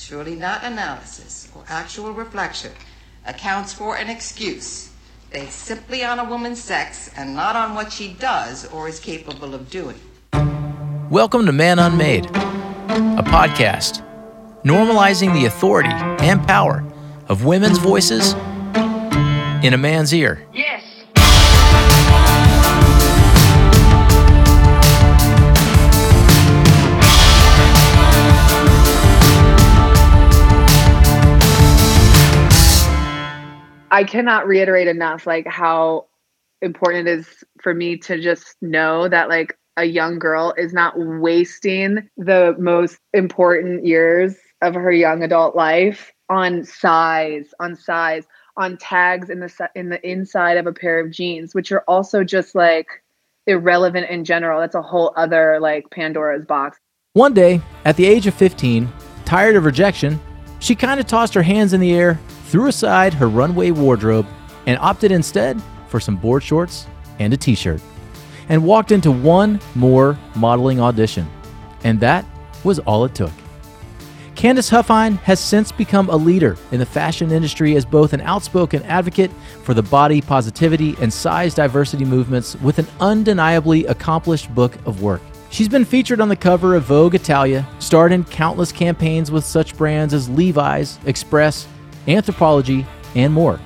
surely 0.00 0.34
not 0.34 0.64
analysis 0.64 1.48
or 1.54 1.62
actual 1.68 2.12
reflection, 2.12 2.72
accounts 3.26 3.72
for 3.72 3.96
an 3.96 4.08
excuse 4.08 4.90
based 5.30 5.58
simply 5.58 6.02
on 6.02 6.18
a 6.18 6.24
woman's 6.24 6.58
sex 6.58 7.10
and 7.16 7.34
not 7.34 7.54
on 7.54 7.74
what 7.74 7.92
she 7.92 8.14
does 8.14 8.66
or 8.72 8.88
is 8.88 8.98
capable 8.98 9.54
of 9.54 9.68
doing. 9.68 10.00
Welcome 11.10 11.44
to 11.44 11.52
Man 11.52 11.78
Unmade, 11.78 12.24
a 12.26 13.22
podcast 13.22 14.02
normalizing 14.64 15.34
the 15.34 15.44
authority 15.44 15.90
and 15.92 16.46
power 16.48 16.82
of 17.28 17.44
women's 17.44 17.78
voices 17.78 18.32
in 19.62 19.74
a 19.74 19.78
man's 19.78 20.14
ear. 20.14 20.46
Yes. 20.54 20.89
I 33.90 34.04
cannot 34.04 34.46
reiterate 34.46 34.88
enough 34.88 35.26
like 35.26 35.46
how 35.46 36.06
important 36.62 37.08
it 37.08 37.20
is 37.20 37.44
for 37.60 37.74
me 37.74 37.96
to 37.96 38.20
just 38.20 38.56
know 38.60 39.08
that 39.08 39.28
like 39.28 39.58
a 39.76 39.84
young 39.84 40.18
girl 40.18 40.54
is 40.56 40.72
not 40.72 40.94
wasting 40.96 42.08
the 42.16 42.54
most 42.58 42.98
important 43.14 43.86
years 43.86 44.36
of 44.62 44.74
her 44.74 44.92
young 44.92 45.22
adult 45.22 45.56
life 45.56 46.12
on 46.28 46.64
size, 46.64 47.52
on 47.58 47.74
size, 47.74 48.26
on 48.56 48.76
tags 48.76 49.30
in 49.30 49.40
the 49.40 49.70
in 49.74 49.88
the 49.88 50.08
inside 50.08 50.56
of 50.56 50.66
a 50.66 50.72
pair 50.72 51.00
of 51.00 51.10
jeans, 51.10 51.54
which 51.54 51.72
are 51.72 51.82
also 51.88 52.22
just 52.22 52.54
like 52.54 53.02
irrelevant 53.46 54.08
in 54.10 54.24
general. 54.24 54.60
That's 54.60 54.74
a 54.74 54.82
whole 54.82 55.12
other 55.16 55.58
like 55.60 55.90
Pandora's 55.90 56.44
box. 56.44 56.78
One 57.14 57.34
day, 57.34 57.60
at 57.84 57.96
the 57.96 58.06
age 58.06 58.26
of 58.26 58.34
15, 58.34 58.88
tired 59.24 59.56
of 59.56 59.64
rejection, 59.64 60.20
she 60.60 60.76
kind 60.76 61.00
of 61.00 61.06
tossed 61.06 61.34
her 61.34 61.42
hands 61.42 61.72
in 61.72 61.80
the 61.80 61.92
air 61.92 62.20
threw 62.50 62.66
aside 62.66 63.14
her 63.14 63.28
runway 63.28 63.70
wardrobe 63.70 64.26
and 64.66 64.76
opted 64.78 65.12
instead 65.12 65.62
for 65.88 66.00
some 66.00 66.16
board 66.16 66.42
shorts 66.42 66.86
and 67.18 67.32
a 67.32 67.36
t 67.36 67.54
shirt, 67.54 67.80
and 68.48 68.64
walked 68.64 68.90
into 68.90 69.12
one 69.12 69.60
more 69.74 70.18
modeling 70.34 70.80
audition. 70.80 71.28
And 71.84 72.00
that 72.00 72.24
was 72.64 72.78
all 72.80 73.04
it 73.04 73.14
took. 73.14 73.32
Candice 74.34 74.70
Huffine 74.70 75.18
has 75.18 75.38
since 75.38 75.70
become 75.70 76.08
a 76.08 76.16
leader 76.16 76.56
in 76.72 76.78
the 76.78 76.86
fashion 76.86 77.30
industry 77.30 77.76
as 77.76 77.84
both 77.84 78.14
an 78.14 78.22
outspoken 78.22 78.82
advocate 78.84 79.30
for 79.64 79.74
the 79.74 79.82
body 79.82 80.20
positivity 80.22 80.96
and 81.00 81.12
size 81.12 81.54
diversity 81.54 82.06
movements 82.06 82.56
with 82.56 82.78
an 82.78 82.86
undeniably 83.00 83.84
accomplished 83.86 84.52
book 84.54 84.74
of 84.86 85.02
work. 85.02 85.20
She's 85.50 85.68
been 85.68 85.84
featured 85.84 86.20
on 86.20 86.28
the 86.28 86.36
cover 86.36 86.74
of 86.74 86.84
Vogue 86.84 87.14
Italia, 87.14 87.68
starred 87.80 88.12
in 88.12 88.24
countless 88.24 88.72
campaigns 88.72 89.30
with 89.30 89.44
such 89.44 89.76
brands 89.76 90.14
as 90.14 90.28
Levi's, 90.30 90.98
Express, 91.04 91.66
Anthropologie, 92.10 92.86
and 93.14 93.32
more. 93.32 93.60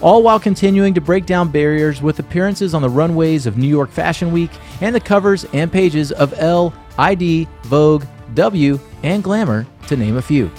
All 0.00 0.22
while 0.22 0.40
continuing 0.40 0.94
to 0.94 1.00
break 1.00 1.26
down 1.26 1.50
barriers 1.50 2.02
with 2.02 2.18
appearances 2.18 2.74
on 2.74 2.82
the 2.82 2.88
runways 2.88 3.46
of 3.46 3.56
New 3.56 3.68
York 3.68 3.90
Fashion 3.90 4.32
Week 4.32 4.50
and 4.80 4.94
the 4.94 5.00
covers 5.00 5.44
and 5.52 5.70
pages 5.70 6.10
of 6.10 6.34
Elle, 6.38 6.74
ID, 6.98 7.46
Vogue, 7.64 8.04
W, 8.34 8.80
and 9.04 9.22
Glamour, 9.22 9.66
to 9.86 9.96
name 9.96 10.16
a 10.16 10.22
few. 10.22 10.50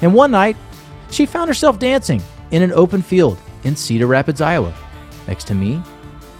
And 0.00 0.14
one 0.14 0.30
night, 0.30 0.56
she 1.10 1.26
found 1.26 1.48
herself 1.48 1.78
dancing 1.78 2.22
in 2.50 2.62
an 2.62 2.72
open 2.72 3.02
field 3.02 3.38
in 3.64 3.76
Cedar 3.76 4.06
Rapids, 4.06 4.40
Iowa, 4.40 4.72
next 5.28 5.44
to 5.48 5.54
me, 5.54 5.82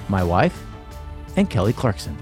my 0.09 0.25
wife, 0.25 0.65
and 1.37 1.50
Kelly 1.50 1.73
Clarkson. 1.73 2.17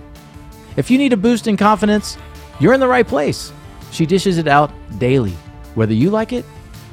If 0.76 0.90
you 0.90 0.98
need 0.98 1.12
a 1.12 1.16
boost 1.16 1.46
in 1.46 1.56
confidence, 1.56 2.18
you're 2.58 2.74
in 2.74 2.80
the 2.80 2.88
right 2.88 3.06
place. 3.06 3.52
She 3.92 4.06
dishes 4.06 4.38
it 4.38 4.48
out 4.48 4.72
daily, 4.98 5.36
whether 5.74 5.94
you 5.94 6.10
like 6.10 6.32
it 6.32 6.44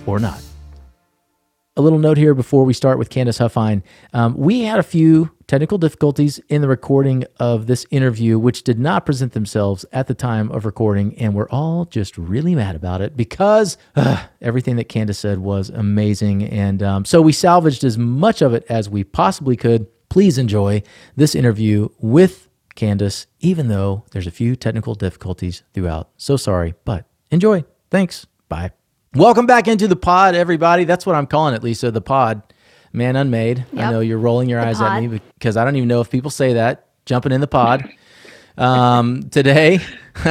or 0.05 0.19
not 0.19 0.46
a 1.77 1.81
little 1.81 1.99
note 1.99 2.17
here 2.17 2.33
before 2.33 2.65
we 2.65 2.73
start 2.73 2.97
with 2.97 3.09
Candice 3.09 3.39
Huffine. 3.39 3.83
Um, 4.11 4.35
we 4.35 4.61
had 4.63 4.79
a 4.79 4.83
few 4.83 5.31
technical 5.45 5.77
difficulties 5.77 6.39
in 6.49 6.61
the 6.61 6.67
recording 6.67 7.23
of 7.39 7.67
this 7.67 7.85
interview, 7.91 8.39
which 8.39 8.63
did 8.63 8.79
not 8.79 9.05
present 9.05 9.33
themselves 9.33 9.85
at 9.93 10.07
the 10.07 10.15
time 10.15 10.51
of 10.51 10.65
recording, 10.65 11.17
and 11.19 11.35
we're 11.35 11.49
all 11.49 11.85
just 11.85 12.17
really 12.17 12.55
mad 12.55 12.75
about 12.75 13.01
it 13.01 13.15
because 13.15 13.77
uh, 13.95 14.25
everything 14.41 14.75
that 14.77 14.89
Candice 14.89 15.17
said 15.17 15.37
was 15.37 15.69
amazing. 15.69 16.43
And 16.43 16.81
um, 16.81 17.05
so 17.05 17.21
we 17.21 17.31
salvaged 17.31 17.83
as 17.83 17.97
much 17.97 18.41
of 18.41 18.53
it 18.53 18.65
as 18.67 18.89
we 18.89 19.03
possibly 19.03 19.55
could. 19.55 19.87
Please 20.09 20.37
enjoy 20.37 20.81
this 21.15 21.35
interview 21.35 21.89
with 21.99 22.49
Candice, 22.75 23.27
even 23.39 23.67
though 23.67 24.03
there's 24.11 24.27
a 24.27 24.31
few 24.31 24.55
technical 24.55 24.95
difficulties 24.95 25.63
throughout. 25.73 26.09
So 26.17 26.37
sorry, 26.37 26.73
but 26.85 27.05
enjoy. 27.29 27.65
Thanks. 27.91 28.25
Bye. 28.49 28.76
Welcome 29.17 29.47
back 29.47 29.67
into 29.67 29.87
the 29.87 29.95
pod, 29.95 30.35
everybody. 30.35 30.83
That's 30.83 31.03
what 31.03 31.15
I'm 31.15 31.25
calling 31.25 31.55
it, 31.55 31.63
Lisa. 31.63 31.89
The 31.89 32.01
pod, 32.01 32.43
man 32.93 33.15
unmade. 33.15 33.65
Yep. 33.73 33.83
I 33.87 33.91
know 33.91 33.99
you're 33.99 34.19
rolling 34.19 34.47
your 34.47 34.61
the 34.61 34.67
eyes 34.67 34.77
pod. 34.77 35.03
at 35.03 35.09
me 35.09 35.19
because 35.33 35.57
I 35.57 35.65
don't 35.65 35.75
even 35.75 35.87
know 35.87 36.01
if 36.01 36.11
people 36.11 36.29
say 36.29 36.53
that. 36.53 36.85
Jumping 37.07 37.31
in 37.31 37.41
the 37.41 37.47
pod. 37.47 37.89
Um, 38.59 39.27
today, 39.31 39.79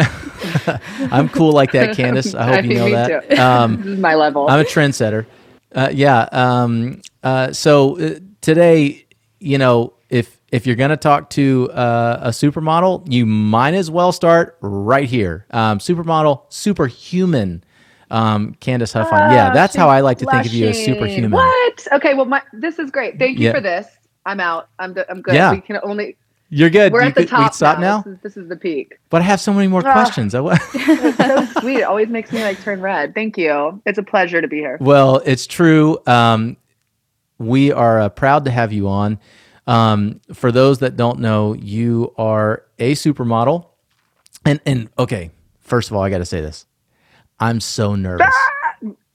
I'm 1.11 1.29
cool 1.31 1.51
like 1.51 1.73
that, 1.73 1.97
Candice. 1.97 2.39
I 2.39 2.55
hope 2.55 2.65
you 2.71 2.75
know 2.75 2.91
that. 2.91 3.37
Um, 3.37 3.77
this 3.83 3.87
is 3.87 3.99
my 3.99 4.15
level. 4.15 4.49
I'm 4.49 4.61
a 4.61 4.65
trendsetter. 4.65 5.27
Uh, 5.75 5.91
yeah. 5.93 6.29
Um, 6.31 7.03
uh, 7.25 7.53
so 7.53 7.99
uh, 7.99 8.21
today, 8.41 9.05
you 9.41 9.59
know, 9.59 9.95
if 10.11 10.41
if 10.53 10.65
you're 10.65 10.77
going 10.77 10.91
to 10.91 10.97
talk 10.97 11.31
to 11.31 11.73
uh, 11.73 12.21
a 12.23 12.29
supermodel, 12.29 13.13
you 13.13 13.27
might 13.27 13.75
as 13.75 13.91
well 13.91 14.13
start 14.13 14.57
right 14.61 15.09
here. 15.09 15.45
Um, 15.51 15.81
supermodel, 15.81 16.45
superhuman 16.51 17.65
um, 18.11 18.55
Candice 18.61 18.93
Huffine. 18.93 19.33
yeah, 19.33 19.49
ah, 19.51 19.55
that's 19.55 19.75
how 19.75 19.89
I 19.89 20.01
like 20.01 20.19
to 20.19 20.25
blushing. 20.25 20.43
think 20.43 20.53
of 20.53 20.55
you 20.55 20.69
as 20.69 20.85
superhuman. 20.85 21.31
What? 21.31 21.89
Okay, 21.93 22.15
well, 22.15 22.27
my, 22.27 22.43
this 22.53 22.79
is 22.79 22.91
great. 22.91 23.19
Thank 23.19 23.39
you 23.39 23.47
yeah. 23.47 23.53
for 23.53 23.61
this. 23.61 23.87
I'm 24.25 24.41
out. 24.41 24.69
I'm 24.79 24.95
I'm 25.09 25.23
good. 25.23 25.35
Yeah. 25.35 25.53
We 25.53 25.61
can 25.61 25.79
only. 25.83 26.17
You're 26.49 26.71
good. 26.71 26.93
We're 26.93 27.03
you 27.03 27.09
at 27.09 27.15
the 27.15 27.23
could, 27.23 27.29
top 27.29 27.55
stop 27.55 27.79
now. 27.79 27.99
now? 27.99 28.03
This, 28.03 28.15
is, 28.15 28.21
this, 28.21 28.37
is, 28.37 28.49
the 28.49 28.57
peak. 28.57 28.99
But 29.11 29.21
I 29.21 29.25
have 29.25 29.41
so 29.41 29.53
many 29.53 29.67
more 29.67 29.83
ah. 29.85 29.93
questions. 29.93 30.35
I 30.35 30.57
so 30.59 31.61
sweet. 31.61 31.79
It 31.79 31.83
always 31.83 32.09
makes 32.09 32.33
me 32.33 32.43
like 32.43 32.61
turn 32.61 32.81
red. 32.81 33.15
Thank 33.15 33.37
you. 33.37 33.83
It's 33.85 33.99
a 33.99 34.03
pleasure 34.03 34.41
to 34.41 34.47
be 34.47 34.59
here. 34.59 34.79
Well, 34.81 35.23
it's 35.25 35.47
true. 35.47 35.99
Um, 36.07 36.57
we 37.39 37.73
are 37.73 38.01
uh, 38.01 38.09
proud 38.11 38.45
to 38.45 38.51
have 38.51 38.73
you 38.73 38.89
on. 38.89 39.19
Um, 39.67 40.21
for 40.33 40.53
those 40.53 40.79
that 40.81 40.97
don't 40.97 41.19
know, 41.19 41.55
you 41.55 42.15
are 42.17 42.65
a 42.79 42.93
supermodel. 42.95 43.67
And 44.45 44.61
and 44.65 44.89
okay, 44.99 45.31
first 45.61 45.91
of 45.91 45.97
all, 45.97 46.03
I 46.03 46.11
got 46.11 46.19
to 46.19 46.25
say 46.25 46.41
this. 46.41 46.66
I'm 47.39 47.61
so 47.61 47.95
nervous. 47.95 48.27
Ah! 48.31 48.53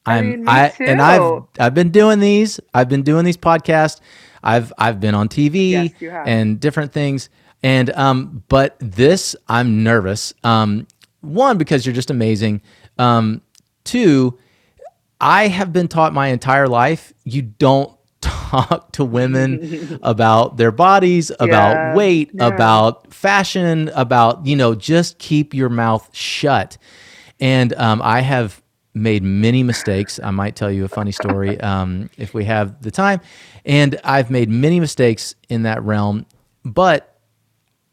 I'm 0.05 0.29
mean, 0.29 0.49
I 0.49 0.73
and 0.79 1.01
I've 1.01 1.43
I've 1.59 1.73
been 1.73 1.89
doing 1.89 2.19
these. 2.19 2.59
I've 2.73 2.89
been 2.89 3.03
doing 3.03 3.25
these 3.25 3.37
podcasts. 3.37 3.99
I've 4.43 4.73
I've 4.77 4.99
been 4.99 5.13
on 5.13 5.29
TV 5.29 5.93
yes, 5.99 6.23
and 6.27 6.59
different 6.59 6.91
things. 6.91 7.29
And 7.63 7.91
um, 7.91 8.43
but 8.47 8.75
this 8.79 9.35
I'm 9.47 9.83
nervous. 9.83 10.33
Um, 10.43 10.87
one 11.21 11.57
because 11.57 11.85
you're 11.85 11.93
just 11.95 12.09
amazing. 12.09 12.61
Um, 12.97 13.41
two, 13.83 14.39
I 15.19 15.47
have 15.47 15.71
been 15.71 15.87
taught 15.87 16.13
my 16.13 16.29
entire 16.29 16.67
life 16.67 17.13
you 17.23 17.43
don't 17.43 17.95
talk 18.21 18.91
to 18.93 19.05
women 19.05 19.99
about 20.03 20.57
their 20.57 20.71
bodies, 20.71 21.31
about 21.39 21.73
yeah, 21.73 21.95
weight, 21.95 22.31
yeah. 22.33 22.47
about 22.47 23.13
fashion, 23.13 23.89
about 23.93 24.47
you 24.47 24.55
know 24.55 24.73
just 24.73 25.19
keep 25.19 25.53
your 25.53 25.69
mouth 25.69 26.09
shut. 26.11 26.77
And 27.41 27.73
um, 27.73 28.01
I 28.01 28.21
have 28.21 28.61
made 28.93 29.23
many 29.23 29.63
mistakes. 29.63 30.19
I 30.23 30.31
might 30.31 30.55
tell 30.55 30.71
you 30.71 30.85
a 30.85 30.89
funny 30.89 31.11
story 31.11 31.59
um, 31.61 32.09
if 32.17 32.33
we 32.33 32.45
have 32.45 32.81
the 32.81 32.91
time. 32.91 33.19
And 33.65 33.99
I've 34.03 34.29
made 34.29 34.49
many 34.49 34.79
mistakes 34.79 35.35
in 35.49 35.63
that 35.63 35.81
realm, 35.83 36.25
but 36.63 37.19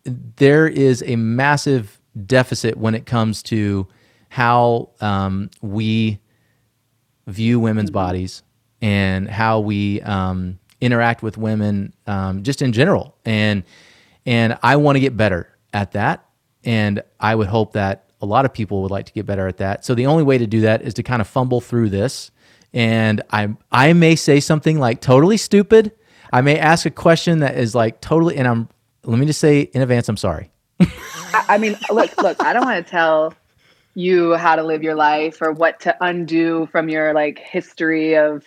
there 0.05 0.67
is 0.67 1.03
a 1.07 1.17
massive 1.17 2.01
deficit 2.27 2.77
when 2.77 2.95
it 2.95 3.07
comes 3.07 3.43
to 3.45 3.87
how 4.29 4.91
um, 5.01 5.51
we 5.63 6.19
view 7.27 7.61
women's 7.61 7.91
bodies 7.91 8.43
and 8.81 9.29
how 9.29 9.61
we 9.61 10.01
um, 10.03 10.59
interact 10.81 11.23
with 11.23 11.37
women 11.37 11.93
um, 12.07 12.43
just 12.43 12.63
in 12.63 12.73
general. 12.73 13.17
And 13.25 13.65
and 14.27 14.59
I 14.63 14.77
want 14.77 14.97
to 14.97 15.01
get 15.01 15.17
better 15.17 15.57
at 15.73 15.93
that. 15.93 16.27
And 16.65 17.03
I 17.19 17.35
would 17.35 17.47
hope 17.47 17.73
that 17.73 18.08
a 18.21 18.27
lot 18.27 18.45
of 18.45 18.53
people 18.53 18.83
would 18.83 18.91
like 18.91 19.07
to 19.07 19.13
get 19.13 19.27
better 19.27 19.47
at 19.47 19.59
that. 19.59 19.85
So 19.85 19.95
the 19.95 20.07
only 20.07 20.25
way 20.25 20.39
to 20.39 20.47
do 20.47 20.63
that 20.63 20.83
is 20.83 20.95
to 20.95 21.03
kind 21.03 21.21
of 21.21 21.29
fumble 21.29 21.61
through 21.61 21.91
this. 21.91 22.31
And 22.73 23.23
I 23.31 23.49
I 23.73 23.93
may 23.93 24.17
say 24.17 24.41
something 24.41 24.79
like 24.79 25.01
totally 25.01 25.37
stupid. 25.37 25.93
I 26.33 26.43
may 26.43 26.59
ask 26.59 26.85
a 26.85 26.91
question 26.91 27.41
that 27.41 27.57
is 27.57 27.75
like 27.75 28.01
totally 28.01 28.37
and 28.37 28.47
I'm 28.47 28.69
let 29.05 29.19
me 29.19 29.27
just 29.27 29.41
say 29.41 29.63
in 29.63 29.83
advance 29.83 30.09
I'm 30.09 30.17
sorry. 30.17 30.51
I 31.49 31.59
mean, 31.59 31.77
look, 31.91 32.17
look, 32.23 32.43
I 32.43 32.53
don't 32.53 32.65
want 32.65 32.85
to 32.85 32.91
tell 32.91 33.35
you 33.95 34.35
how 34.35 34.55
to 34.55 34.63
live 34.63 34.83
your 34.83 34.95
life 34.95 35.41
or 35.41 35.53
what 35.53 35.81
to 35.81 35.97
undo 36.01 36.69
from 36.71 36.89
your 36.89 37.13
like 37.15 37.39
history 37.39 38.17
of 38.17 38.45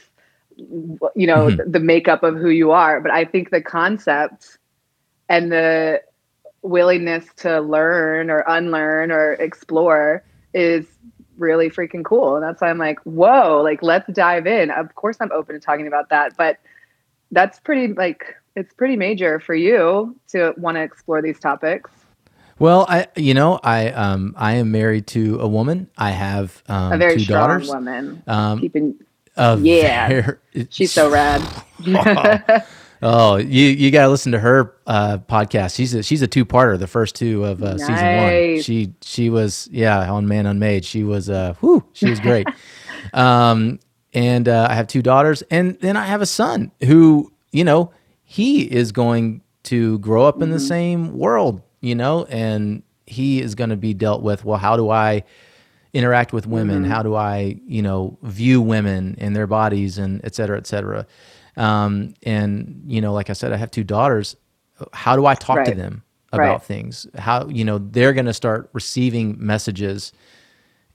you 0.57 1.27
know 1.27 1.47
mm-hmm. 1.47 1.57
the, 1.57 1.65
the 1.65 1.79
makeup 1.79 2.23
of 2.23 2.35
who 2.35 2.49
you 2.49 2.71
are, 2.71 3.01
but 3.01 3.11
I 3.11 3.25
think 3.25 3.49
the 3.49 3.61
concept 3.61 4.57
and 5.27 5.51
the 5.51 6.01
willingness 6.61 7.25
to 7.37 7.59
learn 7.59 8.29
or 8.29 8.43
unlearn 8.47 9.11
or 9.11 9.33
explore 9.33 10.23
is 10.53 10.85
really 11.37 11.69
freaking 11.69 12.03
cool. 12.05 12.35
And 12.35 12.43
that's 12.43 12.61
why 12.61 12.69
I'm 12.69 12.77
like, 12.77 12.99
whoa, 13.03 13.61
like 13.63 13.81
let's 13.81 14.11
dive 14.13 14.45
in. 14.47 14.69
Of 14.71 14.93
course 14.95 15.17
I'm 15.19 15.31
open 15.31 15.55
to 15.55 15.59
talking 15.59 15.87
about 15.87 16.09
that, 16.09 16.37
but 16.37 16.57
that's 17.31 17.59
pretty 17.59 17.93
like 17.93 18.35
it's 18.55 18.73
pretty 18.73 18.95
major 18.95 19.39
for 19.39 19.55
you 19.55 20.15
to 20.29 20.53
want 20.57 20.75
to 20.75 20.81
explore 20.81 21.21
these 21.21 21.39
topics. 21.39 21.89
Well, 22.59 22.85
I 22.87 23.07
you 23.15 23.33
know 23.33 23.59
I 23.63 23.87
um 23.89 24.35
I 24.37 24.53
am 24.55 24.71
married 24.71 25.07
to 25.07 25.39
a 25.39 25.47
woman. 25.47 25.89
I 25.97 26.11
have 26.11 26.61
um, 26.67 26.93
a 26.93 26.97
very 26.97 27.15
two 27.15 27.23
strong 27.23 27.49
daughters. 27.49 27.69
woman. 27.69 28.23
Um, 28.27 28.59
Keeping 28.59 28.95
Yeah. 29.35 30.07
ver- 30.09 30.39
she's 30.69 30.91
so 30.91 31.09
rad. 31.09 31.41
Oh, 33.03 33.37
you 33.37 33.65
you 33.65 33.89
got 33.89 34.03
to 34.03 34.09
listen 34.09 34.31
to 34.33 34.39
her 34.39 34.75
uh, 34.85 35.17
podcast. 35.19 35.75
She's 35.75 35.93
a, 35.95 36.03
she's 36.03 36.21
a 36.21 36.27
two 36.27 36.45
parter. 36.45 36.77
The 36.77 36.87
first 36.87 37.15
two 37.15 37.43
of 37.45 37.63
uh, 37.63 37.77
season 37.77 37.95
one. 38.17 38.61
She 38.61 38.93
she 39.01 39.29
was 39.29 39.67
yeah 39.71 40.11
on 40.11 40.27
Man 40.27 40.45
Unmade. 40.45 40.85
She 40.85 41.03
was 41.03 41.29
uh 41.29 41.53
whew, 41.61 41.83
she 41.93 42.09
was 42.09 42.19
great. 42.19 42.47
um, 43.13 43.79
and 44.13 44.47
uh, 44.47 44.67
I 44.69 44.75
have 44.75 44.87
two 44.87 45.01
daughters, 45.01 45.41
and 45.49 45.79
then 45.79 45.97
I 45.97 46.05
have 46.05 46.21
a 46.21 46.25
son 46.27 46.71
who 46.85 47.31
you 47.51 47.63
know 47.63 47.91
he 48.23 48.61
is 48.71 48.91
going 48.91 49.41
to 49.63 49.97
grow 49.99 50.25
up 50.25 50.35
in 50.35 50.41
Mm-hmm. 50.43 50.51
the 50.53 50.59
same 50.59 51.17
world, 51.17 51.61
you 51.81 51.95
know, 51.95 52.25
and 52.25 52.83
he 53.07 53.41
is 53.41 53.55
going 53.55 53.69
to 53.71 53.77
be 53.77 53.93
dealt 53.93 54.21
with. 54.21 54.45
Well, 54.45 54.57
how 54.59 54.75
do 54.77 54.89
I? 54.89 55.23
interact 55.93 56.31
with 56.31 56.47
women 56.47 56.83
Mm-hmm. 56.83 56.89
how 56.91 57.03
do 57.03 57.15
i 57.15 57.59
you 57.67 57.81
know 57.81 58.17
view 58.23 58.61
women 58.61 59.13
and 59.17 59.35
their 59.35 59.45
bodies 59.45 59.97
and 59.97 60.21
et 60.23 60.33
cetera 60.33 60.57
et 60.57 60.65
cetera 60.65 61.05
um, 61.57 62.13
and 62.23 62.83
you 62.87 63.01
know 63.01 63.13
like 63.13 63.29
i 63.29 63.33
said 63.33 63.51
i 63.53 63.57
have 63.57 63.71
two 63.71 63.83
daughters. 63.83 64.35
How 64.93 65.15
do 65.15 65.25
i 65.25 65.35
talk 65.35 65.57
to 65.65 65.75
them 65.75 66.03
about 66.33 66.53
Right. 66.59 66.63
things? 66.63 67.07
How 67.17 67.47
you 67.47 67.65
know 67.65 67.77
they're 67.77 68.13
going 68.13 68.25
to 68.25 68.33
start 68.33 68.69
receiving 68.73 69.35
messages 69.39 70.11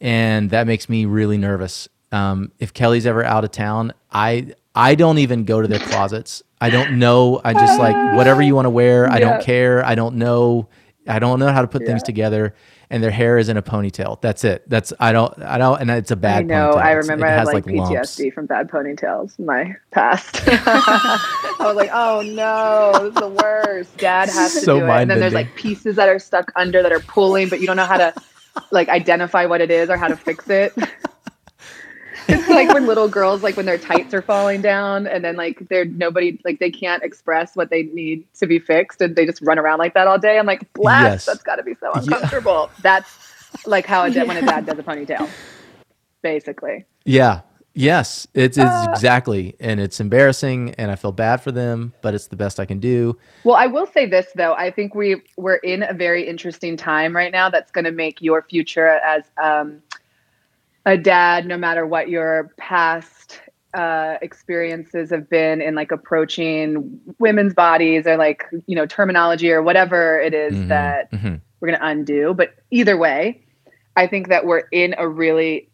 and 0.01 0.51
that 0.51 0.67
makes 0.67 0.89
me 0.89 1.05
really 1.07 1.39
nervous. 1.39 1.89
Um, 2.13 2.53
if 2.59 2.73
kelly's 2.73 3.05
ever 3.07 3.25
out 3.25 3.45
of 3.45 3.51
town 3.51 3.93
i 4.13 4.55
i 4.75 4.95
don't 4.95 5.19
even 5.19 5.45
go 5.45 5.61
to 5.61 5.69
their 5.69 5.81
closets. 5.81 6.43
I 6.61 6.71
don't 6.71 6.93
know. 6.99 7.41
I 7.45 7.53
just 7.53 7.79
like 7.79 7.95
whatever 8.17 8.41
you 8.43 8.55
want 8.55 8.67
to 8.67 8.71
wear 8.71 9.09
i 9.11 9.19
don't 9.19 9.41
care. 9.43 9.85
I 9.85 9.95
don't 9.95 10.17
know. 10.17 10.69
I 11.09 11.19
don't 11.19 11.39
know 11.39 11.53
how 11.53 11.63
to 11.63 11.69
put 11.69 11.85
things 11.87 12.03
together 12.03 12.55
and 12.91 13.03
their 13.03 13.11
hair 13.11 13.39
is 13.39 13.49
in 13.49 13.57
a 13.57 13.63
ponytail 13.63 14.21
that's 14.21 14.45
it 14.45 14.63
that's 14.69 14.93
i 15.01 15.13
don't 15.13 15.41
i 15.43 15.59
don't 15.59 15.81
and 15.81 15.91
it's 15.91 16.11
a 16.11 16.17
bad 16.17 16.39
I 16.39 16.43
know. 16.43 16.73
ponytail. 16.73 16.83
I 16.83 16.91
remember 16.93 17.27
it 17.27 17.29
I 17.29 17.33
had 17.33 17.39
has 17.41 17.49
like, 17.49 17.67
lumps. 17.67 18.17
PTSD 18.17 18.33
from 18.33 18.47
bad 18.47 18.69
ponytails 18.71 19.39
in 19.39 19.47
my 19.47 19.75
past. 19.91 20.43
I 20.47 21.57
was 21.61 21.77
like, 21.77 21.91
oh 21.93 22.23
no, 22.23 22.93
this 23.03 23.09
is 23.11 23.15
the 23.15 23.29
worst. 23.29 23.97
Dad 23.97 24.29
has 24.29 24.55
to 24.55 24.61
So 24.61 24.81
do 24.81 24.87
it. 24.87 24.91
And 24.91 25.11
then 25.11 25.21
there's 25.21 25.35
like 25.35 25.55
pieces 25.57 25.97
that 25.97 26.09
are 26.09 26.19
stuck 26.19 26.53
under 26.57 26.83
that 26.83 26.93
are 26.93 27.01
pulling, 27.01 27.49
but 27.49 27.61
you 27.61 27.67
don't 27.67 27.77
know 27.77 27.85
how 27.87 27.97
to 27.99 28.15
like 28.71 28.89
identify 28.89 29.47
what 29.47 29.61
it 29.61 29.71
is 29.71 29.91
or 29.91 29.97
how 29.97 30.09
to 30.09 30.17
fix 30.17 30.49
it. 30.51 30.73
it's 32.29 32.49
like 32.59 32.73
when 32.73 32.87
little 32.87 33.09
girls 33.09 33.43
like 33.43 33.57
when 33.57 33.67
their 33.67 33.79
tights 33.79 34.13
are 34.15 34.23
falling 34.23 34.61
down 34.63 35.07
and 35.07 35.25
then 35.25 35.37
like 35.37 35.69
they're 35.69 35.85
nobody 35.85 36.41
like 36.45 36.59
they 36.59 36.71
can't 36.71 37.03
express 37.03 37.55
what 37.57 37.71
they 37.71 37.85
need 37.85 38.25
to 38.35 38.47
be 38.47 38.59
fixed 38.59 39.01
and 39.01 39.17
they 39.17 39.27
just 39.27 39.41
run 39.43 39.59
around 39.59 39.79
like 39.79 39.95
that 39.95 40.07
all 40.07 40.19
day. 40.19 40.39
I'm 40.39 40.47
like, 40.47 40.73
blast, 40.75 41.05
Yes. 41.05 41.27
that's 41.27 41.43
gotta 41.43 41.63
be 41.63 41.75
so 41.75 41.91
Yeah. 41.95 42.01
uncomfortable. 42.03 42.71
That's 42.83 43.67
like 43.67 43.87
how 43.87 44.05
a 44.05 44.11
dad 44.11 44.29
when 44.29 44.37
a 44.37 44.43
dad 44.43 44.67
does 44.67 44.79
a 44.79 44.83
ponytail. 44.83 45.29
Basically. 46.23 46.85
Yeah. 47.05 47.41
Yes. 47.75 48.27
It's, 48.33 48.57
it's 48.57 48.67
Uh, 48.67 48.87
exactly. 48.91 49.55
And 49.61 49.81
it's 49.81 50.01
embarrassing 50.01 50.75
and 50.79 50.91
I 50.91 50.97
feel 50.97 51.13
bad 51.13 51.43
for 51.43 51.53
them, 51.53 51.93
but 52.01 52.15
it's 52.15 52.27
the 52.29 52.37
best 52.37 52.59
I 52.59 52.65
can 52.65 52.81
do. 52.81 53.19
Well, 53.45 53.55
I 53.57 53.67
will 53.67 53.87
say 53.87 54.07
this 54.07 54.27
though. 54.35 54.55
I 54.55 54.71
think 54.71 54.95
we 54.95 55.23
we're 55.37 55.57
in 55.57 55.83
a 55.83 55.93
very 55.93 56.27
interesting 56.27 56.77
time 56.77 57.15
right 57.15 57.31
now 57.31 57.51
that's 57.51 57.71
going 57.71 57.85
to 57.85 57.93
make 57.93 58.23
your 58.23 58.43
future 58.43 58.89
as 58.89 59.25
um, 59.43 59.83
a 60.87 60.97
dad, 60.97 61.47
no 61.47 61.59
matter 61.59 61.87
what 61.87 62.09
your 62.09 62.53
past 62.59 63.41
uh, 63.75 64.17
experiences 64.23 65.11
have 65.11 65.29
been 65.29 65.61
in 65.61 65.75
like 65.75 65.93
approaching 65.93 67.01
women's 67.19 67.55
bodies 67.55 68.07
or 68.07 68.17
like 68.17 68.45
you 68.67 68.77
know 68.77 68.87
terminology 68.87 69.53
or 69.53 69.63
whatever 69.63 70.21
it 70.21 70.35
is 70.35 70.55
Mhm, 70.55 70.69
that 70.69 71.13
mhm. 71.13 71.43
we're 71.61 71.69
going 71.69 71.81
to 71.81 71.87
undo. 71.87 72.35
But 72.35 72.55
either 72.71 72.97
way, 72.97 73.43
I 73.97 74.07
think 74.07 74.29
that 74.29 74.47
we're 74.47 74.65
in 74.73 74.95
a 74.99 75.09
really 75.09 75.71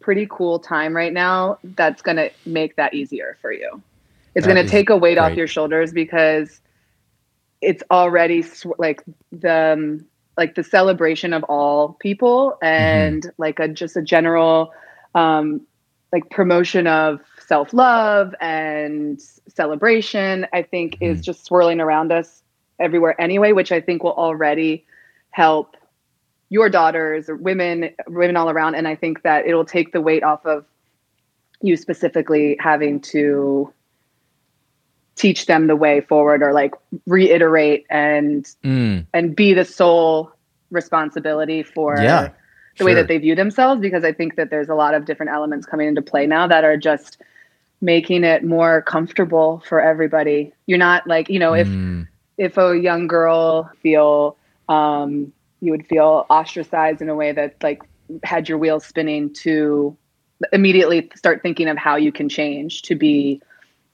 pretty 0.00 0.26
cool 0.30 0.58
time 0.58 0.96
right 0.96 1.12
now 1.12 1.58
that's 1.62 2.02
going 2.02 2.16
to 2.16 2.30
make 2.46 2.76
that 2.76 2.94
easier 2.94 3.38
for 3.40 3.52
you. 3.52 3.82
It's 4.34 4.46
going 4.46 4.56
to 4.56 4.64
take 4.64 4.90
a 4.90 4.96
weight 4.96 5.18
off 5.18 5.36
your 5.36 5.46
shoulders 5.46 5.92
because 5.92 6.60
it's 7.60 7.82
already 7.90 8.42
sw- 8.42 8.78
like 8.78 9.02
the 9.32 9.72
um, 9.74 10.06
like 10.36 10.54
the 10.54 10.64
celebration 10.64 11.32
of 11.32 11.44
all 11.44 11.94
people 12.00 12.56
and 12.62 13.30
like 13.38 13.58
a 13.58 13.68
just 13.68 13.96
a 13.96 14.02
general 14.02 14.72
um 15.14 15.60
like 16.12 16.28
promotion 16.30 16.86
of 16.86 17.20
self-love 17.46 18.34
and 18.40 19.20
celebration 19.48 20.46
i 20.52 20.62
think 20.62 20.96
is 21.00 21.20
Mhm. 21.20 21.24
just 21.24 21.44
swirling 21.44 21.80
around 21.80 22.12
us 22.12 22.42
everywhere 22.80 23.20
anyway 23.20 23.52
which 23.52 23.72
i 23.72 23.80
think 23.80 24.02
will 24.02 24.14
already 24.14 24.86
help 25.30 25.76
your 26.50 26.68
daughters 26.68 27.28
or 27.28 27.36
women 27.36 27.90
women 28.08 28.36
all 28.36 28.50
around 28.50 28.74
and 28.74 28.88
i 28.88 28.94
think 28.94 29.22
that 29.22 29.46
it'll 29.46 29.64
take 29.64 29.92
the 29.92 30.00
weight 30.00 30.22
off 30.22 30.44
of 30.46 30.64
you 31.62 31.76
specifically 31.76 32.56
having 32.60 33.00
to 33.00 33.72
teach 35.14 35.46
them 35.46 35.66
the 35.66 35.76
way 35.76 36.00
forward 36.00 36.42
or 36.42 36.52
like 36.52 36.72
reiterate 37.06 37.84
and 37.90 38.46
Mm, 38.64 39.06
and 39.12 39.36
be 39.36 39.52
the 39.52 39.64
sole 39.64 40.32
responsibility 40.70 41.62
for 41.62 41.94
yeah. 41.96 42.30
the 42.78 42.84
way 42.84 42.94
that 42.94 43.08
they 43.08 43.18
view 43.18 43.34
themselves 43.34 43.80
because 43.80 44.04
I 44.04 44.12
think 44.12 44.36
that 44.36 44.50
there's 44.50 44.68
a 44.68 44.74
lot 44.74 44.94
of 44.94 45.04
different 45.04 45.32
elements 45.32 45.66
coming 45.66 45.88
into 45.88 46.00
play 46.02 46.26
now 46.26 46.46
that 46.46 46.64
are 46.64 46.76
just 46.76 47.18
making 47.80 48.24
it 48.24 48.44
more 48.44 48.80
comfortable 48.82 49.62
for 49.68 49.80
everybody. 49.80 50.52
You're 50.66 50.78
not 50.78 51.06
like, 51.06 51.28
you 51.28 51.38
know, 51.38 51.52
if 51.54 51.68
Mm, 51.68 52.08
if 52.38 52.56
a 52.56 52.78
young 52.78 53.06
girl 53.06 53.70
feel 53.82 54.36
um 54.68 55.32
you 55.60 55.70
would 55.70 55.86
feel 55.86 56.26
ostracized 56.30 57.02
in 57.02 57.08
a 57.08 57.14
way 57.14 57.32
that 57.32 57.56
like 57.62 57.82
had 58.24 58.48
your 58.48 58.58
wheels 58.58 58.84
spinning 58.86 59.32
to 59.32 59.96
immediately 60.52 61.10
start 61.14 61.42
thinking 61.42 61.68
of 61.68 61.76
how 61.76 61.96
you 61.96 62.10
can 62.10 62.28
change 62.28 62.82
to 62.82 62.94
be 62.94 63.40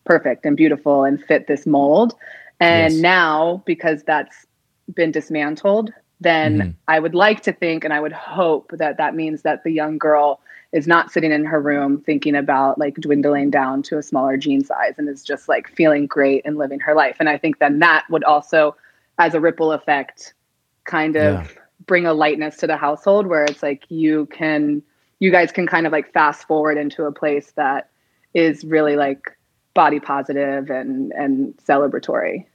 perfect 0.09 0.47
and 0.47 0.57
beautiful 0.57 1.05
and 1.05 1.23
fit 1.23 1.47
this 1.47 1.67
mold. 1.67 2.15
And 2.61 2.95
Yes. 2.95 3.03
now 3.03 3.63
because 3.67 4.03
that's 4.03 4.47
been 4.95 5.13
dismantled, 5.13 5.93
then 6.21 6.63
Mhm. 6.63 6.75
I 6.89 6.99
would 6.99 7.15
like 7.15 7.43
to 7.43 7.53
think 7.53 7.85
and 7.85 7.93
I 7.93 8.01
would 8.01 8.13
hope 8.13 8.73
that 8.73 8.97
that 8.97 9.15
means 9.15 9.43
that 9.43 9.63
the 9.63 9.71
young 9.71 9.99
girl 9.99 10.41
is 10.73 10.87
not 10.87 11.11
sitting 11.13 11.33
in 11.33 11.45
her 11.45 11.61
room 11.61 12.01
thinking 12.01 12.35
about 12.35 12.79
like 12.79 12.95
dwindling 12.97 13.50
down 13.50 13.83
to 13.83 13.99
a 13.99 14.03
smaller 14.03 14.37
jean 14.37 14.65
size 14.65 14.95
and 14.99 15.09
is 15.09 15.23
just 15.23 15.49
like 15.49 15.69
feeling 15.69 16.07
great 16.07 16.43
and 16.45 16.57
living 16.59 16.81
her 16.81 16.95
life. 16.95 17.17
And 17.21 17.29
I 17.29 17.38
think 17.38 17.59
then 17.59 17.79
that 17.81 18.05
would 18.11 18.25
also, 18.25 18.77
as 19.19 19.35
a 19.35 19.41
ripple 19.41 19.73
effect, 19.73 20.35
kind 20.85 21.17
of 21.17 21.41
Yeah. 21.41 21.47
bring 21.87 22.07
a 22.07 22.15
lightness 22.15 22.57
to 22.59 22.67
the 22.67 22.77
household 22.77 23.27
where 23.27 23.45
it's 23.45 23.62
like 23.62 23.85
you 23.88 24.27
can, 24.27 24.83
you 25.21 25.31
guys 25.31 25.53
can 25.53 25.67
kind 25.67 25.87
of 25.87 25.93
like 25.93 26.12
fast 26.12 26.47
forward 26.47 26.77
into 26.79 27.05
a 27.05 27.12
place 27.12 27.53
that 27.53 27.91
is 28.35 28.65
really 28.65 28.97
like 28.97 29.38
body 29.78 30.00
positive 30.00 30.70
and 30.70 31.12
and 31.12 31.56
celebratory. 31.58 32.47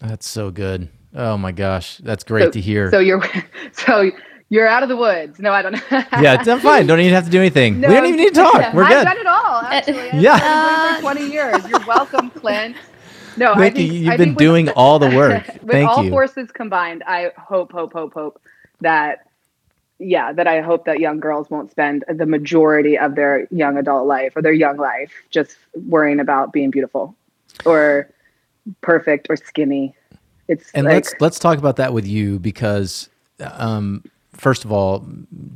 That's 0.00 0.26
so 0.26 0.50
good. 0.50 0.88
Oh 1.14 1.36
my 1.36 1.52
gosh. 1.52 1.98
That's 1.98 2.24
great 2.24 2.44
So- 2.44 2.50
to 2.52 2.60
hear. 2.62 2.90
So 2.90 3.00
you're 3.00 3.22
so 3.72 4.10
you're 4.48 4.66
out 4.66 4.82
of 4.82 4.88
the 4.88 4.96
woods. 4.96 5.38
No, 5.38 5.52
I 5.52 5.60
don't 5.60 5.72
know. 5.72 5.80
yeah, 6.22 6.38
it's 6.40 6.48
I'm 6.48 6.60
fine. 6.60 6.86
Don't 6.86 7.00
even 7.00 7.12
have 7.12 7.26
to 7.26 7.30
do 7.30 7.38
anything. 7.40 7.80
No, 7.80 7.88
we 7.88 7.94
don't 7.94 8.06
even 8.06 8.16
need 8.18 8.34
to 8.34 8.40
talk. 8.40 8.72
We're 8.72 8.84
I've 8.84 8.88
good. 8.90 9.04
done 9.04 9.18
it 9.18 9.26
all. 9.26 9.56
Uh, 9.56 9.68
actually, 9.72 10.10
I've 10.10 10.22
Yeah. 10.22 10.38
been 10.38 10.96
for 10.96 11.14
20 11.14 11.26
years. 11.32 11.68
You're 11.68 11.86
welcome, 11.86 12.30
Clint. 12.30 12.76
No, 13.36 13.52
I 13.52 13.56
Thank 13.58 13.76
think, 13.76 13.92
you. 13.92 13.98
You've 13.98 14.08
I 14.12 14.16
been 14.16 14.28
think 14.28 14.38
with- 14.38 14.46
doing 14.46 14.68
all 14.70 14.98
the 14.98 15.10
work. 15.14 15.46
with 15.62 15.70
Thank 15.70 15.90
all 15.90 16.02
you. 16.04 16.10
forces 16.10 16.50
combined, 16.50 17.02
I 17.06 17.30
hope, 17.36 17.72
hope, 17.72 17.92
hope, 17.92 18.14
hope 18.14 18.40
that, 18.80 19.26
yeah, 20.04 20.32
that 20.32 20.46
I 20.46 20.60
hope 20.60 20.84
that 20.84 21.00
young 21.00 21.20
girls 21.20 21.50
won't 21.50 21.70
spend 21.70 22.04
the 22.08 22.26
majority 22.26 22.98
of 22.98 23.14
their 23.14 23.46
young 23.50 23.76
adult 23.76 24.06
life 24.06 24.36
or 24.36 24.42
their 24.42 24.52
young 24.52 24.76
life 24.76 25.12
just 25.30 25.56
worrying 25.88 26.20
about 26.20 26.52
being 26.52 26.70
beautiful 26.70 27.14
or 27.64 28.10
perfect 28.80 29.26
or 29.30 29.36
skinny. 29.36 29.94
It's 30.48 30.70
and 30.72 30.84
like, 30.84 30.94
let's 30.94 31.14
let's 31.20 31.38
talk 31.38 31.58
about 31.58 31.76
that 31.76 31.92
with 31.92 32.06
you 32.06 32.38
because 32.38 33.08
um, 33.40 34.04
first 34.32 34.64
of 34.64 34.72
all 34.72 35.06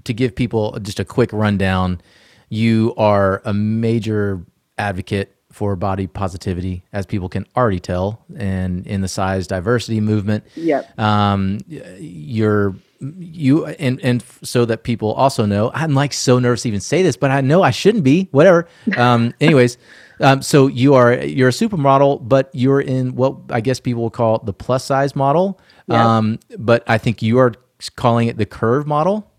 to 0.04 0.14
give 0.14 0.34
people 0.34 0.78
just 0.80 1.00
a 1.00 1.04
quick 1.04 1.32
rundown 1.32 2.00
you 2.48 2.94
are 2.96 3.42
a 3.44 3.52
major 3.52 4.42
advocate 4.78 5.34
for 5.52 5.76
body 5.76 6.06
positivity 6.06 6.84
as 6.92 7.04
people 7.04 7.28
can 7.28 7.46
already 7.56 7.80
tell 7.80 8.24
and 8.36 8.86
in 8.86 9.00
the 9.00 9.08
size 9.08 9.46
diversity 9.46 10.00
movement 10.00 10.44
Yep. 10.56 10.98
um, 10.98 11.58
you're 11.68 12.74
you 13.00 13.66
and 13.66 14.00
and 14.02 14.24
so 14.42 14.64
that 14.64 14.82
people 14.82 15.12
also 15.14 15.46
know. 15.46 15.70
I'm 15.74 15.94
like 15.94 16.12
so 16.12 16.38
nervous 16.38 16.62
to 16.62 16.68
even 16.68 16.80
say 16.80 17.02
this 17.02 17.16
but 17.16 17.30
i 17.30 17.40
know 17.40 17.62
i 17.62 17.70
shouldn't 17.70 18.04
be 18.04 18.28
whatever. 18.32 18.68
Um 18.96 19.34
anyways 19.40 19.78
um 20.20 20.42
so 20.42 20.66
you 20.66 20.94
are 20.94 21.14
you're 21.14 21.48
a 21.48 21.52
supermodel 21.52 22.26
but 22.28 22.50
you're 22.52 22.80
in 22.80 23.14
what 23.14 23.36
i 23.50 23.60
guess 23.60 23.78
people 23.80 24.02
will 24.02 24.10
call 24.10 24.38
the 24.40 24.52
plus 24.52 24.84
size 24.84 25.14
model. 25.14 25.60
Yeah. 25.86 26.16
um 26.16 26.38
but 26.58 26.82
i 26.88 26.98
think 26.98 27.22
you 27.22 27.38
are 27.38 27.52
calling 27.96 28.28
it 28.28 28.36
the 28.36 28.46
curve 28.46 28.86
model? 28.86 29.30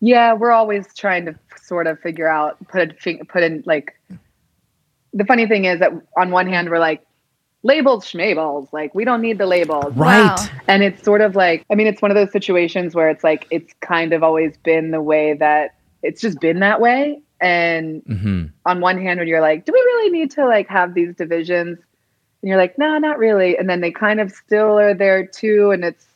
Yeah, 0.00 0.34
we're 0.34 0.52
always 0.52 0.86
trying 0.94 1.26
to 1.26 1.34
sort 1.60 1.86
of 1.86 1.98
figure 2.00 2.28
out 2.28 2.56
put 2.68 3.06
a, 3.06 3.24
put 3.24 3.42
in 3.42 3.62
like 3.66 3.98
the 5.12 5.24
funny 5.24 5.46
thing 5.46 5.64
is 5.64 5.80
that 5.80 5.92
on 6.16 6.30
one 6.30 6.46
hand 6.46 6.70
we're 6.70 6.78
like 6.78 7.04
labels 7.64 8.04
schmabels 8.04 8.68
like 8.72 8.94
we 8.94 9.04
don't 9.04 9.20
need 9.20 9.38
the 9.38 9.46
labels 9.46 9.92
Right. 9.96 10.22
Wow. 10.22 10.44
and 10.68 10.82
it's 10.82 11.02
sort 11.02 11.20
of 11.20 11.34
like 11.34 11.64
i 11.70 11.74
mean 11.74 11.86
it's 11.88 12.00
one 12.00 12.10
of 12.10 12.14
those 12.14 12.30
situations 12.30 12.94
where 12.94 13.10
it's 13.10 13.24
like 13.24 13.46
it's 13.50 13.72
kind 13.80 14.12
of 14.12 14.22
always 14.22 14.56
been 14.58 14.90
the 14.92 15.02
way 15.02 15.34
that 15.34 15.72
it's 16.02 16.20
just 16.20 16.40
been 16.40 16.60
that 16.60 16.80
way 16.80 17.20
and 17.40 18.02
hmm 18.06 18.44
on 18.66 18.80
one 18.80 19.00
hand 19.00 19.18
when 19.18 19.26
you're 19.28 19.40
like 19.40 19.64
do 19.64 19.72
we 19.72 19.78
really 19.80 20.10
need 20.10 20.30
to 20.30 20.44
like 20.46 20.68
have 20.68 20.94
these 20.94 21.14
divisions 21.16 21.78
and 22.42 22.48
you're 22.48 22.58
like 22.58 22.78
no 22.78 22.96
not 22.98 23.18
really 23.18 23.56
and 23.56 23.68
then 23.68 23.80
they 23.80 23.90
kind 23.90 24.20
of 24.20 24.30
still 24.30 24.78
are 24.78 24.94
there 24.94 25.26
too 25.26 25.70
and 25.72 25.84
it's 25.84 26.06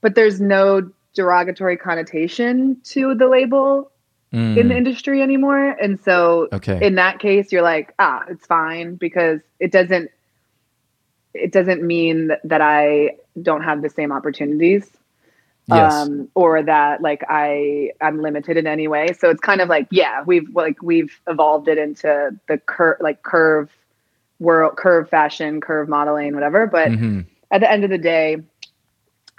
but 0.00 0.14
there's 0.14 0.40
no 0.40 0.88
derogatory 1.14 1.76
connotation 1.76 2.76
to 2.84 3.14
the 3.16 3.26
label 3.26 3.90
in 4.32 4.68
the 4.68 4.76
industry 4.76 5.22
anymore 5.22 5.70
and 5.82 5.98
so 5.98 6.46
Mm. 6.52 6.56
Okay. 6.56 6.86
in 6.86 6.94
that 6.96 7.18
case 7.18 7.50
you're 7.50 7.62
like 7.62 7.94
ah 7.98 8.22
it's 8.28 8.46
fine 8.46 8.94
because 8.96 9.40
it 9.58 9.72
doesn't 9.72 10.10
it 11.34 11.52
doesn't 11.52 11.82
mean 11.82 12.32
that, 12.44 12.60
i 12.60 13.16
don't 13.40 13.62
have 13.62 13.82
the 13.82 13.90
same 13.90 14.10
opportunities 14.10 14.90
yes. 15.68 15.92
um, 15.92 16.28
or 16.34 16.62
that 16.62 17.00
like 17.00 17.22
I 17.28 17.92
I'm 18.00 18.20
limited 18.20 18.56
in 18.56 18.66
any 18.66 18.88
way. 18.88 19.12
So 19.18 19.30
it's 19.30 19.40
kind 19.40 19.60
of 19.60 19.68
like 19.68 19.86
yeah, 19.90 20.22
we've 20.26 20.48
like 20.54 20.82
we've 20.82 21.20
evolved 21.26 21.68
it 21.68 21.78
into 21.78 22.36
the 22.48 22.58
curve 22.58 22.96
like 23.00 23.22
curve 23.22 23.70
world 24.40 24.76
curve 24.76 25.08
fashion, 25.08 25.60
curve 25.60 25.88
modeling, 25.88 26.34
whatever. 26.34 26.66
But 26.66 26.90
Mhm. 26.90 27.26
at 27.50 27.60
the 27.60 27.70
end 27.70 27.84
of 27.84 27.90
the 27.90 27.98
day, 27.98 28.38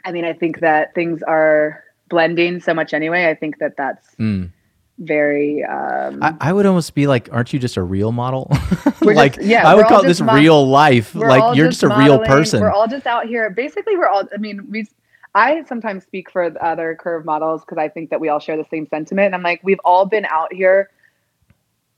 I 0.05 0.11
mean, 0.11 0.25
I 0.25 0.33
think 0.33 0.59
that 0.59 0.93
things 0.93 1.23
are 1.23 1.83
blending 2.09 2.59
so 2.59 2.73
much 2.73 2.93
anyway. 2.93 3.27
I 3.27 3.35
think 3.35 3.59
that 3.59 3.75
that's 3.77 4.15
Mm. 4.15 4.49
Very 4.99 5.63
um, 5.63 6.21
I, 6.21 6.35
I 6.41 6.53
would 6.53 6.65
almost 6.65 6.93
be 6.93 7.07
like, 7.07 7.29
aren't 7.31 7.53
you 7.53 7.59
just 7.59 7.77
a 7.77 7.83
real 7.83 8.11
model? 8.11 8.51
Like, 9.01 9.35
just- 9.35 9.47
yeah, 9.47 9.67
I 9.67 9.75
would 9.75 9.85
call 9.85 9.97
all 9.97 10.03
this 10.03 10.19
just 10.19 10.31
real 10.31 10.67
life. 10.67 11.15
Like 11.15 11.55
you're 11.55 11.69
just, 11.69 11.83
a 11.83 11.87
real 11.87 12.19
person. 12.19 12.59
We're 12.59 12.69
all 12.69 12.87
just 12.87 13.07
out 13.07 13.25
here. 13.25 13.49
Basically, 13.49 13.95
we're 13.95 14.07
all. 14.07 14.27
I 14.33 14.37
mean, 14.37 14.69
we. 14.69 14.87
I 15.33 15.63
sometimes 15.63 16.03
speak 16.03 16.29
for 16.29 16.49
the 16.49 16.63
other 16.63 16.97
curve 16.99 17.23
models 17.23 17.61
because 17.61 17.77
I 17.77 17.87
think 17.87 18.09
that 18.09 18.19
we 18.19 18.29
all 18.29 18.39
share 18.39 18.57
the 18.57 18.65
same 18.69 18.87
sentiment. 18.87 19.27
And 19.27 19.35
I'm 19.35 19.41
like, 19.41 19.61
we've 19.63 19.79
all 19.85 20.05
been 20.05 20.25
out 20.25 20.53
here 20.53 20.89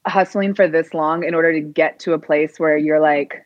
hustling 0.06 0.54
for 0.54 0.68
this 0.68 0.94
long 0.94 1.24
in 1.24 1.34
order 1.34 1.52
to 1.54 1.60
get 1.60 2.00
to 2.02 2.14
a 2.14 2.20
place 2.20 2.60
where 2.60 2.78
you're 2.78 3.00
like 3.00 3.46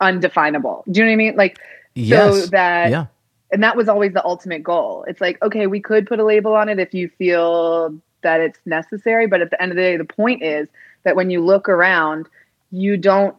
undefinable. 0.00 0.84
Do 0.90 1.00
you 1.00 1.06
know 1.06 1.10
what 1.10 1.14
I 1.14 1.16
mean? 1.16 1.36
Like, 1.36 1.58
yes. 1.94 2.34
so 2.34 2.46
that 2.48 2.90
yeah. 2.90 3.06
And 3.52 3.62
that 3.62 3.76
was 3.76 3.88
always 3.88 4.12
the 4.14 4.24
ultimate 4.24 4.62
goal. 4.62 5.04
It's 5.06 5.20
like, 5.20 5.40
okay, 5.42 5.66
we 5.66 5.78
could 5.80 6.06
put 6.06 6.18
a 6.18 6.24
label 6.24 6.54
on 6.54 6.68
it 6.68 6.78
if 6.80 6.94
you 6.94 7.08
feel 7.08 7.94
that 8.22 8.40
it's 8.40 8.58
necessary, 8.64 9.26
but 9.26 9.42
at 9.42 9.50
the 9.50 9.60
end 9.62 9.70
of 9.72 9.76
the 9.76 9.82
day, 9.82 9.96
the 9.96 10.04
point 10.04 10.42
is 10.42 10.68
that 11.04 11.14
when 11.16 11.28
you 11.30 11.44
look 11.44 11.68
around, 11.68 12.28
you 12.70 12.96
don't 12.96 13.36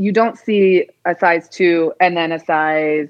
you 0.00 0.12
don't 0.12 0.38
see 0.38 0.88
a 1.06 1.16
size 1.18 1.48
2 1.48 1.92
and 2.00 2.16
then 2.16 2.30
a 2.30 2.38
size 2.38 3.08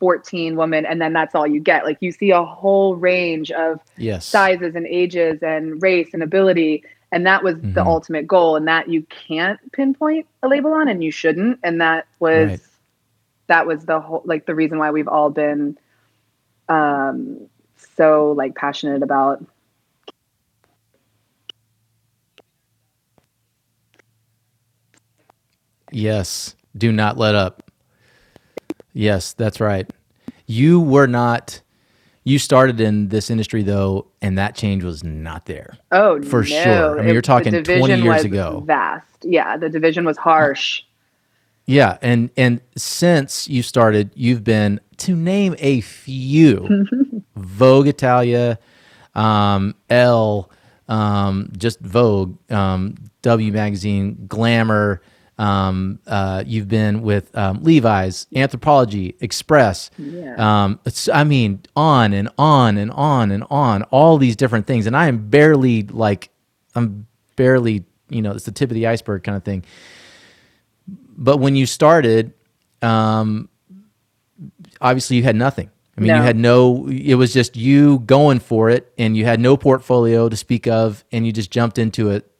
14 0.00 0.56
woman 0.56 0.84
and 0.84 1.00
then 1.00 1.12
that's 1.12 1.36
all 1.36 1.46
you 1.46 1.60
get. 1.60 1.84
Like 1.84 1.98
you 2.00 2.10
see 2.10 2.32
a 2.32 2.42
whole 2.42 2.96
range 2.96 3.52
of 3.52 3.78
Yes. 3.96 4.26
sizes 4.26 4.74
and 4.74 4.86
ages 4.88 5.40
and 5.42 5.80
race 5.80 6.08
and 6.12 6.24
ability 6.24 6.82
and 7.12 7.24
that 7.26 7.44
was 7.44 7.54
the 7.60 7.80
Mhm. 7.80 7.86
ultimate 7.86 8.26
goal 8.26 8.56
and 8.56 8.66
that 8.66 8.88
you 8.88 9.02
can't 9.08 9.60
pinpoint 9.70 10.26
a 10.42 10.48
label 10.48 10.72
on 10.72 10.88
and 10.88 11.04
you 11.04 11.12
shouldn't 11.12 11.60
and 11.62 11.80
that 11.80 12.06
was 12.18 12.48
Right. 12.48 12.60
That 13.48 13.66
was 13.66 13.84
the 13.84 14.00
whole 14.00 14.22
like 14.24 14.46
the 14.46 14.54
reason 14.54 14.78
why 14.78 14.90
we've 14.90 15.08
all 15.08 15.30
been 15.30 15.78
um 16.68 17.48
so 17.96 18.32
like 18.32 18.54
passionate 18.54 19.02
about 19.02 19.44
Yes. 25.90 26.56
Do 26.76 26.92
not 26.92 27.16
let 27.16 27.34
up. 27.34 27.70
Yes, 28.92 29.32
that's 29.34 29.60
right. 29.60 29.90
You 30.46 30.80
were 30.80 31.06
not. 31.06 31.60
You 32.24 32.38
started 32.38 32.80
in 32.80 33.08
this 33.08 33.30
industry 33.30 33.62
though, 33.62 34.08
and 34.20 34.38
that 34.38 34.54
change 34.56 34.84
was 34.84 35.04
not 35.04 35.46
there. 35.46 35.78
oh 35.92 36.20
For 36.22 36.44
no. 36.44 36.44
sure. 36.44 36.98
I 36.98 37.02
mean, 37.02 37.12
you're 37.12 37.22
the 37.22 37.22
talking 37.22 37.52
20 37.58 37.98
division 37.98 38.02
years 38.02 38.24
was 38.24 38.24
ago. 38.24 38.66
vast 38.66 39.06
yeah 39.24 39.56
the 39.56 39.68
division 39.68 40.04
was 40.04 40.16
harsh 40.18 40.82
Yeah, 41.66 41.98
and 42.00 42.30
and 42.36 42.60
since 42.76 43.48
you 43.48 43.62
started, 43.62 44.10
you've 44.14 44.44
been 44.44 44.80
to 44.98 45.16
name 45.16 45.56
a 45.58 45.80
few: 45.80 46.86
Vogue 47.36 47.88
Italia, 47.88 48.58
um, 49.16 49.74
Elle, 49.90 50.48
um, 50.88 51.50
just 51.56 51.80
Vogue, 51.80 52.38
um, 52.52 52.94
W 53.22 53.52
Magazine, 53.52 54.26
Glamour. 54.28 55.02
Um, 55.38 55.98
uh, 56.06 56.44
you've 56.46 56.68
been 56.68 57.02
with 57.02 57.36
um, 57.36 57.62
Levi's, 57.62 58.26
Anthropologie, 58.34 59.16
Express. 59.20 59.90
Yeah. 59.98 60.34
Um, 60.38 60.80
it's, 60.86 61.10
I 61.10 61.24
mean, 61.24 61.60
on 61.74 62.14
and 62.14 62.30
on 62.38 62.78
and 62.78 62.90
on 62.92 63.30
and 63.30 63.44
on, 63.50 63.82
all 63.84 64.16
these 64.16 64.34
different 64.34 64.66
things, 64.66 64.86
and 64.86 64.96
I 64.96 65.08
am 65.08 65.28
barely 65.28 65.82
like, 65.82 66.30
I'm 66.74 67.06
barely, 67.34 67.84
you 68.08 68.22
know, 68.22 68.30
it's 68.30 68.44
the 68.46 68.52
tip 68.52 68.70
of 68.70 68.74
the 68.74 68.86
iceberg 68.86 69.24
kind 69.24 69.36
of 69.36 69.44
thing 69.44 69.62
but 71.16 71.38
when 71.38 71.56
you 71.56 71.66
started, 71.66 72.34
um, 72.82 73.48
obviously 74.80 75.16
you 75.16 75.22
had 75.22 75.36
nothing. 75.36 75.70
I 75.96 76.00
mean, 76.02 76.08
you 76.18 76.22
had 76.22 76.36
no. 76.36 76.88
It 76.88 77.14
was 77.14 77.32
just 77.32 77.56
you 77.56 78.00
going 78.00 78.38
for 78.40 78.68
it, 78.68 78.92
and 78.98 79.16
you 79.16 79.24
had 79.24 79.40
no 79.40 79.56
portfolio 79.56 80.28
to 80.28 80.36
speak 80.36 80.66
of, 80.66 81.04
and 81.10 81.26
you 81.26 81.32
just 81.32 81.50
jumped 81.50 81.78
into 81.78 82.10
it. 82.10 82.30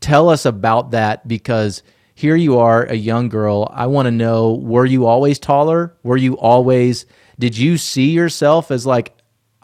Tell 0.00 0.28
us 0.28 0.44
about 0.44 0.90
that 0.90 1.26
because 1.26 1.82
here 2.14 2.36
you 2.36 2.58
are, 2.58 2.84
a 2.84 2.94
young 2.94 3.30
girl. 3.30 3.70
I 3.72 3.86
want 3.86 4.06
to 4.06 4.10
know: 4.10 4.54
Were 4.54 4.84
you 4.84 5.06
always 5.06 5.38
taller? 5.38 5.96
Were 6.02 6.18
you 6.18 6.36
always? 6.36 7.06
Did 7.38 7.56
you 7.56 7.78
see 7.78 8.10
yourself 8.10 8.70
as 8.70 8.84
like? 8.84 9.15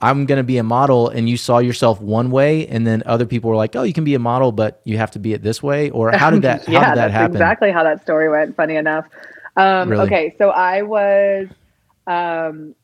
I'm 0.03 0.27
going 0.27 0.39
to 0.39 0.45
be 0.45 0.59
a 0.59 0.65
model, 0.65 1.09
and 1.11 1.29
you 1.31 1.39
saw 1.39 1.61
yourself 1.61 2.01
one 2.03 2.31
way, 2.33 2.67
and 2.69 2.87
then 2.87 3.03
other 3.07 3.27
people 3.27 3.51
were 3.51 3.57
like, 3.57 3.77
"Oh, 3.77 3.85
you 3.85 3.95
can 3.95 4.05
be 4.05 4.15
a 4.17 4.21
model, 4.21 4.53
but 4.53 4.83
you 4.85 4.99
have 4.99 5.13
to 5.13 5.21
be 5.21 5.35
it 5.35 5.43
this 5.43 5.63
way." 5.63 5.91
Or 5.91 6.13
how 6.13 6.31
did 6.31 6.43
that? 6.45 6.67
How 6.67 6.81
yeah, 6.81 6.85
did 6.85 6.95
that 6.95 7.13
that's 7.13 7.13
happen? 7.13 7.27
exactly 7.27 7.73
how 7.73 7.85
that 7.85 8.03
story 8.03 8.29
went. 8.31 8.57
Funny 8.57 8.77
enough. 8.77 9.07
Um, 9.57 9.95
Really? 9.95 10.03
Okay, 10.03 10.35
so 10.39 10.51
I 10.51 10.83
was 10.83 11.49
um, 12.07 12.75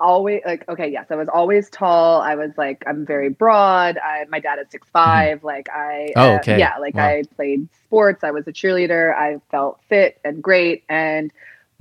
always 0.00 0.42
like, 0.46 0.68
okay, 0.68 0.88
yes, 0.88 1.06
I 1.10 1.16
was 1.16 1.28
always 1.28 1.70
tall. 1.70 2.20
I 2.20 2.36
was 2.36 2.52
like, 2.56 2.84
I'm 2.86 3.06
very 3.06 3.30
broad. 3.30 3.98
I, 3.98 4.26
my 4.28 4.40
dad 4.40 4.58
is 4.60 4.68
six 4.70 4.88
five. 4.90 5.44
Like 5.44 5.68
I, 5.70 6.16
Oh, 6.16 6.34
uh, 6.34 6.36
okay. 6.36 6.58
yeah, 6.58 6.78
like 6.78 6.96
Wow. 6.96 7.06
I 7.06 7.24
played 7.36 7.68
sports. 7.84 8.24
I 8.24 8.30
was 8.32 8.46
a 8.48 8.52
cheerleader. 8.52 9.14
I 9.14 9.38
felt 9.50 9.80
fit 9.88 10.20
and 10.24 10.42
great 10.42 10.84
and. 10.88 11.32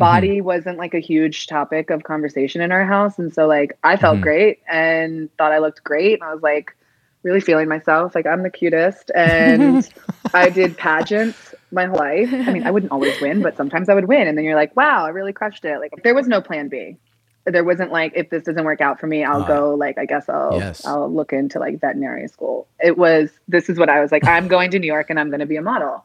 Body 0.02 0.42
wasn't 0.42 0.78
like 0.78 0.94
a 0.94 1.00
huge 1.00 1.48
topic 1.48 1.90
of 1.90 2.04
conversation 2.04 2.62
in 2.62 2.72
our 2.72 2.86
house. 2.86 3.18
And 3.18 3.34
so, 3.34 3.48
like, 3.48 3.78
I 3.84 3.98
felt 3.98 4.18
Mhm. 4.20 4.22
great 4.22 4.60
and 4.70 5.30
thought 5.38 5.52
I 5.52 5.58
looked 5.58 5.84
great. 5.84 6.14
And 6.14 6.24
I 6.24 6.34
was 6.34 6.44
like, 6.44 6.76
really 7.24 7.42
feeling 7.42 7.68
myself. 7.68 8.14
Like, 8.14 8.28
I'm 8.28 8.44
the 8.44 8.50
cutest. 8.52 9.12
And 9.16 9.90
I 10.36 10.50
did 10.50 10.78
pageants 10.78 11.56
my 11.72 11.86
whole 11.86 11.98
life. 11.98 12.30
I 12.32 12.52
mean, 12.54 12.64
I 12.64 12.70
wouldn't 12.72 12.92
always 12.92 13.20
win, 13.20 13.42
but 13.42 13.58
sometimes 13.58 13.90
I 13.90 13.96
would 13.96 14.06
win. 14.08 14.28
And 14.28 14.38
then 14.38 14.46
you're 14.46 14.56
like, 14.56 14.76
wow, 14.76 15.04
I 15.04 15.10
really 15.10 15.34
crushed 15.34 15.66
it. 15.66 15.80
Like 15.80 15.92
there 16.04 16.14
was 16.14 16.28
no 16.28 16.42
plan 16.42 16.68
B. 16.68 16.98
There 17.46 17.64
wasn't 17.64 17.92
like, 17.92 18.12
if 18.16 18.30
this 18.30 18.44
doesn't 18.44 18.66
work 18.66 18.82
out 18.82 19.00
for 19.00 19.08
me, 19.08 19.24
I'll 19.24 19.42
Ah. 19.42 19.48
go 19.48 19.74
like, 19.74 19.98
I 19.98 20.06
guess 20.06 20.30
I'll, 20.30 20.60
Yes. 20.60 20.86
I'll 20.86 21.10
look 21.12 21.34
into 21.34 21.58
like 21.60 21.80
veterinary 21.82 22.28
school. 22.28 22.68
It 22.80 22.98
was, 23.00 23.32
this 23.48 23.68
is 23.68 23.80
what 23.80 23.90
I 23.90 24.00
was 24.02 24.12
like, 24.12 24.28
I'm 24.28 24.48
going 24.48 24.70
to 24.72 24.80
New 24.80 24.88
York 24.88 25.10
and 25.10 25.20
I'm 25.20 25.30
going 25.30 25.40
to 25.40 25.46
be 25.48 25.56
a 25.56 25.62
model. 25.62 26.04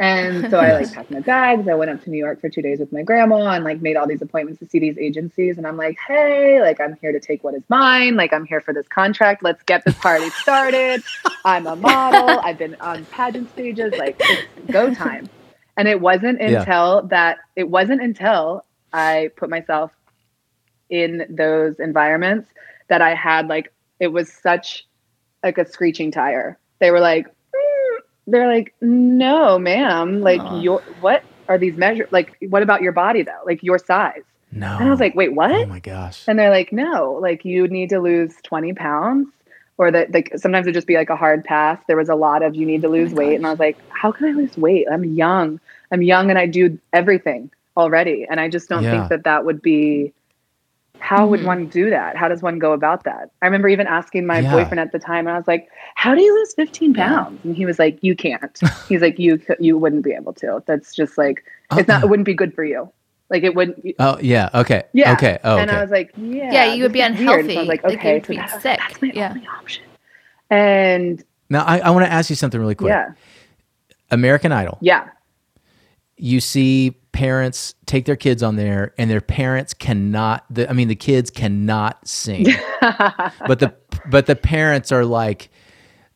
And 0.00 0.48
so 0.48 0.58
I 0.60 0.74
like 0.78 0.92
packed 0.94 1.10
my 1.10 1.18
bags. 1.18 1.66
I 1.66 1.74
went 1.74 1.90
up 1.90 2.04
to 2.04 2.10
New 2.10 2.18
York 2.18 2.40
for 2.40 2.48
two 2.48 2.62
days 2.62 2.78
with 2.78 2.92
my 2.92 3.02
grandma 3.02 3.50
and 3.50 3.64
like 3.64 3.82
made 3.82 3.96
all 3.96 4.06
these 4.06 4.22
appointments 4.22 4.60
to 4.60 4.68
see 4.68 4.78
these 4.78 4.96
agencies. 4.96 5.58
And 5.58 5.66
I'm 5.66 5.76
like, 5.76 5.98
hey, 6.06 6.60
like 6.60 6.80
I'm 6.80 6.94
here 7.00 7.10
to 7.10 7.18
take 7.18 7.42
what 7.42 7.54
is 7.54 7.64
mine. 7.68 8.14
Like 8.14 8.32
I'm 8.32 8.44
here 8.44 8.60
for 8.60 8.72
this 8.72 8.86
contract. 8.86 9.42
Let's 9.42 9.62
get 9.64 9.84
this 9.84 9.96
party 9.96 10.30
started. 10.30 11.02
I'm 11.44 11.66
a 11.66 11.74
model. 11.74 12.38
I've 12.44 12.58
been 12.58 12.76
on 12.80 13.06
pageant 13.06 13.50
stages. 13.50 13.92
Like 13.98 14.16
it's 14.20 14.46
go 14.70 14.94
time. 14.94 15.28
And 15.76 15.88
it 15.88 16.00
wasn't 16.00 16.40
Yeah. 16.40 16.60
until 16.60 17.02
that 17.08 17.38
it 17.56 17.68
wasn't 17.68 18.00
until 18.00 18.64
I 18.92 19.30
put 19.36 19.50
myself 19.50 19.90
in 20.90 21.26
those 21.28 21.80
environments 21.80 22.48
that 22.88 23.02
I 23.02 23.14
had 23.14 23.48
like 23.48 23.72
it 23.98 24.08
was 24.08 24.32
such 24.32 24.86
like 25.42 25.58
a 25.58 25.68
screeching 25.68 26.12
tire. 26.12 26.56
They 26.78 26.92
were 26.92 27.00
like, 27.00 27.26
they're 28.30 28.48
like, 28.52 28.74
no, 28.80 29.58
ma'am. 29.58 30.20
Like 30.20 30.40
Aw. 30.40 30.62
your 30.62 30.80
what 31.00 31.22
are 31.48 31.58
these 31.58 31.76
measures? 31.76 32.08
Like 32.12 32.36
what 32.48 32.62
about 32.62 32.82
your 32.82 32.92
body 32.92 33.22
though? 33.22 33.40
Like 33.46 33.62
your 33.62 33.78
size? 33.78 34.22
No. 34.52 34.66
And 34.78 34.88
I 34.88 34.90
was 34.90 35.00
like, 35.00 35.14
wait, 35.14 35.34
what? 35.34 35.50
oh 35.50 35.66
my 35.66 35.80
gosh. 35.80 36.24
And 36.26 36.38
they're 36.38 36.50
like, 36.50 36.72
no, 36.72 37.18
like 37.20 37.44
you 37.44 37.68
need 37.68 37.90
to 37.90 38.00
lose 38.00 38.34
20 38.44 38.72
pounds. 38.74 39.28
Or 39.76 39.92
that 39.92 40.12
like 40.12 40.32
sometimes 40.36 40.66
it'd 40.66 40.74
just 40.74 40.88
be 40.88 40.96
like 40.96 41.08
a 41.10 41.14
hard 41.16 41.44
pass. 41.44 41.78
There 41.86 41.96
was 41.96 42.08
a 42.08 42.16
lot 42.16 42.42
of 42.42 42.56
you 42.56 42.66
need 42.66 42.82
to 42.82 42.88
oh 42.88 42.92
lose 42.92 43.12
my 43.12 43.18
weight. 43.18 43.36
And 43.36 43.46
I 43.46 43.50
was 43.50 43.60
like, 43.60 43.78
how 43.90 44.10
can 44.10 44.26
I 44.28 44.32
lose 44.32 44.56
weight? 44.56 44.86
I'm 44.90 45.04
young. 45.04 45.60
I'm 45.92 46.02
young 46.02 46.30
and 46.30 46.38
I 46.38 46.46
do 46.46 46.78
everything 46.92 47.50
already. 47.76 48.26
And 48.28 48.40
I 48.40 48.48
just 48.48 48.68
don't 48.68 48.82
Yeah. 48.82 48.90
think 48.90 49.08
that 49.10 49.22
that 49.24 49.44
would 49.44 49.62
be 49.62 50.12
how 51.00 51.26
would 51.26 51.40
mm-hmm. 51.40 51.46
one 51.46 51.66
do 51.68 51.90
that? 51.90 52.16
How 52.16 52.28
does 52.28 52.42
one 52.42 52.58
go 52.58 52.72
about 52.72 53.04
that? 53.04 53.30
I 53.42 53.46
remember 53.46 53.68
even 53.68 53.86
asking 53.86 54.26
my 54.26 54.40
Yeah. 54.40 54.52
boyfriend 54.52 54.80
at 54.80 54.92
the 54.92 54.98
time, 54.98 55.26
and 55.26 55.34
I 55.34 55.38
was 55.38 55.46
like, 55.48 55.68
"How 55.94 56.14
do 56.14 56.20
you 56.22 56.34
lose 56.34 56.54
15 56.54 56.94
pounds?" 56.94 57.44
And 57.44 57.56
he 57.56 57.64
was 57.66 57.78
like, 57.78 57.98
"You 58.02 58.14
can't." 58.16 58.58
He's 58.88 59.00
like, 59.02 59.18
"You 59.18 59.40
you 59.60 59.78
wouldn't 59.78 60.02
be 60.04 60.12
able 60.12 60.32
to. 60.34 60.62
That's 60.66 60.94
just 60.94 61.16
like 61.18 61.44
it's 61.72 61.88
not. 61.88 62.02
Uh-uh. 62.02 62.06
It 62.06 62.10
wouldn't 62.10 62.26
be 62.26 62.34
good 62.34 62.54
for 62.54 62.64
you. 62.64 62.90
Like 63.30 63.42
it 63.42 63.54
wouldn't." 63.54 63.84
Oh 63.98 64.18
yeah. 64.20 64.48
Okay. 64.54 64.82
Yeah. 64.92 65.12
Okay. 65.12 65.38
Oh, 65.44 65.58
And 65.58 65.70
I 65.70 65.80
was 65.82 65.90
like, 65.90 66.12
"Yeah." 66.16 66.52
Yeah, 66.52 66.74
you 66.74 66.82
would 66.82 66.92
be 66.92 67.00
unhealthy. 67.00 67.54
So 67.54 67.56
I 67.56 67.58
was 67.60 67.68
like, 67.68 67.82
Like, 67.84 67.98
"Okay, 67.98 68.14
you'd 68.16 68.26
so 68.26 68.30
be 68.30 68.36
that- 68.36 68.62
sick. 68.62 68.78
that's 68.78 69.00
my 69.02 69.10
Yeah. 69.14 69.30
only 69.30 69.46
option." 69.46 69.84
And 70.50 71.22
now 71.50 71.64
I, 71.64 71.78
I 71.80 71.90
want 71.90 72.06
to 72.06 72.12
ask 72.12 72.30
you 72.30 72.36
something 72.36 72.60
really 72.60 72.74
quick. 72.74 72.90
yeah, 72.90 73.12
American 74.10 74.52
Idol. 74.52 74.78
yeah, 74.80 75.08
You 76.18 76.40
see 76.40 76.96
parents 77.12 77.74
take 77.86 78.04
their 78.04 78.16
kids 78.16 78.42
on 78.42 78.56
there, 78.56 78.94
and 78.98 79.10
their 79.10 79.20
parents 79.20 79.74
cannot. 79.74 80.44
The, 80.50 80.68
I 80.68 80.72
mean, 80.72 80.88
the 80.88 80.94
kids 80.94 81.30
cannot 81.30 82.06
sing, 82.06 82.46
but 82.80 83.58
the 83.58 83.74
but 84.10 84.26
the 84.26 84.36
parents 84.36 84.92
are 84.92 85.04
like. 85.04 85.50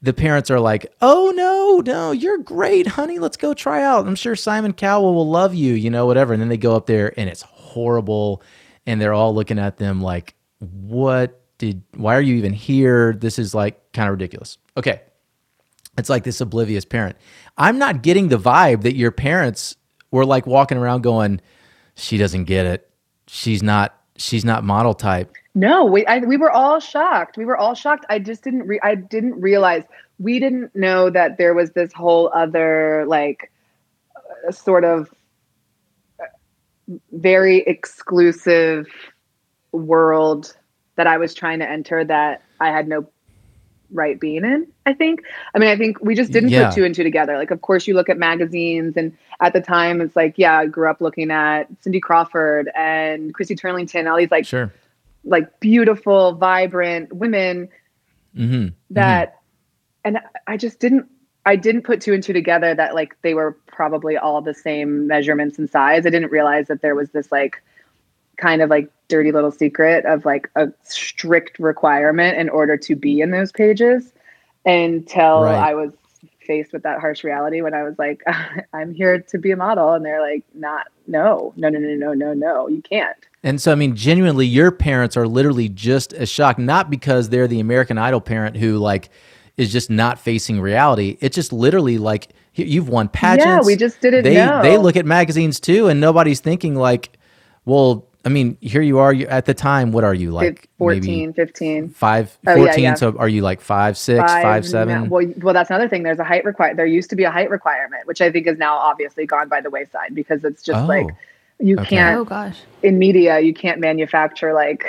The 0.04 0.12
parents 0.12 0.50
are 0.50 0.58
like, 0.58 0.92
"Oh 1.00 1.32
no, 1.36 1.80
no, 1.86 2.10
you're 2.10 2.38
great, 2.38 2.88
honey. 2.88 3.20
Let's 3.20 3.36
go 3.36 3.54
try 3.54 3.84
out. 3.84 4.04
I'm 4.04 4.16
sure 4.16 4.34
Simon 4.34 4.72
Cowell 4.72 5.14
will 5.14 5.30
love 5.30 5.54
you, 5.54 5.74
you 5.74 5.90
know, 5.90 6.06
whatever." 6.06 6.32
And 6.32 6.42
then 6.42 6.48
they 6.48 6.56
go 6.56 6.74
up 6.74 6.86
there, 6.86 7.14
and 7.16 7.30
it's 7.30 7.42
horrible, 7.42 8.42
and 8.84 9.00
they're 9.00 9.12
all 9.12 9.32
looking 9.32 9.60
at 9.60 9.76
them 9.76 10.00
like, 10.00 10.34
"What 10.58 11.40
did? 11.58 11.84
Why 11.94 12.16
are 12.16 12.20
you 12.20 12.34
even 12.34 12.52
here? 12.52 13.12
This 13.12 13.38
is 13.38 13.54
like 13.54 13.92
kind 13.92 14.08
of 14.08 14.14
ridiculous." 14.14 14.58
Okay, 14.76 15.02
it's 15.96 16.08
like 16.08 16.24
this 16.24 16.40
oblivious 16.40 16.84
parent. 16.84 17.16
I'm 17.56 17.78
not 17.78 18.02
getting 18.02 18.26
the 18.26 18.38
vibe 18.38 18.82
that 18.82 18.96
your 18.96 19.12
parents 19.12 19.76
were 20.12 20.24
like 20.24 20.46
walking 20.46 20.78
around 20.78 21.02
going, 21.02 21.40
"She 21.96 22.16
doesn't 22.16 22.44
get 22.44 22.66
it. 22.66 22.88
She's 23.26 23.62
not. 23.62 23.98
She's 24.16 24.44
not 24.44 24.62
model 24.62 24.94
type." 24.94 25.34
No, 25.54 25.84
we 25.84 26.06
I, 26.06 26.18
we 26.18 26.36
were 26.36 26.50
all 26.50 26.78
shocked. 26.78 27.36
We 27.36 27.44
were 27.44 27.56
all 27.56 27.74
shocked. 27.74 28.06
I 28.08 28.20
just 28.20 28.44
didn't 28.44 28.66
re- 28.66 28.80
I 28.82 28.94
didn't 28.94 29.40
realize 29.40 29.82
we 30.18 30.38
didn't 30.38 30.74
know 30.74 31.10
that 31.10 31.36
there 31.36 31.52
was 31.52 31.72
this 31.72 31.92
whole 31.92 32.30
other 32.32 33.04
like 33.06 33.50
uh, 34.16 34.52
sort 34.52 34.84
of 34.84 35.12
uh, 36.20 36.24
very 37.12 37.58
exclusive 37.58 38.86
world 39.72 40.56
that 40.96 41.06
I 41.06 41.18
was 41.18 41.34
trying 41.34 41.58
to 41.58 41.68
enter 41.68 42.04
that 42.04 42.42
I 42.60 42.68
had 42.68 42.88
no 42.88 43.08
right 43.92 44.18
being 44.18 44.44
in. 44.44 44.66
I 44.86 44.94
think. 44.94 45.22
I 45.54 45.58
mean, 45.58 45.68
I 45.68 45.76
think 45.76 46.00
we 46.00 46.14
just 46.14 46.32
didn't 46.32 46.50
Yeah. 46.50 46.66
put 46.68 46.74
two 46.74 46.84
and 46.84 46.94
two 46.94 47.02
together. 47.04 47.36
Like, 47.36 47.50
of 47.50 47.60
course, 47.60 47.86
you 47.86 47.94
look 47.94 48.08
at 48.08 48.18
magazines, 48.18 48.96
and 48.96 49.16
at 49.40 49.52
the 49.52 49.60
time, 49.60 50.00
it's 50.00 50.16
like, 50.16 50.34
yeah, 50.36 50.58
I 50.58 50.66
grew 50.66 50.88
up 50.90 51.00
looking 51.00 51.30
at 51.30 51.66
Cindy 51.80 52.00
Crawford 52.00 52.70
and 52.74 53.32
Christy 53.34 53.54
Turlington, 53.56 54.10
all 54.10 54.16
these 54.18 54.30
like 54.30 54.46
Sure. 54.46 54.72
like 55.24 55.60
beautiful, 55.60 56.34
vibrant 56.34 57.12
women 57.12 57.68
hmm 58.34 58.68
that 58.90 59.36
and 60.04 60.18
I 60.46 60.56
just 60.56 60.80
didn't 60.80 61.06
I 61.44 61.56
didn't 61.56 61.82
put 61.82 62.00
two 62.00 62.12
and 62.12 62.22
two 62.22 62.32
together 62.32 62.74
that 62.74 62.94
like 62.94 63.16
they 63.22 63.34
were 63.34 63.56
probably 63.66 64.16
all 64.16 64.40
the 64.42 64.54
same 64.54 65.06
measurements 65.06 65.58
and 65.58 65.68
size. 65.68 66.06
I 66.06 66.10
didn't 66.10 66.30
realize 66.30 66.68
that 66.68 66.82
there 66.82 66.94
was 66.94 67.10
this 67.10 67.30
like 67.32 67.62
kind 68.36 68.62
of 68.62 68.70
like 68.70 68.90
dirty 69.08 69.32
little 69.32 69.50
secret 69.50 70.04
of 70.06 70.24
like 70.24 70.50
a 70.56 70.68
strict 70.82 71.58
requirement 71.58 72.38
in 72.38 72.48
order 72.48 72.76
to 72.76 72.96
be 72.96 73.20
in 73.20 73.30
those 73.30 73.52
pages 73.52 74.12
until 74.64 75.42
Right. 75.42 75.70
I 75.70 75.74
was 75.74 75.92
faced 76.46 76.72
with 76.72 76.82
that 76.82 77.00
harsh 77.00 77.24
reality 77.24 77.62
when 77.62 77.74
I 77.74 77.82
was 77.82 77.98
like, 77.98 78.22
I'm 78.72 78.94
here 78.94 79.20
to 79.20 79.38
be 79.38 79.50
a 79.50 79.56
model. 79.56 79.92
And 79.92 80.04
they're 80.04 80.20
like, 80.20 80.44
not, 80.54 80.86
no, 81.06 81.52
no, 81.56 81.68
no, 81.68 81.78
no, 81.78 81.94
no, 81.94 82.12
no, 82.12 82.32
no, 82.34 82.68
you 82.68 82.82
can't. 82.82 83.16
And 83.42 83.60
so, 83.60 83.72
I 83.72 83.74
mean, 83.74 83.96
genuinely, 83.96 84.46
your 84.46 84.70
parents 84.70 85.16
are 85.16 85.26
literally 85.26 85.68
just 85.68 86.12
as 86.12 86.28
shocked, 86.28 86.58
not 86.58 86.90
because 86.90 87.28
they're 87.28 87.48
the 87.48 87.60
American 87.60 87.98
Idol 87.98 88.20
parent 88.20 88.56
who 88.56 88.78
like 88.78 89.10
is 89.56 89.72
just 89.72 89.90
not 89.90 90.18
facing 90.18 90.60
reality. 90.60 91.18
It's 91.20 91.34
just 91.34 91.52
literally 91.52 91.98
like 91.98 92.28
you've 92.54 92.88
won 92.88 93.08
pageants. 93.08 93.46
Yeah, 93.46 93.60
we 93.66 93.76
just 93.76 94.00
didn't 94.00 94.24
they, 94.24 94.34
know. 94.34 94.62
They 94.62 94.78
look 94.78 94.96
at 94.96 95.06
magazines 95.06 95.58
too, 95.58 95.88
and 95.88 96.00
nobody's 96.00 96.40
thinking 96.40 96.76
like, 96.76 97.18
well, 97.64 98.06
I 98.24 98.28
mean, 98.28 98.56
here 98.60 98.82
you 98.82 98.98
are. 98.98 99.12
You 99.12 99.26
at 99.26 99.46
the 99.46 99.54
time, 99.54 99.90
what 99.92 100.04
are 100.04 100.14
you 100.14 100.30
like? 100.30 100.68
14, 100.78 101.02
maybe 101.28 101.32
15. 101.34 101.88
five, 101.90 102.38
Oh, 102.46 102.54
yeah, 102.54 102.64
14? 102.66 102.84
yeah. 102.84 102.94
So 102.94 103.16
are 103.18 103.28
you 103.28 103.42
like 103.42 103.60
five, 103.60 103.98
six, 103.98 104.20
five, 104.32 104.64
seven? 104.66 105.04
no- 105.04 105.08
well, 105.10 105.32
well, 105.38 105.54
that's 105.54 105.70
another 105.70 105.88
thing. 105.88 106.02
There's 106.04 106.18
a 106.20 106.24
height 106.24 106.44
require. 106.44 106.74
There 106.74 106.86
used 106.86 107.10
to 107.10 107.16
be 107.16 107.24
a 107.24 107.30
height 107.30 107.50
requirement, 107.50 108.06
which 108.06 108.20
I 108.20 108.30
think 108.30 108.46
is 108.46 108.58
now 108.58 108.76
obviously 108.76 109.26
gone 109.26 109.48
by 109.48 109.60
the 109.60 109.70
wayside 109.70 110.14
because 110.14 110.44
it's 110.44 110.62
just 110.62 110.84
Oh, 110.84 110.86
like 110.86 111.06
you 111.58 111.76
okay. 111.80 111.96
can't 111.96 112.18
Oh 112.18 112.24
gosh. 112.24 112.58
in 112.82 112.98
media 112.98 113.40
you 113.40 113.54
can't 113.54 113.80
manufacture 113.80 114.52
like 114.52 114.84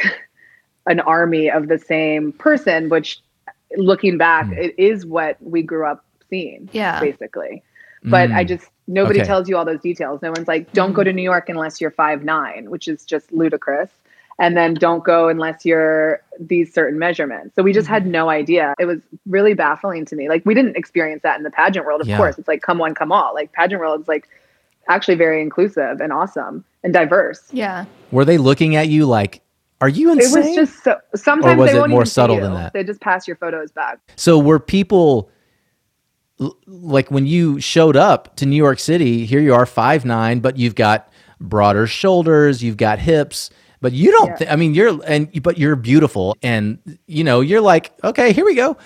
an 0.85 0.99
army 0.99 1.49
of 1.49 1.67
the 1.69 1.79
same 1.79 2.33
person. 2.33 2.89
Which, 2.89 3.19
looking 3.77 4.17
back, 4.19 4.45
Hmm. 4.45 4.53
it 4.53 4.75
is 4.77 5.05
what 5.05 5.37
we 5.41 5.63
grew 5.63 5.85
up 5.87 6.05
seeing. 6.29 6.69
Yeah. 6.71 6.99
basically. 6.99 7.63
But 8.03 8.31
I 8.31 8.43
Mm. 8.43 8.47
just 8.49 8.65
nobody 8.87 9.19
Okay. 9.19 9.27
tells 9.27 9.47
you 9.49 9.57
all 9.57 9.65
those 9.65 9.81
details. 9.81 10.21
No 10.21 10.31
one's 10.31 10.47
like, 10.47 10.71
don't 10.73 10.93
go 10.93 11.01
mm. 11.01 11.05
to 11.05 11.13
New 11.13 11.21
York 11.23 11.49
unless 11.49 11.79
you're 11.79 11.91
five 11.91 12.23
nine, 12.23 12.69
which 12.69 12.87
is 12.87 13.05
just 13.05 13.31
ludicrous. 13.31 13.89
And 14.39 14.57
then 14.57 14.73
don't 14.73 15.03
go 15.03 15.29
unless 15.29 15.63
you're 15.63 16.19
these 16.39 16.73
certain 16.73 16.97
measurements. 16.97 17.55
So 17.55 17.61
we 17.61 17.71
just 17.71 17.87
had 17.87 18.03
mm-hmm. 18.03 18.11
no 18.13 18.29
idea. 18.29 18.73
It 18.79 18.85
was 18.85 18.99
really 19.27 19.53
baffling 19.53 20.05
to 20.05 20.15
me. 20.15 20.27
Like 20.27 20.43
we 20.43 20.55
didn't 20.55 20.75
experience 20.75 21.21
that 21.21 21.37
in 21.37 21.43
the 21.43 21.51
pageant 21.51 21.85
world, 21.85 22.01
of 22.01 22.07
Yeah. 22.07 22.17
course. 22.17 22.39
It's 22.39 22.47
like 22.47 22.61
come 22.61 22.79
one, 22.79 22.95
come 22.95 23.11
all. 23.11 23.33
Like 23.35 23.51
pageant 23.51 23.79
world 23.79 24.01
is 24.01 24.07
like 24.07 24.27
actually 24.89 25.15
very 25.15 25.41
inclusive 25.41 26.01
and 26.01 26.11
awesome 26.11 26.65
and 26.83 26.91
diverse. 26.93 27.47
Yeah. 27.51 27.85
Were 28.11 28.25
they 28.25 28.37
looking 28.37 28.75
at 28.75 28.87
you 28.89 29.05
like, 29.05 29.41
are 29.81 29.89
you 29.89 30.11
insane? 30.11 30.43
It 30.43 30.47
was 30.47 30.55
just 30.55 30.83
so 30.83 30.97
sometimes 31.15 31.59
was 31.59 31.69
they 31.69 31.77
it 31.77 31.79
won't 31.79 31.91
more 31.91 31.99
even 31.99 32.05
see 32.07 32.11
subtle 32.11 32.37
you. 32.37 32.41
than 32.41 32.53
that? 32.55 32.73
They 32.73 32.83
just 32.83 33.01
pass 33.01 33.27
your 33.27 33.35
photos 33.35 33.71
back. 33.71 33.99
So 34.15 34.39
were 34.39 34.59
people 34.59 35.07
l- 35.17 35.29
like 36.67 37.11
when 37.11 37.25
you 37.27 37.59
showed 37.59 37.95
up 37.95 38.35
to 38.37 38.45
New 38.45 38.55
York 38.55 38.79
City, 38.79 39.25
here 39.25 39.39
you 39.39 39.53
are 39.53 39.65
five 39.65 40.05
nine, 40.05 40.39
but 40.39 40.57
you've 40.57 40.75
got 40.75 41.11
broader 41.39 41.87
shoulders, 41.87 42.63
you've 42.63 42.77
got 42.77 42.99
hips, 42.99 43.49
but 43.81 43.91
you 43.93 44.11
don't 44.11 44.27
Yeah. 44.29 44.35
thi- 44.37 44.47
I 44.49 44.55
mean 44.55 44.73
you're 44.73 44.99
and 45.05 45.29
but 45.43 45.57
you're 45.57 45.75
beautiful 45.75 46.35
and 46.41 46.77
you 47.07 47.23
know, 47.23 47.41
you're 47.41 47.61
like, 47.61 47.91
okay, 48.03 48.31
here 48.33 48.45
we 48.45 48.55
go. 48.55 48.77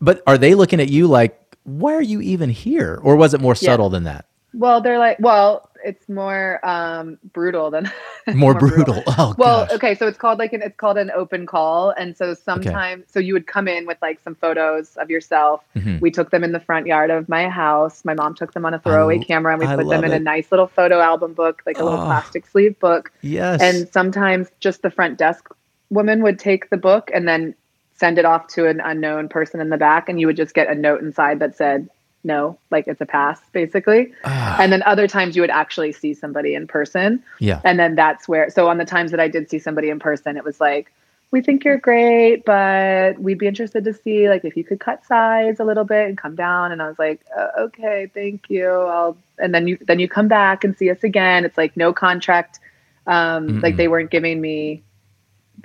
But 0.00 0.22
are 0.26 0.38
they 0.38 0.54
looking 0.54 0.80
at 0.80 0.88
you 0.88 1.06
like 1.06 1.38
why 1.64 1.94
are 1.94 2.02
you 2.02 2.20
even 2.20 2.50
here? 2.50 2.98
Or 3.02 3.16
was 3.16 3.32
it 3.34 3.40
more 3.40 3.54
Yeah. 3.54 3.70
subtle 3.70 3.88
than 3.88 4.04
that? 4.04 4.26
Well, 4.52 4.80
they're 4.82 4.98
like, 4.98 5.16
well, 5.18 5.68
it's 5.84 6.08
more 6.08 6.58
um, 6.66 7.18
brutal 7.32 7.70
than 7.70 7.90
More, 8.34 8.54
brutal. 8.54 9.02
Oh 9.18 9.34
Well, 9.36 9.66
gosh. 9.66 9.72
okay, 9.74 9.94
so 9.94 10.06
it's 10.08 10.16
called 10.18 10.38
like 10.38 10.52
an 10.54 10.62
it's 10.62 10.76
called 10.76 10.96
an 10.98 11.10
open 11.10 11.46
call, 11.46 11.90
and 11.90 12.16
so 12.16 12.34
sometimes 12.34 13.04
so 13.08 13.20
you 13.20 13.34
would 13.34 13.46
come 13.46 13.68
in 13.68 13.86
with 13.86 13.98
like 14.00 14.18
some 14.24 14.34
photos 14.34 14.96
of 14.96 15.10
yourself. 15.10 15.62
Mhm. 15.76 16.00
We 16.00 16.10
took 16.10 16.30
them 16.30 16.42
in 16.42 16.52
the 16.52 16.60
front 16.60 16.86
yard 16.86 17.10
of 17.10 17.28
my 17.28 17.48
house. 17.48 18.04
My 18.04 18.14
mom 18.14 18.34
took 18.34 18.52
them 18.54 18.64
on 18.64 18.72
a 18.74 18.78
throwaway 18.78 19.18
I- 19.20 19.24
camera, 19.24 19.52
and 19.52 19.60
we 19.60 19.66
I 19.66 19.76
put 19.76 19.88
them 19.88 20.04
in 20.04 20.12
it. 20.12 20.16
a 20.16 20.20
nice 20.20 20.50
little 20.50 20.66
photo 20.66 21.00
album 21.00 21.34
book, 21.34 21.62
like 21.66 21.78
a 21.78 21.84
little 21.84 22.00
Oh. 22.00 22.04
plastic 22.06 22.46
sleeve 22.46 22.78
book. 22.80 23.12
Yes. 23.20 23.60
And 23.60 23.88
sometimes 23.92 24.50
just 24.60 24.82
the 24.82 24.90
front 24.90 25.18
desk 25.18 25.48
woman 25.90 26.22
would 26.22 26.38
take 26.38 26.70
the 26.70 26.76
book 26.78 27.10
and 27.14 27.28
then 27.28 27.54
send 27.96 28.18
it 28.18 28.24
off 28.24 28.48
to 28.48 28.66
an 28.66 28.80
unknown 28.80 29.28
person 29.28 29.60
in 29.60 29.68
the 29.68 29.76
back, 29.76 30.08
and 30.08 30.18
you 30.18 30.26
would 30.26 30.36
just 30.36 30.54
get 30.54 30.68
a 30.68 30.74
note 30.74 31.00
inside 31.02 31.38
that 31.38 31.54
said 31.56 31.88
no, 32.24 32.58
like 32.70 32.86
it's 32.88 33.00
a 33.00 33.06
pass, 33.06 33.38
basically. 33.52 34.12
Ah, 34.24 34.56
And 34.60 34.72
then 34.72 34.82
other 34.84 35.06
times 35.06 35.36
you 35.36 35.42
would 35.42 35.50
actually 35.50 35.92
see 35.92 36.14
somebody 36.14 36.54
in 36.54 36.66
person. 36.66 37.22
yeah. 37.38 37.60
And 37.64 37.78
then 37.78 37.94
that's 37.94 38.26
where, 38.26 38.50
so 38.50 38.68
on 38.68 38.78
the 38.78 38.84
times 38.84 39.10
that 39.10 39.20
I 39.20 39.28
did 39.28 39.50
see 39.50 39.58
somebody 39.58 39.90
in 39.90 39.98
person, 39.98 40.36
it 40.36 40.44
was 40.44 40.60
like, 40.60 40.90
we 41.30 41.40
think 41.42 41.64
you're 41.64 41.78
great, 41.78 42.44
but 42.44 43.18
we'd 43.18 43.38
be 43.38 43.46
interested 43.48 43.84
to 43.84 43.92
see 43.92 44.28
like 44.28 44.44
if 44.44 44.56
you 44.56 44.62
could 44.62 44.78
cut 44.78 45.04
size 45.04 45.58
a 45.58 45.64
little 45.64 45.84
bit 45.84 46.08
and 46.08 46.16
come 46.16 46.36
down. 46.36 46.70
And 46.70 46.80
I 46.80 46.86
was 46.88 46.98
like, 46.98 47.20
uh, 47.36 47.48
okay, 47.58 48.08
thank 48.14 48.48
you. 48.48 48.68
I'll, 48.68 49.16
and 49.38 49.52
then 49.52 49.66
you, 49.66 49.76
then 49.80 49.98
you 49.98 50.08
come 50.08 50.28
back 50.28 50.62
and 50.64 50.76
see 50.76 50.90
us 50.90 51.02
again. 51.02 51.44
It's 51.44 51.58
like 51.58 51.76
no 51.76 51.92
contract. 51.92 52.60
Um, 53.06 53.60
like 53.60 53.74
Mm-mm. 53.74 53.76
they 53.76 53.88
weren't 53.88 54.10
giving 54.10 54.40
me 54.40 54.82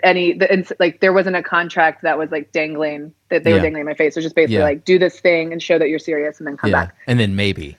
any, 0.03 0.33
the, 0.33 0.75
like 0.79 0.99
there 0.99 1.13
wasn't 1.13 1.35
a 1.35 1.43
contract 1.43 2.01
that 2.03 2.17
was 2.17 2.31
like 2.31 2.51
dangling 2.51 3.13
that 3.29 3.43
they 3.43 3.51
Yeah. 3.51 3.57
were 3.57 3.61
dangling 3.61 3.81
in 3.81 3.85
my 3.87 3.93
face. 3.93 4.15
It 4.15 4.19
was 4.19 4.25
just 4.25 4.35
basically 4.35 4.57
Yeah. 4.57 4.63
like, 4.63 4.85
do 4.85 4.97
this 4.99 5.19
thing 5.19 5.51
and 5.51 5.61
show 5.61 5.77
that 5.79 5.89
you're 5.89 5.99
serious 5.99 6.39
and 6.39 6.47
then 6.47 6.57
come 6.57 6.69
yeah. 6.71 6.85
back. 6.85 6.95
And 7.07 7.19
then 7.19 7.35
maybe. 7.35 7.77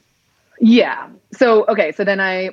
Yeah. 0.60 1.08
So 1.32 1.64
okay, 1.66 1.92
so 1.92 2.04
then 2.04 2.20
I 2.20 2.50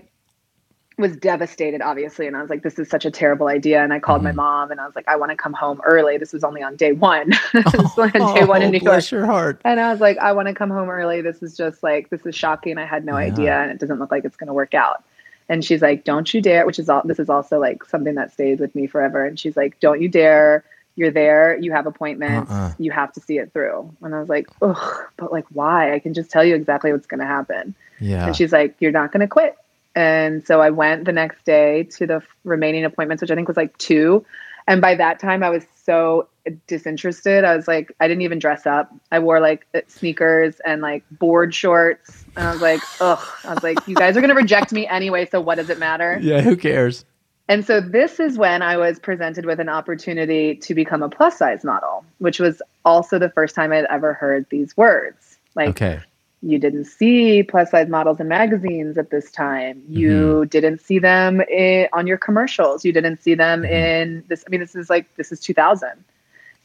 was 0.99 1.15
devastated, 1.15 1.79
obviously, 1.81 2.25
and 2.25 2.35
I 2.35 2.41
was 2.41 2.49
like, 2.49 2.63
"This 2.63 2.79
is 2.79 2.89
such 2.89 3.05
a 3.05 3.11
terrible 3.11 3.47
idea." 3.49 3.83
And 3.83 3.93
I 3.93 3.99
called 3.99 4.23
my 4.23 4.31
Mhm. 4.31 4.35
mom, 4.37 4.71
and 4.71 4.79
I 4.81 4.85
was 4.87 4.95
like, 4.95 5.07
"I 5.07 5.15
want 5.15 5.29
to 5.29 5.35
come 5.35 5.53
home 5.53 5.79
early." 5.85 6.17
This 6.17 6.33
was 6.33 6.43
only 6.43 6.63
on 6.63 6.75
day 6.75 6.91
one. 6.93 7.29
this 7.53 7.73
was 7.95 7.97
on 8.15 8.33
day 8.33 8.45
one 8.45 8.61
in 8.63 8.69
Oh, 8.69 8.71
New 8.71 8.77
York, 8.79 8.83
bless 8.83 9.11
your 9.11 9.25
heart. 9.25 9.61
and 9.63 9.79
I 9.79 9.91
was 9.91 9.99
like, 10.01 10.17
"I 10.17 10.31
want 10.31 10.47
to 10.47 10.55
come 10.55 10.71
home 10.71 10.89
early. 10.89 11.21
This 11.21 11.43
is 11.43 11.55
just 11.55 11.83
like 11.83 12.09
this 12.09 12.25
is 12.25 12.33
shocking. 12.33 12.79
I 12.79 12.85
had 12.85 13.05
no 13.05 13.13
idea, 13.13 13.53
and 13.61 13.69
it 13.69 13.77
doesn't 13.79 13.99
look 13.99 14.09
like 14.11 14.25
it's 14.25 14.37
going 14.37 14.47
to 14.47 14.53
work 14.53 14.73
out." 14.73 15.03
And 15.49 15.63
she's 15.63 15.81
like, 15.81 16.03
"Don't 16.03 16.33
you 16.33 16.41
dare!" 16.41 16.65
Which 16.65 16.79
is 16.79 16.89
all. 16.89 17.01
This 17.05 17.19
is 17.19 17.29
also 17.29 17.59
like 17.59 17.85
something 17.85 18.15
that 18.15 18.33
stayed 18.33 18.59
with 18.59 18.75
me 18.75 18.87
forever. 18.87 19.25
And 19.25 19.39
she's 19.39 19.55
like, 19.57 19.79
"Don't 19.79 20.01
you 20.01 20.09
dare." 20.09 20.63
You're 20.95 21.11
there. 21.11 21.55
You 21.59 21.73
have 21.73 21.85
appointments. 21.85 22.51
Uh-uh. 22.51 22.73
You 22.79 22.89
have 22.89 23.13
to 23.13 23.19
see 23.19 23.37
it 23.37 23.53
through. 23.53 23.95
And 24.01 24.15
I 24.15 24.19
was 24.19 24.29
like, 24.29 24.47
"Ugh, 24.63 25.03
but 25.15 25.31
like, 25.31 25.45
why? 25.51 25.93
I 25.93 25.99
can 25.99 26.15
just 26.15 26.31
tell 26.31 26.43
you 26.43 26.55
exactly 26.55 26.91
what's 26.91 27.05
going 27.05 27.19
to 27.19 27.27
happen." 27.27 27.75
Yeah. 27.99 28.27
And 28.27 28.35
she's 28.35 28.51
like, 28.51 28.75
You're 28.79 28.91
not 28.91 29.11
going 29.11 29.21
to 29.21 29.27
quit. 29.27 29.57
And 29.95 30.45
so 30.45 30.61
I 30.61 30.69
went 30.69 31.05
the 31.05 31.11
next 31.11 31.43
day 31.43 31.83
to 31.83 32.05
the 32.05 32.21
remaining 32.43 32.85
appointments, 32.85 33.21
which 33.21 33.31
I 33.31 33.35
think 33.35 33.47
was 33.47 33.57
like 33.57 33.77
two. 33.77 34.25
And 34.67 34.81
by 34.81 34.95
that 34.95 35.19
time, 35.19 35.43
I 35.43 35.49
was 35.49 35.65
so 35.83 36.27
disinterested. 36.67 37.43
I 37.43 37.55
was 37.55 37.67
like, 37.67 37.91
I 37.99 38.07
didn't 38.07 38.23
even 38.23 38.39
dress 38.39 38.65
up. 38.65 38.93
I 39.11 39.19
wore 39.19 39.39
like 39.39 39.65
uh, 39.73 39.81
sneakers 39.87 40.59
and 40.65 40.81
like 40.81 41.03
board 41.11 41.53
shorts. 41.53 42.25
And 42.35 42.47
I 42.47 42.51
was 42.51 42.61
like, 42.61 42.81
ugh. 43.01 43.25
I 43.43 43.53
was 43.53 43.63
like, 43.63 43.87
you 43.87 43.95
guys 43.95 44.17
are 44.17 44.21
going 44.21 44.29
to 44.29 44.35
reject 44.35 44.71
me 44.71 44.87
anyway. 44.87 45.25
So 45.25 45.41
what 45.41 45.55
does 45.55 45.69
it 45.69 45.79
matter? 45.79 46.19
Yeah, 46.21 46.41
who 46.41 46.55
cares? 46.55 47.05
And 47.49 47.65
so 47.65 47.79
this 47.79 48.19
is 48.19 48.37
when 48.37 48.61
I 48.61 48.75
was 48.77 48.99
presented 48.99 49.45
with 49.45 49.59
an 49.59 49.69
opportunity 49.69 50.55
to 50.55 50.75
become 50.75 51.01
a 51.01 51.09
plus 51.09 51.37
size 51.37 51.63
model, 51.63 52.03
which 52.17 52.39
was 52.39 52.61
also 52.83 53.17
the 53.19 53.29
first 53.29 53.55
time 53.55 53.71
I'd 53.71 53.85
ever 53.85 54.13
heard 54.13 54.45
these 54.49 54.75
words. 54.75 55.37
Like, 55.55 55.69
Okay. 55.69 56.01
you 56.41 56.59
didn't 56.59 56.85
see 56.85 57.43
plus 57.43 57.71
size 57.71 57.87
models 57.87 58.19
in 58.19 58.27
magazines 58.27 58.97
at 58.97 59.11
this 59.11 59.31
time. 59.31 59.77
Mm-hmm. 59.77 59.93
You 59.93 60.45
didn't 60.45 60.81
see 60.81 60.99
them 60.99 61.39
in, 61.41 61.87
on 61.93 62.05
your 62.05 62.17
commercials. 62.17 62.83
You 62.83 62.91
didn't 62.91 63.23
see 63.23 63.33
them 63.33 63.61
mm-hmm. 63.61 63.73
in 63.73 64.23
this. 64.27 64.43
I 64.45 64.49
mean, 64.49 64.59
this 64.59 64.75
is 64.75 64.89
like 64.89 65.15
this 65.15 65.31
is 65.31 65.39
2000. 65.39 65.89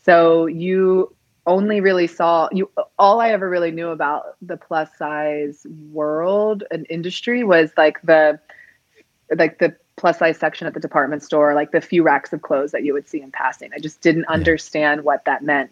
So 0.05 0.47
you 0.47 1.15
only 1.47 1.81
really 1.81 2.07
saw 2.07 2.49
you. 2.53 2.71
All 2.99 3.21
I 3.21 3.31
ever 3.31 3.49
really 3.49 3.71
knew 3.71 3.89
about 3.89 4.37
the 4.43 4.57
plus 4.57 4.89
size 4.97 5.67
world 5.93 6.65
and 6.71 6.87
industry 6.89 7.43
was 7.45 7.73
like 7.77 8.01
the 8.03 8.39
like 9.37 9.59
the 9.59 9.77
plus 9.97 10.19
size 10.19 10.39
section 10.39 10.67
at 10.67 10.75
the 10.75 10.81
department 10.81 11.23
store, 11.23 11.55
like 11.55 11.71
the 11.71 11.81
few 11.81 12.03
racks 12.03 12.33
of 12.33 12.43
clothes 12.43 12.73
that 12.73 12.85
you 12.85 12.93
would 12.93 13.09
see 13.09 13.21
in 13.21 13.31
passing. 13.31 13.71
I 13.75 13.79
just 13.79 14.01
didn't 14.01 14.27
understand 14.27 15.05
what 15.05 15.25
that 15.27 15.43
meant. 15.43 15.71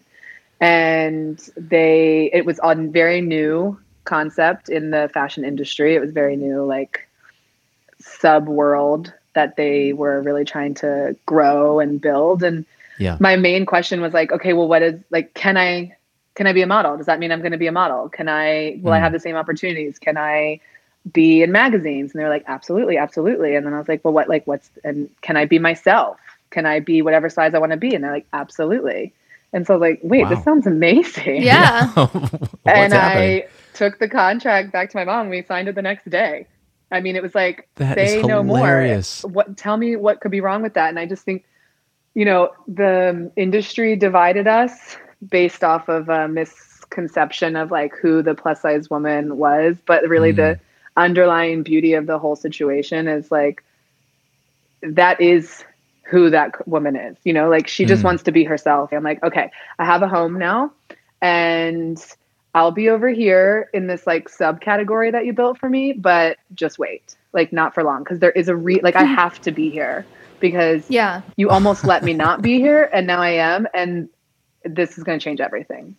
And 0.60 1.38
they, 1.56 2.30
it 2.32 2.44
was 2.44 2.58
on 2.60 2.92
very 2.92 3.22
new 3.22 3.80
concept 4.04 4.68
in 4.68 4.90
the 4.90 5.10
fashion 5.12 5.44
industry. 5.44 5.94
It 5.94 6.00
was 6.00 6.12
very 6.12 6.36
new, 6.36 6.64
like 6.64 7.08
sub 7.98 8.46
world 8.46 9.12
that 9.34 9.56
they 9.56 9.92
were 9.92 10.20
really 10.20 10.44
trying 10.44 10.74
to 10.74 11.16
grow 11.24 11.80
and 11.80 12.00
build. 12.00 12.42
And 12.42 12.66
Yeah. 13.00 13.16
my 13.18 13.34
main 13.36 13.66
question 13.66 14.00
was 14.00 14.12
like, 14.12 14.30
okay, 14.30 14.52
well, 14.52 14.68
what 14.68 14.82
is 14.82 15.00
like, 15.10 15.34
can 15.34 15.56
I, 15.56 15.96
can 16.36 16.46
I 16.46 16.52
be 16.52 16.62
a 16.62 16.66
model? 16.66 16.96
Does 16.96 17.06
that 17.06 17.18
mean 17.18 17.32
I'm 17.32 17.40
going 17.40 17.52
to 17.52 17.58
be 17.58 17.66
a 17.66 17.72
model? 17.72 18.08
Can 18.08 18.28
I, 18.28 18.78
will 18.82 18.92
I 18.92 18.98
Mm. 18.98 19.02
have 19.02 19.12
the 19.12 19.20
same 19.20 19.36
opportunities? 19.36 19.98
Can 19.98 20.16
I 20.16 20.60
be 21.12 21.42
in 21.42 21.50
magazines? 21.50 22.12
And 22.12 22.20
they're 22.20 22.28
like, 22.28 22.44
absolutely, 22.46 22.96
absolutely. 22.98 23.56
And 23.56 23.66
then 23.66 23.74
I 23.74 23.78
was 23.78 23.88
like, 23.88 24.04
well, 24.04 24.14
what, 24.14 24.28
like, 24.28 24.46
what's, 24.46 24.70
and 24.84 25.08
can 25.22 25.36
I 25.36 25.46
be 25.46 25.58
myself? 25.58 26.18
Can 26.50 26.66
I 26.66 26.80
be 26.80 27.02
whatever 27.02 27.28
size 27.28 27.54
I 27.54 27.58
want 27.58 27.72
to 27.72 27.78
be? 27.78 27.94
And 27.94 28.04
they're 28.04 28.12
like, 28.12 28.26
absolutely. 28.32 29.12
And 29.52 29.66
so 29.66 29.74
I 29.74 29.76
was 29.78 29.80
like, 29.90 30.00
wait, 30.02 30.24
Wow. 30.24 30.28
this 30.30 30.44
sounds 30.44 30.66
amazing. 30.66 31.42
Yeah. 31.42 31.86
What's 31.94 32.12
and 32.66 32.92
happening? 32.92 33.42
I 33.42 33.48
took 33.74 33.98
the 33.98 34.08
contract 34.08 34.72
back 34.72 34.90
to 34.90 34.96
my 34.96 35.04
mom. 35.04 35.22
And 35.22 35.30
we 35.30 35.42
signed 35.42 35.68
it 35.68 35.74
the 35.74 35.82
next 35.82 36.08
day. 36.08 36.46
I 36.92 37.00
mean, 37.00 37.16
it 37.16 37.22
was 37.22 37.34
like, 37.34 37.68
That 37.76 37.98
is 37.98 38.10
say 38.10 38.22
no 38.22 38.42
more. 38.42 38.58
What? 39.22 39.56
Tell 39.56 39.76
me 39.76 39.96
what 39.96 40.20
could 40.20 40.30
be 40.30 40.40
wrong 40.40 40.62
with 40.62 40.74
that. 40.74 40.88
And 40.90 40.98
I 40.98 41.06
just 41.06 41.24
think, 41.24 41.44
you 42.14 42.24
know, 42.24 42.50
the 42.66 43.30
industry 43.36 43.96
divided 43.96 44.46
us 44.46 44.96
based 45.28 45.62
off 45.64 45.88
of 45.88 46.08
a 46.08 46.28
misconception 46.28 47.56
of 47.56 47.70
like 47.70 47.94
who 48.00 48.22
the 48.22 48.34
plus 48.34 48.60
size 48.62 48.90
woman 48.90 49.36
was, 49.36 49.76
but 49.86 50.08
really 50.08 50.32
the 50.32 50.58
underlying 50.96 51.62
beauty 51.62 51.94
of 51.94 52.06
the 52.06 52.18
whole 52.18 52.36
situation 52.36 53.06
is 53.08 53.30
like 53.30 53.62
that 54.82 55.20
is 55.20 55.64
who 56.04 56.30
that 56.30 56.66
woman 56.66 56.96
is. 56.96 57.16
You 57.24 57.32
know, 57.32 57.48
like 57.48 57.68
she 57.68 57.84
just 57.84 58.02
Mm. 58.02 58.06
wants 58.06 58.22
to 58.24 58.32
be 58.32 58.44
herself. 58.44 58.92
I'm 58.92 59.04
like, 59.04 59.22
okay, 59.22 59.50
I 59.78 59.84
have 59.84 60.02
a 60.02 60.08
home 60.08 60.38
now, 60.38 60.72
and 61.20 61.98
I'll 62.54 62.72
be 62.72 62.88
over 62.88 63.08
here 63.08 63.68
in 63.72 63.86
this 63.86 64.06
like 64.06 64.28
subcategory 64.28 65.12
that 65.12 65.24
you 65.26 65.32
built 65.32 65.58
for 65.58 65.68
me, 65.68 65.92
but 65.92 66.36
just 66.54 66.78
wait, 66.78 67.14
like 67.32 67.52
not 67.52 67.74
for 67.74 67.84
long, 67.84 68.02
because 68.02 68.18
there 68.18 68.30
is 68.32 68.48
a 68.48 68.56
re 68.56 68.80
like 68.82 68.96
I 68.96 69.04
have 69.04 69.40
to 69.42 69.52
be 69.52 69.70
here 69.70 70.06
because 70.40 70.90
Yeah. 70.90 71.22
you 71.36 71.50
almost 71.50 71.84
let 71.84 72.02
me 72.02 72.12
not 72.14 72.42
be 72.42 72.58
here, 72.58 72.88
and 72.92 73.06
now 73.06 73.20
I 73.20 73.30
am, 73.30 73.66
and 73.74 74.08
this 74.64 74.98
is 74.98 75.04
going 75.04 75.18
to 75.18 75.22
change 75.24 75.40
everything. 75.40 75.96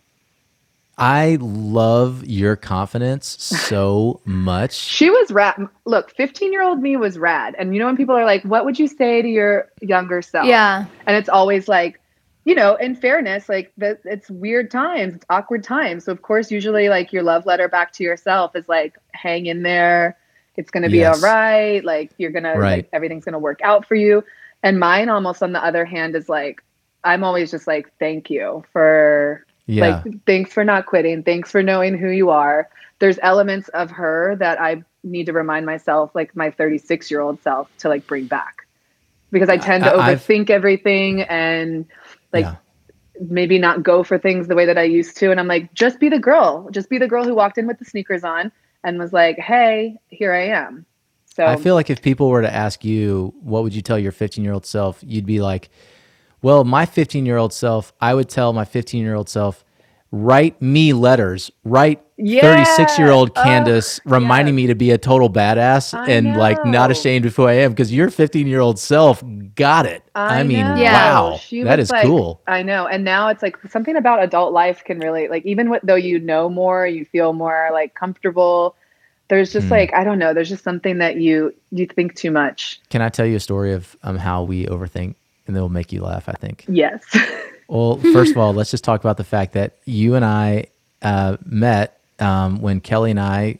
I 0.98 1.38
love 1.40 2.24
your 2.26 2.54
confidence 2.54 3.26
so 3.26 4.20
much. 4.26 4.74
She 4.74 5.08
was 5.10 5.30
rad. 5.30 5.66
Look, 5.86 6.10
15 6.14 6.52
year 6.52 6.62
old 6.62 6.80
me 6.80 6.96
was 6.96 7.18
rad. 7.18 7.54
And 7.58 7.74
you 7.74 7.80
know, 7.80 7.86
when 7.86 7.96
people 7.96 8.14
are 8.14 8.26
like, 8.26 8.42
what 8.44 8.64
would 8.66 8.78
you 8.78 8.86
say 8.86 9.22
to 9.22 9.28
your 9.28 9.68
younger 9.80 10.20
self? 10.20 10.46
Yeah. 10.46 10.84
And 11.06 11.16
it's 11.16 11.30
always 11.30 11.66
like, 11.66 11.98
you 12.44 12.54
know, 12.54 12.74
in 12.74 12.94
fairness, 12.94 13.48
like 13.48 13.72
that 13.78 14.00
it's 14.04 14.28
weird 14.30 14.70
times, 14.70 15.14
it's 15.14 15.24
awkward 15.30 15.64
times. 15.64 16.04
So 16.04 16.12
of 16.12 16.22
course, 16.22 16.50
usually 16.50 16.88
like 16.90 17.12
your 17.12 17.22
love 17.22 17.46
letter 17.46 17.68
back 17.68 17.92
to 17.94 18.04
yourself 18.04 18.54
is 18.54 18.68
like, 18.68 18.98
hang 19.12 19.46
in 19.46 19.62
there. 19.62 20.18
It's 20.56 20.70
gonna 20.70 20.88
be 20.90 20.98
Yes. 20.98 21.22
all 21.22 21.28
right. 21.28 21.84
Like 21.84 22.10
you're 22.18 22.30
gonna 22.30 22.54
like 22.58 22.88
everything's 22.92 23.24
gonna 23.24 23.38
work 23.38 23.60
out 23.62 23.86
for 23.86 23.94
you. 23.94 24.24
And 24.62 24.78
mine 24.78 25.08
almost 25.08 25.42
on 25.42 25.52
the 25.52 25.64
other 25.64 25.84
hand 25.84 26.14
is 26.14 26.28
like, 26.28 26.62
I'm 27.04 27.24
always 27.24 27.50
just 27.50 27.66
like, 27.66 27.90
thank 27.98 28.30
you 28.30 28.64
for 28.72 29.44
Yeah. 29.66 30.02
like 30.04 30.24
thanks 30.26 30.52
for 30.52 30.64
not 30.64 30.86
quitting 30.86 31.22
thanks 31.22 31.50
for 31.50 31.62
knowing 31.62 31.96
who 31.96 32.10
you 32.10 32.30
are 32.30 32.68
there's 32.98 33.18
elements 33.22 33.68
of 33.70 33.92
her 33.92 34.34
that 34.40 34.60
i 34.60 34.82
need 35.04 35.26
to 35.26 35.32
remind 35.32 35.64
myself 35.66 36.10
like 36.16 36.34
my 36.34 36.50
36 36.50 37.10
year 37.12 37.20
old 37.20 37.40
self 37.42 37.68
to 37.78 37.88
like 37.88 38.04
bring 38.08 38.26
back 38.26 38.66
because 39.30 39.48
i 39.48 39.56
tend 39.56 39.84
to 39.84 39.90
I- 39.90 40.06
I've- 40.08 40.20
overthink 40.20 40.50
everything 40.50 41.22
and 41.22 41.86
like 42.32 42.44
Yeah. 42.44 42.56
maybe 43.20 43.56
not 43.58 43.84
go 43.84 44.02
for 44.02 44.18
things 44.18 44.48
the 44.48 44.56
way 44.56 44.66
that 44.66 44.76
i 44.78 44.82
used 44.82 45.16
to 45.18 45.30
and 45.30 45.38
i'm 45.38 45.46
like 45.48 45.72
just 45.74 46.00
be 46.00 46.08
the 46.08 46.18
girl 46.18 46.68
just 46.72 46.90
be 46.90 46.98
the 46.98 47.08
girl 47.08 47.24
who 47.24 47.34
walked 47.34 47.56
in 47.56 47.68
with 47.68 47.78
the 47.78 47.84
sneakers 47.84 48.24
on 48.24 48.50
and 48.84 48.98
was 48.98 49.12
like 49.12 49.38
hey 49.38 49.96
here 50.08 50.32
i 50.32 50.46
am 50.46 50.86
so 51.34 51.46
I 51.46 51.56
feel 51.56 51.74
like 51.74 51.88
if 51.88 52.02
people 52.02 52.28
were 52.28 52.42
to 52.42 52.52
ask 52.52 52.84
you, 52.84 53.32
what 53.40 53.62
would 53.62 53.74
you 53.74 53.80
tell 53.80 53.98
your 53.98 54.12
15 54.12 54.44
year 54.44 54.52
old 54.52 54.66
self? 54.66 55.02
You'd 55.02 55.24
be 55.24 55.40
like, 55.40 55.70
well, 56.42 56.62
my 56.62 56.84
15 56.84 57.24
year 57.24 57.38
old 57.38 57.54
self, 57.54 57.92
I 58.02 58.14
would 58.14 58.28
tell 58.28 58.52
my 58.52 58.66
15 58.66 59.02
year 59.02 59.14
old 59.14 59.30
self, 59.30 59.64
write 60.12 60.60
me 60.60 60.92
letters, 60.92 61.50
write 61.64 62.00
Yeah. 62.18 62.42
36 62.42 62.98
year 62.98 63.10
old 63.10 63.30
Oh, 63.34 63.42
Candice 63.42 63.98
reminding 64.04 64.54
me 64.54 64.66
to 64.68 64.74
be 64.74 64.90
a 64.90 64.98
total 64.98 65.28
badass 65.30 65.92
I 65.98 66.06
and 66.12 66.36
like 66.36 66.64
not 66.66 66.90
ashamed 66.90 67.24
of 67.26 67.34
who 67.34 67.44
I 67.46 67.54
am 67.54 67.72
because 67.72 67.92
your 67.92 68.10
15 68.10 68.46
year 68.46 68.60
old 68.60 68.78
self 68.78 69.22
got 69.54 69.86
it. 69.86 70.02
I, 70.14 70.42
mean. 70.42 70.58
Yeah. 70.76 70.92
wow, 70.92 71.36
She 71.38 71.62
that 71.62 71.78
was 71.78 71.88
is 71.88 71.92
like- 71.92 72.04
cool. 72.04 72.40
I 72.46 72.62
know. 72.62 72.86
And 72.86 73.04
now 73.04 73.28
it's 73.28 73.42
like 73.42 73.56
something 73.70 73.96
about 73.96 74.22
adult 74.22 74.52
life 74.52 74.84
can 74.84 74.98
really 75.00 75.28
like 75.28 75.44
even 75.46 75.70
with, 75.70 75.80
though 75.82 75.94
you 75.94 76.18
know 76.20 76.48
more, 76.48 76.86
you 76.86 77.04
feel 77.06 77.32
more 77.32 77.70
like 77.72 77.94
comfortable. 77.94 78.76
There's 79.28 79.50
just 79.50 79.66
Hmm. 79.68 79.72
like 79.72 79.94
I 79.94 80.04
don't 80.04 80.18
know. 80.18 80.34
There's 80.34 80.50
just 80.50 80.62
something 80.62 80.98
that 80.98 81.16
you 81.16 81.54
you 81.70 81.86
think 81.86 82.14
too 82.16 82.30
much. 82.30 82.80
Can 82.90 83.00
I 83.00 83.08
tell 83.08 83.24
you 83.24 83.36
a 83.36 83.40
story 83.40 83.72
of 83.72 83.96
um, 84.02 84.18
how 84.18 84.42
we 84.42 84.66
overthink 84.66 85.14
and 85.46 85.56
it'll 85.56 85.70
make 85.70 85.90
you 85.90 86.02
laugh, 86.02 86.28
I 86.28 86.32
think. 86.34 86.66
Yes. 86.68 87.02
Well, 87.68 87.96
first 88.12 88.32
of 88.32 88.38
all, 88.38 88.52
let's 88.52 88.70
just 88.70 88.84
talk 88.84 89.00
about 89.00 89.16
the 89.16 89.24
fact 89.24 89.52
that 89.54 89.78
you 89.84 90.14
and 90.14 90.24
I 90.24 90.66
uh, 91.00 91.36
met 91.44 92.00
um, 92.18 92.60
when 92.60 92.80
Kelly 92.80 93.10
and 93.10 93.20
I 93.20 93.58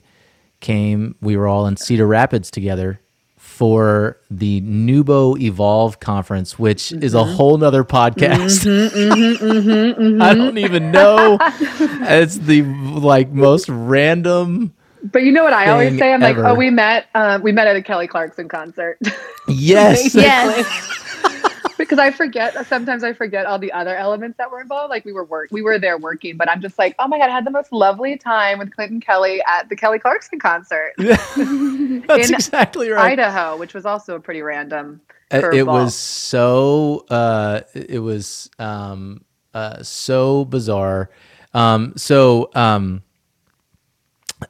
came. 0.60 1.16
We 1.20 1.36
were 1.36 1.48
all 1.48 1.66
in 1.66 1.76
Cedar 1.76 2.06
Rapids 2.06 2.50
together 2.50 3.00
for 3.36 4.18
the 4.30 4.60
NewBo 4.62 5.38
Evolve 5.40 6.00
conference, 6.00 6.58
which 6.58 6.92
is 6.92 7.14
a 7.14 7.18
mm-hmm. 7.18 7.34
whole 7.34 7.58
nother 7.58 7.84
podcast. 7.84 8.64
Mm-hmm, 8.64 9.44
mm-hmm, 9.44 10.22
I 10.22 10.34
don't 10.34 10.58
even 10.58 10.90
know. 10.90 11.38
it's 11.40 12.38
the 12.38 12.62
like 12.62 13.30
most 13.30 13.68
random. 13.68 14.74
But 15.04 15.22
you 15.22 15.32
know 15.32 15.44
what 15.44 15.52
I 15.52 15.70
always 15.70 15.98
say? 15.98 16.12
I'm 16.12 16.22
ever. 16.22 16.42
like, 16.42 16.52
oh, 16.52 16.54
we 16.54 16.70
met. 16.70 17.06
Uh, 17.14 17.38
we 17.42 17.52
met 17.52 17.66
at 17.66 17.76
a 17.76 17.82
Kelly 17.82 18.06
Clarkson 18.06 18.48
concert. 18.48 18.98
Yes. 19.48 20.14
Yes. 20.14 20.92
because 21.82 21.98
I 21.98 22.12
forget 22.12 22.66
sometimes 22.68 23.02
I 23.02 23.12
forget 23.12 23.44
all 23.44 23.58
the 23.58 23.72
other 23.72 23.96
elements 23.96 24.38
that 24.38 24.50
were 24.50 24.60
involved. 24.60 24.90
Like 24.90 25.04
we 25.04 25.12
were 25.12 25.24
work, 25.24 25.48
we 25.50 25.62
were 25.62 25.80
there 25.80 25.98
working, 25.98 26.36
but 26.36 26.48
I'm 26.48 26.60
just 26.60 26.78
like, 26.78 26.94
oh 27.00 27.08
my 27.08 27.18
god, 27.18 27.28
I 27.28 27.34
had 27.34 27.44
the 27.44 27.50
most 27.50 27.72
lovely 27.72 28.16
time 28.16 28.60
with 28.60 28.72
Clinton 28.74 29.00
Kelly 29.00 29.42
at 29.48 29.68
the 29.68 29.74
Kelly 29.74 29.98
Clarkson 29.98 30.38
concert, 30.38 30.92
That's 30.96 31.36
In 31.36 32.34
exactly 32.34 32.88
right. 32.90 33.18
Idaho, 33.18 33.56
which 33.56 33.74
was 33.74 33.84
also 33.84 34.14
a 34.14 34.20
pretty 34.20 34.42
random. 34.42 35.00
Uh, 35.32 35.50
it 35.52 35.66
was 35.66 35.94
so 35.94 37.04
uh 37.10 37.62
it 37.74 38.00
was 38.00 38.48
um 38.58 39.24
uh 39.54 39.82
so 39.82 40.44
bizarre 40.44 41.10
um 41.54 41.94
so 41.96 42.50
um 42.54 43.02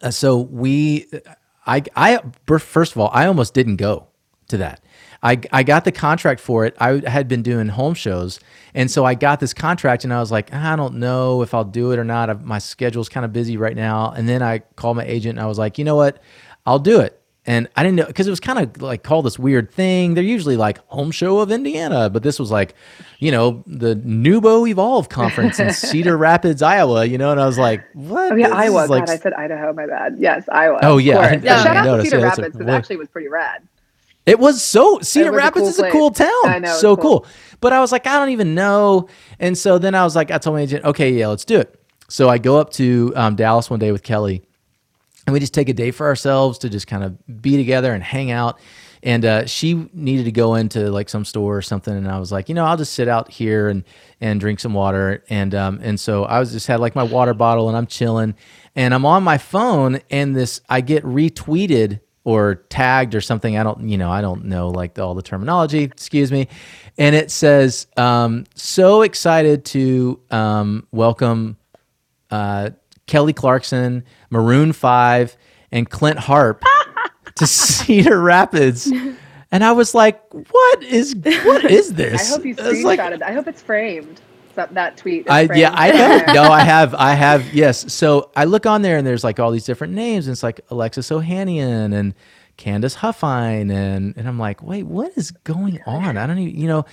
uh, 0.02 0.11
so 0.11 0.38
we 0.38 1.07
i 1.66 1.83
i 1.96 2.20
first 2.46 2.92
of 2.92 2.98
all 2.98 3.11
i 3.12 3.26
almost 3.26 3.55
didn't 3.55 3.76
go 3.76 4.07
to 4.48 4.57
that 4.57 4.83
I, 5.22 5.40
I 5.52 5.62
got 5.62 5.85
the 5.85 5.92
contract 5.92 6.40
for 6.40 6.64
it. 6.64 6.74
I 6.81 7.00
had 7.09 7.28
been 7.28 7.42
doing 7.42 7.68
home 7.68 7.94
shows. 7.94 8.40
And 8.74 8.90
so 8.90 9.05
I 9.05 9.14
got 9.14 9.38
this 9.38 9.55
contract 9.55 10.02
and 10.02 10.12
I 10.12 10.18
was 10.18 10.33
like, 10.33 10.52
I 10.52 10.74
don't 10.74 10.94
know 10.94 11.42
if 11.42 11.55
I'll 11.55 11.64
do 11.64 11.92
it 11.92 11.98
or 11.98 12.05
not. 12.05 12.28
i 12.28 12.33
my 12.35 12.59
schedule's 12.59 13.09
kind 13.09 13.24
of 13.24 13.33
busy 13.33 13.57
right 13.57 13.76
now. 13.76 14.11
And 14.11 14.28
then 14.28 14.42
I 14.42 14.61
called 14.74 14.96
my 14.96 15.05
agent 15.05 15.38
and 15.38 15.44
I 15.44 15.46
was 15.46 15.59
like, 15.59 15.78
you 15.78 15.85
know 15.85 15.94
what? 15.94 16.20
I'll 16.66 16.81
do 16.81 17.00
it. 17.00 17.21
And 17.44 17.68
I 17.74 17.83
didn't 17.83 17.96
know 17.96 18.07
because 18.07 18.28
it 18.28 18.31
was 18.31 18.38
kind 18.38 18.61
of 18.61 18.81
like 18.81 19.02
called 19.02 19.26
this 19.26 19.37
weird 19.37 19.72
thing. 19.72 20.14
They're 20.14 20.22
usually 20.22 20.57
like 20.57 20.78
home 20.87 21.11
show 21.11 21.40
of 21.40 21.50
Indiana, 21.50 22.09
but 22.09 22.22
this 22.22 22.38
was 22.38 22.52
like, 22.52 22.74
you 23.18 23.33
know, 23.33 23.64
the 23.66 23.96
NewBo 23.96 24.68
Evolve 24.68 25.09
conference 25.09 25.59
in 25.59 25.72
Cedar 25.72 26.16
Rapids, 26.16 26.62
Iowa. 26.62 27.05
You 27.05 27.18
know, 27.18 27.33
and 27.33 27.40
I 27.40 27.46
was 27.46 27.59
like, 27.59 27.83
what? 27.94 28.31
Oh 28.31 28.37
yeah, 28.37 28.46
This 28.46 28.57
Iowa. 28.57 28.85
is 28.85 28.90
like 28.90 29.09
I 29.11 29.16
said 29.16 29.33
Idaho. 29.33 29.72
My 29.72 29.87
bad. 29.88 30.16
Yes, 30.20 30.48
Iowa. 30.52 30.78
Oh, 30.85 30.98
yeah. 30.98 31.18
I- 31.18 31.28
I. 31.31 31.40
Shout 31.40 31.76
out 31.76 31.85
noticed. 31.85 32.05
to 32.05 32.11
Cedar 32.11 32.18
Yeah, 32.20 32.26
a- 32.26 32.28
Rapids. 32.28 32.61
It 32.61 32.68
actually 32.68 32.96
was 32.98 33.09
pretty 33.09 33.26
rad. 33.28 33.62
It 34.24 34.38
was 34.38 34.62
so 34.62 35.00
Cedar 35.00 35.33
was 35.33 35.35
a 35.35 35.42
Rapids 35.42 35.61
cool 35.62 35.68
is 35.68 35.78
a 35.81 35.90
cool 35.90 36.11
town. 36.12 36.28
I 36.44 36.59
know, 36.61 36.72
so 36.76 36.96
cool. 36.96 37.22
cool. 37.22 37.26
But 37.61 37.72
I 37.72 37.81
was 37.81 37.90
like, 37.90 38.07
I 38.07 38.20
don't 38.20 38.31
even 38.31 38.55
know. 38.55 39.09
And 39.40 39.59
so 39.59 39.78
then 39.78 39.96
I 39.96 40.05
was 40.05 40.14
like, 40.14 40.31
I 40.31 40.38
told 40.38 40.55
my 40.55 40.61
agent, 40.62 40.85
okay, 40.85 41.11
yeah, 41.12 41.26
let's 41.26 41.44
do 41.44 41.59
it. 41.59 41.76
So 42.09 42.28
I 42.28 42.38
go 42.38 42.59
up 42.59 42.70
to 42.74 43.12
um, 43.16 43.35
Dallas 43.35 43.68
one 43.68 43.81
day 43.81 43.90
with 43.90 44.05
Kelly, 44.05 44.42
and 45.26 45.35
we 45.35 45.40
just 45.40 45.54
take 45.54 45.68
a 45.68 45.72
day 45.74 45.90
for 45.90 46.06
ourselves 46.06 46.58
to 46.58 46.68
just 46.68 46.87
kind 46.87 47.04
of 47.04 47.42
be 47.42 47.56
together 47.56 47.92
and 47.92 48.02
hang 48.02 48.30
out. 48.30 48.58
And 49.04 49.24
uh, 49.24 49.46
she 49.46 49.88
needed 49.92 50.24
to 50.26 50.32
go 50.32 50.54
into 50.54 50.90
like 50.90 51.08
some 51.08 51.24
store 51.24 51.56
or 51.56 51.62
something, 51.62 51.94
and 51.94 52.08
I 52.08 52.20
was 52.20 52.30
like, 52.30 52.48
you 52.48 52.54
know, 52.54 52.64
I'll 52.64 52.76
just 52.76 52.92
sit 52.92 53.08
out 53.08 53.30
here 53.30 53.68
and 53.68 53.82
and 54.20 54.38
drink 54.38 54.61
some 54.61 54.74
water. 54.74 55.24
And 55.28 55.54
um, 55.56 55.80
and 55.82 55.98
so 55.98 56.24
I 56.24 56.38
was 56.38 56.52
just 56.52 56.68
had 56.68 56.78
like 56.78 56.94
my 56.94 57.02
water 57.02 57.35
bottle, 57.35 57.68
and 57.68 57.76
I'm 57.76 57.88
chilling, 57.88 58.37
and 58.76 58.94
I'm 58.94 59.04
on 59.04 59.24
my 59.24 59.38
phone, 59.38 60.00
and 60.11 60.37
this 60.37 60.61
I 60.68 60.82
get 60.82 61.02
retweeted 61.02 62.00
or 62.24 62.54
tagged 62.54 63.16
or 63.16 63.20
something. 63.20 63.58
I 63.58 63.64
don't, 63.64 63.88
you 63.88 63.98
know, 63.98 64.08
I 64.11 64.20
don't 64.20 64.44
know 64.44 64.68
like 64.68 64.96
all 65.00 65.14
the 65.14 65.22
terminology. 65.22 65.82
Excuse 65.82 66.30
me. 66.30 66.46
And 66.96 67.16
it 67.16 67.32
says, 67.32 67.88
um, 67.96 68.44
"So 68.54 69.02
excited 69.02 69.64
to 69.66 70.20
um, 70.30 70.87
welcome 70.92 71.56
uh, 72.30 72.70
Kelly 73.06 73.32
Clarkson, 73.32 74.04
Maroon 74.30 74.72
Five, 74.72 75.36
and 75.70 75.88
Clint 75.88 76.18
Harp 76.18 76.64
to 77.36 77.46
Cedar 77.46 78.20
Rapids." 78.20 78.90
And 79.50 79.62
I 79.64 79.72
was 79.72 79.94
like, 79.94 80.22
"What 80.32 80.82
is 80.82 81.14
what 81.44 81.64
is 81.64 81.94
this? 81.94 82.30
I 82.32 82.34
hope 82.36 82.44
you 82.44 82.54
It's 82.58 82.82
like- 82.84 82.98
screenshotted. 83.00 83.22
I 83.22 83.32
hope 83.32 83.46
it's 83.48 83.62
framed. 83.62 84.20
That, 84.54 84.74
that 84.74 84.98
tweet. 84.98 85.30
I 85.30 85.48
yeah. 85.54 85.72
I 85.74 85.88
have 85.88 86.26
no, 86.34 86.42
I 86.42 86.60
have, 86.60 86.94
I 86.94 87.14
have 87.14 87.54
yes. 87.54 87.90
So 87.90 88.30
I 88.36 88.44
look 88.44 88.66
on 88.66 88.82
there 88.82 88.98
and 88.98 89.06
there's 89.06 89.24
like 89.24 89.40
all 89.40 89.50
these 89.50 89.64
different 89.64 89.94
names. 89.94 90.26
And 90.26 90.32
it's 90.32 90.42
like 90.42 90.60
Alexis 90.68 91.08
Ohanian 91.08 91.94
and 91.94 92.14
Candice 92.58 92.96
Huffine 92.96 93.72
and 93.72 94.14
and 94.14 94.28
I'm 94.28 94.38
like, 94.38 94.62
wait, 94.62 94.82
what 94.82 95.12
is 95.16 95.30
going 95.30 95.80
on? 95.86 96.18
I 96.18 96.26
don't 96.26 96.38
even, 96.38 96.60
you 96.60 96.66
know. 96.68 96.84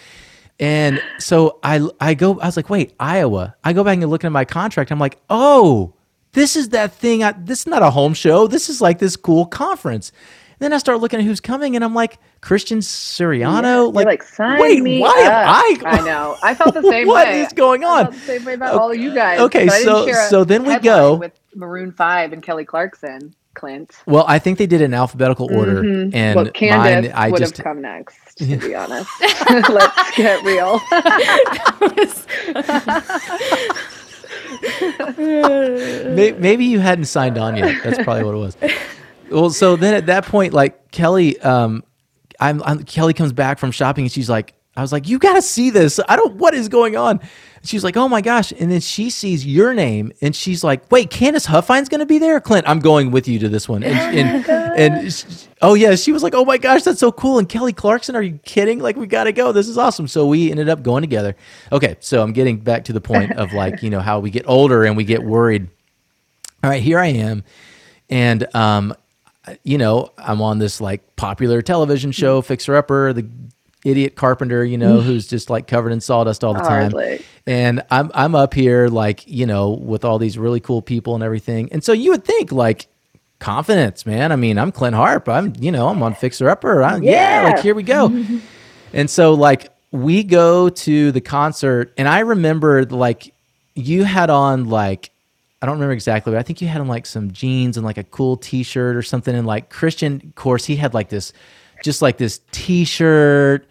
And 0.57 1.01
so 1.17 1.59
I 1.61 1.85
I 1.99 2.13
go, 2.13 2.39
I 2.39 2.45
was 2.45 2.55
like, 2.55 2.69
wait, 2.69 2.93
Iowa. 2.97 3.55
I 3.61 3.73
go 3.73 3.83
back 3.83 3.97
and 3.97 4.09
look 4.09 4.23
at 4.23 4.31
my 4.31 4.45
contract. 4.45 4.89
I'm 4.89 4.99
like, 4.99 5.17
oh, 5.29 5.93
this 6.33 6.55
is 6.55 6.69
that 6.69 6.93
thing. 6.93 7.23
I, 7.23 7.31
this 7.33 7.61
is 7.61 7.67
not 7.67 7.81
a 7.83 7.89
home 7.91 8.13
show. 8.13 8.47
This 8.47 8.69
is 8.69 8.81
like 8.81 8.99
this 8.99 9.15
cool 9.15 9.45
conference. 9.45 10.11
Then 10.59 10.73
I 10.73 10.77
start 10.77 10.99
looking 10.99 11.19
at 11.21 11.25
who's 11.25 11.39
coming, 11.39 11.75
and 11.75 11.85
I'm 11.85 11.93
like, 11.95 12.19
Christian 12.41 12.79
Siriano. 12.79 13.93
You're 13.93 14.03
like, 14.03 14.23
sign 14.23 14.59
wait, 14.59 14.83
me 14.83 14.99
why 14.99 15.13
am. 15.19 15.31
I? 15.47 15.77
I 15.85 16.01
know. 16.01 16.35
I 16.43 16.53
felt 16.53 16.73
the 16.73 16.81
same 16.89 17.07
What 17.07 17.27
way. 17.29 17.41
is 17.43 17.53
going 17.53 17.85
I 17.85 17.87
on? 17.87 18.03
felt 18.07 18.15
the 18.15 18.19
same 18.21 18.43
way 18.45 18.53
about 18.55 18.75
all 18.75 18.91
of 18.91 18.97
you 18.97 19.13
guys. 19.13 19.39
Okay, 19.39 19.65
but 19.67 19.73
I 19.75 19.79
didn't 19.79 20.13
so- 20.15 20.27
so 20.29 20.43
then 20.43 20.65
we 20.65 20.77
go- 20.79 21.15
with 21.15 21.31
Maroon 21.55 21.93
Five 21.93 22.33
and 22.33 22.43
Kelly 22.43 22.65
Clarkson. 22.65 23.33
Clint. 23.55 23.91
Well, 24.05 24.23
I 24.27 24.37
think 24.39 24.57
they 24.57 24.67
did 24.67 24.79
it 24.79 24.85
in 24.85 24.93
alphabetical 24.93 25.53
order, 25.53 25.81
Mhm. 25.83 26.13
and 26.13 26.35
well, 26.35 26.45
Candice 26.45 27.03
mine, 27.03 27.11
I 27.15 27.29
would 27.29 27.39
just 27.39 27.57
have 27.57 27.63
come 27.63 27.81
next, 27.81 28.37
to 28.37 28.45
be 28.57 28.75
honest. 28.75 29.09
Let's 29.69 30.15
get 30.15 30.43
real. 30.43 30.79
May, 35.17 36.33
maybe 36.37 36.65
you 36.65 36.79
hadn't 36.79 37.05
signed 37.05 37.37
on 37.37 37.55
yet. 37.55 37.83
That's 37.83 38.03
probably 38.03 38.23
what 38.23 38.35
it 38.35 38.37
was. 38.37 38.57
Well, 39.29 39.49
so 39.51 39.75
then 39.75 39.93
at 39.93 40.07
that 40.07 40.25
point, 40.25 40.53
like 40.53 40.91
Kelly, 40.91 41.39
um, 41.41 41.83
I'm, 42.39 42.63
I'm 42.63 42.83
Kelly 42.83 43.13
comes 43.13 43.33
back 43.33 43.59
from 43.59 43.71
shopping, 43.71 44.05
and 44.05 44.11
she's 44.11 44.29
like, 44.29 44.53
I 44.79 44.81
was 44.81 44.93
like, 44.93 45.09
you 45.09 45.19
got 45.19 45.33
to 45.33 45.41
see 45.41 45.71
this. 45.71 45.99
I 46.07 46.15
don't. 46.15 46.35
What 46.35 46.53
is 46.53 46.69
going 46.69 46.95
on? 46.95 47.19
She's 47.63 47.83
like, 47.83 47.97
oh 47.97 48.07
my 48.07 48.21
gosh, 48.21 48.53
and 48.53 48.71
then 48.71 48.79
she 48.79 49.09
sees 49.09 49.45
your 49.45 49.73
name, 49.73 50.13
and 50.21 50.33
she's 50.33 50.63
like, 50.63 50.89
wait, 50.89 51.09
Candice 51.09 51.45
Huffine's 51.45 51.89
going 51.89 51.99
to 51.99 52.05
be 52.05 52.17
there. 52.17 52.39
Clint, 52.39 52.65
I'm 52.65 52.79
going 52.79 53.11
with 53.11 53.27
you 53.27 53.39
to 53.39 53.49
this 53.49 53.67
one. 53.67 53.83
And 53.83 54.17
and, 54.17 54.49
and 54.49 55.13
sh- 55.13 55.25
oh 55.61 55.73
yeah, 55.73 55.95
she 55.95 56.13
was 56.13 56.23
like, 56.23 56.33
oh 56.33 56.45
my 56.45 56.57
gosh, 56.57 56.83
that's 56.83 57.01
so 57.01 57.11
cool. 57.11 57.39
And 57.39 57.49
Kelly 57.49 57.73
Clarkson, 57.73 58.15
are 58.15 58.21
you 58.21 58.39
kidding? 58.45 58.79
Like 58.79 58.95
we 58.95 59.05
got 59.05 59.25
to 59.25 59.33
go. 59.33 59.51
This 59.51 59.67
is 59.67 59.77
awesome. 59.77 60.07
So 60.07 60.25
we 60.25 60.49
ended 60.49 60.69
up 60.69 60.81
going 60.81 61.01
together. 61.01 61.35
Okay, 61.73 61.97
so 61.99 62.23
I'm 62.23 62.31
getting 62.31 62.59
back 62.59 62.85
to 62.85 62.93
the 62.93 63.01
point 63.01 63.33
of 63.33 63.51
like 63.51 63.83
you 63.83 63.89
know 63.89 63.99
how 63.99 64.21
we 64.21 64.29
get 64.29 64.47
older 64.47 64.85
and 64.85 64.95
we 64.95 65.03
get 65.03 65.23
worried. 65.23 65.67
All 66.63 66.69
right, 66.69 66.81
here 66.81 66.99
I 66.99 67.07
am, 67.07 67.43
and 68.09 68.47
um, 68.55 68.95
you 69.63 69.77
know, 69.77 70.13
I'm 70.17 70.41
on 70.41 70.59
this 70.59 70.79
like 70.79 71.15
popular 71.17 71.61
television 71.61 72.13
show, 72.13 72.41
Fixer 72.41 72.77
Upper, 72.77 73.11
the 73.11 73.27
idiot 73.85 74.15
carpenter, 74.15 74.63
you 74.65 74.77
know, 74.77 74.99
who's 75.01 75.27
just 75.27 75.49
like 75.49 75.67
covered 75.67 75.91
in 75.91 76.01
sawdust 76.01 76.43
all 76.43 76.53
the 76.53 76.61
oh, 76.61 76.67
time. 76.67 76.91
Hardly. 76.91 77.25
And 77.45 77.81
I'm 77.89 78.11
I'm 78.13 78.35
up 78.35 78.53
here 78.53 78.87
like, 78.87 79.25
you 79.27 79.45
know, 79.45 79.69
with 79.69 80.03
all 80.03 80.19
these 80.19 80.37
really 80.37 80.59
cool 80.59 80.81
people 80.81 81.15
and 81.15 81.23
everything. 81.23 81.69
And 81.71 81.83
so 81.83 81.93
you 81.93 82.11
would 82.11 82.25
think 82.25 82.51
like 82.51 82.87
confidence, 83.39 84.05
man. 84.05 84.31
I 84.31 84.35
mean, 84.35 84.57
I'm 84.57 84.71
Clint 84.71 84.95
Harp. 84.95 85.29
I'm, 85.29 85.53
you 85.59 85.71
know, 85.71 85.87
I'm 85.87 86.03
on 86.03 86.13
Fixer 86.13 86.49
Upper. 86.49 86.83
I, 86.83 86.97
yeah. 86.97 87.41
Yeah. 87.41 87.49
like 87.49 87.63
here 87.63 87.75
we 87.75 87.83
go. 87.83 88.25
and 88.93 89.09
so 89.09 89.33
like 89.33 89.71
we 89.91 90.23
go 90.23 90.69
to 90.69 91.11
the 91.11 91.21
concert 91.21 91.93
and 91.97 92.07
I 92.07 92.19
remember 92.19 92.85
like 92.85 93.33
you 93.75 94.03
had 94.03 94.29
on 94.29 94.69
like 94.69 95.11
I 95.61 95.65
don't 95.65 95.75
remember 95.75 95.93
exactly, 95.93 96.31
but 96.31 96.39
I 96.39 96.43
think 96.43 96.61
you 96.61 96.67
had 96.69 96.79
on 96.79 96.87
like 96.87 97.05
some 97.05 97.31
jeans 97.31 97.75
and 97.75 97.85
like 97.85 97.97
a 97.97 98.03
cool 98.03 98.37
t-shirt 98.37 98.95
or 98.95 99.01
something. 99.01 99.35
And 99.35 99.45
like 99.45 99.69
Christian, 99.69 100.21
of 100.25 100.35
course, 100.35 100.65
he 100.65 100.77
had 100.77 100.93
like 100.93 101.09
this, 101.09 101.33
just 101.83 102.01
like 102.01 102.17
this 102.17 102.41
t-shirt. 102.51 103.67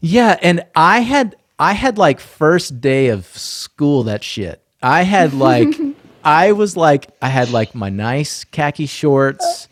Yeah, 0.00 0.36
and 0.42 0.64
I 0.74 1.00
had 1.00 1.36
I 1.58 1.72
had 1.72 1.98
like 1.98 2.20
first 2.20 2.80
day 2.80 3.08
of 3.08 3.26
school 3.26 4.04
that 4.04 4.22
shit. 4.22 4.62
I 4.82 5.02
had 5.02 5.34
like 5.48 5.68
I 6.24 6.52
was 6.52 6.76
like 6.76 7.10
I 7.20 7.28
had 7.28 7.50
like 7.50 7.74
my 7.74 7.90
nice 7.90 8.44
khaki 8.44 8.86
shorts 8.86 9.68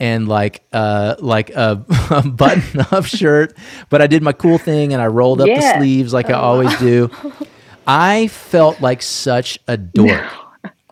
and 0.00 0.28
like 0.28 0.62
uh 0.72 1.16
like 1.18 1.50
a, 1.50 1.76
button 2.26 2.80
up 2.90 3.04
shirt, 3.04 3.56
but 3.90 4.02
I 4.02 4.06
did 4.06 4.22
my 4.22 4.32
cool 4.32 4.58
thing 4.58 4.92
and 4.92 5.02
I 5.02 5.06
rolled 5.06 5.40
up 5.40 5.46
the 5.46 5.74
sleeves 5.78 6.12
like 6.12 6.30
I 6.30 6.34
always 6.34 6.76
do. 6.78 7.10
I 7.86 8.28
felt 8.28 8.80
like 8.80 9.02
such 9.02 9.58
a 9.68 9.76
dork. 9.76 10.24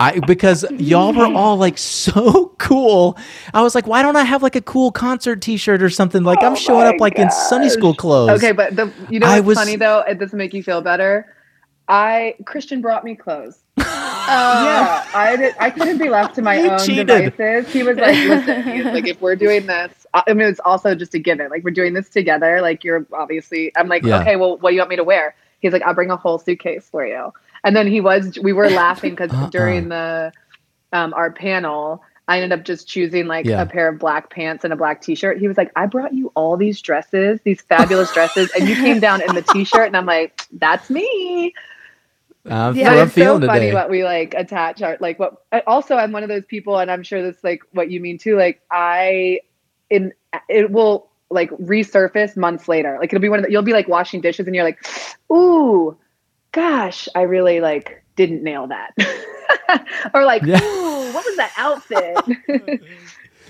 I 0.03 0.19
because 0.27 0.65
y'all 0.73 1.13
were 1.13 1.27
all 1.35 1.57
like 1.57 1.79
so 1.79 2.55
cool. 2.59 3.17
I 3.55 3.63
was 3.63 3.75
like, 3.75 3.87
why 3.87 4.03
don't 4.03 4.17
I 4.17 4.25
have 4.25 4.43
like 4.43 4.57
a 4.57 4.61
cool 4.61 4.91
concert 4.93 5.41
T-shirt 5.41 5.83
or 5.83 5.91
something? 5.91 6.23
Like 6.25 6.43
I'm 6.43 6.53
Oh 6.53 6.57
showing 6.57 6.87
up 6.87 7.01
like 7.01 7.19
in 7.19 7.31
Sunday 7.31 7.69
school 7.69 7.95
clothes. 7.95 8.31
Okay, 8.43 8.53
but 8.53 8.75
the 8.77 8.93
you 9.09 9.19
know 9.21 9.29
what's 9.29 9.45
was- 9.47 9.59
funny 9.59 9.77
though? 9.77 10.01
It 10.01 10.19
doesn't 10.19 10.37
make 10.39 10.53
you 10.55 10.63
feel 10.63 10.81
better. 10.83 11.35
I 11.89 12.37
Christian 12.47 12.81
brought 12.81 13.05
me 13.05 13.15
clothes. 13.15 13.59
Uh, 14.25 14.63
yeah, 14.65 15.19
I 15.19 15.35
did. 15.37 15.55
I 15.59 15.69
couldn't 15.71 15.99
be 15.99 16.09
left 16.09 16.37
to 16.37 16.43
my 16.43 16.55
You 16.63 16.71
own 16.71 16.79
cheated. 16.79 17.09
devices. 17.09 17.73
He 17.73 17.83
was 17.83 17.97
like, 17.97 18.15
"Listen, 18.15 18.95
like, 18.95 19.09
if 19.09 19.21
we're 19.21 19.35
doing 19.35 19.67
this, 19.67 20.07
I 20.15 20.23
I 20.29 20.33
mean, 20.35 20.47
it's 20.47 20.61
also 20.61 20.95
just 20.95 21.13
a 21.15 21.19
given. 21.19 21.51
Like, 21.51 21.65
we're 21.65 21.73
doing 21.73 21.93
this 21.93 22.09
together. 22.09 22.61
Like, 22.63 22.85
you're 22.85 23.05
obviously. 23.13 23.73
I'm 23.77 23.89
like, 23.89 24.05
Yeah. 24.05 24.21
okay, 24.21 24.37
well, 24.37 24.59
what 24.59 24.71
do 24.71 24.77
you 24.77 24.81
want 24.81 24.91
me 24.91 24.97
to 24.97 25.05
wear? 25.05 25.35
He's 25.59 25.73
like, 25.73 25.83
I'll 25.83 25.93
bring 25.95 26.13
a 26.13 26.17
whole 26.17 26.39
suitcase 26.39 26.89
for 26.89 27.05
you. 27.05 27.33
And 27.65 27.75
then 27.77 27.87
he 27.87 28.01
was. 28.01 28.39
We 28.43 28.53
were 28.53 28.69
laughing 28.85 29.11
because 29.11 29.33
Uh-uh. 29.33 29.51
during 29.51 29.89
the 29.89 30.33
um, 30.93 31.15
our 31.15 31.31
panel. 31.33 32.03
I 32.29 32.41
ended 32.41 32.57
up 32.57 32.65
just 32.65 32.87
choosing 32.89 33.27
like 33.27 33.47
Yeah. 33.47 33.61
a 33.63 33.67
pair 33.67 33.89
of 33.89 33.99
black 33.99 34.31
pants 34.31 34.63
and 34.63 34.73
a 34.73 34.77
black 34.77 35.03
t-shirt. 35.03 35.39
He 35.39 35.49
was 35.49 35.57
like, 35.57 35.73
"I 35.75 35.87
brought 35.87 36.15
you 36.15 36.31
all 36.37 36.57
these 36.57 36.81
dresses, 36.81 37.41
these 37.45 37.61
fabulous 37.63 38.13
dresses, 38.15 38.49
and 38.59 38.69
you 38.69 38.77
came 38.77 39.01
down 39.01 39.21
in 39.29 39.35
the 39.35 39.43
t-shirt." 39.43 39.89
And 39.89 39.97
I'm 39.97 40.07
like, 40.07 40.43
"That's 40.53 40.89
me." 40.89 41.53
I'm, 42.49 42.77
Yeah, 42.77 42.91
I'm 42.93 43.07
it's 43.09 43.15
so 43.15 43.39
funny 43.41 43.61
today. 43.67 43.75
what 43.75 43.91
we 43.91 44.05
like 44.05 44.35
attach 44.35 44.83
our 44.83 44.97
like 45.01 45.19
what. 45.19 45.45
Also, 45.67 45.97
I'm 45.97 46.13
one 46.13 46.23
of 46.23 46.29
those 46.29 46.45
people, 46.45 46.79
and 46.79 46.91
I'm 46.93 47.03
sure 47.03 47.23
that's 47.23 47.43
like 47.43 47.63
what 47.73 47.91
you 47.91 48.01
mean 48.01 48.19
too. 48.19 48.37
Like 48.37 48.61
I, 48.71 49.41
in 49.91 50.13
it 50.49 50.71
will 50.71 51.11
like 51.29 51.51
resurface 51.51 52.37
months 52.37 52.69
later. 52.69 52.97
Like 53.01 53.13
it'll 53.13 53.21
be 53.21 53.29
one 53.31 53.41
of 53.41 53.47
the, 53.47 53.51
you'll 53.51 53.63
be 53.63 53.73
like 53.73 53.89
washing 53.89 54.21
dishes, 54.21 54.47
and 54.47 54.55
you're 54.55 54.65
like, 54.65 54.79
"Ooh, 55.31 55.97
gosh, 56.53 57.09
I 57.15 57.23
really 57.23 57.61
like 57.61 58.05
didn't 58.17 58.43
nail 58.43 58.69
that," 58.69 58.95
or 60.15 60.25
like, 60.25 60.43
Yeah. 60.43 60.63
"Ooh, 60.63 61.13
what 61.13 61.25
was 61.25 61.37
that 61.37 61.53
outfit?" 61.57 62.17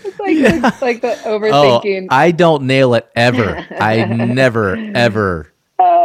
it's 0.04 0.18
like 0.20 0.36
Yeah. 0.36 0.68
it's 0.68 0.82
like 0.82 1.00
the 1.02 1.16
Oh, 1.50 1.80
overthinking. 1.82 2.06
I 2.10 2.30
don't 2.32 2.64
nail 2.64 2.94
it 2.94 3.08
ever. 3.14 3.66
I 3.78 4.04
never, 4.04 4.76
ever. 4.94 5.51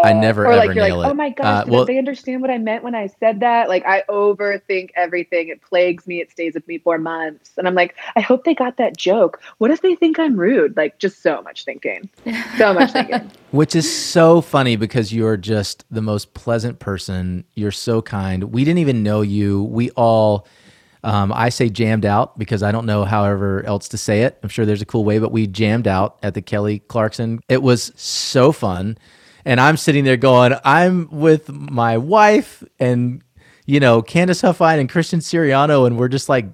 I 0.03 0.13
never 0.13 0.45
or 0.45 0.55
like 0.55 0.65
ever 0.69 0.73
you're 0.73 0.85
nail 0.87 0.97
like, 0.97 1.07
it. 1.07 1.11
oh 1.11 1.13
my 1.13 1.29
gosh, 1.29 1.45
Uh, 1.45 1.63
did 1.63 1.73
well- 1.73 1.85
they 1.85 1.97
understand 1.97 2.41
what 2.41 2.51
I 2.51 2.57
meant 2.57 2.83
when 2.83 2.95
I 2.95 3.07
said 3.19 3.39
that? 3.41 3.69
Like 3.69 3.85
I 3.85 4.03
overthink 4.09 4.89
everything. 4.95 5.49
It 5.49 5.61
plagues 5.61 6.07
me. 6.07 6.21
It 6.21 6.31
stays 6.31 6.53
with 6.53 6.67
me 6.67 6.77
for 6.77 6.97
months. 6.97 7.51
And 7.57 7.67
I'm 7.67 7.75
like, 7.75 7.95
I 8.15 8.21
hope 8.21 8.43
they 8.43 8.53
got 8.55 8.77
that 8.77 8.97
joke. 8.97 9.41
What 9.57 9.71
if 9.71 9.81
they 9.81 9.95
think 9.95 10.19
I'm 10.19 10.35
rude? 10.35 10.75
Like 10.77 10.99
just 10.99 11.21
so 11.21 11.41
much 11.41 11.65
thinking. 11.65 12.09
So 12.57 12.73
much 12.73 12.91
thinking. 12.91 13.29
Which 13.51 13.75
is 13.75 13.89
so 13.93 14.41
funny 14.41 14.75
because 14.75 15.13
you're 15.13 15.37
just 15.37 15.85
the 15.89 16.01
most 16.01 16.33
pleasant 16.33 16.79
person. 16.79 17.45
You're 17.55 17.71
so 17.71 18.01
kind. 18.01 18.43
We 18.45 18.63
didn't 18.65 18.79
even 18.79 19.03
know 19.03 19.21
you. 19.21 19.63
We 19.63 19.89
all 19.91 20.47
Um, 21.03 21.31
I 21.33 21.49
say 21.49 21.69
jammed 21.69 22.05
out 22.05 22.37
because 22.37 22.63
I 22.63 22.71
don't 22.71 22.85
know 22.85 23.05
however 23.05 23.63
else 23.65 23.87
to 23.89 23.97
say 23.97 24.23
it. 24.23 24.37
I'm 24.43 24.49
sure 24.49 24.65
there's 24.65 24.81
a 24.81 24.85
cool 24.85 25.05
way, 25.05 25.19
but 25.19 25.31
we 25.31 25.47
jammed 25.47 25.87
out 25.87 26.17
at 26.23 26.33
the 26.33 26.41
Kelly 26.41 26.79
Clarkson. 26.79 27.39
It 27.47 27.61
was 27.61 27.93
so 27.95 28.51
fun. 28.51 28.97
And 29.47 29.61
I'm 29.61 29.77
sitting 29.77 30.03
there 30.03 30.17
going, 30.17 30.53
I'm 30.65 31.09
with 31.09 31.47
my 31.49 31.97
wife 31.97 32.65
and, 32.79 33.23
you 33.65 33.79
know, 33.79 34.01
Candice 34.01 34.41
Huffine 34.41 34.77
and 34.77 34.89
Christian 34.89 35.21
Siriano, 35.21 35.87
and 35.87 35.97
we're 35.97 36.09
just 36.09 36.27
like 36.27 36.47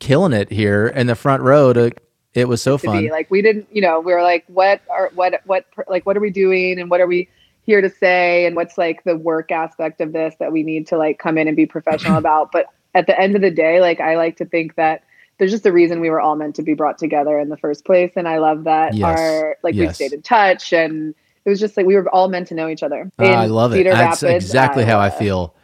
killing 0.00 0.32
it 0.32 0.50
here 0.50 0.88
in 0.88 1.06
the 1.06 1.14
front 1.14 1.44
row 1.44 1.72
to 1.72 1.92
it 2.34 2.48
was 2.48 2.60
so 2.60 2.76
fun. 2.76 3.04
Be. 3.04 3.10
Like 3.12 3.30
we 3.30 3.40
didn't, 3.40 3.68
you 3.70 3.80
know, 3.80 4.00
we 4.00 4.12
were 4.12 4.22
like, 4.24 4.44
what 4.48 4.80
are 4.90 5.12
what 5.14 5.42
what 5.46 5.66
like 5.86 6.06
what 6.06 6.16
are 6.16 6.20
we 6.20 6.30
doing 6.30 6.80
and 6.80 6.90
what 6.90 7.00
are 7.00 7.06
we 7.06 7.28
here 7.62 7.80
to 7.80 7.88
say 7.88 8.46
and 8.46 8.56
what's 8.56 8.76
like 8.76 9.04
the 9.04 9.16
work 9.16 9.52
aspect 9.52 10.00
of 10.00 10.12
this 10.12 10.34
that 10.40 10.50
we 10.50 10.64
need 10.64 10.88
to 10.88 10.98
like 10.98 11.20
come 11.20 11.38
in 11.38 11.46
and 11.46 11.56
be 11.56 11.66
professional 11.66 12.18
about. 12.18 12.50
But 12.50 12.66
at 12.96 13.06
the 13.06 13.16
end 13.16 13.36
of 13.36 13.42
the 13.42 13.50
day, 13.52 13.80
like 13.80 14.00
I 14.00 14.16
like 14.16 14.38
to 14.38 14.44
think 14.44 14.74
that 14.74 15.04
there's 15.38 15.52
just 15.52 15.66
a 15.66 15.72
reason 15.72 16.00
we 16.00 16.10
were 16.10 16.20
all 16.20 16.34
meant 16.34 16.56
to 16.56 16.62
be 16.62 16.74
brought 16.74 16.98
together 16.98 17.38
in 17.38 17.48
the 17.48 17.56
first 17.56 17.84
place. 17.84 18.10
And 18.16 18.26
I 18.26 18.38
love 18.38 18.64
that 18.64 18.94
yes. 18.94 19.04
our 19.04 19.56
like 19.62 19.76
yes. 19.76 19.86
we 19.86 19.94
stayed 19.94 20.12
in 20.12 20.22
touch 20.22 20.72
and 20.72 21.14
it 21.48 21.50
was 21.50 21.60
just 21.60 21.78
like 21.78 21.86
we 21.86 21.96
were 21.96 22.06
all 22.10 22.28
meant 22.28 22.46
to 22.48 22.54
know 22.54 22.68
each 22.68 22.82
other. 22.82 23.10
Uh, 23.18 23.24
I 23.24 23.46
love 23.46 23.72
Cedar 23.72 23.88
it. 23.88 23.94
Rapids, 23.94 24.20
That's 24.20 24.44
exactly 24.44 24.84
Iowa. 24.84 24.92
how 24.92 25.00
I 25.00 25.08
feel. 25.08 25.54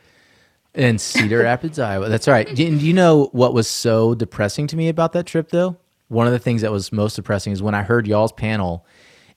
In 0.72 0.98
Cedar 0.98 1.38
Rapids, 1.42 1.78
Iowa. 1.78 2.08
That's 2.08 2.26
all 2.26 2.32
right. 2.32 2.52
Do 2.54 2.64
you 2.64 2.94
know 2.94 3.28
what 3.32 3.52
was 3.52 3.68
so 3.68 4.14
depressing 4.14 4.66
to 4.68 4.76
me 4.76 4.88
about 4.88 5.12
that 5.12 5.26
trip, 5.26 5.50
though? 5.50 5.76
One 6.08 6.26
of 6.26 6.32
the 6.32 6.38
things 6.38 6.62
that 6.62 6.72
was 6.72 6.90
most 6.90 7.16
depressing 7.16 7.52
is 7.52 7.62
when 7.62 7.74
I 7.74 7.82
heard 7.82 8.06
y'all's 8.06 8.32
panel, 8.32 8.86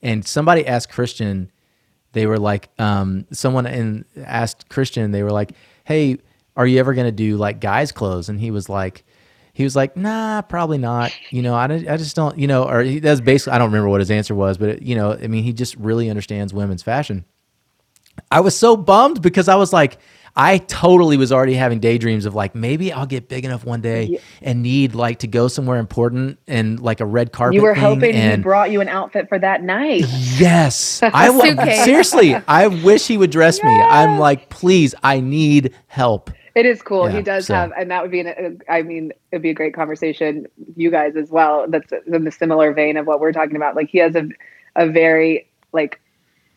and 0.01 0.25
somebody 0.25 0.65
asked 0.65 0.89
Christian, 0.93 1.51
they 2.13 2.25
were 2.25 2.39
like, 2.39 2.69
um, 2.79 3.25
someone 3.31 3.65
in, 3.65 4.05
asked 4.23 4.69
Christian, 4.69 5.11
they 5.11 5.23
were 5.23 5.31
like, 5.31 5.51
"Hey, 5.83 6.17
are 6.55 6.65
you 6.65 6.79
ever 6.79 6.93
gonna 6.93 7.11
do 7.11 7.35
like 7.35 7.59
guys' 7.59 7.91
clothes?" 7.91 8.29
And 8.29 8.39
he 8.39 8.51
was 8.51 8.69
like, 8.69 9.03
he 9.57 9.63
was 9.63 9.75
like, 9.75 9.97
"Nah, 9.97 10.43
probably 10.43 10.77
not." 10.77 11.11
You 11.31 11.41
know, 11.41 11.55
I, 11.55 11.65
I 11.65 11.97
just 11.97 12.15
don't, 12.15 12.37
you 12.37 12.45
know, 12.45 12.69
or 12.69 12.83
he 12.83 12.99
does 12.99 13.21
basically. 13.21 13.53
I 13.53 13.57
don't 13.57 13.69
remember 13.69 13.89
what 13.89 14.01
his 14.01 14.11
answer 14.11 14.35
was, 14.35 14.59
but 14.59 14.69
it, 14.69 14.81
you 14.83 14.93
know, 14.93 15.13
I 15.13 15.25
mean, 15.25 15.43
he 15.43 15.51
just 15.51 15.75
really 15.77 16.11
understands 16.11 16.53
women's 16.53 16.83
fashion. 16.83 17.25
I 18.29 18.41
was 18.41 18.55
so 18.55 18.77
bummed 18.77 19.23
because 19.23 19.47
I 19.47 19.55
was 19.55 19.73
like, 19.73 19.97
I 20.35 20.59
totally 20.59 21.17
was 21.17 21.31
already 21.31 21.55
having 21.55 21.79
daydreams 21.79 22.27
of 22.27 22.35
like 22.35 22.53
maybe 22.53 22.93
I'll 22.93 23.07
get 23.07 23.29
big 23.29 23.45
enough 23.45 23.65
one 23.65 23.81
day 23.81 24.03
yeah. 24.03 24.19
and 24.43 24.61
need 24.61 24.93
like 24.93 25.19
to 25.19 25.27
go 25.27 25.47
somewhere 25.47 25.79
important 25.79 26.37
and 26.47 26.79
like 26.79 26.99
a 26.99 27.05
red 27.05 27.31
carpet. 27.31 27.55
You 27.55 27.63
were 27.63 27.73
hoping 27.73 28.13
and, 28.13 28.41
he 28.41 28.43
brought 28.43 28.69
you 28.69 28.79
an 28.79 28.89
outfit 28.89 29.27
for 29.27 29.39
that 29.39 29.63
night. 29.63 30.05
Yes, 30.37 31.01
I 31.01 31.27
w- 31.29 31.83
seriously. 31.83 32.35
I 32.47 32.67
wish 32.67 33.07
he 33.07 33.17
would 33.17 33.31
dress 33.31 33.63
me. 33.63 33.71
I'm 33.71 34.19
like, 34.19 34.49
please, 34.49 34.93
I 35.01 35.19
need 35.19 35.73
help. 35.87 36.29
It 36.57 36.65
is 36.65 36.81
cool. 36.81 37.07
Yeah, 37.07 37.17
he 37.17 37.21
does 37.21 37.45
so. 37.45 37.53
have, 37.53 37.71
and 37.77 37.91
that 37.91 38.01
would 38.01 38.09
be, 38.09 38.21
an, 38.21 38.61
I 38.67 38.81
mean, 38.81 39.13
it'd 39.31 39.43
be 39.43 39.51
a 39.51 39.53
great 39.53 39.75
conversation. 39.75 40.47
You 40.75 40.89
guys 40.89 41.15
as 41.15 41.29
well. 41.29 41.67
That's 41.67 41.91
in 42.07 42.23
the 42.23 42.31
similar 42.31 42.73
vein 42.73 42.97
of 42.97 43.05
what 43.05 43.19
we're 43.19 43.31
talking 43.31 43.55
about. 43.55 43.75
Like 43.75 43.89
he 43.89 43.99
has 43.99 44.15
a, 44.15 44.27
a 44.75 44.89
very 44.89 45.47
like 45.71 46.01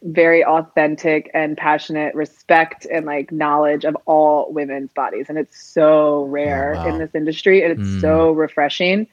very 0.03 0.43
authentic 0.43 1.31
and 1.35 1.55
passionate 1.55 2.15
respect 2.15 2.87
and 2.91 3.05
like 3.05 3.31
knowledge 3.31 3.85
of 3.85 3.95
all 4.07 4.51
women's 4.51 4.91
bodies 4.95 5.27
and 5.29 5.37
it's 5.37 5.63
so 5.63 6.23
rare 6.25 6.75
oh, 6.75 6.79
wow. 6.79 6.87
in 6.87 6.99
this 6.99 7.15
industry 7.15 7.63
and 7.63 7.79
it's 7.79 7.91
mm. 7.91 8.01
so 8.01 8.31
refreshing 8.31 9.07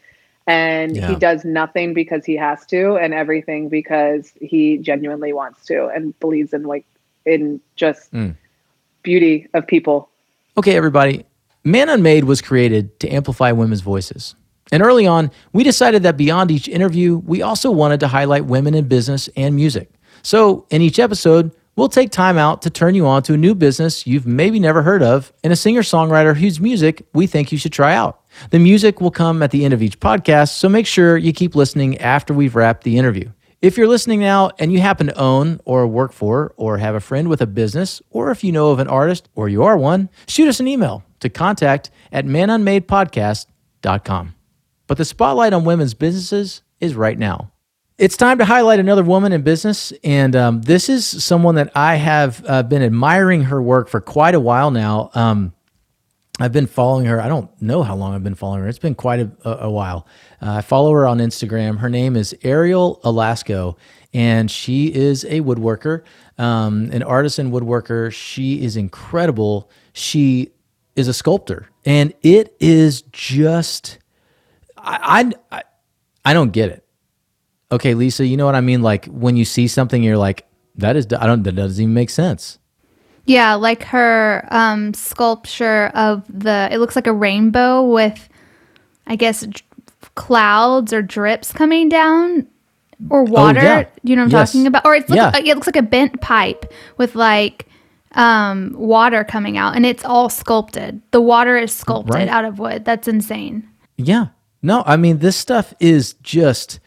and 0.46 0.96
yeah. 0.96 1.10
he 1.10 1.16
does 1.16 1.44
nothing 1.44 1.94
because 1.94 2.24
he 2.24 2.38
has 2.38 2.66
to 2.66 2.96
and 2.96 3.14
everything 3.14 3.68
because 3.68 4.32
he 4.40 4.78
genuinely 4.78 5.34
wants 5.34 5.66
to 5.66 5.88
and 5.88 6.18
believes 6.22 6.54
in 6.54 6.64
like 6.64 6.86
in 7.26 7.60
just 7.76 8.10
mm. 8.14 8.34
beauty 9.04 9.46
of 9.54 9.68
people 9.68 10.10
okay 10.58 10.76
everybody 10.76 11.26
man 11.64 11.90
unmade 11.90 12.24
was 12.24 12.42
created 12.42 13.00
to 13.00 13.10
amplify 13.10 13.52
women's 13.52 13.82
voices 13.82 14.36
and 14.72 14.84
early 14.84 15.08
on 15.08 15.32
we 15.54 15.64
decided 15.64 16.04
that 16.04 16.18
beyond 16.18 16.52
each 16.52 16.68
interview 16.68 17.18
we 17.18 17.42
also 17.42 17.72
wanted 17.72 18.00
to 18.00 18.08
highlight 18.08 18.46
women 18.46 18.74
in 18.74 18.88
business 18.88 19.30
and 19.36 19.56
music 19.56 19.90
so, 20.28 20.66
in 20.70 20.82
each 20.82 21.00
episode, 21.00 21.52
we'll 21.78 21.90
take 21.90 22.12
time 22.12 22.38
out 22.38 22.62
to 22.64 22.70
turn 22.70 22.96
you 22.96 23.08
on 23.08 23.24
to 23.24 23.34
a 23.34 23.38
new 23.38 23.56
business 23.56 24.06
you've 24.06 24.28
maybe 24.28 24.60
never 24.60 24.82
heard 24.82 25.02
of 25.02 25.32
and 25.44 25.54
a 25.54 25.56
singer 25.56 25.84
songwriter 25.84 26.36
whose 26.36 26.60
music 26.60 27.06
we 27.14 27.28
think 27.28 27.52
you 27.52 27.58
should 27.58 27.72
try 27.72 27.94
out. 27.94 28.22
The 28.50 28.60
music 28.60 29.00
will 29.00 29.12
come 29.12 29.42
at 29.42 29.52
the 29.52 29.64
end 29.64 29.74
of 29.74 29.82
each 29.82 30.00
podcast, 30.00 30.50
so 30.50 30.68
make 30.68 30.86
sure 30.86 31.18
you 31.18 31.32
keep 31.34 31.56
listening 31.56 31.98
after 32.00 32.34
we've 32.34 32.56
wrapped 32.56 32.84
the 32.84 32.98
interview. 32.98 33.32
If 33.60 33.76
you're 33.76 33.88
listening 33.88 34.20
now 34.20 34.52
and 34.60 34.72
you 34.72 34.82
happen 34.82 35.08
to 35.08 35.20
own 35.20 35.60
or 35.66 35.88
work 35.88 36.14
for 36.14 36.54
or 36.58 36.78
have 36.78 36.94
a 36.94 37.00
friend 37.00 37.28
with 37.28 37.42
a 37.42 37.48
business, 37.48 38.04
or 38.12 38.30
if 38.30 38.44
you 38.44 38.52
know 38.52 38.70
of 38.70 38.78
an 38.78 38.88
artist 38.88 39.30
or 39.34 39.50
you 39.50 39.64
are 39.64 39.76
one, 39.76 40.12
shoot 40.28 40.48
us 40.48 40.60
an 40.60 40.68
email 40.68 41.04
to 41.22 41.30
contact 41.30 41.90
at 42.12 42.26
manunmadepodcast.com. 42.26 44.36
But 44.86 45.00
the 45.00 45.06
spotlight 45.06 45.54
on 45.54 45.66
women's 45.66 45.96
businesses 45.96 46.62
is 46.80 46.94
right 46.94 47.18
now. 47.18 47.52
It's 47.98 48.16
time 48.16 48.38
to 48.38 48.46
highlight 48.46 48.80
another 48.80 49.04
woman 49.04 49.32
in 49.32 49.42
business. 49.42 49.92
And 50.04 50.36
um, 50.36 50.62
this 50.62 50.88
is 50.88 51.24
someone 51.24 51.56
that 51.56 51.72
I 51.76 51.96
have 51.96 52.46
uh, 52.48 52.62
been 52.62 52.84
admiring 52.84 53.46
her 53.46 53.60
work 53.60 53.90
for 53.90 54.00
quite 54.00 54.36
a 54.36 54.40
while 54.40 54.70
now. 54.70 55.10
Um, 55.16 55.56
I've 56.40 56.52
been 56.52 56.68
following 56.68 57.06
her. 57.06 57.20
I 57.20 57.28
don't 57.28 57.50
know 57.62 57.84
how 57.84 57.96
long 57.96 58.14
I've 58.14 58.24
been 58.24 58.36
following 58.36 58.62
her. 58.62 58.68
It's 58.68 58.80
been 58.80 58.96
quite 58.96 59.20
a, 59.20 59.32
a 59.44 59.70
while. 59.70 60.08
Uh, 60.42 60.54
I 60.54 60.62
follow 60.62 60.92
her 60.94 61.08
on 61.08 61.18
Instagram. 61.18 61.80
Her 61.80 61.90
name 61.90 62.16
is 62.16 62.36
Arielle 62.44 63.02
Alasko, 63.02 63.76
and 64.14 64.50
she 64.50 64.94
is 64.94 65.24
a 65.26 65.42
woodworker, 65.42 66.04
um, 66.38 66.90
an 66.92 67.04
artisan 67.04 67.52
woodworker. 67.52 68.12
She 68.12 68.64
is 68.64 68.78
incredible. 68.78 69.72
She 69.94 70.52
is 70.96 71.08
a 71.08 71.14
sculptor, 71.14 71.70
and 71.86 72.14
it 72.22 72.56
is 72.60 73.02
just 73.12 74.00
I 74.78 75.32
I, 75.52 75.64
I 76.24 76.34
don't 76.34 76.52
get 76.52 76.70
it 76.70 76.88
okay, 77.72 77.94
Lisa, 77.94 78.26
you 78.26 78.38
know 78.38 78.46
what 78.46 78.56
I 78.56 78.62
mean? 78.62 78.82
Like 78.82 79.06
when 79.06 79.36
you 79.36 79.46
see 79.46 79.68
something, 79.68 80.04
you're 80.04 80.18
like, 80.18 80.46
that 80.76 80.96
is, 80.96 81.08
I 81.18 81.26
don't, 81.26 81.44
that 81.44 81.54
doesn't 81.54 81.82
even 81.82 81.94
make 81.94 82.10
sense. 82.10 82.60
Yeah, 83.28 83.56
like 83.56 83.84
her 83.84 84.48
um, 84.52 84.94
sculpture 84.94 85.88
of 85.94 86.24
the, 86.30 86.70
it 86.72 86.80
looks 86.80 86.96
like 86.96 87.08
a 87.08 87.14
rainbow 87.14 87.84
with, 87.84 88.30
I 89.06 89.18
guess, 89.18 89.46
clouds 90.16 90.94
or 90.94 91.02
drips 91.02 91.52
coming 91.52 91.90
down 91.90 92.48
or 93.10 93.22
oh, 93.22 93.24
water. 93.24 93.60
Oh, 93.60 93.64
yeah. 93.64 93.88
You 94.04 94.16
know 94.16 94.24
what 94.24 94.34
I'm 94.34 94.40
yes. 94.40 94.52
talking 94.54 94.68
about? 94.68 94.86
Or 94.86 94.96
it 94.96 95.10
looks, 95.10 95.18
yeah. 95.18 95.38
it 95.38 95.56
looks 95.56 95.68
like 95.68 95.76
a 95.76 95.82
bent 95.82 96.22
pipe 96.22 96.74
with 96.98 97.16
like 97.16 97.68
um, 98.14 98.74
water 98.78 99.24
coming 99.26 99.58
out 99.58 99.76
and 99.76 99.86
it's 99.86 100.06
all 100.06 100.30
sculpted. 100.30 101.02
The 101.12 101.22
water 101.22 101.58
is 101.58 101.74
sculpted 101.74 102.16
right. 102.16 102.28
out 102.30 102.46
of 102.46 102.60
wood. 102.60 102.86
That's 102.86 103.08
insane. 103.08 103.68
Yeah. 103.98 104.28
No, 104.62 104.84
I 104.86 104.96
mean, 104.98 105.20
this 105.20 105.36
stuff 105.36 105.74
is 105.80 106.14
just 106.24 106.80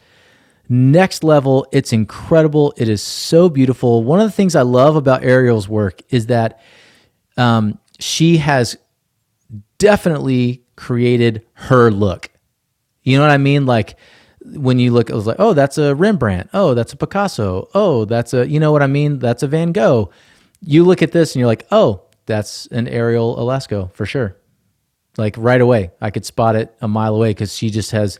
next 0.71 1.23
level. 1.23 1.67
It's 1.71 1.91
incredible. 1.91 2.73
It 2.77 2.87
is 2.87 3.01
so 3.01 3.49
beautiful. 3.49 4.03
One 4.03 4.19
of 4.19 4.27
the 4.27 4.31
things 4.31 4.55
I 4.55 4.61
love 4.61 4.95
about 4.95 5.21
Arielle's 5.21 5.67
work 5.67 6.01
is 6.09 6.27
that 6.27 6.61
um, 7.37 7.77
she 7.99 8.37
has 8.37 8.77
definitely 9.77 10.63
created 10.75 11.45
her 11.53 11.91
look. 11.91 12.29
You 13.03 13.17
know 13.17 13.23
what 13.23 13.31
I 13.31 13.37
mean? 13.37 13.65
Like 13.65 13.97
when 14.43 14.79
you 14.79 14.91
look, 14.91 15.09
it 15.09 15.15
was 15.15 15.27
like, 15.27 15.37
oh, 15.39 15.53
that's 15.53 15.77
a 15.77 15.93
Rembrandt. 15.93 16.49
Oh, 16.53 16.73
that's 16.73 16.93
a 16.93 16.97
Picasso. 16.97 17.69
Oh, 17.73 18.05
that's 18.05 18.33
a, 18.33 18.47
you 18.47 18.59
know 18.59 18.71
what 18.71 18.81
I 18.81 18.87
mean? 18.87 19.19
That's 19.19 19.43
a 19.43 19.47
Van 19.47 19.73
Gogh. 19.73 20.09
You 20.61 20.85
look 20.85 21.01
at 21.01 21.11
this 21.11 21.35
and 21.35 21.39
you're 21.39 21.47
like, 21.47 21.67
oh, 21.71 22.03
that's 22.25 22.67
an 22.67 22.85
Arielle 22.85 23.37
Alasko 23.37 23.91
for 23.93 24.05
sure. 24.05 24.37
Like 25.17 25.35
right 25.37 25.59
away, 25.59 25.91
I 25.99 26.11
could 26.11 26.25
spot 26.25 26.55
it 26.55 26.73
a 26.79 26.87
mile 26.87 27.13
away 27.13 27.31
because 27.31 27.55
she 27.55 27.69
just 27.69 27.91
has 27.91 28.19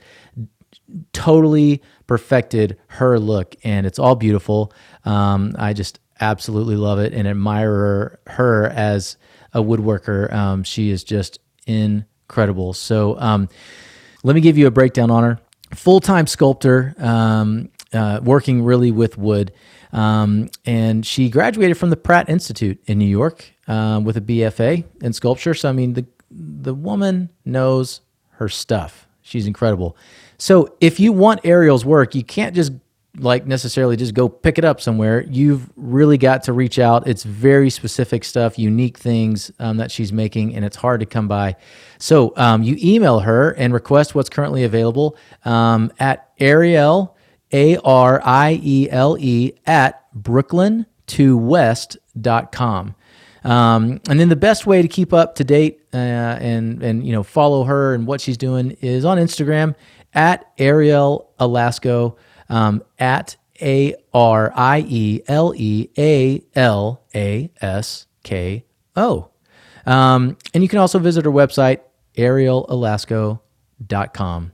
totally 1.14 1.82
perfected 2.12 2.78
her 2.88 3.18
look, 3.18 3.56
and 3.64 3.88
it's 3.88 3.98
all 3.98 4.16
beautiful. 4.16 4.74
Um, 5.06 5.56
I 5.58 5.72
just 5.72 6.02
absolutely 6.20 6.76
love 6.76 7.00
it 7.00 7.14
and 7.14 7.26
admire 7.26 8.20
her 8.28 8.68
as 8.68 9.16
a 9.54 9.64
woodworker. 9.64 10.30
Um, 10.34 10.66
she 10.66 10.90
is 10.90 11.06
just 11.06 11.40
incredible. 11.66 12.74
So, 12.74 13.18
um, 13.18 13.48
let 14.24 14.36
me 14.36 14.42
give 14.42 14.58
you 14.58 14.68
a 14.68 14.72
breakdown 14.72 15.10
on 15.10 15.24
her. 15.24 15.40
Full 15.74 16.02
time 16.02 16.28
sculptor, 16.28 16.96
um, 16.98 17.70
uh, 17.94 18.20
working 18.22 18.66
really 18.66 18.92
with 18.92 19.18
wood. 19.18 19.54
Um, 19.94 20.50
and 20.66 21.06
she 21.06 21.30
graduated 21.30 21.78
from 21.78 21.92
the 21.92 21.98
Pratt 21.98 22.28
Institute 22.28 22.78
in 22.88 22.98
New 22.98 23.06
York 23.06 23.54
uh, 23.70 24.02
with 24.04 24.18
a 24.18 24.22
BFA 24.22 24.84
in 25.02 25.14
sculpture. 25.14 25.54
So, 25.54 25.70
I 25.70 25.72
mean, 25.72 25.94
the, 25.94 26.06
the 26.30 26.74
woman 26.74 27.30
knows 27.46 28.02
her 28.32 28.50
stuff. 28.50 29.08
She's 29.22 29.48
incredible. 29.48 29.96
So 30.42 30.76
if 30.82 31.00
you 31.00 31.14
want 31.14 31.44
Arielle's 31.44 31.86
work, 31.86 32.16
you 32.16 32.24
can't 32.24 32.56
just 32.56 32.72
like 33.20 33.46
necessarily 33.46 33.96
just 33.96 34.16
go 34.16 34.28
pick 34.28 34.58
it 34.58 34.66
up 34.66 34.82
somewhere. 34.82 35.24
You've 35.30 35.70
really 35.76 36.18
got 36.18 36.42
to 36.46 36.54
reach 36.54 36.80
out. 36.80 37.08
It's 37.08 37.22
very 37.22 37.70
specific 37.70 38.24
stuff, 38.24 38.58
unique 38.58 38.98
things 38.98 39.52
um, 39.60 39.78
that 39.78 39.92
she's 39.92 40.12
making, 40.12 40.56
and 40.56 40.66
it's 40.66 40.78
hard 40.78 41.00
to 41.02 41.06
come 41.06 41.28
by. 41.28 41.58
So 42.00 42.34
um, 42.38 42.64
you 42.64 42.76
email 42.82 43.20
her 43.20 43.52
and 43.52 43.72
request 43.72 44.16
what's 44.16 44.32
currently 44.32 44.64
available 44.64 45.16
um, 45.46 45.92
at 46.00 46.36
Arielle, 46.40 47.14
A 47.54 47.78
R 47.78 48.20
I 48.26 48.60
E 48.64 48.90
L 48.90 49.18
E, 49.20 49.54
at 49.68 50.12
brooklyn2west.com. 50.20 52.96
Um, 53.44 54.02
and 54.10 54.20
then 54.20 54.30
the 54.30 54.36
best 54.36 54.66
way 54.66 54.82
to 54.82 54.88
keep 54.88 55.14
up 55.14 55.36
to 55.36 55.44
date 55.44 55.82
uh, 55.94 55.98
and 55.98 56.82
and 56.84 57.06
you 57.06 57.12
know 57.12 57.24
follow 57.24 57.64
her 57.64 57.96
and 57.96 58.06
what 58.06 58.22
she's 58.22 58.38
doing 58.38 58.78
is 58.82 59.04
on 59.04 59.18
Instagram 59.18 59.74
at 60.14 60.56
Arielle 60.58 61.28
Alasko 61.40 62.18
um, 62.50 62.84
at 63.00 63.38
A 63.62 63.96
R 64.14 64.52
I 64.56 64.86
E 64.88 65.22
L 65.28 65.54
E 65.56 65.90
A 65.98 66.44
L 66.56 67.04
A 67.16 67.50
S 67.62 68.06
K 68.24 68.66
O. 68.96 69.30
Um, 69.86 70.38
and 70.54 70.64
you 70.64 70.70
can 70.70 70.80
also 70.80 71.00
visit 71.00 71.26
her 71.26 71.32
website, 71.32 71.82
ariellealasko.com. 72.16 74.52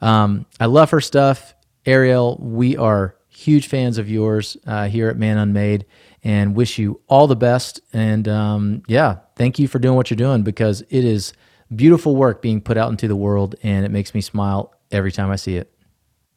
Um, 0.00 0.46
I 0.60 0.66
love 0.66 0.90
her 0.90 1.00
stuff. 1.00 1.54
Arielle, 1.84 2.38
we 2.38 2.76
are 2.76 3.16
huge 3.28 3.66
fans 3.68 3.98
of 3.98 4.08
yours 4.10 4.56
uh, 4.66 4.88
here 4.88 5.08
at 5.08 5.16
Man 5.16 5.38
Unmade 5.38 5.86
and 6.22 6.54
wish 6.54 6.78
you 6.78 7.00
all 7.08 7.26
the 7.26 7.36
best. 7.36 7.80
And 7.92 8.28
um, 8.28 8.82
yeah, 8.88 9.16
thank 9.36 9.58
you 9.58 9.68
for 9.68 9.78
doing 9.78 9.96
what 9.96 10.10
you're 10.10 10.16
doing 10.16 10.42
because 10.42 10.82
it 10.82 11.04
is 11.04 11.32
beautiful 11.74 12.16
work 12.16 12.42
being 12.42 12.60
put 12.60 12.76
out 12.76 12.90
into 12.90 13.08
the 13.08 13.16
world 13.16 13.54
and 13.62 13.84
it 13.84 13.90
makes 13.90 14.14
me 14.14 14.20
smile 14.20 14.74
every 14.90 15.12
time 15.12 15.30
I 15.30 15.36
see 15.36 15.56
it. 15.56 15.72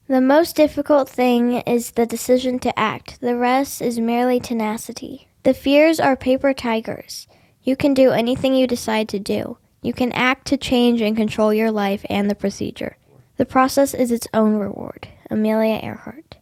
The 0.07 0.21
most 0.21 0.55
difficult 0.55 1.07
thing 1.07 1.53
is 1.61 1.91
the 1.91 2.05
decision 2.05 2.59
to 2.59 2.77
act, 2.77 3.21
the 3.21 3.35
rest 3.35 3.81
is 3.81 3.99
merely 3.99 4.39
tenacity. 4.39 5.27
The 5.43 5.53
fears 5.53 5.99
are 5.99 6.15
paper 6.15 6.53
tigers. 6.53 7.27
You 7.63 7.75
can 7.75 7.93
do 7.93 8.11
anything 8.11 8.53
you 8.53 8.67
decide 8.67 9.09
to 9.09 9.19
do. 9.19 9.57
You 9.81 9.93
can 9.93 10.11
act 10.11 10.47
to 10.47 10.57
change 10.57 11.01
and 11.01 11.15
control 11.15 11.53
your 11.53 11.71
life 11.71 12.05
and 12.09 12.29
the 12.29 12.35
procedure. 12.35 12.97
The 13.37 13.45
process 13.45 13.93
is 13.93 14.11
its 14.11 14.27
own 14.33 14.55
reward. 14.55 15.07
Amelia 15.29 15.79
Earhart. 15.81 16.37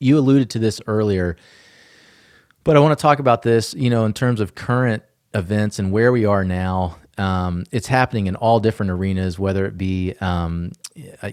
You 0.00 0.18
alluded 0.18 0.50
to 0.50 0.58
this 0.58 0.80
earlier, 0.86 1.36
but 2.64 2.76
I 2.76 2.80
want 2.80 2.98
to 2.98 3.02
talk 3.02 3.18
about 3.18 3.42
this, 3.42 3.74
you 3.74 3.90
know, 3.90 4.04
in 4.04 4.12
terms 4.12 4.40
of 4.40 4.54
current 4.54 5.02
events 5.34 5.78
and 5.78 5.92
where 5.92 6.10
we 6.10 6.24
are 6.24 6.44
now. 6.44 6.96
Um, 7.18 7.64
it's 7.70 7.86
happening 7.86 8.26
in 8.26 8.34
all 8.34 8.58
different 8.58 8.90
arenas, 8.90 9.38
whether 9.38 9.66
it 9.66 9.78
be, 9.78 10.14
um, 10.20 10.72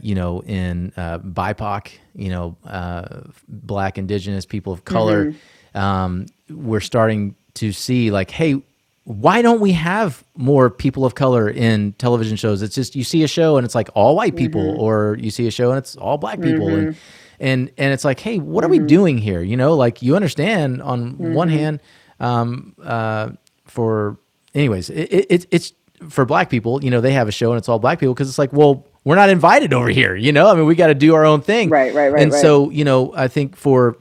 you 0.02 0.16
know, 0.16 0.42
in 0.42 0.92
uh, 0.98 1.20
BIPOC, 1.20 1.92
you 2.16 2.30
know, 2.30 2.58
uh, 2.66 3.22
Black, 3.48 3.98
Indigenous, 3.98 4.46
people 4.46 4.74
of 4.74 4.86
color. 4.86 5.34
Um, 5.76 6.26
we're 6.50 6.80
starting 6.80 7.36
to 7.56 7.72
see, 7.72 8.12
like, 8.12 8.32
hey, 8.32 8.62
why 9.04 9.42
don't 9.42 9.62
we 9.62 9.72
have 9.74 10.24
more 10.36 10.70
people 10.70 11.06
of 11.06 11.16
color 11.16 11.50
in 11.50 11.94
television 11.94 12.38
shows? 12.38 12.62
It's 12.62 12.76
just 12.76 12.96
you 12.96 13.04
see 13.04 13.24
a 13.24 13.28
show 13.28 13.58
and 13.58 13.66
it's 13.66 13.76
like 13.76 13.90
all 13.94 14.16
white 14.16 14.36
people, 14.36 14.80
or 14.80 15.18
you 15.20 15.32
see 15.32 15.48
a 15.48 15.52
show 15.52 15.70
and 15.72 15.78
it's 15.78 15.96
all 15.96 16.18
black 16.18 16.40
people, 16.42 16.68
and 16.70 16.96
and 17.40 17.72
and 17.78 17.94
it's 17.94 18.06
like, 18.06 18.20
hey, 18.20 18.38
what 18.38 18.64
are 18.64 18.68
we 18.68 18.80
doing 18.80 19.18
here? 19.18 19.42
You 19.42 19.58
know, 19.58 19.74
like 19.74 20.02
you 20.02 20.16
understand 20.16 20.82
on 20.82 21.18
one 21.34 21.50
hand, 21.50 21.82
um, 22.20 22.76
uh, 22.84 23.32
for 23.66 24.18
anyways, 24.54 24.90
it, 24.92 25.26
it, 25.30 25.48
it's 25.50 25.74
for 26.10 26.26
black 26.26 26.50
people. 26.50 26.84
You 26.84 26.92
know, 26.92 27.02
they 27.02 27.14
have 27.14 27.28
a 27.28 27.32
show 27.32 27.52
and 27.52 27.58
it's 27.58 27.68
all 27.70 27.80
black 27.80 28.00
people 28.00 28.14
because 28.14 28.30
it's 28.30 28.40
like, 28.40 28.54
well, 28.54 28.86
we're 29.04 29.16
not 29.16 29.30
invited 29.30 29.74
over 29.74 29.90
here. 29.90 30.16
You 30.16 30.32
know, 30.32 30.48
I 30.50 30.56
mean, 30.56 30.66
we 30.66 30.76
got 30.76 30.88
to 30.88 30.96
do 30.96 31.16
our 31.16 31.26
own 31.26 31.42
thing, 31.42 31.70
Right, 31.70 31.94
right, 31.94 32.12
right, 32.12 32.22
And 32.22 32.32
right. 32.32 32.42
so 32.42 32.70
you 32.70 32.84
know, 32.84 33.14
I 33.16 33.28
think 33.28 33.56
for 33.56 33.98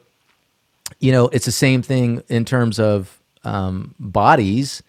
you 0.99 1.13
know, 1.13 1.29
it's 1.29 1.47
the 1.47 1.53
same 1.53 1.81
thing 1.83 2.23
in 2.29 2.45
terms 2.45 2.79
of 2.79 3.21
um, 3.45 3.95
bodies. 3.99 4.83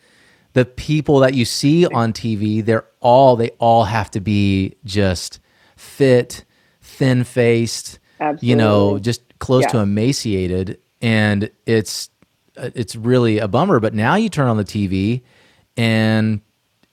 The 0.54 0.66
people 0.66 1.20
that 1.20 1.34
you 1.34 1.46
see 1.46 1.86
on 1.86 2.12
TV, 2.12 2.64
they're 2.66 2.86
all 3.00 3.38
they 3.38 3.52
all 3.52 3.86
have 3.86 4.12
to 4.12 4.20
be 4.20 4.76
just 4.84 5.40
fit, 5.78 6.44
thin 6.82 7.24
faced, 7.24 8.00
you 8.42 8.56
know, 8.58 9.00
just 9.00 9.22
close 9.40 9.64
to 9.72 9.78
emaciated, 9.80 10.80
and 11.02 11.50
it's 11.66 12.10
it's 12.58 12.98
really 12.98 13.38
a 13.40 13.48
bummer. 13.48 13.80
But 13.80 13.94
now 13.94 14.16
you 14.16 14.28
turn 14.28 14.48
on 14.50 14.58
the 14.58 14.66
TV, 14.66 15.22
and 15.78 16.42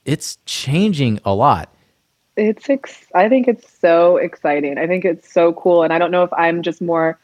it's 0.05 0.37
changing 0.45 1.19
a 1.25 1.33
lot. 1.33 1.73
It's 2.39 2.69
ex- 2.69 3.07
i 3.15 3.29
think 3.29 3.47
it's 3.47 3.69
so 3.79 4.17
exciting 4.17 4.77
i 4.77 4.87
think 4.87 5.05
it's 5.05 5.31
so 5.31 5.53
cool 5.53 5.83
and 5.83 5.93
i 5.93 5.99
don't 5.99 6.11
know 6.11 6.23
if 6.23 6.33
i'm 6.33 6.61
just 6.63 6.81
more 6.81 7.19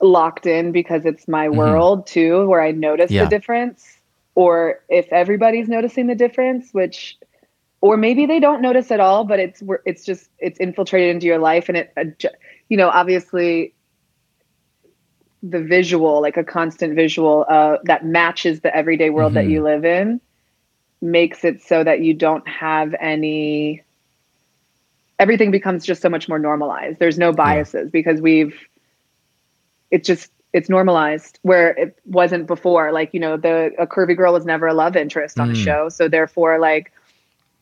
locked 0.00 0.46
in 0.46 0.72
because 0.72 1.04
it's 1.06 1.28
my 1.28 1.48
world 1.48 2.06
too 2.06 2.46
where 2.48 2.62
i 2.62 2.70
notice 2.72 3.12
Mm-hmm. 3.12 3.14
Yeah. 3.14 3.24
the 3.24 3.28
difference 3.28 4.00
or 4.34 4.80
if 4.88 5.12
everybody's 5.12 5.68
noticing 5.68 6.06
the 6.06 6.14
difference 6.14 6.72
which 6.72 7.18
or 7.80 7.96
maybe 7.96 8.26
they 8.26 8.40
don't 8.40 8.62
notice 8.62 8.90
at 8.90 9.00
all 9.00 9.24
but 9.24 9.38
it's 9.40 9.62
it's 9.86 10.04
just 10.04 10.30
it's 10.38 10.58
infiltrated 10.60 11.14
into 11.14 11.26
your 11.26 11.38
life 11.38 11.68
and 11.68 11.78
it 11.78 11.92
you 12.68 12.76
know 12.76 12.88
obviously 12.90 13.74
the 15.42 15.60
visual 15.60 16.20
like 16.20 16.36
a 16.36 16.44
constant 16.44 16.94
visual 16.94 17.44
uh, 17.48 17.76
that 17.84 18.04
matches 18.04 18.60
the 18.60 18.74
everyday 18.74 19.10
world 19.10 19.34
that 19.34 19.46
Mhm. 19.46 19.50
you 19.50 19.62
live 19.62 19.84
in 19.84 20.20
makes 21.00 21.44
it 21.44 21.62
so 21.62 21.82
that 21.84 22.00
you 22.00 22.14
don't 22.14 22.46
have 22.48 22.94
any 23.00 23.82
everything 25.22 25.50
becomes 25.52 25.84
just 25.86 26.02
so 26.02 26.08
much 26.10 26.28
more 26.28 26.38
normalized. 26.38 26.98
There's 26.98 27.18
no 27.18 27.32
biases 27.32 27.90
because 27.90 28.20
we've 28.20 28.54
it's 29.90 30.06
just 30.06 30.30
it's 30.52 30.68
normalized 30.68 31.38
where 31.42 31.70
it 31.70 31.98
wasn't 32.04 32.46
before. 32.46 32.92
Like 32.92 33.10
you 33.14 33.20
know 33.20 33.36
the 33.36 33.72
a 33.78 33.86
curvy 33.86 34.16
girl 34.16 34.32
was 34.32 34.44
never 34.44 34.66
a 34.66 34.74
love 34.74 34.96
interest 34.96 35.40
on 35.40 35.50
a 35.50 35.54
Mm. 35.54 35.56
show. 35.56 35.88
So 35.88 36.08
therefore 36.08 36.58
like 36.58 36.92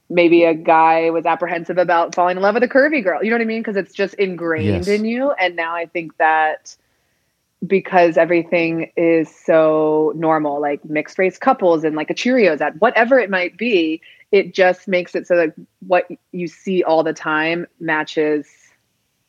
maybe 0.08 0.44
a 0.44 0.54
guy 0.54 1.11
was 1.11 1.26
apprehensive 1.26 1.78
about 1.78 2.14
falling 2.14 2.36
in 2.36 2.42
love 2.42 2.54
with 2.54 2.62
a 2.64 2.68
curvy 2.68 3.02
girl. 3.04 3.22
You 3.22 3.30
know 3.30 3.36
what 3.36 3.42
i 3.42 3.46
mean? 3.46 3.61
Because 3.62 3.76
it's 3.76 3.94
just 3.94 4.14
ingrained 4.14 4.88
Yes. 4.88 4.88
in 4.88 5.04
you. 5.04 5.32
And 5.32 5.56
now 5.56 5.74
i 5.74 5.86
think 5.86 6.16
that 6.18 6.76
because 7.66 8.16
everything 8.16 8.90
is 8.96 9.28
so 9.34 10.12
normal 10.16 10.61
like 10.61 10.84
mixed 10.84 11.18
race 11.18 11.38
couples 11.38 11.84
and 11.84 11.94
like 11.94 12.11
a 12.11 12.14
cheerios 12.14 12.61
ad 12.61 12.80
whatever 12.80 13.18
it 13.18 13.30
might 13.30 13.56
be 13.58 14.00
it 14.33 14.55
just 14.55 14.87
makes 14.89 15.14
it 15.14 15.26
so 15.26 15.37
that 15.37 15.55
what 15.87 16.07
you 16.33 16.47
see 16.47 16.83
all 16.83 17.03
the 17.03 17.12
time 17.12 17.66
matches 17.81 18.47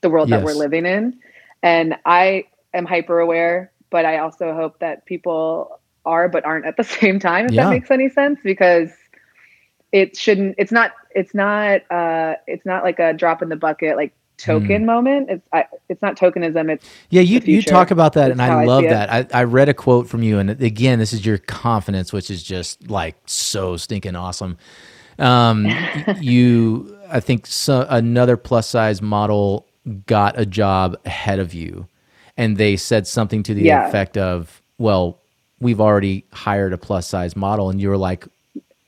the 0.02 0.10
world 0.10 0.30
that 0.30 0.43
we're 0.43 0.54
living 0.54 0.86
in 0.86 1.20
and 1.64 1.95
i 2.06 2.43
am 2.74 2.86
hyper 2.86 3.20
aware 3.20 3.72
but 3.89 4.06
i 4.06 4.18
also 4.18 4.54
hope 4.54 4.80
that 4.80 5.06
people 5.06 5.80
are 6.06 6.28
but 6.30 6.45
aren't 6.45 6.66
at 6.66 6.78
the 6.78 6.84
same 7.02 7.20
time 7.20 7.45
if 7.47 7.54
Yeah. 7.54 7.64
that 7.66 7.70
makes 7.72 7.91
any 7.91 8.10
sense 8.10 8.39
because 8.43 8.89
it 9.91 10.16
shouldn't 10.18 10.56
it's 10.58 10.72
not 10.72 10.91
it's 11.14 11.34
not 11.34 11.82
uh 11.91 12.36
it's 12.47 12.66
not 12.66 12.84
like 12.84 12.99
a 12.99 13.14
drop 13.14 13.41
in 13.41 13.49
the 13.49 13.56
bucket 13.56 13.95
like 13.97 14.14
token 14.38 14.86
moment 14.86 15.30
it's 15.30 15.47
I, 15.54 15.66
it's 15.89 16.02
not 16.02 16.18
tokenism 16.18 16.72
it's 16.72 16.88
Yeah, 17.10 17.22
you 17.22 17.41
you 17.43 17.62
talk 17.62 17.91
about 17.91 18.14
that, 18.14 18.32
and 18.32 18.41
I 18.41 18.62
I 18.62 18.66
love 18.66 18.86
it. 18.86 18.89
that. 18.89 19.12
I, 19.12 19.41
I 19.41 19.43
read 19.43 19.70
a 19.70 19.74
quote 19.74 20.08
from 20.08 20.24
you, 20.24 20.39
and 20.39 20.49
again, 20.49 20.97
this 20.97 21.14
is 21.14 21.24
your 21.26 21.38
confidence, 21.38 22.12
which 22.12 22.32
is 22.32 22.41
just 22.41 22.89
like 22.89 23.16
so 23.26 23.78
stinking 23.78 24.16
awesome. 24.16 24.58
Um, 25.22 25.69
you, 26.19 26.97
I 27.09 27.19
think, 27.19 27.45
so, 27.45 27.86
another 27.89 28.38
plus 28.38 28.67
size 28.67 29.01
model 29.01 29.65
got 30.05 30.39
a 30.39 30.45
job 30.45 30.97
ahead 31.05 31.39
of 31.39 31.53
you, 31.53 31.88
and 32.38 32.57
they 32.57 32.76
said 32.76 33.07
something 33.07 33.43
to 33.43 33.53
the 33.53 33.63
Yeah. 33.63 33.88
effect 33.88 34.17
of, 34.17 34.61
"Well, 34.78 35.19
we've 35.59 35.82
already 35.82 36.26
hired 36.34 36.74
a 36.74 36.78
plus 36.78 37.07
size 37.07 37.36
model," 37.36 37.69
and 37.69 37.80
you 37.82 37.89
were 37.89 37.97
like, 37.97 38.26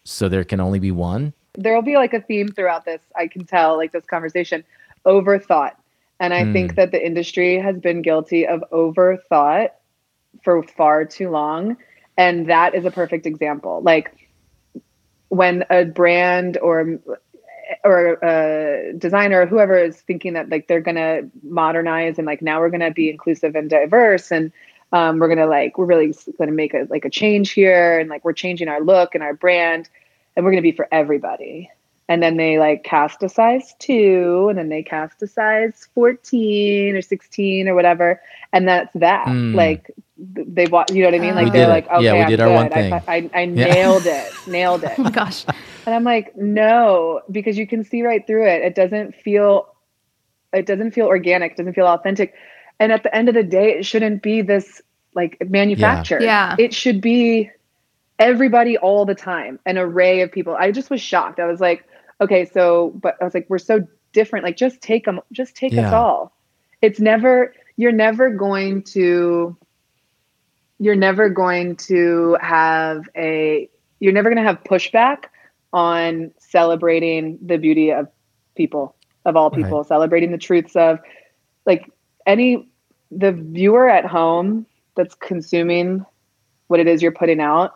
"So 0.03 0.27
there 0.29 0.43
can 0.43 0.59
only 0.59 0.79
be 0.79 0.91
one." 0.91 1.34
there'll 1.55 1.84
be 1.84 1.97
like 1.97 2.15
a 2.15 2.19
theme 2.19 2.47
throughout 2.47 2.84
this 2.84 2.99
i 3.15 3.27
can 3.27 3.45
tell 3.45 3.77
like 3.77 3.91
this 3.91 4.03
conversation. 4.05 4.63
Overthought. 5.05 5.73
And 6.19 6.34
i 6.34 6.51
think 6.51 6.73
that 6.75 6.89
the 6.91 7.05
industry 7.05 7.59
has 7.59 7.77
been 7.79 8.01
guilty 8.01 8.47
of 8.47 8.63
overthought 8.71 9.69
for 10.43 10.63
far 10.63 11.05
too 11.05 11.29
long. 11.29 11.77
And 12.17 12.47
that 12.49 12.73
is 12.73 12.86
a 12.86 12.91
perfect 12.91 13.27
example. 13.27 13.81
Like 13.84 14.22
when 15.34 15.65
a 15.71 15.84
brand 15.84 16.57
or 16.59 16.99
or 17.84 18.13
a 18.21 18.93
designer 18.93 19.41
or 19.41 19.45
whoever 19.47 19.75
is 19.77 19.99
thinking 20.01 20.34
that 20.34 20.49
like 20.49 20.67
they're 20.67 20.81
gonna 20.81 21.21
modernize 21.41 22.19
and 22.19 22.27
like 22.27 22.41
now 22.41 22.59
we're 22.59 22.69
gonna 22.69 22.91
be 22.91 23.09
inclusive 23.09 23.55
and 23.55 23.69
diverse 23.69 24.31
and 24.31 24.51
um, 24.91 25.17
we're 25.17 25.29
gonna 25.29 25.47
like 25.47 25.77
we're 25.77 25.86
really 25.86 26.13
gonna 26.38 26.51
make 26.51 26.75
a 26.75 26.86
like 26.89 27.03
a 27.03 27.09
change 27.09 27.51
here 27.51 27.99
and 27.99 28.09
like 28.09 28.23
we're 28.23 28.34
changing 28.34 28.67
our 28.67 28.81
look 28.81 29.15
and 29.15 29.23
our 29.23 29.34
brand 29.34 29.89
and 30.36 30.45
we're 30.45 30.51
gonna 30.51 30.61
be 30.61 30.71
for 30.71 30.88
everybody. 30.91 31.71
And 32.07 32.21
then 32.21 32.38
they 32.38 32.59
like 32.59 32.84
cast 32.84 33.23
a 33.23 33.29
size 33.29 33.73
two 33.79 34.47
and 34.49 34.57
then 34.57 34.69
they 34.69 34.84
cast 34.84 35.23
a 35.23 35.27
size 35.27 35.88
14 35.95 36.95
or 36.95 37.01
16 37.01 37.67
or 37.67 37.73
whatever. 37.73 38.21
And 38.51 38.67
that's 38.67 38.93
that. 38.93 39.27
Mm. 39.27 39.55
like 39.55 39.89
they 40.18 40.68
want 40.68 40.89
you 40.91 41.01
know 41.01 41.07
what 41.07 41.16
i 41.16 41.20
mean 41.20 41.32
oh. 41.32 41.36
like 41.36 41.45
did 41.45 41.53
they're 41.53 41.68
like 41.68 41.88
okay 41.89 42.03
Yeah, 42.03 42.14
we 42.14 42.20
I'm 42.22 42.30
did 42.30 42.39
our 42.39 42.47
good. 42.64 42.72
I 42.72 42.76
thing. 42.76 42.89
fi- 42.91 43.03
I, 43.07 43.30
I, 43.34 43.41
Yeah. 43.43 43.66
nailed 43.74 44.05
it 44.05 44.32
nailed 44.47 44.84
it 44.88 44.91
Oh 44.97 45.03
my 45.03 45.09
gosh. 45.11 45.45
and 45.86 45.93
I'm 45.95 46.03
like, 46.03 46.36
no, 46.38 47.22
because 47.32 47.57
you 47.57 47.68
can 47.68 47.84
see 47.84 48.03
right 48.03 48.26
through 48.26 48.47
it. 48.47 48.61
It 48.61 48.76
doesn't 48.76 49.16
feel 49.16 49.74
it 50.53 50.66
doesn't 50.66 50.91
feel 50.91 51.07
organic, 51.07 51.53
it 51.53 51.57
doesn't 51.57 51.74
feel 51.74 51.88
authentic. 51.88 52.34
And 52.80 52.91
at 52.91 53.03
the 53.03 53.14
end 53.16 53.28
of 53.28 53.34
the 53.36 53.43
day, 53.43 53.72
it 53.78 53.86
shouldn't 53.86 54.22
be 54.22 54.41
this 54.41 54.82
like 55.16 55.38
manufactured. 55.49 56.22
Yeah. 56.22 56.55
It 56.59 56.74
should 56.74 57.01
be 57.01 57.49
everybody 58.20 58.78
all 58.78 59.05
the 59.05 59.16
time, 59.16 59.59
an 59.66 59.78
array 59.78 60.22
of 60.22 60.32
people. 60.32 60.55
I 60.55 60.72
just 60.72 60.89
was 60.89 61.01
shocked. 61.01 61.39
I 61.39 61.47
was 61.47 61.59
like, 61.59 61.84
okay, 62.22 62.45
so 62.45 62.91
but 63.01 63.16
I 63.20 63.24
was 63.26 63.34
like, 63.34 63.47
we're 63.49 63.57
so 63.57 63.86
different. 64.14 64.45
Like 64.45 64.57
just 64.57 64.80
take 64.82 65.05
them, 65.05 65.20
just 65.32 65.55
take 65.55 65.74
us 65.74 65.91
all. 65.91 66.38
It's 66.82 66.99
never 66.99 67.53
you're 67.78 67.91
never 67.91 68.30
going 68.30 68.84
to 68.84 69.57
you're 70.80 70.95
never 70.95 71.30
going 71.30 71.76
to 71.76 72.38
have 72.41 73.07
a 73.15 73.69
you're 73.99 74.13
never 74.13 74.30
going 74.30 74.43
to 74.43 74.47
have 74.47 74.63
pushback 74.63 75.26
on 75.71 76.32
celebrating 76.39 77.39
the 77.45 77.57
beauty 77.57 77.91
of 77.91 78.07
people 78.55 78.95
of 79.26 79.36
all 79.36 79.49
people 79.49 79.80
Right. 79.80 79.88
celebrating 79.88 80.32
the 80.32 80.38
truths 80.38 80.76
of 80.76 80.99
like 81.65 81.89
any 82.28 82.69
the 83.11 83.32
viewer 83.32 83.89
at 83.89 84.05
home 84.05 84.65
that's 84.95 85.15
consuming 85.15 86.05
what 86.67 86.80
it 86.80 86.88
is 86.88 87.01
you're 87.01 87.11
putting 87.11 87.39
out 87.39 87.74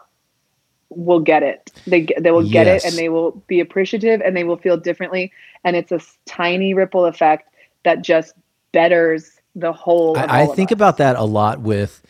will 0.90 1.20
get 1.20 1.44
it 1.44 1.72
they 1.86 2.08
they 2.20 2.32
will 2.32 2.44
get 2.50 2.68
Yes. 2.68 2.84
it 2.84 2.88
and 2.88 2.98
they 2.98 3.10
will 3.10 3.32
be 3.48 3.60
appreciative 3.60 4.22
and 4.22 4.36
they 4.36 4.44
will 4.44 4.58
feel 4.58 4.78
differently 4.78 5.32
and 5.64 5.76
it's 5.76 5.92
a 5.92 6.00
tiny 6.26 6.74
ripple 6.74 7.06
effect 7.06 7.50
that 7.84 8.02
just 8.02 8.34
betters 8.72 9.32
the 9.56 9.72
whole 9.74 10.18
I, 10.18 10.44
I 10.44 10.46
think 10.48 10.72
about 10.72 10.98
that 10.98 11.16
a 11.16 11.24
lot 11.24 11.62
with 11.62 12.02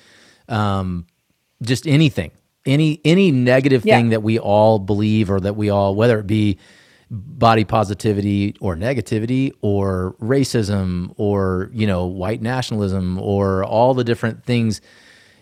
um, 0.50 1.06
just 1.62 1.88
anything, 1.88 2.32
any 2.66 3.00
any 3.06 3.32
negative 3.32 3.86
Yeah. 3.86 3.98
thing 3.98 4.10
that 4.10 4.24
we 4.24 4.39
all 4.39 4.80
believe 4.80 5.30
or 5.30 5.39
that 5.39 5.56
we 5.56 5.70
all, 5.70 5.95
whether 5.95 6.20
it 6.20 6.28
be 6.28 6.58
body 7.10 7.64
positivity 7.64 8.54
or 8.60 8.76
negativity 8.76 9.52
or 9.62 10.16
racism 10.22 11.14
or 11.18 11.70
you 11.74 11.88
know 11.88 12.06
white 12.06 12.41
nationalism 12.41 13.18
or 13.20 13.64
all 13.64 13.93
the 13.93 14.04
different 14.04 14.43
things, 14.45 14.82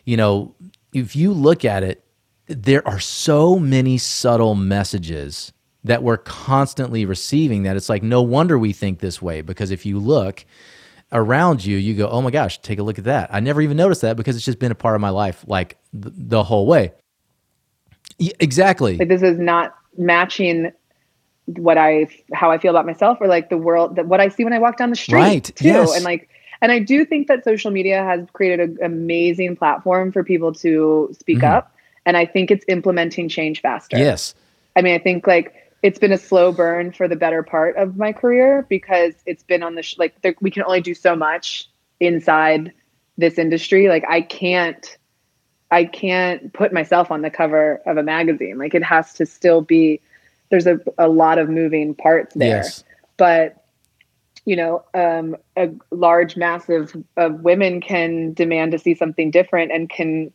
you 0.06 0.16
know, 0.18 0.53
if 0.93 1.16
you 1.16 1.32
look 1.34 1.66
at 1.66 1.84
it, 1.84 2.03
there 2.47 2.88
are 2.88 2.99
so 2.99 3.58
many 3.58 3.97
subtle 3.97 4.53
messages 4.56 5.51
that 5.84 6.01
we're 6.03 6.18
constantly 6.18 7.06
receiving 7.06 7.64
that 7.64 7.76
it's 7.76 7.89
like 7.89 8.03
no 8.03 8.22
wonder 8.22 8.58
we 8.58 8.72
think 8.74 8.99
this 8.99 9.22
way 9.22 9.41
because 9.41 9.72
if 9.72 9.86
you 9.86 9.99
look 9.99 10.45
around 11.16 11.66
you, 11.66 11.78
you 11.78 11.95
go, 11.95 12.09
oh 12.09 12.22
my 12.22 12.30
gosh, 12.30 12.59
take 12.61 12.78
a 12.78 12.84
look 12.84 12.99
at 12.99 13.05
that. 13.05 13.34
I 13.34 13.39
never 13.39 13.61
even 13.61 13.78
noticed 13.78 14.01
that 14.01 14.18
because 14.18 14.36
it's 14.36 14.45
just 14.45 14.59
been 14.59 14.72
a 14.72 14.76
part 14.76 14.95
of 14.95 15.01
my 15.01 15.09
life 15.09 15.43
like 15.47 15.78
th- 15.93 16.13
the 16.16 16.43
whole 16.43 16.68
way. 16.68 16.91
Y- 18.20 18.32
exactly. 18.39 18.97
like 18.97 19.07
this 19.07 19.24
is 19.24 19.39
not 19.39 19.76
matching 19.97 20.72
what 21.45 21.78
I 21.78 22.07
how 22.34 22.51
I 22.51 22.57
feel 22.57 22.72
about 22.72 22.86
myself 22.86 23.20
or 23.22 23.28
like 23.28 23.49
the 23.49 23.57
world 23.57 23.95
that 23.95 24.07
what 24.07 24.20
I 24.20 24.30
see 24.30 24.43
when 24.43 24.53
I 24.53 24.59
walk 24.59 24.78
down 24.78 24.89
the 24.89 24.95
street 24.95 25.16
Right, 25.16 25.43
too. 25.43 25.66
yes. 25.66 25.95
And 25.95 26.03
like 26.03 26.30
and 26.61 26.72
I 26.72 26.80
do 26.80 27.05
think 27.05 27.28
that 27.28 27.43
social 27.43 27.72
media 27.72 28.03
has 28.03 28.28
created 28.34 28.72
an 28.72 28.78
amazing 28.84 29.55
platform 29.55 30.11
for 30.11 30.24
people 30.24 30.53
to 30.55 31.09
speak 31.20 31.39
mm-hmm. 31.39 31.53
up. 31.53 31.72
And 32.05 32.18
I 32.18 32.26
think 32.26 32.51
it's 32.51 32.66
implementing 32.68 33.30
change 33.30 33.61
faster. 33.61 33.97
yes. 33.97 34.36
I 34.76 34.82
mean, 34.82 34.93
I 34.93 34.99
think 34.99 35.26
like 35.26 35.53
it's 35.86 36.00
been 36.00 36.12
a 36.12 36.18
slow 36.18 36.52
burn 36.52 36.92
for 36.92 37.08
the 37.08 37.16
better 37.16 37.44
part 37.44 37.78
of 37.78 37.96
my 37.96 38.12
career 38.12 38.66
because 38.68 39.14
it's 39.28 39.44
been 39.44 39.62
on 39.62 39.76
the 39.76 39.84
sh- 39.84 40.00
like 40.00 40.20
there, 40.24 40.34
we 40.42 40.50
can 40.50 40.64
only 40.64 40.82
do 40.82 40.96
so 40.96 41.16
much 41.16 41.70
inside 42.00 42.74
this 43.20 43.38
industry. 43.38 43.88
Like 43.88 44.04
I 44.10 44.22
can't, 44.22 44.98
I 45.70 45.86
can't 45.86 46.52
put 46.54 46.74
myself 46.74 47.12
on 47.12 47.22
the 47.22 47.30
cover 47.30 47.84
of 47.86 47.98
a 47.98 48.04
magazine. 48.04 48.58
Like 48.58 48.74
it 48.74 48.84
has 48.84 49.14
to 49.14 49.28
still 49.28 49.62
be. 49.62 50.02
There's 50.50 50.66
a, 50.66 50.80
a 50.98 51.08
lot 51.08 51.38
of 51.38 51.50
moving 51.50 51.94
parts 51.94 52.34
there, 52.34 52.58
Yes. 52.64 52.84
but 53.18 53.64
you 54.44 54.56
know, 54.56 54.84
um, 54.96 55.36
a 55.56 55.70
large 55.92 56.36
mass 56.36 56.68
of, 56.68 56.96
of 57.16 57.42
women 57.42 57.80
can 57.80 58.34
demand 58.34 58.72
to 58.72 58.80
see 58.80 58.96
something 58.96 59.30
different 59.30 59.72
and 59.72 59.88
can 59.88 60.34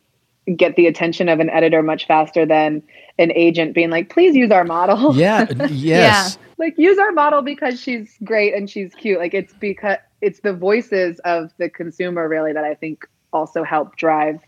get 0.55 0.75
the 0.75 0.87
attention 0.87 1.29
of 1.29 1.39
an 1.39 1.49
editor 1.49 1.81
much 1.81 2.07
faster 2.07 2.45
than 2.45 2.83
an 3.19 3.31
agent 3.33 3.73
being 3.73 3.89
like, 3.89 4.09
please 4.09 4.35
use 4.35 4.51
our 4.51 4.63
model. 4.63 5.15
Yeah. 5.21 5.45
Yes. 5.69 6.37
like 6.57 6.77
use 6.77 6.97
our 6.97 7.11
model 7.11 7.41
because 7.41 7.79
she's 7.79 8.17
great 8.23 8.53
and 8.53 8.69
she's 8.69 8.93
cute. 8.95 9.19
Like 9.19 9.33
it's 9.33 9.53
because 9.53 9.97
it's 10.21 10.39
the 10.39 10.53
voices 10.53 11.19
of 11.19 11.51
the 11.57 11.69
consumer 11.69 12.27
really 12.27 12.53
that 12.53 12.63
I 12.63 12.75
think 12.75 13.07
also 13.33 13.63
help 13.63 13.95
drive 13.97 14.39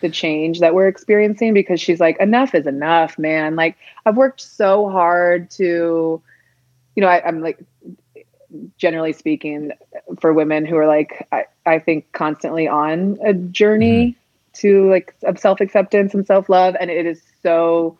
the 0.00 0.10
change 0.10 0.60
that 0.60 0.74
we're 0.74 0.88
experiencing 0.88 1.54
because 1.54 1.80
she's 1.80 2.00
like, 2.00 2.18
enough 2.20 2.54
is 2.54 2.66
enough, 2.66 3.18
man. 3.18 3.56
Like 3.56 3.76
I've 4.04 4.16
worked 4.16 4.40
so 4.40 4.90
hard 4.90 5.50
to, 5.52 6.22
you 6.94 7.00
know, 7.00 7.08
I, 7.08 7.26
I'm 7.26 7.40
like 7.40 7.58
generally 8.78 9.12
speaking 9.12 9.72
for 10.20 10.32
women 10.32 10.64
who 10.64 10.76
are 10.76 10.86
like 10.86 11.26
I, 11.32 11.44
I 11.64 11.78
think 11.78 12.10
constantly 12.12 12.68
on 12.68 13.18
a 13.24 13.34
journey 13.34 14.06
mm-hmm. 14.06 14.25
To 14.60 14.88
like 14.90 15.14
of 15.24 15.38
self-acceptance 15.38 16.14
and 16.14 16.26
self-love 16.26 16.76
and 16.78 16.90
it 16.90 17.06
is 17.06 17.22
so 17.42 17.96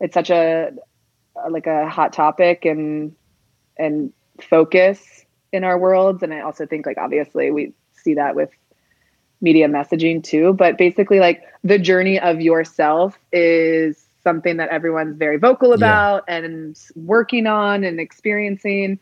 it's 0.00 0.14
such 0.14 0.30
a 0.30 0.72
like 1.50 1.66
a 1.66 1.88
hot 1.88 2.12
topic 2.12 2.64
and 2.64 3.14
and 3.78 4.12
focus 4.42 5.24
in 5.52 5.64
our 5.64 5.78
worlds. 5.78 6.22
And 6.22 6.32
i 6.32 6.40
also 6.40 6.66
think 6.66 6.86
like 6.86 6.98
obviously 6.98 7.50
we 7.50 7.72
see 7.92 8.14
that 8.14 8.34
with 8.34 8.50
media 9.40 9.68
messaging 9.68 10.22
too. 10.22 10.52
But 10.52 10.76
basically 10.76 11.18
like 11.18 11.42
the 11.64 11.78
journey 11.78 12.20
of 12.20 12.40
yourself 12.40 13.18
is 13.32 14.06
something 14.22 14.58
that 14.58 14.68
everyone's 14.68 15.16
very 15.16 15.38
vocal 15.38 15.72
about 15.72 16.24
and 16.28 16.78
working 16.94 17.46
on 17.46 17.84
and 17.84 17.98
experiencing 17.98 18.98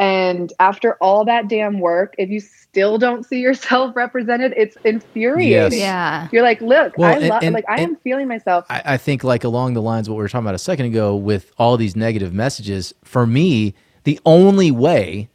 and 0.00 0.52
after 0.58 0.94
all 0.94 1.24
that 1.26 1.46
damn 1.48 1.78
work 1.78 2.14
if 2.18 2.28
you 2.30 2.40
still 2.40 2.96
don't 2.98 3.24
see 3.26 3.38
yourself 3.40 3.94
represented 4.04 4.52
it's 4.56 4.76
infuriating 4.84 5.50
Yes. 5.72 5.76
Yeah. 5.76 6.28
you're 6.32 6.42
like 6.42 6.60
look 6.60 6.96
Well, 6.98 7.10
i 7.10 7.16
and- 7.18 7.28
love 7.28 7.42
and- 7.42 7.54
like 7.54 7.64
i 7.68 7.80
am 7.80 7.96
feeling 7.96 8.26
myself 8.26 8.64
I, 8.70 8.82
I 8.84 8.96
think 8.96 9.22
like 9.24 9.44
along 9.44 9.74
the 9.74 9.82
lines 9.82 10.08
of 10.08 10.12
what 10.12 10.18
we 10.18 10.22
were 10.22 10.28
talking 10.28 10.44
about 10.46 10.54
a 10.54 10.58
second 10.58 10.86
ago 10.86 11.14
with 11.14 11.52
all 11.58 11.76
these 11.76 11.94
negative 11.94 12.32
messages, 12.32 12.92
for 13.04 13.26
me, 13.26 13.74
the 14.04 14.18
only 14.24 14.70
way 14.70 15.28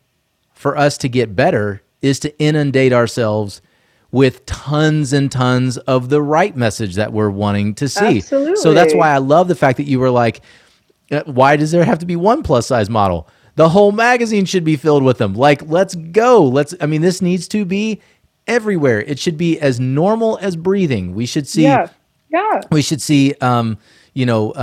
for 0.54 0.76
us 0.78 0.98
to 1.00 1.08
get 1.10 1.36
better 1.36 1.82
is 2.02 2.20
to 2.22 2.38
inundate 2.40 2.92
ourselves 2.94 3.62
with 4.12 4.46
tons 4.46 5.12
and 5.14 5.32
tons 5.32 5.78
of 5.80 6.10
the 6.10 6.22
right 6.22 6.56
message 6.56 6.96
that 6.96 7.12
we're 7.14 7.30
wanting 7.30 7.76
to 7.76 7.88
see. 7.90 8.18
Absolutely. 8.18 8.56
So 8.56 8.74
that's 8.74 8.94
why 8.96 9.10
I 9.10 9.18
love 9.18 9.48
the 9.50 9.56
fact 9.56 9.78
that 9.78 9.84
you 9.84 10.00
were 10.00 10.10
like, 10.10 10.42
uh, 11.12 11.22
why 11.26 11.56
does 11.58 11.72
there 11.72 11.84
have 11.84 12.00
to 12.00 12.06
be 12.06 12.16
one 12.16 12.42
plus 12.42 12.66
size 12.68 12.90
model? 12.90 13.28
The 13.56 13.70
whole 13.70 13.92
magazine 13.92 14.46
should 14.46 14.64
be 14.64 14.76
filled 14.76 15.04
with 15.04 15.18
them. 15.18 15.34
Like, 15.34 15.62
let's 15.68 15.96
go. 15.96 16.44
Let's, 16.44 16.74
I 16.82 16.86
mean, 16.86 17.02
this 17.02 17.22
needs 17.22 17.48
to 17.50 17.64
be 17.66 18.02
everywhere. 18.48 19.02
It 19.02 19.18
should 19.20 19.38
be 19.38 19.60
as 19.60 19.80
normal 19.80 20.38
as 20.42 20.56
breathing. 20.56 21.16
We 21.16 21.26
should 21.26 21.48
see 21.48 21.64
yeah 21.64 21.88
yeah 22.30 22.62
we 22.72 22.82
should 22.82 23.02
see 23.02 23.34
um, 23.42 23.78
you 24.14 24.26
know 24.26 24.52
uh, 24.52 24.58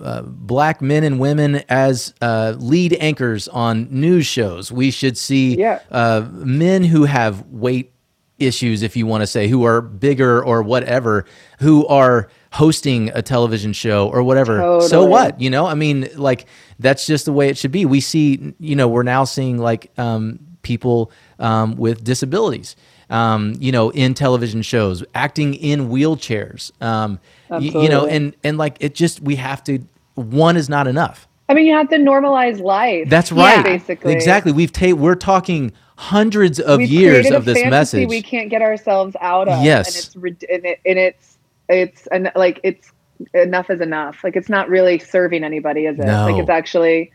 uh, 0.00 0.02
uh, 0.02 0.22
black 0.22 0.82
men 0.82 1.02
and 1.04 1.18
women 1.18 1.62
as 1.68 2.12
uh, 2.20 2.54
lead 2.58 2.92
anchors 3.00 3.48
on 3.48 3.88
news 3.90 4.26
shows 4.26 4.70
we 4.72 4.90
should 4.90 5.16
see 5.16 5.56
Yeah. 5.56 5.78
uh, 5.90 6.26
men 6.30 6.82
who 6.84 7.04
have 7.04 7.46
weight 7.46 7.92
issues 8.38 8.82
if 8.82 8.96
you 8.96 9.06
want 9.06 9.22
to 9.22 9.26
say 9.26 9.46
who 9.48 9.64
are 9.64 9.80
bigger 9.80 10.44
or 10.44 10.62
whatever 10.62 11.24
who 11.60 11.86
are 11.86 12.28
hosting 12.54 13.10
a 13.14 13.20
television 13.20 13.72
show 13.72 14.08
or 14.10 14.22
whatever 14.22 14.80
so 14.80 15.04
what 15.04 15.40
you 15.40 15.50
know 15.50 15.66
i 15.66 15.74
mean 15.74 16.08
like 16.14 16.46
that's 16.78 17.04
just 17.04 17.24
the 17.24 17.32
way 17.32 17.48
it 17.48 17.58
should 17.58 17.72
be 17.72 17.84
we 17.84 18.00
see 18.00 18.54
you 18.60 18.76
know 18.76 18.86
we're 18.86 19.02
now 19.02 19.24
seeing 19.24 19.58
like 19.58 19.90
um, 19.98 20.38
people 20.62 21.10
um, 21.40 21.74
with 21.74 22.04
disabilities 22.04 22.76
um, 23.10 23.54
you 23.58 23.72
know 23.72 23.90
in 23.90 24.14
television 24.14 24.62
shows 24.62 25.02
acting 25.16 25.54
in 25.54 25.88
wheelchairs 25.88 26.70
um, 26.80 27.18
y- 27.50 27.58
you 27.58 27.88
know 27.88 28.06
and 28.06 28.36
and 28.44 28.56
like 28.56 28.76
it 28.78 28.94
just 28.94 29.20
we 29.20 29.34
have 29.34 29.62
to 29.64 29.80
one 30.14 30.56
is 30.56 30.68
not 30.68 30.86
enough 30.86 31.26
I 31.46 31.52
mean, 31.52 31.66
you 31.66 31.74
have 31.74 31.90
to 31.90 31.96
normalize 31.96 32.58
life. 32.58 33.10
that's 33.10 33.30
Yeah. 33.30 33.56
right 33.56 33.64
Basically. 33.64 34.12
exactly 34.14 34.50
we've 34.52 34.72
ta- 34.72 34.94
we're 34.94 35.14
talking 35.16 35.72
hundreds 35.96 36.58
of 36.58 36.78
We've 36.78 36.88
years 36.88 37.30
of 37.30 37.42
a 37.42 37.52
this 37.52 37.64
message 37.66 38.08
we 38.08 38.22
can't 38.22 38.48
get 38.48 38.62
ourselves 38.62 39.14
out 39.20 39.48
of. 39.48 39.62
Yes. 39.62 39.88
and 40.14 40.24
it's 40.24 40.44
and, 40.50 40.64
it, 40.64 40.80
and 40.86 40.98
it's 40.98 41.33
it's 41.68 42.06
and 42.08 42.30
like 42.36 42.60
it's 42.62 42.90
enough 43.32 43.70
is 43.70 43.80
enough. 43.80 44.22
Like 44.24 44.36
it's 44.36 44.48
not 44.48 44.68
really 44.68 44.98
serving 44.98 45.44
anybody, 45.44 45.86
is 45.86 45.98
it? 45.98 46.04
No. 46.04 46.26
Like 46.26 46.40
it's 46.40 46.50
actually 46.50 47.12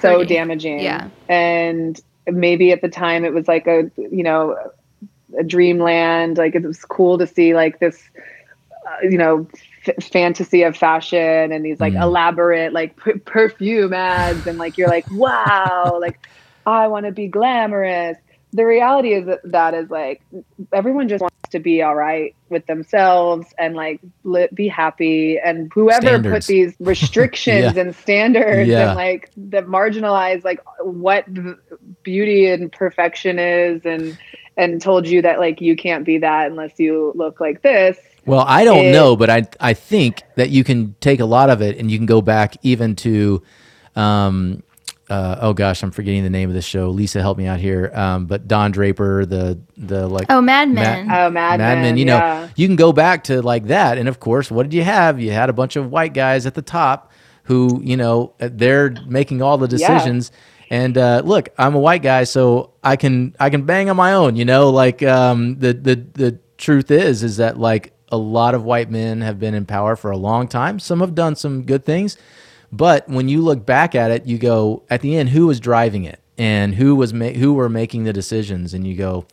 so 0.00 0.18
Hurting. 0.20 0.28
damaging. 0.28 0.80
Yeah. 0.80 1.08
and 1.28 2.00
maybe 2.26 2.72
at 2.72 2.80
the 2.80 2.88
time 2.88 3.24
it 3.24 3.34
was 3.34 3.46
like 3.48 3.66
a 3.66 3.90
you 3.96 4.22
know 4.22 4.56
a 5.38 5.42
dreamland. 5.44 6.38
Like 6.38 6.54
it 6.54 6.62
was 6.62 6.84
cool 6.84 7.18
to 7.18 7.26
see 7.26 7.54
like 7.54 7.78
this 7.80 8.02
uh, 8.86 9.06
you 9.08 9.18
know 9.18 9.46
f- 9.86 10.04
fantasy 10.04 10.62
of 10.62 10.76
fashion 10.76 11.52
and 11.52 11.64
these 11.64 11.80
like 11.80 11.92
Mm. 11.94 12.02
elaborate 12.02 12.72
like 12.72 12.96
p- 13.02 13.12
perfume 13.24 13.92
ads 13.92 14.46
and 14.46 14.58
like 14.58 14.76
you're 14.78 14.88
like 14.88 15.10
wow 15.10 15.98
like 16.00 16.26
i 16.66 16.86
want 16.86 17.06
to 17.06 17.12
be 17.12 17.26
glamorous 17.28 18.16
the 18.52 18.64
reality 18.64 19.14
is 19.14 19.24
that, 19.26 19.40
that 19.44 19.72
is 19.74 19.88
like 19.90 20.22
everyone 20.72 21.08
just 21.08 21.22
wants 21.22 21.33
to 21.54 21.58
be 21.60 21.82
all 21.82 21.94
right 21.94 22.34
with 22.50 22.66
themselves 22.66 23.46
and 23.58 23.74
like 23.74 24.00
li- 24.24 24.48
be 24.52 24.68
happy 24.68 25.38
and 25.38 25.70
whoever 25.72 26.06
Standards. 26.08 26.34
put 26.34 26.44
these 26.46 26.74
restrictions 26.80 27.74
Yeah. 27.74 27.80
and 27.82 27.94
standards 27.96 28.68
Yeah. 28.68 28.88
and 28.88 28.96
like 28.96 29.30
that 29.36 29.66
marginalize 29.66 30.44
like 30.44 30.60
what 30.82 31.24
beauty 32.02 32.46
and 32.50 32.70
perfection 32.70 33.38
is 33.38 33.84
and 33.84 34.18
and 34.56 34.80
told 34.80 35.06
you 35.08 35.22
that 35.22 35.38
like 35.38 35.60
you 35.60 35.74
can't 35.76 36.04
be 36.04 36.18
that 36.18 36.50
unless 36.50 36.78
you 36.78 37.12
look 37.14 37.40
like 37.40 37.62
this 37.62 37.96
Well, 38.26 38.44
I 38.46 38.64
don't 38.64 38.86
It- 38.86 38.92
know, 38.92 39.16
but 39.16 39.30
I 39.30 39.42
I 39.60 39.74
think 39.74 40.22
that 40.36 40.50
you 40.50 40.64
can 40.64 40.94
take 41.00 41.20
a 41.20 41.24
lot 41.26 41.50
of 41.50 41.60
it 41.62 41.78
and 41.78 41.90
you 41.90 41.98
can 41.98 42.06
go 42.06 42.20
back 42.22 42.56
even 42.62 42.94
to, 42.96 43.42
um, 43.96 44.62
uh, 45.10 45.36
oh 45.40 45.52
gosh, 45.52 45.82
I'm 45.82 45.90
forgetting 45.90 46.22
the 46.24 46.30
name 46.30 46.48
of 46.48 46.54
the 46.54 46.62
show. 46.62 46.88
Lisa, 46.90 47.20
help 47.20 47.36
me 47.38 47.46
out 47.46 47.60
here. 47.60 47.90
Um, 47.94 48.26
but 48.26 48.48
Don 48.48 48.70
Draper, 48.70 49.26
the 49.26 49.58
the 49.76 50.06
like 50.08 50.26
Oh, 50.30 50.40
Mad 50.40 50.68
Ma- 50.68 50.74
Men. 50.80 51.10
Oh, 51.10 51.30
Mad 51.30 51.58
Men, 51.58 51.96
You 51.96 52.04
know, 52.06 52.16
yeah. 52.16 52.48
you 52.56 52.66
can 52.66 52.76
go 52.76 52.92
back 52.92 53.24
to 53.24 53.42
like 53.42 53.66
that, 53.66 53.98
and 53.98 54.08
of 54.08 54.18
course, 54.20 54.50
what 54.50 54.62
did 54.64 54.74
you 54.74 54.82
have? 54.82 55.20
You 55.20 55.32
had 55.32 55.50
a 55.50 55.52
bunch 55.52 55.76
of 55.76 55.90
white 55.90 56.14
guys 56.14 56.46
at 56.46 56.54
the 56.54 56.62
top 56.62 57.12
who, 57.44 57.80
you 57.84 57.96
know, 57.96 58.32
they're 58.38 58.94
making 59.06 59.42
all 59.42 59.58
the 59.58 59.66
Yeah. 59.76 59.88
decisions. 59.98 60.32
And 60.70 60.96
uh, 60.96 61.20
look, 61.24 61.50
I'm 61.58 61.74
a 61.74 61.78
white 61.78 62.02
guy, 62.02 62.24
so 62.24 62.70
I 62.82 62.96
can 62.96 63.36
I 63.38 63.50
can 63.50 63.62
bang 63.66 63.90
on 63.90 63.96
my 63.96 64.14
own. 64.14 64.34
You 64.36 64.46
know, 64.46 64.70
like 64.70 65.02
um, 65.02 65.58
the 65.58 65.74
the 65.74 65.96
the 66.14 66.38
truth 66.56 66.90
is 66.90 67.22
is 67.22 67.36
that 67.36 67.58
like 67.58 67.92
a 68.10 68.16
lot 68.16 68.54
of 68.54 68.64
white 68.64 68.90
men 68.90 69.20
have 69.20 69.38
been 69.38 69.52
in 69.54 69.66
power 69.66 69.94
for 69.96 70.10
a 70.10 70.16
long 70.16 70.48
time. 70.48 70.78
Some 70.78 71.00
have 71.00 71.14
done 71.14 71.36
some 71.36 71.64
good 71.64 71.84
things, 71.84 72.16
but 72.76 73.08
when 73.08 73.28
you 73.28 73.40
look 73.40 73.64
back 73.64 73.94
at 73.94 74.10
it, 74.10 74.26
you 74.26 74.36
go 74.36 74.82
at 74.90 75.00
the 75.00 75.16
end, 75.16 75.28
who 75.28 75.46
was 75.46 75.60
driving 75.60 76.04
it? 76.04 76.20
And 76.36 76.74
who 76.74 76.96
was 76.96 77.14
ma- 77.14 77.28
who 77.28 77.54
were 77.54 77.68
making 77.68 78.02
the 78.02 78.12
decisions, 78.12 78.74
and 78.74 78.84
you 78.84 78.96
go, 78.96 79.24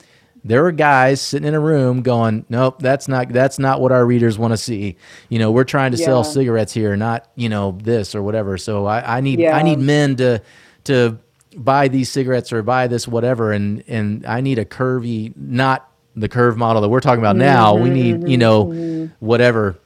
there 0.43 0.61
were 0.61 0.71
guys 0.71 1.19
sitting 1.19 1.47
in 1.47 1.55
a 1.55 1.59
room 1.59 2.03
going, 2.03 2.45
nope, 2.47 2.77
that's 2.79 3.07
not 3.07 3.29
that's 3.29 3.57
not 3.57 3.81
what 3.81 3.91
our 3.91 4.05
readers 4.05 4.37
want 4.37 4.53
to 4.53 4.57
see. 4.57 4.97
You 5.27 5.39
know, 5.39 5.51
we're 5.51 5.63
trying 5.63 5.91
to 5.93 5.97
sell 5.97 6.23
cigarettes 6.23 6.73
here, 6.73 6.95
not 6.95 7.27
you 7.35 7.49
know 7.49 7.75
this 7.81 8.13
or 8.13 8.21
whatever. 8.21 8.59
So 8.59 8.85
I, 8.85 9.17
I 9.17 9.21
need 9.21 9.43
I 9.43 9.63
need 9.63 9.79
men 9.79 10.15
to 10.17 10.43
to 10.83 11.17
buy 11.57 11.87
these 11.87 12.11
cigarettes 12.11 12.53
or 12.53 12.61
buy 12.61 12.85
this 12.85 13.07
whatever, 13.07 13.51
and 13.51 13.83
and 13.87 14.23
I 14.27 14.41
need 14.41 14.59
a 14.59 14.65
curvy, 14.65 15.35
not 15.35 15.89
the 16.15 16.29
curve 16.29 16.55
model 16.55 16.83
that 16.83 16.89
we're 16.89 16.99
talking 16.99 17.21
about 17.21 17.35
now. 17.35 17.73
We 17.73 17.89
mm-hmm, 17.89 17.93
need 17.93 18.05
you 18.05 18.17
mm-hmm, 18.17 18.35
know 18.35 18.65
mm-hmm. 18.65 19.25
whatever 19.25 19.79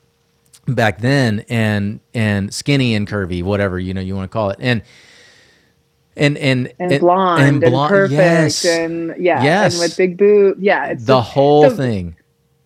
back 0.68 1.00
then 1.00 1.46
and 1.50 2.00
and 2.14 2.54
skinny 2.54 2.96
and 2.96 3.08
curvy 3.08 3.44
whatever 3.44 3.80
you 3.80 3.94
know 3.94 4.02
you 4.02 4.16
want 4.16 4.30
to 4.30 4.34
call 4.34 4.50
it 4.50 4.58
and 4.60 4.82
and 6.18 6.38
and 6.38 6.74
and 6.80 7.00
blonde 7.00 7.64
and, 7.64 7.74
perfect 7.90 8.12
yes. 8.14 8.66
and 8.66 9.14
yeah 9.20 9.44
Yes. 9.44 9.74
and 9.74 9.82
with 9.82 9.98
big 9.98 10.18
boot 10.18 10.58
yeah 10.60 10.88
it's 10.88 11.06
the 11.06 11.20
just- 11.20 11.32
whole 11.32 11.70
so- 11.70 11.76
thing 11.76 12.16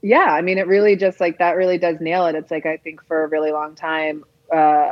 yeah 0.01 0.27
i 0.29 0.41
mean 0.41 0.57
it 0.57 0.67
really 0.67 0.95
just 0.95 1.19
like 1.19 1.39
that 1.39 1.57
really 1.57 1.77
does 1.77 1.99
nail 1.99 2.25
it 2.27 2.35
it's 2.35 2.51
like 2.51 2.65
i 2.65 2.77
think 2.77 3.03
for 3.05 3.23
a 3.23 3.27
really 3.27 3.51
long 3.51 3.75
time 3.75 4.23
uh 4.53 4.87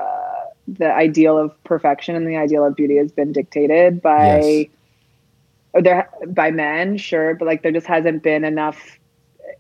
the 0.68 0.92
ideal 0.94 1.38
of 1.38 1.64
perfection 1.64 2.16
and 2.16 2.28
the 2.28 2.36
ideal 2.36 2.66
of 2.66 2.76
beauty 2.76 2.98
has 2.98 3.12
been 3.12 3.32
dictated 3.32 4.02
by 4.02 4.38
Yes. 4.40 4.66
there 5.84 6.10
by 6.28 6.52
men 6.52 6.98
sure 6.98 7.36
but 7.36 7.46
like 7.46 7.62
there 7.64 7.72
just 7.72 7.88
hasn't 7.88 8.22
been 8.22 8.44
enough 8.44 9.00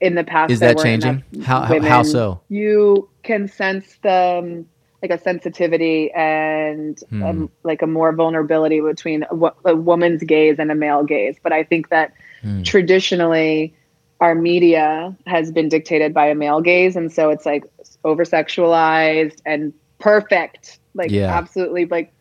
in 0.01 0.15
the 0.15 0.23
past 0.23 0.51
Is 0.51 0.59
that 0.59 0.77
changing? 0.77 1.23
How- 1.43 1.61
how- 1.61 1.79
how 1.81 2.03
so? 2.03 2.39
you 2.49 3.09
can 3.23 3.47
sense 3.47 3.97
the 4.03 4.39
um, 4.43 4.65
like 5.01 5.11
a 5.11 5.17
sensitivity 5.19 6.11
and 6.13 6.97
Hmm. 7.09 7.23
um, 7.23 7.49
like 7.63 7.81
a 7.83 7.87
more 7.87 8.11
vulnerability 8.13 8.81
between 8.81 9.23
a, 9.23 9.51
a 9.65 9.75
woman's 9.75 10.23
gaze 10.23 10.57
and 10.59 10.71
a 10.71 10.75
male 10.75 11.03
gaze 11.03 11.37
but 11.43 11.51
i 11.53 11.63
think 11.63 11.89
that 11.89 12.13
Hmm. 12.41 12.63
traditionally 12.63 13.73
our 14.19 14.33
media 14.33 15.15
has 15.27 15.51
been 15.51 15.69
dictated 15.69 16.13
by 16.13 16.25
a 16.27 16.35
male 16.35 16.61
gaze 16.61 16.95
and 16.95 17.11
so 17.11 17.29
it's 17.29 17.45
like 17.45 17.63
over 18.03 18.23
sexualized 18.25 19.39
and 19.45 19.71
perfect 19.99 20.79
like 20.95 21.11
Yeah. 21.11 21.35
absolutely 21.37 21.85
like 21.85 22.11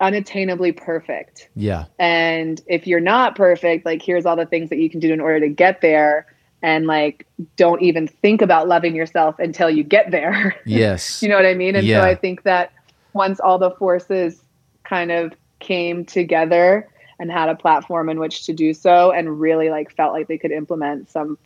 unattainably 0.00 0.76
perfect 0.76 1.48
yeah 1.54 1.84
and 2.00 2.60
if 2.66 2.88
you're 2.88 2.98
not 3.00 3.36
perfect 3.36 3.86
like 3.86 4.02
here's 4.02 4.26
all 4.26 4.34
the 4.34 4.46
things 4.46 4.68
that 4.70 4.78
you 4.78 4.90
can 4.90 4.98
do 4.98 5.12
in 5.12 5.20
order 5.20 5.38
to 5.40 5.48
get 5.48 5.80
there 5.80 6.26
and 6.62 6.86
like 6.86 7.26
don't 7.56 7.82
even 7.82 8.06
think 8.06 8.40
about 8.42 8.68
loving 8.68 8.94
yourself 8.94 9.38
until 9.38 9.68
you 9.70 9.82
get 9.82 10.10
there. 10.10 10.54
Yes. 10.64 11.22
You 11.22 11.28
know 11.28 11.36
what 11.36 11.46
i 11.46 11.54
mean? 11.54 11.74
And 11.76 11.86
Yeah. 11.86 12.00
so 12.00 12.06
i 12.06 12.14
think 12.14 12.42
that 12.44 12.72
once 13.12 13.40
all 13.40 13.58
the 13.58 13.70
forces 13.72 14.40
kind 14.84 15.10
of 15.12 15.32
came 15.60 16.04
together 16.04 16.88
and 17.18 17.30
had 17.30 17.48
a 17.48 17.54
platform 17.54 18.08
in 18.08 18.18
which 18.18 18.46
to 18.46 18.52
do 18.52 18.74
so 18.74 19.12
and 19.12 19.40
really 19.40 19.70
like 19.70 19.94
felt 19.94 20.12
like 20.12 20.26
they 20.28 20.38
could 20.38 20.50
implement 20.50 21.08
some 21.10 21.38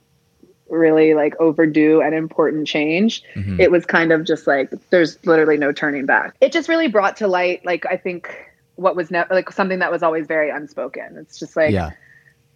really 0.68 1.14
like 1.14 1.34
overdue 1.40 2.00
and 2.02 2.14
important 2.14 2.66
change 2.66 3.22
Mhm. 3.34 3.60
it 3.60 3.70
was 3.70 3.84
kind 3.86 4.10
of 4.12 4.24
just 4.24 4.46
like 4.46 4.70
there's 4.90 5.24
literally 5.24 5.56
no 5.56 5.70
turning 5.72 6.06
back. 6.06 6.34
It 6.40 6.50
just 6.52 6.68
really 6.68 6.88
brought 6.88 7.16
to 7.18 7.28
light 7.28 7.64
like 7.64 7.86
i 7.86 7.96
think 7.96 8.34
what 8.76 8.94
was 8.96 9.10
ne- 9.10 9.24
like 9.30 9.50
something 9.50 9.78
that 9.78 9.90
was 9.92 10.02
always 10.02 10.26
very 10.26 10.50
unspoken. 10.50 11.16
It's 11.18 11.38
just 11.38 11.56
like 11.56 11.72
yeah. 11.72 11.90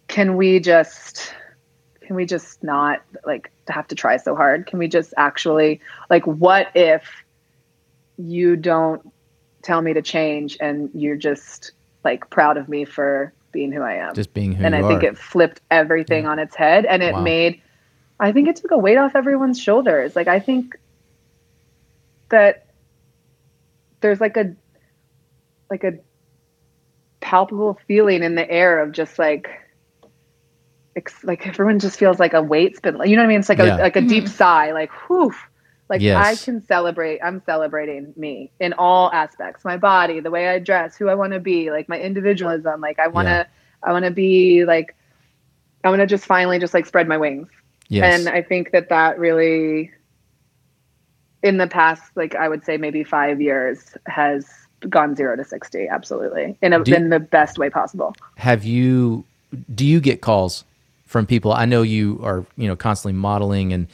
can 0.07 0.35
we 0.37 0.59
just 0.59 1.33
can 2.01 2.15
we 2.15 2.25
just 2.25 2.63
not 2.63 3.01
like 3.25 3.51
have 3.69 3.87
to 3.87 3.95
try 3.95 4.17
so 4.17 4.35
hard? 4.35 4.65
Can 4.67 4.79
we 4.79 4.87
just 4.87 5.13
actually 5.17 5.79
like 6.09 6.25
what 6.25 6.67
if 6.75 7.09
you 8.17 8.55
don't 8.55 9.01
tell 9.63 9.81
me 9.81 9.93
to 9.93 10.01
change 10.01 10.57
and 10.59 10.89
you're 10.93 11.15
just 11.15 11.71
like 12.03 12.29
proud 12.29 12.57
of 12.57 12.67
me 12.67 12.85
for 12.85 13.33
being 13.51 13.71
who 13.71 13.81
i 13.81 13.93
am? 13.95 14.13
Just 14.15 14.33
being 14.33 14.53
who 14.53 14.63
and 14.65 14.75
i 14.75 14.81
think 14.87 15.03
it 15.03 15.17
flipped 15.17 15.61
everything 15.69 16.25
on 16.25 16.39
its 16.39 16.55
head 16.55 16.85
and 16.85 17.03
it 17.03 17.13
Wow. 17.13 17.23
made 17.23 17.61
i 18.19 18.31
think 18.31 18.47
it 18.47 18.55
took 18.57 18.71
a 18.71 18.77
weight 18.77 18.97
off 18.97 19.15
everyone's 19.15 19.59
shoulders. 19.61 20.15
Like 20.15 20.27
i 20.27 20.39
think 20.39 20.75
that 22.29 22.65
there's 24.01 24.19
like 24.19 24.37
a 24.37 24.55
like 25.69 25.83
a 25.83 25.99
palpable 27.21 27.79
feeling 27.87 28.23
in 28.23 28.35
the 28.35 28.49
air 28.49 28.81
of 28.81 28.91
just 28.91 29.19
like 29.19 29.60
ex- 30.95 31.23
like 31.23 31.47
everyone 31.47 31.79
just 31.79 31.97
feels 31.97 32.19
like 32.19 32.33
a 32.33 32.41
weight's 32.41 32.79
been 32.79 32.95
you 33.05 33.15
know 33.15 33.21
what 33.21 33.25
i 33.25 33.27
mean? 33.27 33.39
It's 33.39 33.49
like 33.49 33.57
Yeah. 33.59 33.77
a 33.77 33.81
like 33.81 33.95
a 33.95 34.01
deep 34.01 34.25
mm-hmm. 34.25 34.33
sigh 34.33 34.71
like 34.71 34.91
whew. 35.07 35.33
Like 35.89 36.01
Yes. 36.01 36.25
i 36.25 36.35
can 36.45 36.65
celebrate 36.65 37.19
i'm 37.21 37.41
celebrating 37.45 38.13
me 38.15 38.49
in 38.59 38.73
all 38.73 39.11
aspects 39.11 39.65
my 39.65 39.75
body 39.77 40.19
the 40.21 40.31
way 40.31 40.47
i 40.47 40.57
dress 40.59 40.95
who 40.95 41.09
i 41.09 41.15
want 41.15 41.33
to 41.33 41.39
be 41.39 41.69
like 41.69 41.89
my 41.89 41.99
individualism 41.99 42.79
like 42.81 42.97
i 42.99 43.07
want 43.07 43.27
to 43.27 43.31
Yeah. 43.31 43.45
i 43.83 43.91
want 43.91 44.05
to 44.05 44.11
be 44.11 44.63
like 44.65 44.95
i 45.83 45.89
want 45.89 45.99
to 45.99 46.07
just 46.07 46.25
finally 46.25 46.59
just 46.59 46.73
like 46.73 46.85
spread 46.85 47.07
my 47.07 47.17
wings. 47.17 47.49
Yes. 47.89 48.19
And 48.19 48.29
i 48.29 48.41
think 48.41 48.71
that 48.71 48.87
that 48.89 49.19
really 49.19 49.91
in 51.43 51.57
the 51.57 51.67
past 51.67 52.03
like 52.15 52.35
i 52.35 52.47
would 52.47 52.63
say 52.63 52.77
maybe 52.77 53.03
five 53.03 53.41
years 53.41 53.97
has 54.05 54.47
gone 54.89 55.15
zero 55.15 55.35
to 55.35 55.43
60 55.43 55.87
absolutely 55.89 56.55
in, 56.61 56.73
a, 56.73 56.83
Do- 56.83 56.95
in 56.95 57.09
the 57.09 57.19
best 57.19 57.57
way 57.59 57.69
possible. 57.69 58.15
Have 58.37 58.63
you 58.63 59.25
do 59.75 59.85
you 59.85 59.99
get 59.99 60.21
calls 60.21 60.63
from 61.11 61.25
people. 61.25 61.51
I 61.51 61.65
know 61.65 61.81
you 61.81 62.19
are 62.23 62.45
you 62.55 62.67
know 62.67 62.75
constantly 62.75 63.19
modeling 63.19 63.73
and 63.73 63.87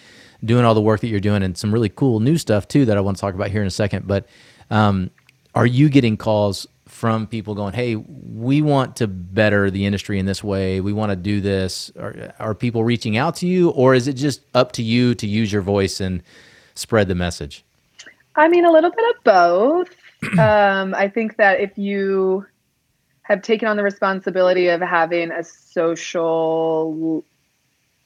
doing 0.45 0.63
all 0.63 0.76
the 0.76 0.82
work 0.82 1.01
that 1.01 1.07
you're 1.07 1.20
doing 1.20 1.41
and 1.41 1.57
some 1.57 1.74
really 1.74 1.89
cool 1.89 2.20
new 2.20 2.38
stuff 2.38 2.68
too 2.68 2.86
that 2.86 2.95
i 2.95 3.01
want 3.01 3.18
to 3.18 3.22
talk 3.22 3.34
about 3.34 3.49
here 3.49 3.61
in 3.61 3.68
a 3.68 3.72
second. 3.72 4.07
But 4.07 4.28
um, 4.70 5.09
are 5.55 5.65
you 5.65 5.89
getting 5.89 6.15
calls 6.15 6.68
from 6.88 7.28
people 7.28 7.53
going 7.53 7.74
hey 7.74 7.95
we 7.95 8.61
want 8.61 8.95
to 8.95 9.07
better 9.07 9.70
the 9.72 9.86
industry 9.86 10.20
in 10.20 10.26
this 10.26 10.43
way. 10.43 10.80
We 10.80 10.93
want 10.93 11.09
to 11.09 11.15
do 11.15 11.41
this. 11.41 11.91
Are, 11.99 12.34
are 12.39 12.55
people 12.55 12.84
reaching 12.84 13.18
out 13.18 13.36
to 13.38 13.47
you 13.47 13.72
or 13.72 13.95
is 13.95 14.07
it 14.07 14.13
just 14.13 14.41
up 14.53 14.72
to 14.74 14.84
you 14.84 15.15
to 15.15 15.28
use 15.28 15.51
your 15.51 15.63
voice 15.63 15.99
and 15.99 16.22
spread 16.76 17.07
the 17.07 17.15
message? 17.15 17.65
I 18.36 18.47
mean, 18.47 18.63
a 18.63 18.72
little 18.72 18.91
bit 18.91 19.15
of 19.15 19.24
both. 19.24 19.89
um, 20.39 20.93
I 20.93 21.09
think 21.09 21.38
that 21.38 21.59
if 21.59 21.78
you 21.78 22.45
have 23.28 23.41
taken 23.41 23.67
on 23.67 23.75
the 23.75 23.84
responsibility 23.84 24.69
of 24.69 24.80
having 24.80 25.32
a 25.32 25.43
social 25.43 27.25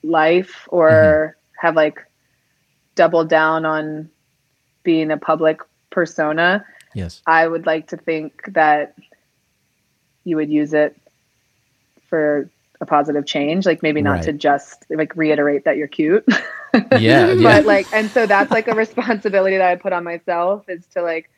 life 0.03 0.67
or 0.69 0.89
mm-hmm. 0.89 1.65
have 1.65 1.75
like 1.75 1.99
doubled 2.95 3.29
down 3.29 3.63
on 3.63 4.09
being 4.83 5.11
a 5.11 5.17
public 5.17 5.61
persona, 5.91 6.65
yes 6.95 7.21
I 7.27 7.47
would 7.47 7.67
like 7.67 7.89
to 7.89 7.97
think 7.97 8.41
that 8.53 8.95
you 10.23 10.37
would 10.37 10.49
use 10.49 10.73
it 10.73 10.99
for 12.09 12.49
a 12.79 12.85
positive 12.87 13.25
change. 13.27 13.67
Like 13.67 13.83
maybe 13.83 14.01
not 14.01 14.13
Right. 14.13 14.23
to 14.23 14.33
just 14.33 14.85
like 14.89 15.15
reiterate 15.15 15.65
that 15.65 15.77
you're 15.77 15.87
cute. 15.87 16.25
Yeah, 16.73 16.89
yeah. 16.97 17.35
but 17.43 17.65
like, 17.65 17.85
and 17.93 18.09
so 18.09 18.25
that's 18.25 18.49
like 18.49 18.67
a 18.67 18.75
responsibility 18.85 19.57
that 19.57 19.69
I 19.69 19.75
put 19.75 19.93
on 19.93 20.03
myself 20.03 20.67
is 20.67 20.85
to 20.95 21.03
like, 21.03 21.29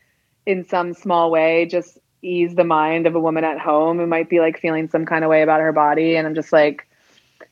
in 0.45 0.65
some 0.65 0.93
small 0.93 1.31
way, 1.31 1.65
just 1.65 1.97
ease 2.23 2.55
the 2.55 2.63
mind 2.63 3.05
of 3.07 3.15
a 3.15 3.19
woman 3.19 3.43
at 3.43 3.59
home 3.59 3.97
who 3.97 4.07
might 4.07 4.29
be 4.29 4.39
like 4.39 4.59
feeling 4.59 4.87
some 4.89 5.05
kind 5.05 5.23
of 5.23 5.29
way 5.29 5.41
about 5.41 5.59
her 5.61 5.71
body. 5.71 6.15
And 6.15 6.25
I'm 6.25 6.35
just 6.35 6.51
like, 6.53 6.87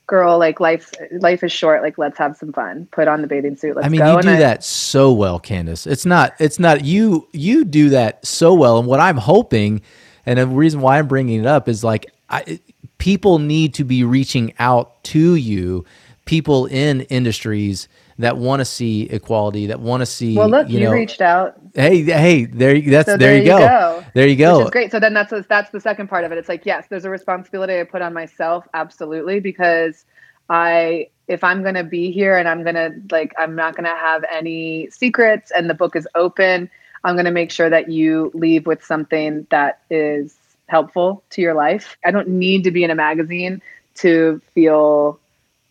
girl, 0.08 0.38
like 0.38 0.60
life, 0.60 0.94
life 1.12 1.44
is 1.44 1.52
short. 1.52 1.82
Like, 1.82 1.98
let's 1.98 2.18
have 2.18 2.36
some 2.38 2.52
fun. 2.54 2.88
Put 2.92 3.08
on 3.08 3.22
the 3.22 3.28
bathing 3.28 3.56
suit. 3.56 3.76
Let's 3.76 3.86
I 3.86 3.90
mean, 3.90 4.00
go. 4.00 4.12
you 4.12 4.18
And 4.18 4.28
do 4.28 4.34
I- 4.34 4.40
that 4.40 4.64
so 4.64 5.12
well, 5.14 5.40
Candice. 5.40 5.86
It's 5.88 6.06
not. 6.06 6.34
It's 6.40 6.60
not 6.60 6.84
you. 6.84 7.28
You 7.32 7.66
do 7.66 7.90
that 7.90 8.26
so 8.26 8.54
well, 8.54 8.80
and 8.80 8.88
what 8.88 9.00
I'm 9.00 9.18
hoping, 9.18 9.82
and 10.26 10.40
the 10.40 10.48
reason 10.48 10.82
why 10.82 11.00
I'm 11.00 11.08
bringing 11.08 11.40
it 11.42 11.46
up 11.46 11.68
is 11.70 11.84
like, 11.84 12.08
I, 12.30 12.60
people 12.98 13.40
need 13.40 13.74
to 13.76 13.84
be 13.84 14.04
reaching 14.04 14.54
out 14.60 15.04
to 15.06 15.36
you, 15.36 15.86
people 16.26 16.66
in 16.68 17.02
industries 17.02 17.88
that 18.20 18.38
want 18.38 18.60
to 18.60 18.66
see 18.66 19.04
equality, 19.04 19.68
that 19.68 19.80
want 19.80 20.02
to 20.02 20.06
see. 20.06 20.36
Well, 20.38 20.50
look, 20.50 20.70
you, 20.70 20.82
know, 20.82 20.92
reached 20.92 21.22
out. 21.22 21.58
Hey, 21.74 22.04
hey, 22.04 22.46
there. 22.46 22.80
That's 22.82 23.08
So 23.08 23.18
there, 23.18 23.38
you 23.38 23.46
go. 23.46 24.04
There 24.14 24.28
you 24.28 24.36
go. 24.36 24.58
Which 24.58 24.66
is 24.66 24.72
great. 24.72 24.92
So 24.92 25.00
then 25.00 25.14
that's 25.14 25.34
that's 25.48 25.70
the 25.72 25.80
second 25.80 26.08
part 26.08 26.26
of 26.26 26.32
it. 26.32 26.38
It's 26.38 26.50
like 26.50 26.66
yes, 26.66 26.88
there's 26.90 27.06
a 27.06 27.10
responsibility 27.10 27.80
I 27.80 27.84
put 27.84 28.02
on 28.02 28.14
myself, 28.14 28.68
absolutely, 28.74 29.40
because 29.40 30.06
I 30.50 31.10
if 31.28 31.44
I'm 31.44 31.64
gonna 31.64 31.84
be 31.84 32.12
here 32.12 32.38
and 32.38 32.48
I'm 32.48 32.64
gonna 32.64 32.92
like 33.10 33.34
I'm 33.38 33.56
not 33.56 33.76
gonna 33.76 33.96
have 33.96 34.26
any 34.30 34.90
secrets 34.90 35.52
and 35.52 35.70
the 35.70 35.74
book 35.74 35.96
is 35.96 36.08
open, 36.14 36.70
I'm 37.04 37.16
gonna 37.16 37.32
make 37.32 37.52
sure 37.52 37.70
that 37.70 37.90
you 37.90 38.32
leave 38.34 38.66
with 38.66 38.84
something 38.84 39.48
that 39.50 39.82
is 39.90 40.38
helpful 40.68 41.24
to 41.32 41.42
your 41.42 41.54
life. 41.54 41.98
I 42.06 42.12
don't 42.12 42.28
need 42.28 42.64
to 42.66 42.72
be 42.72 42.84
in 42.84 42.92
a 42.92 42.96
magazine 42.96 43.62
to 43.96 44.42
feel 44.54 45.20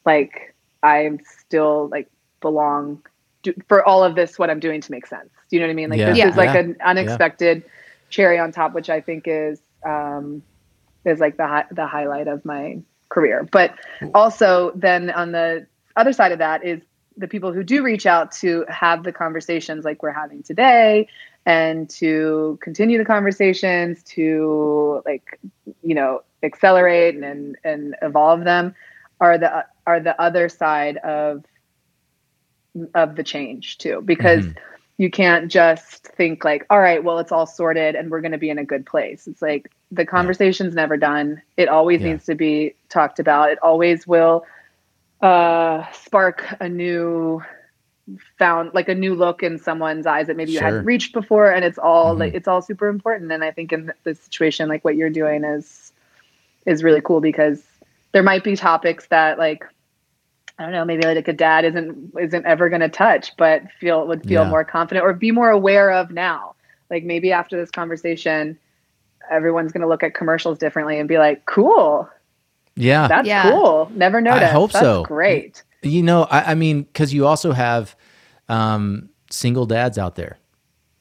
like 0.06 0.54
I'm 0.82 1.20
still 1.40 1.88
like 1.88 2.08
belong 2.40 3.02
do, 3.42 3.54
for 3.68 3.84
all 3.84 4.02
of 4.04 4.14
this 4.14 4.38
what 4.38 4.50
I'm 4.50 4.60
doing 4.60 4.80
to 4.80 4.90
make 4.90 5.06
sense. 5.06 5.30
Do 5.48 5.56
you 5.56 5.60
know 5.60 5.66
what 5.66 5.72
I 5.72 5.74
mean? 5.74 5.90
Like 5.90 5.98
Yeah. 5.98 6.10
this 6.10 6.18
Yeah. 6.18 6.28
is 6.28 6.36
like 6.36 6.54
Yeah. 6.54 6.60
an 6.60 6.76
unexpected 6.84 7.64
cherry 8.08 8.38
on 8.38 8.52
top, 8.52 8.74
which 8.74 8.90
I 8.90 9.00
think 9.00 9.24
is 9.26 9.60
um, 9.84 10.42
is 11.04 11.20
like 11.20 11.36
the 11.36 11.46
hi- 11.46 11.66
the 11.70 11.86
highlight 11.86 12.28
of 12.28 12.44
my 12.44 12.78
career. 13.08 13.48
But 13.50 13.74
also 14.14 14.72
then 14.74 15.10
on 15.10 15.32
the 15.32 15.66
other 15.96 16.12
side 16.12 16.32
of 16.32 16.38
that 16.38 16.64
is 16.64 16.82
the 17.16 17.28
people 17.28 17.52
who 17.52 17.62
do 17.62 17.82
reach 17.82 18.06
out 18.06 18.32
to 18.32 18.64
have 18.68 19.02
the 19.02 19.12
conversations 19.12 19.84
like 19.84 20.02
we're 20.02 20.12
having 20.12 20.42
today 20.42 21.08
and 21.46 21.88
to 21.90 22.58
continue 22.62 22.98
the 22.98 23.04
conversations 23.04 24.02
to 24.04 25.02
like 25.04 25.38
you 25.82 25.94
know 25.94 26.22
accelerate 26.42 27.16
and 27.16 27.56
and 27.64 27.96
evolve 28.02 28.44
them 28.44 28.74
are 29.20 29.38
the 29.38 29.66
are 29.86 30.00
the 30.00 30.18
other 30.20 30.48
side 30.48 30.96
of 30.98 31.44
of 32.94 33.16
the 33.16 33.22
change 33.24 33.78
too 33.78 34.00
because 34.04 34.46
you 34.98 35.10
can't 35.10 35.50
just 35.50 36.06
think 36.08 36.44
like 36.44 36.66
all 36.70 36.78
right 36.78 37.02
well 37.02 37.18
it's 37.18 37.32
all 37.32 37.46
sorted 37.46 37.94
and 37.94 38.10
we're 38.10 38.20
going 38.20 38.32
to 38.32 38.38
be 38.38 38.50
in 38.50 38.58
a 38.58 38.64
good 38.64 38.86
place 38.86 39.26
it's 39.26 39.42
like 39.42 39.70
the 39.90 40.04
conversation's 40.06 40.74
never 40.74 40.96
done 40.96 41.40
it 41.56 41.68
always 41.68 42.00
Yeah. 42.00 42.08
needs 42.12 42.26
to 42.26 42.34
be 42.34 42.74
talked 42.88 43.18
about 43.18 43.50
it 43.50 43.58
always 43.62 44.06
will 44.06 44.44
uh 45.20 45.84
spark 45.92 46.44
a 46.60 46.68
new 46.68 47.42
found 48.38 48.72
like 48.74 48.88
a 48.88 48.94
new 48.94 49.14
look 49.14 49.42
in 49.42 49.58
someone's 49.58 50.06
eyes 50.06 50.26
that 50.26 50.36
maybe 50.36 50.52
you 50.52 50.58
Sure. 50.58 50.66
hadn't 50.68 50.84
reached 50.84 51.12
before 51.12 51.50
and 51.50 51.64
it's 51.64 51.78
all 51.78 52.14
Mhm. 52.14 52.18
like 52.20 52.34
it's 52.34 52.48
all 52.48 52.62
super 52.62 52.88
important 52.88 53.30
and 53.32 53.44
i 53.44 53.50
think 53.50 53.72
in 53.72 53.92
this 54.04 54.20
situation 54.20 54.68
like 54.68 54.84
what 54.84 54.96
you're 54.96 55.10
doing 55.10 55.44
is 55.44 55.92
is 56.66 56.82
really 56.84 57.00
cool 57.00 57.20
because 57.20 57.62
there 58.12 58.22
might 58.22 58.44
be 58.44 58.56
topics 58.56 59.06
that 59.08 59.38
like 59.38 59.64
I 60.60 60.64
don't 60.64 60.72
know, 60.72 60.84
maybe 60.84 61.04
like 61.04 61.26
a 61.26 61.32
dad 61.32 61.64
isn't 61.64 62.12
isn't 62.20 62.44
ever 62.44 62.68
going 62.68 62.82
to 62.82 62.88
touch, 62.90 63.34
but 63.38 63.62
feel 63.80 64.06
would 64.06 64.22
feel 64.24 64.42
Yeah. 64.42 64.50
more 64.50 64.62
confident 64.62 65.06
or 65.06 65.14
be 65.14 65.30
more 65.30 65.48
aware 65.48 65.90
of 65.90 66.10
now. 66.10 66.54
Like 66.90 67.02
maybe 67.02 67.32
after 67.32 67.56
this 67.56 67.70
conversation, 67.70 68.58
everyone's 69.30 69.72
going 69.72 69.80
to 69.80 69.88
look 69.88 70.02
at 70.02 70.12
commercials 70.12 70.58
differently 70.58 70.98
and 70.98 71.08
be 71.08 71.16
like, 71.16 71.46
"Cool, 71.46 72.06
Yeah. 72.76 73.08
that's 73.08 73.26
Yeah. 73.26 73.50
cool. 73.50 73.90
Never 73.94 74.20
noticed. 74.20 74.44
I 74.44 74.52
hope 74.52 74.72
that's 74.72 74.84
so. 74.84 75.04
Great. 75.04 75.62
You 75.82 76.02
know, 76.02 76.24
I, 76.24 76.50
I 76.52 76.54
mean, 76.54 76.82
because 76.82 77.14
you 77.14 77.26
also 77.26 77.52
have 77.52 77.96
um, 78.50 79.08
single 79.30 79.64
dads 79.64 79.96
out 79.96 80.16
there 80.16 80.36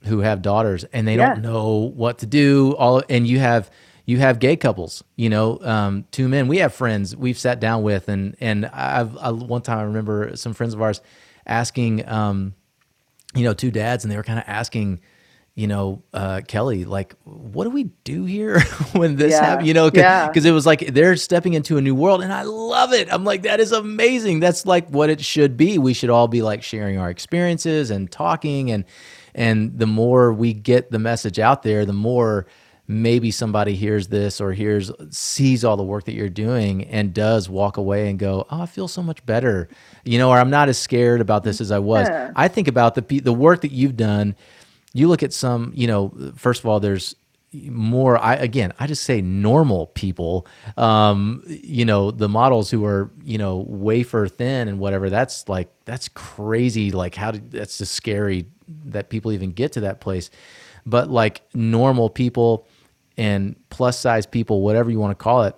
who 0.05 0.19
have 0.19 0.41
daughters 0.41 0.85
and 0.93 1.05
they 1.05 1.15
Yeah. 1.17 1.33
don't 1.33 1.41
know 1.41 1.91
what 1.95 2.19
to 2.19 2.25
do. 2.25 2.75
All 2.77 3.03
and 3.09 3.27
you 3.27 3.39
have 3.39 3.69
you 4.09 4.17
have 4.17 4.39
gay 4.39 4.55
couples. 4.55 5.03
You 5.15 5.29
know, 5.29 5.59
um, 5.61 6.05
two 6.11 6.27
men. 6.27 6.47
We 6.47 6.57
have 6.57 6.73
friends 6.73 7.15
we've 7.15 7.37
sat 7.37 7.59
down 7.59 7.83
with, 7.83 8.09
and 8.09 8.35
and 8.39 8.65
I've 8.65 9.15
I, 9.17 9.29
one 9.31 9.61
time 9.61 9.77
I 9.77 9.83
remember 9.83 10.35
some 10.35 10.53
friends 10.53 10.73
of 10.73 10.81
ours 10.81 10.99
asking, 11.45 12.07
um, 12.09 12.55
you 13.35 13.43
know, 13.43 13.53
two 13.53 13.69
dads, 13.71 14.03
and 14.03 14.11
they 14.11 14.17
were 14.17 14.23
kind 14.23 14.39
of 14.39 14.45
asking. 14.47 14.99
You 15.55 15.67
know, 15.67 16.03
uh, 16.13 16.39
Kelly, 16.47 16.85
like, 16.85 17.15
what 17.25 17.65
do 17.65 17.69
we 17.71 17.85
do 18.05 18.23
here 18.23 18.61
when 18.93 19.17
this 19.17 19.33
Yeah. 19.33 19.43
happens? 19.45 19.67
You 19.67 19.73
know, 19.73 19.91
Yeah. 19.93 20.27
because 20.29 20.45
it 20.45 20.51
was 20.51 20.65
like 20.65 20.79
they're 20.93 21.17
stepping 21.17 21.53
into 21.53 21.75
a 21.75 21.81
new 21.81 21.93
world 21.93 22.21
and 22.21 22.31
I 22.31 22.43
love 22.43 22.93
it. 22.93 23.11
I'm 23.11 23.25
like, 23.25 23.41
that 23.41 23.59
is 23.59 23.73
amazing. 23.73 24.39
That's 24.39 24.65
like 24.65 24.87
what 24.89 25.09
it 25.09 25.19
should 25.19 25.57
be. 25.57 25.77
We 25.77 25.93
should 25.93 26.11
all 26.11 26.29
be 26.29 26.41
like 26.43 26.63
sharing 26.63 26.97
our 26.97 27.09
experiences 27.09 27.91
and 27.91 28.09
talking 28.09 28.71
and 28.71 28.85
and 29.35 29.77
the 29.77 29.87
more 29.87 30.31
we 30.31 30.53
get 30.53 30.91
the 30.91 30.99
message 30.99 31.39
out 31.39 31.63
there, 31.63 31.83
the 31.85 31.91
more 31.91 32.45
maybe 32.89 33.29
somebody 33.29 33.75
hears 33.75 34.07
this 34.07 34.41
or 34.41 34.51
hears 34.51 34.91
sees 35.11 35.63
all 35.63 35.77
the 35.77 35.83
work 35.83 36.05
that 36.05 36.13
you're 36.13 36.27
doing 36.27 36.85
and 36.85 37.13
does 37.13 37.47
walk 37.47 37.77
away 37.77 38.09
and 38.09 38.17
go, 38.17 38.47
"Oh, 38.49 38.63
I 38.63 38.65
feel 38.65 38.87
so 38.87 39.03
much 39.03 39.23
better." 39.27 39.69
You 40.03 40.17
know, 40.17 40.31
or 40.31 40.37
I'm 40.39 40.49
not 40.49 40.69
as 40.69 40.79
scared 40.79 41.21
about 41.21 41.43
this 41.43 41.61
as 41.61 41.71
I 41.71 41.77
was. 41.77 42.07
I 42.35 42.47
think 42.47 42.67
about 42.67 42.95
the 42.95 43.19
the 43.19 43.31
work 43.31 43.61
that 43.61 43.71
you've 43.71 43.95
done. 43.95 44.35
You 44.91 45.07
look 45.07 45.21
at 45.21 45.33
some, 45.33 45.71
you 45.75 45.85
know, 45.85 46.11
first 46.35 46.61
of 46.61 46.65
all, 46.65 46.79
there's 46.79 47.15
more 47.51 48.15
i 48.19 48.35
again 48.35 48.71
i 48.79 48.85
just 48.85 49.01
say 49.03 49.21
normal 49.21 49.87
people 49.87 50.45
um 50.77 51.41
you 51.47 51.83
know 51.83 52.11
the 52.11 52.29
models 52.29 52.69
who 52.69 52.85
are 52.85 53.09
you 53.23 53.39
know 53.39 53.65
wafer 53.67 54.27
thin 54.27 54.67
and 54.67 54.77
whatever 54.77 55.09
that's 55.09 55.49
like 55.49 55.67
that's 55.83 56.09
crazy 56.09 56.91
like 56.91 57.15
how 57.15 57.31
did 57.31 57.49
that's 57.49 57.79
just 57.79 57.93
scary 57.93 58.45
that 58.85 59.09
people 59.09 59.31
even 59.31 59.51
get 59.51 59.71
to 59.71 59.79
that 59.79 59.99
place 59.99 60.29
but 60.85 61.09
like 61.09 61.41
normal 61.55 62.07
people 62.07 62.67
and 63.19 63.55
plus 63.69 63.99
size 63.99 64.25
people 64.25 64.61
whatever 64.61 64.89
you 64.89 64.99
want 64.99 65.11
to 65.11 65.23
call 65.23 65.43
it 65.43 65.55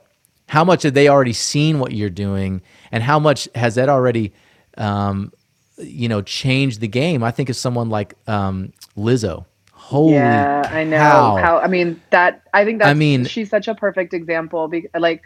how 0.47 0.63
much 0.65 0.83
have 0.83 0.93
they 0.93 1.07
already 1.07 1.33
seen 1.33 1.79
what 1.79 1.93
you're 1.93 2.09
doing 2.09 2.61
and 2.91 3.03
how 3.03 3.19
much 3.19 3.47
has 3.55 3.75
that 3.75 3.87
already 3.87 4.33
um 4.77 5.31
you 5.77 6.09
know 6.09 6.21
changed 6.21 6.81
the 6.81 6.87
game 6.87 7.23
i 7.23 7.31
think 7.31 7.49
of 7.49 7.55
someone 7.55 7.89
like 7.89 8.15
um 8.27 8.73
lizzo 8.97 9.45
holy 9.73 10.13
yeah, 10.13 10.69
I 10.71 10.83
know 10.85 10.97
how. 10.97 11.57
I 11.57 11.67
mean 11.67 11.99
that. 12.11 12.43
I 12.53 12.63
think 12.63 12.79
that's. 12.79 12.89
I 12.89 12.93
mean- 12.93 13.25
she's 13.25 13.49
such 13.49 13.67
a 13.67 13.75
perfect 13.75 14.13
example. 14.13 14.67
Be, 14.69 14.87
like, 14.97 15.21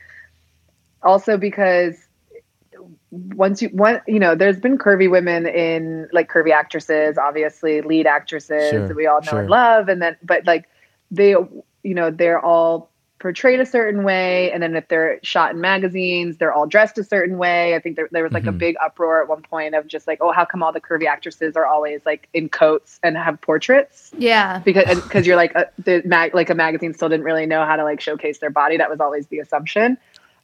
also 1.03 1.37
because 1.37 1.95
once 3.11 3.61
you 3.61 3.69
want 3.73 4.01
you 4.07 4.19
know 4.19 4.35
there's 4.35 4.59
been 4.59 4.77
curvy 4.77 5.09
women 5.09 5.45
in 5.47 6.07
like 6.11 6.29
curvy 6.29 6.51
actresses 6.51 7.17
obviously 7.17 7.81
lead 7.81 8.05
actresses 8.05 8.69
Sure, 8.71 8.87
that 8.87 8.95
we 8.95 9.07
all 9.07 9.21
know 9.21 9.29
sure. 9.29 9.39
and 9.41 9.49
love 9.49 9.87
and 9.87 10.01
then 10.01 10.17
but 10.21 10.45
like 10.45 10.65
they 11.11 11.35
you 11.85 11.93
know 11.93 12.09
they're 12.11 12.39
all 12.43 12.89
portrayed 13.19 13.59
a 13.61 13.65
certain 13.65 14.03
way 14.03 14.51
and 14.51 14.61
then 14.61 14.75
if 14.75 14.87
they're 14.89 15.19
shot 15.23 15.53
in 15.53 15.61
magazines 15.61 16.37
they're 16.37 16.51
all 16.53 16.67
dressed 16.67 16.97
a 16.97 17.03
certain 17.03 17.37
way 17.37 17.73
i 17.75 17.79
think 17.79 17.95
there, 17.95 18.09
there 18.11 18.23
was 18.23 18.33
like 18.33 18.45
a 18.45 18.51
Mhm. 18.51 18.57
big 18.57 18.75
uproar 18.83 19.21
at 19.21 19.29
one 19.29 19.41
point 19.41 19.73
of 19.73 19.87
just 19.87 20.05
like 20.05 20.19
oh 20.21 20.31
how 20.31 20.43
come 20.45 20.61
all 20.61 20.73
the 20.73 20.81
curvy 20.81 21.05
actresses 21.07 21.55
are 21.55 21.65
always 21.65 22.01
like 22.05 22.27
in 22.33 22.49
coats 22.49 22.99
and 23.03 23.15
have 23.17 23.39
portraits 23.39 24.11
Yeah. 24.17 24.61
because 24.65 24.83
because 25.01 25.25
you're 25.25 25.37
like 25.37 25.55
a, 25.55 25.69
the 25.83 26.01
mag 26.05 26.35
like 26.35 26.49
a 26.49 26.55
magazine 26.55 26.93
still 26.93 27.07
didn't 27.09 27.25
really 27.25 27.45
know 27.45 27.65
how 27.65 27.77
to 27.77 27.83
like 27.83 28.01
showcase 28.01 28.39
their 28.39 28.49
body. 28.49 28.77
That 28.77 28.89
was 28.89 28.99
always 28.99 29.27
the 29.27 29.39
assumption. 29.39 29.97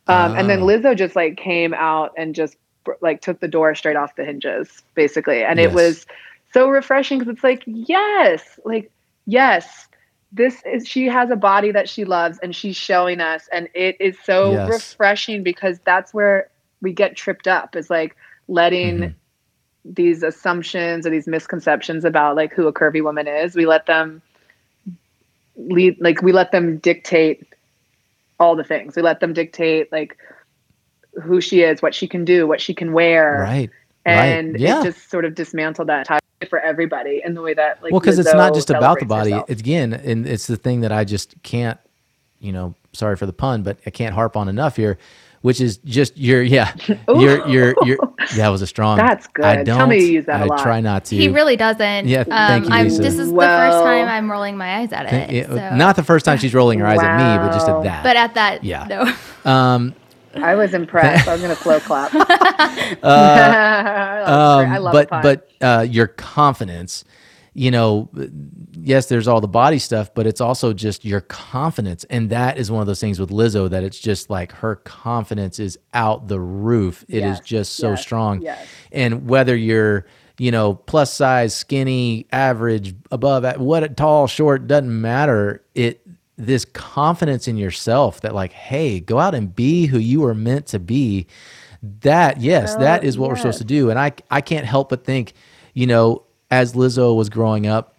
Um, 0.08 0.34
And 0.38 0.50
then 0.50 0.62
Oh. 0.62 0.66
Lizzo 0.68 0.96
just 0.96 1.16
like 1.16 1.38
came 1.38 1.74
out 1.74 2.14
and 2.18 2.34
just 2.34 2.56
like 3.02 3.22
took 3.22 3.40
the 3.42 3.48
door 3.48 3.76
straight 3.76 3.96
off 3.98 4.16
the 4.16 4.26
hinges, 4.26 4.82
basically. 4.96 5.44
And 5.44 5.60
Yes. 5.60 5.70
it 5.70 5.74
was 5.74 6.06
so 6.54 6.70
refreshing 6.70 7.20
because 7.20 7.34
it's 7.36 7.44
like 7.44 7.64
yes, 7.68 8.60
like 8.66 8.90
yes, 9.28 9.88
this 10.32 10.62
is 10.66 10.88
she 10.88 11.08
has 11.08 11.30
a 11.30 11.36
body 11.36 11.72
that 11.72 11.90
she 11.90 12.06
loves 12.06 12.40
and 12.42 12.56
she's 12.56 12.78
showing 12.78 13.20
us, 13.20 13.50
and 13.52 13.68
it 13.74 13.98
is 14.00 14.18
so 14.26 14.54
Yes. 14.54 14.68
refreshing 14.70 15.44
because 15.44 15.80
that's 15.86 16.14
where 16.14 16.50
we 16.82 16.94
get 16.94 17.16
tripped 17.16 17.48
up 17.48 17.76
is 17.76 17.90
like 17.90 18.16
letting 18.48 19.00
Mhm. 19.00 19.14
these 19.86 20.24
assumptions 20.24 21.06
or 21.06 21.10
these 21.10 21.28
misconceptions 21.28 22.06
about 22.06 22.36
like 22.36 22.54
who 22.54 22.68
a 22.68 22.74
curvy 22.74 23.04
woman 23.04 23.28
is 23.28 23.56
we 23.56 23.66
let 23.66 23.86
them 23.88 24.22
lead 25.56 25.98
like 26.00 26.22
we 26.22 26.32
let 26.32 26.52
them 26.52 26.78
dictate 26.78 27.46
all 28.40 28.56
the 28.56 28.64
things 28.64 28.96
we 28.96 29.02
let 29.02 29.20
them 29.20 29.34
dictate 29.34 29.92
like 29.92 30.18
who 31.22 31.42
she 31.42 31.62
is 31.62 31.82
what 31.82 31.94
she 31.96 32.08
can 32.08 32.24
do 32.26 32.48
what 32.48 32.62
she 32.62 32.74
can 32.74 32.94
wear 32.94 33.40
right 33.40 33.70
and 34.06 34.54
right. 34.54 34.60
yeah 34.62 34.82
it 34.82 34.86
just 34.86 35.10
sort 35.10 35.26
of 35.26 35.36
dismantled 35.36 35.88
that 35.90 36.06
tie 36.08 36.20
for 36.50 36.60
everybody 36.60 37.22
in 37.24 37.34
the 37.36 37.42
way 37.42 37.54
that 37.54 37.82
like 37.84 37.92
well 37.92 38.00
because 38.00 38.18
it's 38.18 38.34
not 38.34 38.54
just 38.54 38.70
about 38.72 39.00
the 39.00 39.06
body 39.06 39.32
herself. 39.32 39.50
again 39.50 39.94
and 39.94 40.26
it's 40.26 40.48
the 40.48 40.58
thing 40.58 40.82
that 40.82 40.92
i 40.92 41.04
just 41.04 41.36
can't 41.44 41.80
you 42.40 42.52
know 42.52 42.74
sorry 42.94 43.16
for 43.16 43.26
the 43.28 43.34
pun 43.34 43.62
but 43.62 43.78
i 43.86 43.90
can't 43.92 44.16
harp 44.16 44.36
on 44.36 44.48
enough 44.50 44.76
here 44.76 44.98
which 45.42 45.60
is 45.62 45.78
just 45.86 46.16
your 46.18 46.42
yeah 46.42 46.74
your 47.08 47.48
your 47.48 47.76
your 47.86 47.98
that 48.36 48.50
was 48.50 48.62
a 48.64 48.68
strong 48.68 48.98
That's 49.06 49.28
good. 49.28 49.46
i 49.46 49.64
Tell 49.64 49.78
don't 49.80 49.90
me 49.90 49.98
you 50.00 50.14
use 50.14 50.26
that 50.26 50.42
a 50.42 50.44
i 50.44 50.48
lot. 50.48 50.62
try 50.64 50.82
not 50.82 51.06
to 51.06 51.16
He 51.16 51.30
really 51.30 51.56
doesn't. 51.56 52.08
Yeah, 52.08 52.24
thank 52.24 52.66
you, 52.66 52.72
I'm, 52.72 52.86
This 52.90 53.00
is 53.20 53.32
the 53.32 53.36
first 53.40 53.78
time 53.84 54.08
I'm 54.08 54.30
rolling 54.32 54.56
my 54.58 54.78
eyes 54.78 54.92
at 54.94 55.12
it. 55.14 55.32
Yeah, 55.32 55.48
so- 55.48 55.76
not 55.76 55.96
the 55.96 56.04
first 56.04 56.26
time 56.26 56.38
she's 56.40 56.54
rolling 56.54 56.80
her 56.80 56.86
eyes 56.88 57.00
at 57.00 57.18
me 57.18 57.48
but 57.48 57.54
just 57.54 57.68
at 57.68 57.84
that 57.84 58.04
But 58.04 58.16
at 58.18 58.34
that, 58.36 58.64
Yeah. 58.64 58.88
no. 59.46 59.52
um 59.52 59.96
i 60.36 60.56
was 60.56 60.74
impressed 60.74 61.28
i 61.28 61.34
was 61.34 61.42
gonna 61.42 61.56
slow 61.56 61.80
clap 61.82 62.14
uh, 63.04 63.52
I 64.66 64.78
Um, 64.78 64.78
love 64.80 64.94
but 64.94 65.10
a 65.12 65.22
but 65.22 65.50
uh, 65.62 65.86
your 65.90 66.08
confidence, 66.08 67.04
you 67.54 67.72
know, 67.72 68.10
yes, 68.74 69.08
there's 69.08 69.28
all 69.28 69.42
the 69.42 69.48
body 69.48 69.80
stuff, 69.80 70.14
but 70.14 70.28
it's 70.28 70.42
also 70.42 70.74
just 70.74 71.06
your 71.06 71.22
confidence, 71.22 72.06
and 72.06 72.30
that 72.30 72.58
is 72.58 72.72
one 72.72 72.82
of 72.82 72.88
those 72.88 73.02
things 73.02 73.20
with 73.20 73.30
Lizzo 73.32 73.70
that 73.70 73.84
it's 73.84 74.00
just 74.00 74.30
like 74.30 74.52
her 74.54 74.78
confidence 74.78 75.60
is 75.60 75.78
out 75.94 76.28
the 76.28 76.40
roof. 76.40 77.06
It 77.10 77.26
is 77.26 77.42
Yes, 77.42 77.46
just 77.46 77.78
so 77.80 77.92
yes, 77.92 78.02
strong, 78.02 78.42
yes. 78.42 78.68
and 78.92 79.28
whether 79.30 79.56
you're 79.56 80.06
you 80.40 80.52
know 80.52 80.76
plus 80.76 81.14
size, 81.14 81.56
skinny, 81.56 82.28
average, 82.32 82.96
above, 83.12 83.46
what 83.60 83.98
tall, 83.98 84.28
short 84.28 84.68
doesn't 84.68 85.02
matter. 85.02 85.64
It 85.76 86.02
this 86.38 86.66
confidence 86.66 87.48
in 87.48 87.58
yourself 87.58 88.22
that 88.22 88.34
like, 88.34 88.54
hey, 88.54 89.00
go 89.00 89.20
out 89.20 89.36
and 89.36 89.56
be 89.56 89.86
who 89.86 89.98
you 89.98 90.26
are 90.26 90.34
meant 90.34 90.68
to 90.68 90.80
be. 90.80 91.28
That 92.02 92.40
yes 92.40 92.76
oh, 92.76 92.80
that 92.80 93.04
is 93.04 93.18
what 93.18 93.30
we're 93.30 93.38
supposed 93.38 93.58
to 93.58 93.64
do. 93.64 93.90
And 93.90 93.98
i 93.98 94.12
i 94.30 94.40
can't 94.40 94.68
help 94.68 94.90
but 94.90 95.04
think 95.04 95.34
you 95.74 95.88
know 95.88 96.24
as 96.52 96.74
lizzo 96.74 97.16
was 97.16 97.30
growing 97.30 97.66
up 97.66 97.96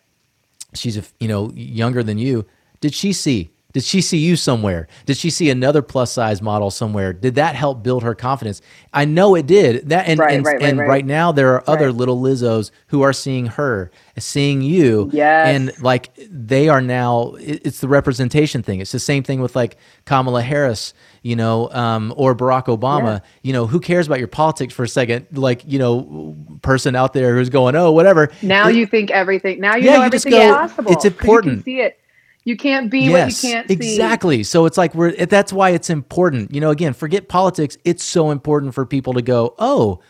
she's 0.75 0.97
a 0.97 1.03
you 1.19 1.29
know 1.29 1.51
younger 1.55 2.03
than 2.03 2.19
you 2.19 2.47
did 2.81 2.95
she 2.95 3.13
see 3.13 3.51
Did 3.73 3.85
she 3.85 4.01
see 4.03 4.19
you 4.19 4.37
somewhere? 4.37 4.87
Did 5.07 5.17
she 5.17 5.31
see 5.31 5.49
another 5.49 5.81
plus 5.81 6.13
size 6.13 6.43
model 6.43 6.71
somewhere? 6.71 7.13
Did 7.13 7.37
that 7.37 7.55
help 7.55 7.83
build 7.83 8.03
her 8.03 8.15
confidence? 8.15 8.61
I 8.93 9.05
know 9.07 9.35
it 9.35 9.47
did. 9.47 9.89
That 9.89 10.07
and 10.09 10.19
Right, 10.21 10.35
and, 10.35 10.45
right, 10.45 10.53
right, 10.61 10.63
and 10.63 10.79
right. 10.79 10.89
right 10.89 11.07
now 11.07 11.33
there 11.33 11.55
are 11.55 11.65
other 11.67 11.91
little 11.91 12.21
Lizzos 12.21 12.71
who 12.89 13.01
are 13.03 13.13
seeing 13.15 13.47
her, 13.47 13.91
seeing 14.19 14.61
you, 14.61 15.09
Yes. 15.13 15.49
and 15.57 15.73
like 15.83 16.11
they 16.31 16.69
are 16.69 16.81
now. 16.83 17.35
It's 17.41 17.81
the 17.81 17.89
representation 17.89 18.63
thing. 18.63 18.81
It's 18.81 18.93
the 18.93 18.99
same 18.99 19.23
thing 19.23 19.41
with 19.41 19.57
like 19.57 19.77
Kamala 20.05 20.43
Harris, 20.43 20.93
you 21.23 21.35
know, 21.37 21.71
um, 21.71 22.13
or 22.17 22.35
Barack 22.35 22.67
Obama. 22.67 23.15
Yeah. 23.15 23.21
You 23.43 23.53
know, 23.55 23.67
who 23.67 23.81
cares 23.81 24.07
about 24.07 24.19
your 24.19 24.29
politics 24.29 24.75
for 24.75 24.83
a 24.83 24.89
second? 24.89 25.27
Like 25.33 25.63
you 25.67 25.79
know, 25.79 26.37
person 26.61 26.95
out 26.95 27.15
there 27.15 27.35
who's 27.35 27.49
going, 27.49 27.75
oh, 27.75 27.91
whatever. 27.93 28.31
Now 28.43 28.69
It- 28.69 28.77
you 28.77 28.87
think 28.87 29.11
everything. 29.11 29.61
Now 29.61 29.77
you 29.77 29.85
Yeah, 29.87 29.97
know 29.97 30.05
you 30.05 30.11
just 30.11 30.27
everything 30.27 30.43
is 30.49 30.53
go, 30.53 30.59
possible. 30.59 30.93
it's 30.93 31.05
important. 31.07 31.51
You 31.53 31.57
can 31.57 31.65
see 31.65 31.81
it. 31.81 31.99
You 32.45 32.57
can't 32.57 32.91
be 32.91 33.09
what 33.11 33.29
you 33.31 33.49
can't 33.51 33.69
see. 33.69 33.75
exactly. 33.75 34.43
So 34.43 34.67
it's 34.67 34.77
like 34.77 34.95
we're 34.95 35.13
that's 35.27 35.53
why 35.53 35.71
it's 35.71 35.89
important. 35.91 36.53
You 36.55 36.61
know, 36.61 36.71
again, 36.71 36.93
forget 36.93 37.29
politics. 37.29 37.79
It's 37.85 38.03
so 38.03 38.31
important 38.31 38.75
for 38.75 38.85
people 38.85 39.13
to 39.15 39.23
go, 39.23 39.55
"Oh, 39.61 40.01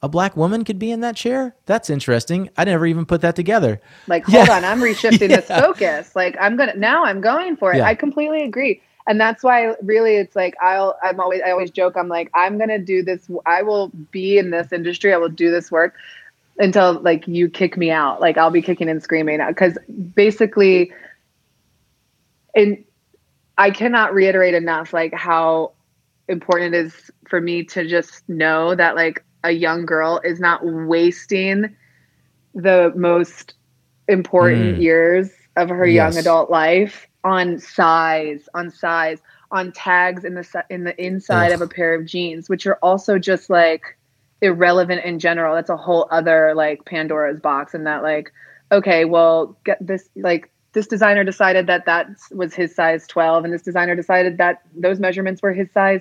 a 0.00 0.08
black 0.08 0.36
woman 0.36 0.64
could 0.64 0.78
be 0.78 0.92
in 0.92 1.00
that 1.00 1.16
chair? 1.16 1.56
That's 1.66 1.90
interesting. 1.90 2.50
I 2.56 2.64
never 2.64 2.86
even 2.86 3.04
put 3.04 3.20
that 3.22 3.34
together." 3.34 3.80
Like, 4.06 4.24
hold 4.26 4.46
Yeah. 4.46 4.56
on, 4.56 4.64
I'm 4.64 4.80
reshifting 4.80 5.28
this 5.28 5.46
focus. 5.46 6.14
Like, 6.14 6.36
I'm 6.40 6.56
gonna 6.56 6.74
now. 6.76 7.04
I'm 7.04 7.20
going 7.20 7.56
for 7.56 7.72
it. 7.72 7.78
Yeah. 7.78 7.86
I 7.86 7.96
completely 7.96 8.42
agree, 8.44 8.80
and 9.08 9.20
that's 9.20 9.42
why 9.42 9.74
really 9.82 10.14
it's 10.16 10.36
like 10.36 10.54
I'll. 10.62 10.96
I'm 11.02 11.18
always. 11.18 11.42
I 11.44 11.50
always 11.50 11.72
joke. 11.72 11.96
I'm 11.96 12.08
like, 12.08 12.30
I'm 12.34 12.58
gonna 12.58 12.78
do 12.78 13.02
this. 13.02 13.28
I 13.44 13.62
will 13.62 13.88
be 14.12 14.38
in 14.38 14.50
this 14.50 14.72
industry. 14.72 15.12
I 15.12 15.16
will 15.16 15.28
do 15.28 15.50
this 15.50 15.72
work 15.72 15.94
until 16.58 17.00
like 17.00 17.26
you 17.26 17.48
kick 17.48 17.76
me 17.76 17.90
out. 17.90 18.20
Like 18.20 18.38
I'll 18.38 18.50
be 18.52 18.62
kicking 18.62 18.88
and 18.88 19.02
screaming 19.02 19.40
because 19.48 19.76
basically, 20.14 20.92
and 22.54 22.84
I 23.58 23.70
cannot 23.70 24.14
reiterate 24.14 24.54
enough 24.54 24.92
like 24.92 25.14
how 25.14 25.72
important 26.28 26.74
it 26.74 26.86
is 26.86 27.10
for 27.28 27.40
me 27.40 27.64
to 27.64 27.86
just 27.86 28.28
know 28.28 28.74
that 28.74 28.96
like 28.96 29.24
a 29.44 29.50
young 29.52 29.86
girl 29.86 30.20
is 30.24 30.40
not 30.40 30.60
wasting 30.64 31.76
the 32.54 32.92
most 32.96 33.54
important 34.08 34.76
Mm. 34.76 34.78
years 34.78 35.30
of 35.56 35.68
her 35.70 35.86
Yes. 35.86 36.14
young 36.14 36.18
adult 36.18 36.50
life 36.50 37.08
on 37.24 37.58
size, 37.58 38.48
on 38.54 38.70
size, 38.70 39.20
on 39.50 39.72
tags 39.72 40.24
in 40.24 40.34
the 40.34 40.64
in 40.70 40.84
the 40.84 41.00
inside 41.04 41.52
Ugh. 41.52 41.52
of 41.52 41.62
a 41.62 41.68
pair 41.68 41.94
of 41.94 42.06
jeans, 42.06 42.48
which 42.50 42.66
are 42.66 42.78
also 42.82 43.18
just 43.18 43.50
like 43.50 43.82
irrelevant 44.42 45.04
in 45.04 45.18
general. 45.20 45.54
That's 45.54 45.70
a 45.70 45.76
whole 45.76 46.08
other 46.10 46.54
like 46.54 46.84
Pandora's 46.86 47.40
box, 47.40 47.74
and 47.74 47.86
that 47.86 48.02
like, 48.02 48.32
okay, 48.72 49.04
well, 49.04 49.58
get 49.64 49.78
this 49.86 50.08
like 50.16 50.51
this 50.72 50.86
designer 50.86 51.24
decided 51.24 51.66
that 51.66 51.84
that 51.86 52.06
was 52.32 52.54
his 52.54 52.74
size 52.74 53.06
12 53.06 53.44
and 53.44 53.52
this 53.52 53.62
designer 53.62 53.94
decided 53.94 54.38
that 54.38 54.62
those 54.76 54.98
measurements 55.00 55.42
were 55.42 55.52
his 55.52 55.70
size 55.72 56.00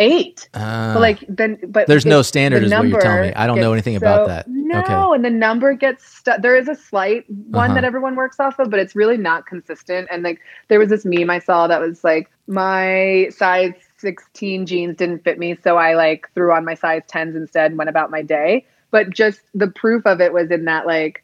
8 0.00 0.48
Uh, 0.52 0.94
but 0.94 1.00
like 1.00 1.24
then 1.28 1.58
but 1.68 1.86
there's 1.86 2.04
no 2.06 2.20
standard 2.22 2.62
the 2.62 2.66
is 2.66 2.72
what 2.72 2.88
you're 2.88 3.00
telling 3.00 3.28
me. 3.28 3.32
I 3.34 3.46
don't 3.46 3.60
know 3.60 3.72
anything 3.72 3.94
about 3.94 4.26
that. 4.26 4.48
no 4.48 4.80
Okay. 4.80 5.14
and 5.14 5.24
the 5.24 5.30
number 5.30 5.74
gets 5.74 6.04
stuck 6.04 6.42
there 6.42 6.56
is 6.56 6.66
a 6.68 6.74
slight 6.74 7.24
one 7.28 7.66
Uh-huh. 7.70 7.74
that 7.74 7.84
everyone 7.84 8.16
works 8.16 8.40
off 8.40 8.58
of 8.58 8.68
but 8.68 8.80
it's 8.80 8.96
really 8.96 9.16
not 9.16 9.46
consistent 9.46 10.08
and 10.10 10.24
like 10.24 10.40
there 10.68 10.80
was 10.80 10.88
this 10.88 11.04
meme 11.04 11.30
i 11.30 11.38
saw 11.38 11.68
that 11.68 11.80
was 11.80 12.02
like 12.02 12.28
my 12.48 13.28
size 13.30 13.74
16 13.98 14.66
jeans 14.66 14.96
didn't 14.96 15.22
fit 15.22 15.38
me 15.38 15.56
so 15.62 15.76
i 15.76 15.94
like 15.94 16.28
threw 16.34 16.52
on 16.52 16.64
my 16.64 16.74
size 16.74 17.02
10s 17.08 17.36
instead 17.36 17.70
and 17.70 17.78
went 17.78 17.88
about 17.88 18.10
my 18.10 18.22
day 18.22 18.66
but 18.90 19.10
just 19.10 19.40
the 19.54 19.68
proof 19.68 20.04
of 20.04 20.20
it 20.20 20.32
was 20.32 20.50
in 20.50 20.64
that 20.64 20.84
like 20.86 21.22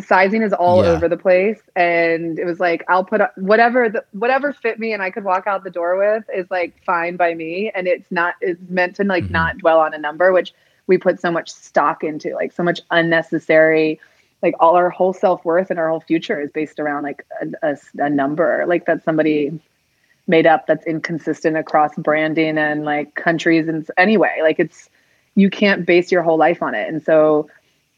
sizing 0.00 0.42
is 0.42 0.52
all 0.52 0.84
Yeah. 0.84 0.90
over 0.90 1.08
the 1.08 1.16
place 1.16 1.60
and 1.74 2.38
it 2.38 2.44
was 2.44 2.60
like 2.60 2.84
i'll 2.88 3.04
put 3.04 3.20
up 3.20 3.36
whatever 3.36 3.88
the, 3.88 4.04
whatever 4.12 4.52
fit 4.52 4.78
me 4.78 4.92
and 4.92 5.02
i 5.02 5.10
could 5.10 5.24
walk 5.24 5.46
out 5.46 5.64
the 5.64 5.70
door 5.70 5.96
with 5.98 6.24
is 6.32 6.48
like 6.50 6.74
fine 6.84 7.16
by 7.16 7.34
me 7.34 7.70
and 7.74 7.88
it's 7.88 8.10
not 8.10 8.34
it's 8.40 8.60
meant 8.68 8.94
to 8.96 9.04
like 9.04 9.24
Mhm. 9.24 9.30
not 9.30 9.58
dwell 9.58 9.80
on 9.80 9.94
a 9.94 9.98
number 9.98 10.32
which 10.32 10.52
we 10.86 10.98
put 10.98 11.20
so 11.20 11.30
much 11.30 11.50
stock 11.50 12.04
into 12.04 12.32
like 12.34 12.52
so 12.52 12.62
much 12.62 12.80
unnecessary 12.90 13.98
like 14.42 14.54
all 14.60 14.76
our 14.76 14.88
whole 14.88 15.12
self-worth 15.12 15.68
and 15.70 15.78
our 15.80 15.88
whole 15.88 16.00
future 16.00 16.40
is 16.40 16.50
based 16.52 16.78
around 16.78 17.02
like 17.02 17.26
a, 17.42 17.72
a- 17.72 18.04
a 18.04 18.08
number 18.10 18.64
like 18.68 18.86
that 18.86 19.02
somebody 19.02 19.58
made 20.28 20.46
up 20.46 20.66
that's 20.66 20.86
inconsistent 20.86 21.56
across 21.56 21.94
branding 21.96 22.56
and 22.58 22.84
like 22.84 23.14
countries 23.16 23.66
and 23.66 23.90
anyway 23.96 24.38
like 24.42 24.58
it's 24.60 24.88
you 25.34 25.50
can't 25.50 25.86
base 25.86 26.12
your 26.12 26.22
whole 26.22 26.36
life 26.36 26.62
on 26.62 26.74
it 26.74 26.88
and 26.88 27.02
so 27.02 27.48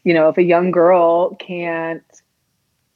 you 0.03 0.13
know 0.13 0.29
if 0.29 0.37
a 0.37 0.43
young 0.43 0.71
girl 0.71 1.35
can't 1.35 2.03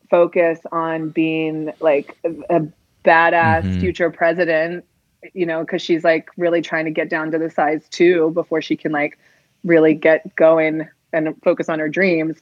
focus 0.09 0.59
on 0.71 1.09
being 1.09 1.73
like 1.79 2.17
a, 2.25 2.57
a 2.57 2.61
badass 3.05 3.65
Mhm. 3.65 3.79
future 3.79 4.09
president 4.11 4.85
you 5.33 5.45
know 5.45 5.61
because 5.61 5.81
she's 5.81 6.03
like 6.03 6.29
really 6.37 6.61
trying 6.61 6.85
to 6.85 6.91
get 6.91 7.09
down 7.09 7.31
to 7.31 7.37
the 7.37 7.49
size 7.49 7.87
two 7.89 8.31
before 8.31 8.61
she 8.61 8.75
can 8.75 8.91
like 8.91 9.17
really 9.63 9.93
get 9.93 10.35
going 10.35 10.87
and 11.13 11.35
focus 11.43 11.69
on 11.69 11.79
her 11.79 11.89
dreams 11.89 12.41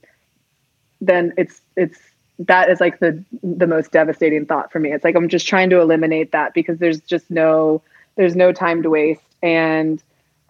then 1.02 1.34
it's 1.38 1.62
it's 1.76 2.00
that 2.40 2.70
is 2.70 2.80
like 2.80 3.00
the 3.00 3.24
the 3.44 3.68
most 3.68 3.92
devastating 3.92 4.46
thought 4.46 4.72
for 4.72 4.80
me 4.80 4.92
it's 4.92 5.04
like 5.04 5.16
i'm 5.16 5.30
just 5.30 5.48
trying 5.48 5.70
to 5.70 5.80
eliminate 5.80 6.32
that 6.32 6.54
because 6.54 6.78
there's 6.80 7.02
just 7.02 7.30
no 7.30 7.82
there's 8.16 8.36
no 8.36 8.52
time 8.52 8.82
to 8.84 8.90
waste 8.90 9.22
and 9.42 10.04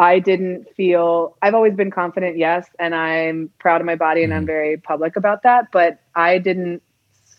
i 0.03 0.19
didn't 0.19 0.65
feel 0.75 1.35
i've 1.41 1.53
always 1.55 1.73
been 1.75 1.91
confident 1.91 2.37
yes 2.37 2.67
and 2.79 2.95
i'm 2.95 3.49
proud 3.59 3.81
of 3.81 3.85
my 3.87 3.95
body 3.95 4.23
and 4.23 4.33
i'm 4.33 4.43
Mhm. 4.43 4.47
very 4.55 4.77
public 4.77 5.15
about 5.15 5.43
that 5.43 5.71
but 5.71 5.99
i 6.15 6.37
didn't 6.39 6.81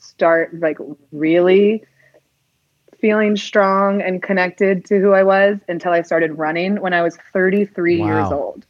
start 0.00 0.54
like 0.60 0.78
really 1.12 1.84
feeling 3.00 3.36
strong 3.36 4.00
and 4.02 4.22
connected 4.22 4.84
to 4.86 4.98
who 5.00 5.12
i 5.12 5.22
was 5.22 5.58
until 5.68 5.92
i 5.92 6.02
started 6.02 6.38
running 6.38 6.80
when 6.80 6.94
i 6.94 7.02
was 7.02 7.16
33 7.32 8.02
years 8.02 8.30
old 8.30 8.64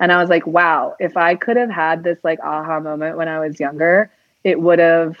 and 0.00 0.12
i 0.12 0.20
was 0.20 0.28
like 0.30 0.46
wow 0.46 0.94
if 1.00 1.16
i 1.16 1.34
could 1.34 1.56
have 1.56 1.70
had 1.70 2.02
this 2.04 2.18
like 2.22 2.38
aha 2.42 2.80
moment 2.80 3.16
when 3.16 3.28
i 3.28 3.38
was 3.40 3.58
younger 3.60 4.10
it 4.44 4.60
would 4.60 4.78
have 4.78 5.16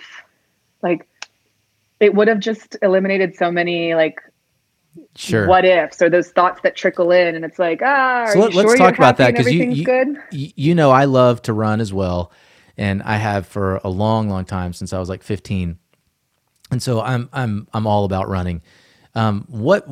like 0.82 1.08
it 2.00 2.14
would 2.14 2.28
have 2.28 2.40
just 2.40 2.76
eliminated 2.82 3.34
so 3.36 3.50
many 3.50 3.94
like 3.94 4.20
Sure. 5.16 5.46
what 5.46 5.64
ifs 5.64 6.02
or 6.02 6.10
those 6.10 6.30
thoughts 6.30 6.60
that 6.62 6.76
trickle 6.76 7.10
in 7.12 7.34
and 7.34 7.44
it's 7.44 7.58
like 7.58 7.80
ah 7.82 8.24
are 8.24 8.32
So 8.32 8.38
you 8.38 8.42
let- 8.42 8.52
sure 8.52 8.62
let's 8.64 8.68
you're 8.70 8.76
talk 8.78 8.96
about 8.98 9.16
that 9.18 9.32
because 9.32 9.52
you, 9.52 9.64
you, 9.70 9.84
good 9.84 10.16
you 10.30 10.74
know 10.74 10.90
I 10.90 11.04
love 11.04 11.42
to 11.42 11.52
run 11.52 11.80
as 11.80 11.92
well, 11.92 12.32
and 12.76 13.02
I 13.02 13.16
have 13.16 13.46
for 13.46 13.76
a 13.84 13.88
long, 13.88 14.28
long 14.28 14.44
time 14.44 14.72
since 14.72 14.92
I 14.92 14.98
was 14.98 15.08
like 15.08 15.22
15, 15.22 15.78
and 16.70 16.82
so 16.82 17.00
I'm 17.00 17.28
I'm 17.32 17.68
I'm 17.72 17.86
all 17.86 18.04
about 18.04 18.28
running. 18.28 18.62
Um, 19.14 19.44
what 19.48 19.86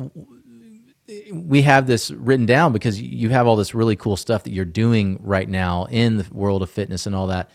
we 1.31 1.61
have 1.63 1.87
this 1.87 2.11
written 2.11 2.45
down 2.45 2.71
because 2.71 3.01
you 3.01 3.29
have 3.29 3.47
all 3.47 3.55
this 3.55 3.73
really 3.73 3.95
cool 3.95 4.15
stuff 4.15 4.43
that 4.43 4.51
you're 4.51 4.65
doing 4.65 5.19
right 5.23 5.49
now 5.49 5.85
in 5.89 6.17
the 6.17 6.25
world 6.31 6.61
of 6.61 6.69
fitness 6.69 7.05
and 7.05 7.15
all 7.15 7.27
that. 7.27 7.49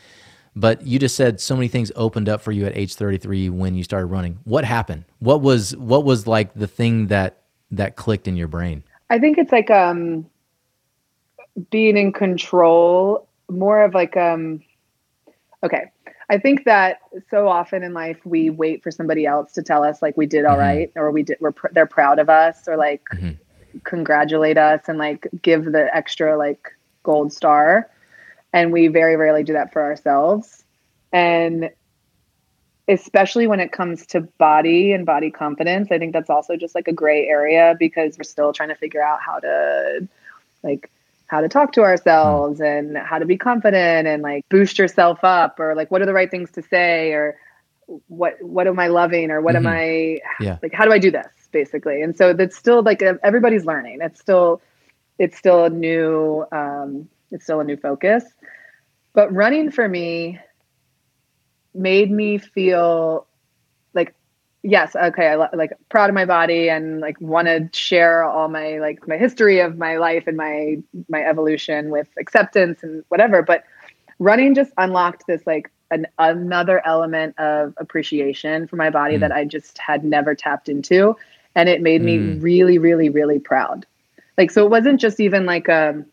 But 0.57 0.87
you 0.87 0.99
just 0.99 1.17
said 1.17 1.41
so 1.41 1.57
many 1.57 1.69
things 1.69 1.91
opened 1.97 2.29
up 2.29 2.41
for 2.41 2.53
you 2.53 2.65
at 2.67 2.77
age 2.77 2.95
33 2.95 3.51
when 3.51 3.75
you 3.75 3.83
started 3.83 4.07
running. 4.07 4.39
What 4.45 4.65
happened? 4.65 5.05
What 5.19 5.41
was 5.41 5.77
what 5.77 6.05
was 6.05 6.27
like 6.27 6.55
the 6.55 6.67
thing 6.69 7.09
that 7.09 7.43
that 7.73 7.97
clicked 7.97 8.29
in 8.29 8.37
your 8.37 8.47
brain? 8.49 8.85
I 9.11 9.19
think 9.19 9.37
it's 9.39 9.51
like 9.51 9.71
um 9.71 10.27
being 11.71 11.97
in 11.97 12.13
control, 12.13 13.27
more 13.51 13.83
of 13.83 13.95
like 13.95 14.17
um 14.17 14.63
okay. 15.65 15.91
I 16.31 16.39
think 16.39 16.65
that 16.65 17.01
so 17.31 17.49
often 17.49 17.83
in 17.83 17.93
life 17.93 18.19
we 18.25 18.49
wait 18.49 18.83
for 18.83 18.91
somebody 18.91 19.27
else 19.27 19.53
to 19.53 19.63
tell 19.63 19.85
us 19.85 20.01
like 20.01 20.17
we 20.17 20.25
did 20.27 20.45
all 20.47 20.57
Mhm. 20.57 20.61
right 20.61 20.93
or 20.97 21.11
we 21.11 21.23
did 21.25 21.37
we're 21.41 21.53
pr- 21.53 21.69
they're 21.73 21.85
proud 21.87 22.19
of 22.19 22.31
us 22.31 22.67
or 22.69 22.77
like 22.77 23.03
Mhm. 23.13 23.37
congratulate 23.83 24.57
us 24.57 24.83
and 24.89 24.99
like 24.99 25.27
give 25.43 25.65
the 25.73 25.95
extra 25.95 26.37
like 26.39 26.71
gold 27.03 27.33
star 27.33 27.91
and 28.55 28.73
we 28.73 28.87
very 28.87 29.17
rarely 29.17 29.43
do 29.43 29.53
that 29.55 29.73
for 29.73 29.83
ourselves. 29.83 30.65
And 31.13 31.71
especially 32.89 33.47
when 33.47 33.61
it 33.61 33.73
comes 33.73 34.07
to 34.07 34.21
body 34.39 34.93
and 34.93 35.07
body 35.07 35.31
confidence 35.31 35.89
i 35.91 35.99
think 35.99 36.13
that's 36.13 36.29
also 36.29 36.55
just 36.55 36.75
like 36.75 36.87
a 36.87 36.93
gray 36.93 37.27
area 37.27 37.75
because 37.79 38.19
we're 38.19 38.25
still 38.25 38.53
trying 38.53 38.69
to 38.69 38.75
figure 38.75 39.03
out 39.03 39.19
how 39.23 39.39
to 39.39 40.07
like 40.63 40.91
how 41.27 41.41
to 41.41 41.49
talk 41.49 41.73
to 41.73 41.81
ourselves 41.81 42.61
and 42.61 42.95
how 42.99 43.19
to 43.19 43.25
be 43.25 43.39
confident 43.39 44.07
and 44.07 44.23
like 44.23 44.45
boost 44.51 44.79
yourself 44.79 45.19
up 45.23 45.59
or 45.59 45.75
like 45.75 45.91
what 45.91 46.03
are 46.03 46.07
the 46.07 46.13
right 46.13 46.31
things 46.31 46.51
to 46.51 46.61
say 46.61 47.13
or 47.13 47.39
what 48.09 48.35
what 48.43 48.67
am 48.67 48.79
i 48.79 48.89
loving 48.89 49.31
or 49.31 49.41
what 49.41 49.57
am 49.57 49.65
Mhm. 49.65 49.67
i 49.67 50.21
Yeah. 50.45 50.59
like 50.63 50.75
how 50.75 50.85
do 50.85 50.93
i 50.93 50.99
do 50.99 51.11
this 51.11 51.27
basically? 51.55 52.03
And 52.03 52.15
so 52.17 52.35
that's 52.35 52.57
still 52.57 52.83
like 52.83 53.01
everybody's 53.01 53.65
learning. 53.65 54.01
It's 54.03 54.21
still 54.21 54.61
it's 55.19 55.39
still 55.39 55.65
a 55.65 55.71
new 55.71 56.45
um 56.53 57.09
it's 57.31 57.45
still 57.45 57.61
a 57.61 57.65
new 57.65 57.77
focus 57.77 58.25
but 59.15 59.33
running 59.33 59.71
for 59.71 59.89
me 59.89 60.39
made 61.75 62.11
me 62.11 62.39
feel 62.39 63.27
like 63.95 64.15
yes 64.63 64.95
okay 64.97 65.29
i 65.29 65.35
like 65.35 65.73
proud 65.91 66.09
of 66.11 66.15
my 66.15 66.25
body 66.25 66.71
and 66.71 67.01
like 67.01 67.21
want 67.21 67.49
to 67.49 67.69
share 67.73 68.25
all 68.25 68.49
my 68.49 68.79
like 68.79 69.07
my 69.09 69.17
history 69.17 69.61
of 69.61 69.79
my 69.79 69.97
life 69.97 70.27
and 70.27 70.37
my 70.37 70.77
my 71.09 71.23
evolution 71.25 71.91
with 71.91 72.09
acceptance 72.19 72.83
and 72.83 73.05
whatever. 73.09 73.43
But 73.43 73.65
running 74.21 74.55
just 74.55 74.73
unlocked 74.79 75.27
this 75.27 75.43
like 75.47 75.71
an, 75.91 76.07
another 76.19 76.85
element 76.87 77.39
of 77.39 77.75
appreciation 77.79 78.67
for 78.69 78.77
my 78.77 78.91
body 78.91 79.17
Mm. 79.17 79.21
that 79.21 79.33
i 79.33 79.45
just 79.45 79.79
had 79.79 80.05
never 80.05 80.35
tapped 80.35 80.69
into. 80.69 81.17
And 81.57 81.69
it 81.69 81.83
made 81.83 82.03
me 82.03 82.19
really 82.19 82.79
really 82.79 83.11
really 83.11 83.39
proud. 83.41 83.87
Like 84.39 84.51
so 84.51 84.65
it 84.65 84.71
wasn't 84.71 85.01
just 85.01 85.21
even 85.21 85.47
like 85.47 85.69
um 85.69 86.07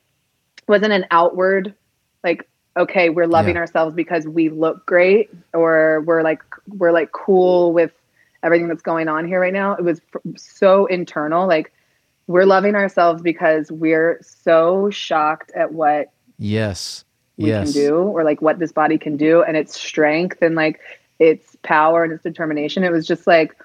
wasn't 0.67 0.93
an 0.93 1.05
outward 1.11 1.75
like 2.23 2.47
okay 2.77 3.09
we're 3.09 3.27
loving 3.27 3.55
Yeah. 3.55 3.61
ourselves 3.61 3.93
because 3.93 4.27
we 4.27 4.49
look 4.49 4.85
great 4.85 5.29
or 5.53 6.01
we're 6.05 6.21
like 6.23 6.41
we're 6.67 6.91
like 6.91 7.11
cool 7.11 7.73
with 7.73 7.91
everything 8.43 8.67
that's 8.67 8.81
going 8.81 9.07
on 9.07 9.27
here 9.27 9.39
right 9.41 9.53
now 9.53 9.73
it 9.75 9.83
was 9.83 10.01
f- 10.15 10.21
so 10.37 10.85
internal 10.85 11.47
like 11.47 11.71
we're 12.27 12.45
loving 12.45 12.75
ourselves 12.75 13.21
because 13.21 13.71
we're 13.71 14.19
so 14.23 14.89
shocked 14.89 15.51
at 15.55 15.73
what 15.73 16.11
Yes. 16.37 17.03
we 17.37 17.47
yes. 17.47 17.65
can 17.65 17.73
do 17.73 17.95
or 17.97 18.23
like 18.23 18.41
what 18.41 18.57
this 18.59 18.71
body 18.71 18.97
can 18.97 19.17
do 19.17 19.43
and 19.43 19.57
its 19.57 19.79
strength 19.79 20.41
and 20.41 20.55
like 20.55 20.79
its 21.19 21.55
power 21.63 22.03
and 22.03 22.13
its 22.13 22.23
determination 22.23 22.83
it 22.83 22.91
was 22.91 23.05
just 23.05 23.27
like 23.27 23.55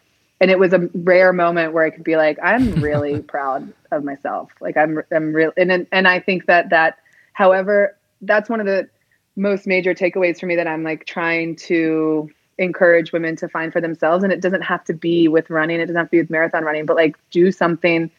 and 0.41 0.51
it 0.51 0.59
was 0.59 0.73
a 0.75 0.91
rare 0.95 1.33
moment 1.33 1.73
where 1.73 1.85
i 1.85 1.91
could 1.91 2.05
be 2.05 2.17
like 2.17 2.39
i'm 2.43 2.75
really 2.83 3.21
proud 3.35 3.73
of 3.93 4.03
myself 4.05 4.51
like 4.61 4.77
i'm 4.77 5.01
i'm 5.13 5.33
real 5.33 5.53
and- 5.57 5.87
and 5.93 6.09
i 6.09 6.19
think 6.21 6.45
that 6.47 6.69
that 6.71 6.99
however 7.33 7.97
that's 8.23 8.51
one 8.51 8.61
of 8.61 8.67
the 8.67 8.89
most 9.37 9.67
major 9.67 9.95
takeaways 9.95 10.41
for 10.41 10.47
me 10.47 10.57
that 10.57 10.67
i'm 10.67 10.83
like 10.83 11.05
trying 11.07 11.55
to 11.57 12.29
encourage 12.59 13.13
women 13.13 13.37
to 13.37 13.49
find 13.49 13.73
for 13.73 13.81
themselves 13.83 14.25
and 14.25 14.33
it 14.33 14.41
doesn't 14.41 14.63
have 14.63 14.83
to 14.85 14.95
be 14.95 15.29
with 15.29 15.51
running 15.51 15.79
it 15.79 15.87
doesn't 15.87 15.97
have 15.97 16.07
to 16.07 16.11
be 16.13 16.19
with 16.21 16.31
marathon 16.31 16.65
running 16.65 16.87
but 16.87 16.97
like 16.97 17.17
do 17.31 17.53
something 17.53 18.11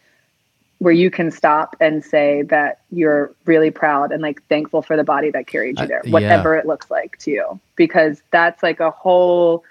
where 0.79 0.93
you 0.93 1.09
can 1.09 1.31
stop 1.31 1.75
and 1.81 2.05
say 2.05 2.43
that 2.43 2.81
you're 2.91 3.33
really 3.45 3.71
proud 3.71 4.11
and 4.11 4.21
like 4.21 4.43
thankful 4.47 4.83
for 4.83 4.95
the 4.95 5.03
body 5.03 5.31
that 5.31 5.47
carried 5.47 5.75
you 5.79 5.85
Uh, 5.85 5.87
there, 5.87 6.01
yeah. 6.05 6.11
whatever 6.11 6.55
it 6.55 6.67
looks 6.67 6.91
like 6.91 7.17
to 7.17 7.31
you, 7.31 7.59
because 7.75 8.21
that's 8.29 8.61
like 8.61 8.79
a 8.79 8.91
whole. 8.91 9.63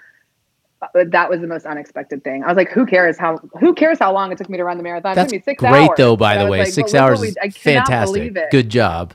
uh, 0.81 1.05
That 1.05 1.29
was 1.29 1.39
the 1.39 1.47
most 1.47 1.65
unexpected 1.65 2.25
thing. 2.25 2.43
I 2.43 2.47
was 2.47 2.57
like, 2.57 2.69
"Who 2.71 2.85
cares 2.85 3.17
how? 3.17 3.37
Who 3.57 3.73
cares 3.73 3.99
how 3.99 4.11
long 4.11 4.33
it 4.33 4.37
took 4.37 4.49
me 4.49 4.57
to 4.57 4.65
run 4.65 4.75
the 4.75 4.83
marathon? 4.83 5.15
That's 5.15 5.31
it 5.31 5.37
took 5.37 5.47
me 5.47 5.51
six 5.53 5.59
great, 5.61 5.87
hours." 5.87 5.97
though. 5.97 6.17
By 6.17 6.43
the 6.43 6.47
way, 6.51 6.59
like, 6.59 6.67
six 6.67 6.91
"But 6.91 6.97
look 6.97 7.01
what 7.03 7.09
hours 7.09 7.21
we- 7.21 7.27
is 7.29 7.55
fantastic. 7.57 8.51
Good 8.51 8.67
job. 8.67 9.13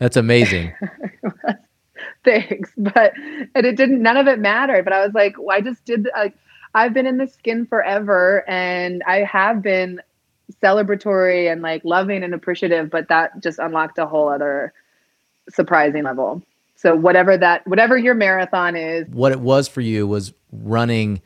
That's 0.00 0.16
amazing. 0.16 0.72
Thanks, 2.24 2.70
but 2.76 3.12
and 3.16 3.66
it 3.66 3.76
didn't. 3.76 4.02
None 4.02 4.16
of 4.16 4.26
it 4.26 4.38
mattered. 4.38 4.84
But 4.84 4.92
I 4.92 5.04
was 5.04 5.14
like, 5.14 5.36
well, 5.38 5.56
I 5.56 5.60
just 5.60 5.84
did. 5.84 6.08
Like, 6.16 6.34
I've 6.74 6.92
been 6.92 7.06
in 7.06 7.16
this 7.16 7.34
skin 7.34 7.64
forever, 7.66 8.44
and 8.48 9.02
I 9.06 9.18
have 9.24 9.62
been 9.62 10.00
celebratory 10.62 11.50
and 11.50 11.62
like 11.62 11.84
loving 11.84 12.22
and 12.22 12.34
appreciative. 12.34 12.90
But 12.90 13.08
that 13.08 13.40
just 13.40 13.58
unlocked 13.58 13.98
a 13.98 14.06
whole 14.06 14.28
other 14.28 14.72
surprising 15.50 16.04
level. 16.04 16.42
So 16.76 16.94
whatever 16.94 17.36
that, 17.36 17.66
whatever 17.66 17.96
your 17.96 18.14
marathon 18.14 18.76
is, 18.76 19.06
what 19.08 19.32
it 19.32 19.40
was 19.40 19.68
for 19.68 19.80
you 19.80 20.06
was 20.06 20.32
running 20.52 21.20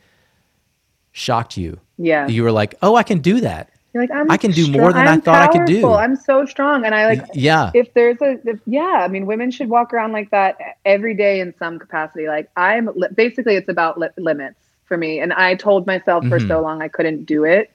shocked 1.11 1.57
you. 1.57 1.79
yeah, 1.97 2.27
You 2.27 2.43
were 2.43 2.51
like, 2.51 2.75
"Oh, 2.81 2.95
I 2.95 3.03
can 3.03 3.19
do 3.19 3.41
that." 3.41 3.69
You're 3.93 4.03
like, 4.03 4.11
I'm 4.11 4.29
I 4.31 4.37
can 4.37 4.51
do 4.51 4.63
strong- 4.63 4.81
more 4.81 4.93
than 4.93 5.07
I 5.07 5.13
I'm 5.13 5.21
thought 5.21 5.41
I 5.41 5.47
could 5.47 5.65
do. 5.65 5.81
powerful. 5.81 5.97
I'm 5.97 6.15
so 6.15 6.45
strong, 6.45 6.83
and 6.85 6.95
I 6.95 7.05
like 7.05 7.21
yeah. 7.33 7.69
if 7.73 7.93
there's 7.93 8.19
a 8.21 8.39
if, 8.45 8.59
yeah 8.65 8.81
i 9.05 9.07
mean 9.07 9.25
women 9.25 9.51
should 9.51 9.69
walk 9.69 9.93
around 9.93 10.11
like 10.11 10.29
that 10.31 10.57
every 10.85 11.13
day 11.15 11.39
in 11.39 11.53
some 11.57 11.77
capacity 11.79 12.27
like 12.27 12.49
i'm 12.57 12.89
li- 12.95 13.07
basically 13.15 13.55
it's 13.55 13.69
about 13.69 13.99
li- 13.99 14.07
limits 14.17 14.59
for 14.85 14.97
me 14.97 15.19
and 15.19 15.31
i 15.33 15.55
told 15.55 15.85
myself 15.87 16.25
for 16.27 16.39
Mhm. 16.39 16.47
so 16.47 16.61
long 16.61 16.81
i 16.81 16.87
couldn't 16.87 17.25
do 17.25 17.43
it 17.43 17.71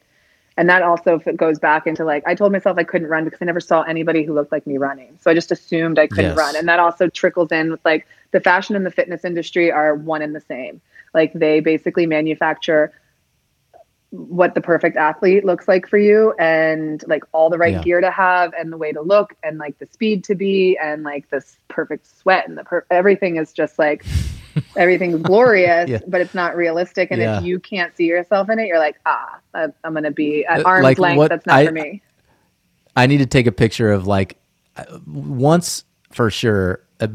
and 0.57 0.69
that 0.69 0.83
also 0.83 1.15
if 1.17 1.27
it 1.27 1.37
goes 1.37 1.59
back 1.59 1.87
into 1.87 2.05
like 2.05 2.23
i 2.27 2.35
told 2.35 2.53
myself 2.53 2.79
i 2.79 2.85
couldn't 2.85 3.09
run 3.09 3.25
because 3.25 3.41
i 3.41 3.45
never 3.45 3.61
saw 3.61 3.83
anybody 3.83 4.23
who 4.25 4.33
looked 4.35 4.53
like 4.53 4.67
me 4.67 4.77
running 4.79 5.17
so 5.21 5.31
i 5.31 5.35
just 5.35 5.51
assumed 5.53 5.99
i 5.99 6.07
couldn't 6.07 6.31
Yes. 6.37 6.37
run 6.37 6.57
and 6.57 6.69
that 6.69 6.79
also 6.81 7.09
trickles 7.09 7.51
in 7.53 7.71
with 7.71 7.81
like 7.85 8.07
the 8.33 8.41
fashion 8.41 8.75
and 8.77 8.85
the 8.87 8.91
fitness 8.91 9.25
industry 9.25 9.71
are 9.73 9.95
one 9.95 10.23
and 10.23 10.35
the 10.35 10.41
same 10.41 10.81
like 11.15 11.33
they 11.33 11.61
basically 11.61 12.07
manufacture 12.07 12.93
what 14.11 14.55
the 14.55 14.61
perfect 14.61 14.97
athlete 14.97 15.45
looks 15.45 15.69
like 15.69 15.87
for 15.87 15.99
you 15.99 16.33
and 16.39 17.05
like 17.09 17.23
all 17.33 17.51
the 17.51 17.59
right 17.59 17.75
Yeah. 17.75 17.83
gear 17.83 18.01
to 18.01 18.11
have 18.11 18.55
and 18.55 18.73
the 18.73 18.77
way 18.79 18.91
to 18.91 19.03
look 19.03 19.35
and 19.43 19.59
like 19.59 19.79
the 19.79 19.87
speed 19.87 20.25
to 20.25 20.35
be 20.35 20.79
and 20.79 21.03
like 21.03 21.29
this 21.29 21.59
perfect 21.69 22.07
sweat 22.19 22.49
and 22.49 22.57
the 22.57 22.65
per- 22.65 22.87
everything 22.91 23.37
is 23.37 23.53
just 23.53 23.79
like 23.79 24.05
everything's 24.77 25.21
glorious 25.23 25.91
Yeah. 25.91 25.99
but 26.07 26.23
it's 26.23 26.33
not 26.35 26.57
realistic 26.57 27.11
and 27.11 27.21
Yeah. 27.21 27.39
if 27.39 27.45
you 27.45 27.61
can't 27.61 27.95
see 27.97 28.07
yourself 28.07 28.49
in 28.49 28.59
it 28.59 28.67
you're 28.67 28.79
like 28.79 28.97
ah 29.05 29.39
i'm 29.55 29.93
gonna 29.95 30.11
be 30.11 30.45
at 30.47 30.61
Uh, 30.61 30.69
arm's 30.69 30.85
like 30.85 30.99
length 30.99 31.19
what 31.19 31.29
that's 31.29 31.45
not 31.47 31.57
I- 31.57 31.67
for 31.67 31.73
me 31.73 32.03
I 32.97 33.07
need 33.07 33.19
to 33.19 33.27
take 33.27 33.47
a 33.47 33.53
picture 33.53 33.93
of 33.93 34.07
like 34.09 34.39
uh, 34.77 34.99
once 35.07 35.85
for 36.11 36.31
sure. 36.31 36.81
uh, 36.99 37.07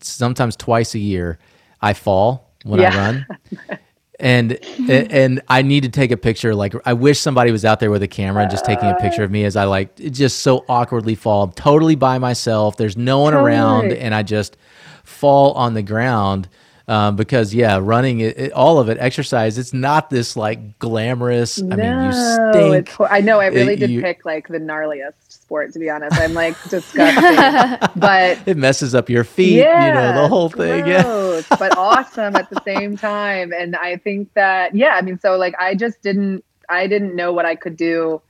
sometimes 0.00 0.54
twice 0.54 0.94
a 0.94 1.00
year. 1.00 1.38
I 1.80 1.94
fall 1.94 2.52
when 2.62 2.78
I 2.78 2.94
run, 2.96 3.26
and 4.22 4.52
mm-hmm. 4.52 4.90
and 5.10 5.42
I 5.48 5.62
need 5.62 5.82
to 5.82 5.88
take 5.88 6.12
a 6.12 6.16
picture. 6.16 6.54
Like 6.54 6.74
I 6.86 6.92
wish 6.92 7.18
somebody 7.18 7.50
was 7.50 7.64
out 7.64 7.80
there 7.80 7.90
with 7.90 8.02
a 8.02 8.08
camera 8.08 8.42
and 8.42 8.50
just 8.50 8.64
taking 8.64 8.88
a 8.88 8.94
picture 8.94 9.24
of 9.24 9.30
me 9.30 9.44
as 9.44 9.56
I 9.56 9.64
like 9.64 9.96
just 9.96 10.38
so 10.38 10.64
awkwardly 10.68 11.16
fall, 11.16 11.48
totally 11.48 11.96
by 11.96 12.18
myself. 12.18 12.76
There's 12.76 12.96
no 12.96 13.18
one 13.18 13.34
around, 13.34 13.92
and 13.92 14.14
I 14.14 14.22
just 14.22 14.56
fall 15.02 15.52
on 15.54 15.74
the 15.74 15.82
ground. 15.82 16.48
Um, 16.88 17.14
because 17.16 17.54
yeah, 17.54 17.78
running 17.80 18.20
it, 18.20 18.36
it- 18.38 18.52
all 18.52 18.78
of 18.78 18.88
it, 18.88 18.98
exercise. 18.98 19.56
It's 19.58 19.72
not 19.72 20.10
this 20.10 20.36
like 20.36 20.78
glamorous. 20.78 21.58
I 21.60 21.64
mean, 21.64 21.78
you 21.78 21.84
No, 21.84 22.50
stink. 22.52 23.00
I 23.00 23.20
know. 23.20 23.40
I 23.40 23.46
really 23.46 23.74
It- 23.74 23.80
did 23.80 23.90
you- 23.90 24.02
pick 24.02 24.24
like 24.24 24.48
the 24.48 24.58
gnarliest 24.58 25.12
sport, 25.28 25.72
to 25.74 25.78
be 25.78 25.88
honest. 25.90 26.18
I'm 26.20 26.34
like 26.34 26.56
disgusting, 26.68 27.88
but 27.96 28.38
it 28.46 28.56
messes 28.56 28.94
up 28.94 29.08
your 29.08 29.24
feet. 29.24 29.56
yeah, 29.58 29.86
you 29.86 29.94
know 29.94 30.22
the 30.22 30.28
whole 30.28 30.48
thing. 30.48 30.86
Yeah. 30.92 31.42
but 31.58 31.76
awesome 31.78 32.34
at 32.36 32.50
the 32.50 32.60
same 32.64 32.96
time. 32.96 33.52
And 33.52 33.76
I 33.76 33.96
think 33.96 34.32
that 34.34 34.74
yeah, 34.74 34.90
I 34.94 35.02
mean, 35.02 35.18
so 35.18 35.36
like 35.36 35.54
I 35.60 35.74
just 35.74 36.02
didn't, 36.02 36.44
I 36.68 36.86
didn't 36.86 37.14
know 37.14 37.32
what 37.32 37.44
I 37.46 37.54
could 37.54 37.76
do 37.76 38.20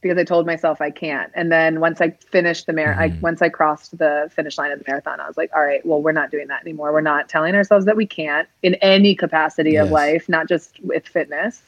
because 0.00 0.16
I 0.18 0.24
told 0.24 0.46
myself 0.46 0.80
I 0.80 0.90
can't. 0.90 1.32
And 1.34 1.50
then 1.50 1.80
once 1.80 2.00
I 2.00 2.10
finished 2.30 2.66
the 2.66 2.72
mar, 2.72 2.94
I 2.98 3.08
Mm-hmm. 3.08 3.20
once 3.20 3.42
I 3.42 3.48
crossed 3.48 3.96
the 3.98 4.30
finish 4.32 4.58
line 4.58 4.70
of 4.70 4.78
the 4.78 4.84
marathon, 4.86 5.20
I 5.20 5.26
was 5.26 5.36
like, 5.36 5.50
all 5.54 5.62
right, 5.62 5.84
well, 5.84 6.00
we're 6.00 6.12
not 6.12 6.30
doing 6.30 6.48
that 6.48 6.62
anymore. 6.62 6.92
We're 6.92 7.00
not 7.00 7.28
telling 7.28 7.54
ourselves 7.54 7.86
that 7.86 7.96
we 7.96 8.06
can't 8.06 8.48
in 8.62 8.74
any 8.76 9.14
capacity 9.14 9.76
of 9.76 9.90
life, 9.90 10.28
not 10.28 10.48
just 10.48 10.78
with 10.82 11.06
fitness. 11.06 11.62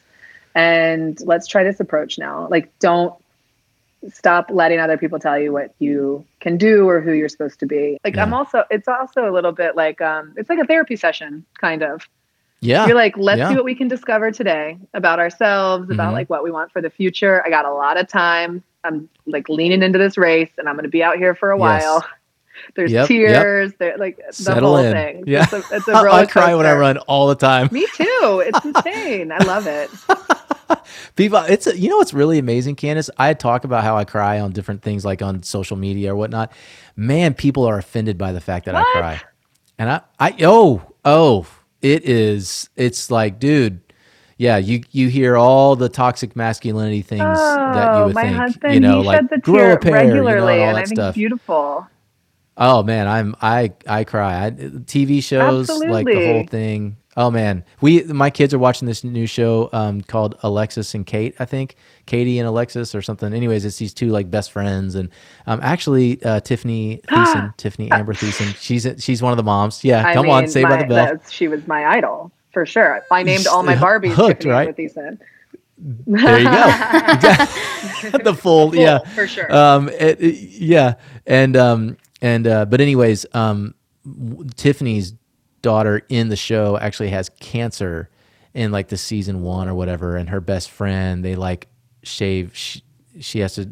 And 0.55 1.19
let's 1.23 1.47
try 1.47 1.65
this 1.65 1.81
approach 1.81 2.19
now. 2.19 2.49
Like, 2.49 2.77
don't 2.79 3.15
stop 4.13 4.51
letting 4.51 4.81
other 4.81 4.97
people 4.97 5.19
tell 5.19 5.39
you 5.39 5.53
what 5.53 5.75
you 5.79 6.25
can 6.41 6.57
do 6.57 6.89
or 6.89 7.01
who 7.01 7.13
you're 7.13 7.29
supposed 7.29 7.61
to 7.61 7.67
be. 7.67 7.99
Like, 8.05 8.17
I'm 8.19 8.33
also, 8.33 8.65
it's 8.71 8.89
also 8.89 9.29
a 9.29 9.33
little 9.33 9.53
bit 9.53 9.77
like, 9.77 10.01
um, 10.01 10.35
it's 10.37 10.49
like 10.49 10.59
a 10.59 10.65
therapy 10.65 10.97
session, 10.97 11.45
kind 11.61 11.83
of. 11.83 12.09
Yeah. 12.61 12.87
You're 12.87 12.97
like, 12.97 13.17
let's 13.17 13.39
yeah. 13.39 13.49
see 13.49 13.55
what 13.57 13.65
we 13.65 13.75
can 13.75 13.89
discover 13.89 14.31
today 14.31 14.79
about 14.95 15.19
ourselves, 15.19 15.91
about 15.91 16.11
Mhm. 16.11 16.15
like 16.15 16.31
what 16.31 16.45
we 16.45 16.51
want 16.51 16.71
for 16.73 16.83
the 16.83 16.91
future. 16.91 17.43
I 17.45 17.49
got 17.51 17.65
a 17.65 17.73
lot 17.73 17.99
of 17.99 18.07
time. 18.09 18.63
I'm 18.85 19.09
like 19.27 19.49
leaning 19.49 19.83
into 19.83 19.99
this 19.99 20.19
race 20.19 20.51
and 20.59 20.69
I'm 20.69 20.75
going 20.75 20.85
to 20.85 20.91
be 20.91 21.03
out 21.03 21.17
here 21.17 21.35
for 21.35 21.51
a 21.53 21.59
Yes. 21.59 21.83
while. 21.85 22.05
There's 22.75 22.93
Yep, 22.93 23.09
yep. 23.09 23.09
tears. 23.09 23.73
There, 23.79 23.97
like 23.97 24.19
the 24.27 24.33
Settle 24.35 24.77
whole 24.77 24.85
in. 24.85 24.93
thing. 24.93 25.25
Yeah. 25.27 25.45
It's 25.45 25.53
a, 25.55 25.63
it's 25.77 25.89
a 25.89 25.93
I 25.97 26.27
cry 26.27 26.55
when 26.55 26.67
I 26.67 26.75
run 26.75 26.99
all 26.99 27.27
the 27.29 27.35
time. 27.35 27.71
Me 27.73 27.87
too. 27.95 28.43
It's 28.47 28.63
insane. 28.65 29.33
I 29.33 29.39
love 29.45 29.67
it. 29.67 29.91
People, 31.17 31.39
it's 31.49 31.67
a, 31.67 31.77
you 31.79 31.89
know 31.89 31.97
what's 31.97 32.13
really 32.15 32.39
amazing, 32.39 32.77
Candice. 32.77 33.11
I 33.19 33.35
talk 33.35 33.65
about 33.65 33.83
how 33.85 33.97
I 33.97 34.05
cry 34.05 34.39
on 34.41 34.53
different 34.53 34.83
things, 34.83 35.05
like 35.05 35.21
on 35.23 35.43
social 35.43 35.77
media 35.77 36.13
or 36.13 36.17
whatnot. 36.17 36.53
Man, 36.97 37.35
people 37.35 37.65
are 37.65 37.79
offended 37.79 38.19
by 38.19 38.33
the 38.33 38.41
fact 38.41 38.67
that 38.67 38.75
I 38.75 38.85
cry, 38.93 39.21
and 39.79 39.91
I, 39.91 40.01
I, 40.19 40.37
oh, 40.43 40.83
oh, 41.05 41.47
it 41.83 42.05
is. 42.09 42.69
It's 42.77 43.11
like, 43.11 43.39
dude, 43.39 43.81
yeah, 44.37 44.57
you 44.59 44.83
you 44.91 45.09
hear 45.09 45.37
all 45.37 45.77
the 45.77 45.89
toxic 45.89 46.37
masculinity 46.37 47.03
things 47.03 47.59
that 47.75 47.93
you 47.93 48.05
Oh, 48.05 48.07
would 48.07 48.15
my 48.15 48.23
think, 48.23 48.37
husband, 48.37 48.75
you 48.75 48.81
know, 48.81 49.01
like 49.03 49.29
the 49.29 49.39
grow 49.39 49.73
a 49.73 49.77
pair, 49.77 49.93
regularly, 49.93 50.55
you 50.55 50.61
know, 50.61 50.69
and 50.69 50.77
and 50.77 50.79
I 50.79 50.83
think 50.87 50.97
stuff. 50.97 51.09
it's 51.11 51.17
beautiful. 51.17 51.89
Oh 52.57 52.83
man, 52.83 53.07
I'm 53.09 53.35
I 53.41 53.73
I 53.87 54.05
cry. 54.05 54.47
I, 54.47 54.51
TV 54.51 55.23
shows 55.23 55.69
like 55.87 56.11
the 56.13 56.21
whole 56.21 56.45
thing. 56.45 56.97
Oh 57.21 57.31
man, 57.31 57.65
we 57.83 58.03
my 58.05 58.31
kids 58.31 58.55
are 58.55 58.59
watching 58.59 58.87
this 58.87 59.05
new 59.05 59.27
show 59.27 59.69
um, 59.75 60.01
called 60.01 60.39
Alexis 60.43 60.95
and 60.95 61.05
Kate. 61.05 61.35
I 61.39 61.45
think 61.45 61.77
Katie 62.07 62.39
and 62.39 62.49
Alexis 62.49 62.95
or 62.95 63.03
something. 63.03 63.35
Anyways, 63.35 63.67
it's 63.67 63.77
these 63.77 63.93
two 63.93 64.09
like 64.09 64.31
best 64.31 64.51
friends, 64.51 64.95
and 64.95 65.11
um, 65.47 65.61
actually 65.63 66.23
uh, 66.25 66.41
Tiffani 66.41 67.03
Thiessen, 67.09 67.55
Tiffani 67.59 67.93
Amber 67.93 68.15
Thiessen. 68.15 68.57
She's 68.57 68.87
she's 69.05 69.21
one 69.21 69.33
of 69.33 69.37
the 69.37 69.43
moms. 69.43 69.85
Yeah, 69.85 70.03
I 70.07 70.15
come 70.15 70.25
mean, 70.25 70.35
on, 70.35 70.49
Saved 70.49 70.71
by 70.71 70.79
the 70.79 70.87
Bell. 70.87 71.19
She 71.29 71.47
was 71.47 71.67
my 71.67 71.85
idol 71.85 72.33
for 72.55 72.65
sure. 72.65 73.03
I 73.11 73.23
named 73.23 73.47
all 73.47 73.63
my 73.65 73.75
Barbies 73.77 74.13
Hooked, 74.15 74.45
Tiffani 74.45 74.51
right? 74.51 74.69
Amber 74.69 74.83
Thiessen. 74.83 75.19
There 76.07 76.39
you 76.39 76.45
go. 76.45 78.19
the 78.25 78.35
full, 78.35 78.75
yeah, 78.75 79.01
for 79.15 79.27
sure. 79.27 79.55
Um, 79.55 79.91
it- 79.91 80.23
it- 80.23 80.37
yeah, 80.37 80.95
and 81.27 81.55
um, 81.55 81.99
and 82.23 82.47
uh, 82.47 82.65
but 82.65 82.81
anyways, 82.81 83.27
um, 83.35 83.75
Tiffani's 84.07 85.13
daughter 85.63 86.03
in 86.09 86.29
the 86.29 86.37
show 86.37 86.79
actually 86.79 87.11
has 87.11 87.31
cancer 87.41 88.09
in 88.55 88.73
like 88.73 88.89
the 88.89 88.97
season 88.97 89.43
one 89.43 89.69
or 89.69 89.75
whatever, 89.75 90.17
and 90.17 90.29
her 90.29 90.41
best 90.41 90.71
friend 90.71 91.25
they 91.25 91.37
like 91.37 91.69
shave. 92.03 92.57
She, 92.57 92.83
she 93.21 93.41
has 93.41 93.55
to. 93.55 93.71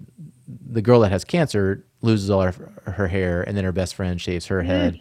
The 0.71 0.83
girl 0.83 1.01
that 1.01 1.11
has 1.11 1.25
cancer 1.25 1.85
loses 2.01 2.31
all 2.31 2.43
her 2.43 2.53
her 2.85 3.09
hair, 3.09 3.43
and 3.43 3.57
then 3.57 3.65
her 3.65 3.73
best 3.73 3.95
friend 3.95 4.21
shaves 4.21 4.47
her 4.47 4.59
mm-hmm. 4.59 4.69
head, 4.69 5.01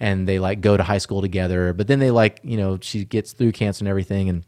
and 0.00 0.26
they 0.26 0.38
like 0.38 0.60
go 0.60 0.76
to 0.76 0.82
high 0.82 0.98
school 0.98 1.20
together. 1.20 1.72
But 1.72 1.86
then 1.86 1.98
they 1.98 2.10
like 2.10 2.40
you 2.42 2.56
know 2.56 2.78
she 2.80 3.04
gets 3.04 3.32
through 3.32 3.52
cancer 3.52 3.82
and 3.82 3.88
everything, 3.88 4.28
and 4.28 4.44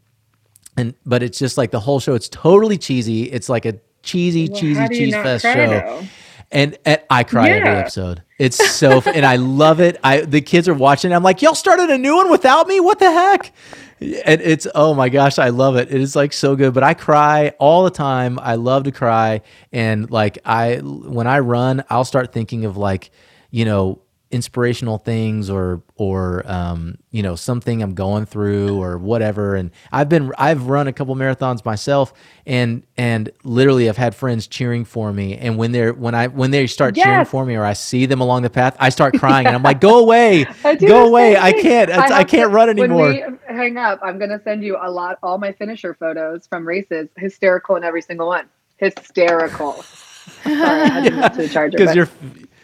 and 0.77 0.95
but 1.05 1.21
it's 1.23 1.37
just 1.37 1.57
like 1.57 1.71
the 1.71 1.79
whole 1.79 1.99
show. 1.99 2.15
It's 2.15 2.29
totally 2.29 2.77
cheesy. 2.77 3.23
It's 3.23 3.49
like 3.49 3.65
a 3.65 3.79
cheesy, 4.03 4.47
Well, 4.49 4.59
cheesy 4.59 4.79
how 4.79 4.87
do 4.87 4.95
you 4.95 5.05
cheese 5.05 5.13
fest 5.15 5.43
show. 5.43 5.67
though? 5.67 6.03
And, 6.51 6.77
and 6.85 7.01
I 7.09 7.23
cry 7.23 7.49
every 7.49 7.69
episode. 7.69 8.23
It's 8.41 8.71
so, 8.71 8.97
f- 8.97 9.05
and 9.05 9.23
I 9.23 9.35
love 9.35 9.79
it. 9.79 9.99
I 10.03 10.21
the 10.21 10.41
kids 10.41 10.67
are 10.67 10.73
watching. 10.73 11.13
I'm 11.13 11.21
like, 11.21 11.43
y'all 11.43 11.53
started 11.53 11.91
a 11.91 11.97
new 11.99 12.15
one 12.15 12.31
without 12.31 12.67
me. 12.67 12.79
What 12.79 12.97
the 12.97 13.11
heck? 13.11 13.53
And 14.01 14.41
it's 14.41 14.65
oh 14.73 14.95
my 14.95 15.09
gosh, 15.09 15.37
I 15.37 15.49
love 15.49 15.75
it. 15.75 15.91
It 15.91 16.01
is 16.01 16.15
like 16.15 16.33
so 16.33 16.55
good. 16.55 16.73
But 16.73 16.81
I 16.81 16.95
cry 16.95 17.49
all 17.59 17.83
the 17.83 17.91
time. 17.91 18.39
I 18.39 18.55
love 18.55 18.85
to 18.85 18.91
cry, 18.91 19.41
and 19.71 20.09
like 20.09 20.39
I 20.43 20.77
when 20.77 21.27
I 21.27 21.37
run, 21.37 21.83
I'll 21.87 22.03
start 22.03 22.33
thinking 22.33 22.65
of 22.65 22.77
like 22.77 23.11
you 23.51 23.63
know 23.63 24.01
inspirational 24.31 24.97
things 24.97 25.49
or 25.49 25.83
or 25.95 26.43
um, 26.49 26.97
you 27.11 27.21
know 27.21 27.35
something 27.35 27.83
I'm 27.83 27.93
going 27.93 28.25
through 28.25 28.81
or 28.81 28.97
whatever. 28.97 29.55
And 29.55 29.71
I've 29.91 30.09
been 30.09 30.31
I've 30.37 30.67
run 30.67 30.87
a 30.87 30.93
couple 30.93 31.15
marathons 31.15 31.63
myself, 31.63 32.13
and 32.45 32.83
and 32.97 33.29
literally 33.43 33.89
I've 33.89 33.97
had 33.97 34.15
friends 34.15 34.47
cheering 34.47 34.85
for 34.85 35.11
me. 35.13 35.35
And 35.35 35.57
when 35.57 35.71
they're 35.71 35.93
when 35.93 36.15
I 36.15 36.27
when 36.27 36.51
they 36.51 36.67
start 36.67 36.95
cheering 36.95 37.25
for 37.25 37.45
me 37.45 37.55
or 37.55 37.63
I 37.63 37.73
see 37.73 38.05
them 38.05 38.21
along 38.21 38.43
the 38.43 38.49
path, 38.49 38.75
I 38.79 38.89
start 38.89 39.15
crying 39.15 39.45
and 39.47 39.55
I'm 39.55 39.63
like, 39.63 39.81
go 39.81 39.99
away, 39.99 40.45
go 40.79 41.07
away. 41.07 41.33
same 41.33 41.43
I 41.43 41.51
can't. 41.53 41.91
I, 41.91 42.19
I 42.19 42.23
can't 42.23 42.49
to- 42.49 42.55
run 42.55 42.69
anymore. 42.69 43.07
When 43.07 43.39
we 43.47 43.53
hang 43.53 43.77
up, 43.77 43.99
I'm 44.01 44.17
gonna 44.17 44.41
send 44.43 44.63
you 44.63 44.77
a 44.81 44.89
lot, 44.89 45.19
all 45.21 45.37
my 45.37 45.51
finisher 45.51 45.93
photos 45.93 46.47
from 46.47 46.67
races. 46.67 47.09
Hysterical 47.17 47.75
in 47.75 47.83
every 47.83 48.01
single 48.01 48.27
one. 48.27 48.47
Hysterical. 48.77 49.83
Sorry, 50.43 50.55
I 50.55 50.87
had 50.87 51.03
to 51.05 51.11
move 51.11 51.31
to 51.31 51.37
the 51.37 51.49
charger. 51.49 51.77
Because 51.77 51.89
but, 51.89 51.95
you're 51.95 52.09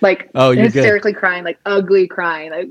like 0.02 0.30
Oh, 0.36 0.52
you're 0.52 0.66
good. 0.66 0.74
hysterically 0.76 1.14
crying, 1.14 1.44
like 1.44 1.58
ugly 1.66 2.08
crying, 2.08 2.52
like 2.52 2.68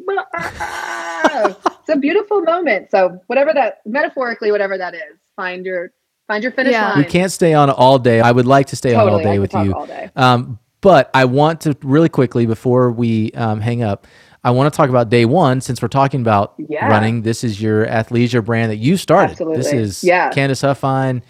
it's 1.79 1.89
a 1.89 1.97
beautiful 1.97 2.41
moment. 2.43 2.91
So 2.91 3.21
whatever 3.27 3.53
that 3.55 3.81
metaphorically, 3.85 4.51
whatever 4.53 4.79
that 4.79 4.95
is, 4.95 5.19
find 5.37 5.65
your 5.65 5.93
find 6.27 6.43
your 6.43 6.53
finish 6.53 6.73
Yeah. 6.73 6.89
line. 6.91 6.99
we 6.99 7.05
can't 7.05 7.31
stay 7.33 7.55
on 7.55 7.71
all 7.71 7.99
day. 7.99 8.21
I 8.21 8.33
would 8.33 8.47
like 8.47 8.67
to 8.69 8.77
stay 8.77 8.95
on 8.95 9.01
all 9.03 9.07
Totally, 9.19 9.25
I 9.25 9.33
day 9.35 9.39
with 9.39 9.53
you. 9.55 9.73
all 9.75 9.87
day. 9.87 10.11
Um, 10.17 10.59
but 10.81 11.11
I 11.15 11.25
want 11.25 11.61
to 11.63 11.77
really 11.83 12.09
quickly 12.09 12.47
before 12.47 12.91
we 12.91 13.31
um, 13.33 13.61
hang 13.61 13.83
up. 13.83 14.07
I 14.45 14.51
want 14.51 14.73
to 14.73 14.77
talk 14.77 14.89
about 14.91 15.09
Day 15.09 15.25
Won 15.25 15.61
since 15.61 15.83
we're 15.83 15.89
talking 15.89 16.21
about 16.21 16.55
Yeah. 16.59 16.87
running. 16.89 17.23
This 17.23 17.43
is 17.43 17.61
your 17.61 17.87
athleisure 17.87 18.45
brand 18.45 18.71
that 18.71 18.77
you 18.77 18.97
started. 18.97 19.37
This 19.55 19.73
is 19.73 20.05
Yeah. 20.05 20.31
Candice 20.31 20.63
Huffine. 20.63 21.23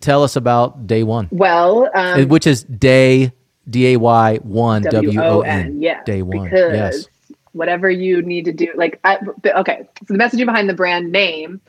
Tell 0.00 0.22
us 0.22 0.36
about 0.36 0.86
Day 0.86 1.02
Won, 1.02 1.28
Well, 1.32 1.90
um, 1.94 2.28
which 2.28 2.46
is 2.46 2.64
day 2.64 3.32
D 3.68 3.94
A 3.94 3.96
Y 3.98 4.36
one 4.38 4.82
W 4.82 5.22
O 5.22 5.40
N. 5.40 5.80
Yeah, 5.82 6.02
Day 6.04 6.22
Won. 6.22 6.48
Because 6.48 6.74
Yes. 6.74 7.08
whatever 7.52 7.90
you 7.90 8.22
need 8.22 8.44
to 8.44 8.52
do, 8.52 8.72
like, 8.76 9.00
I, 9.04 9.18
okay. 9.44 9.88
So 10.06 10.14
the 10.14 10.18
messaging 10.18 10.46
behind 10.46 10.68
the 10.68 10.74
brand 10.74 11.10
name 11.10 11.60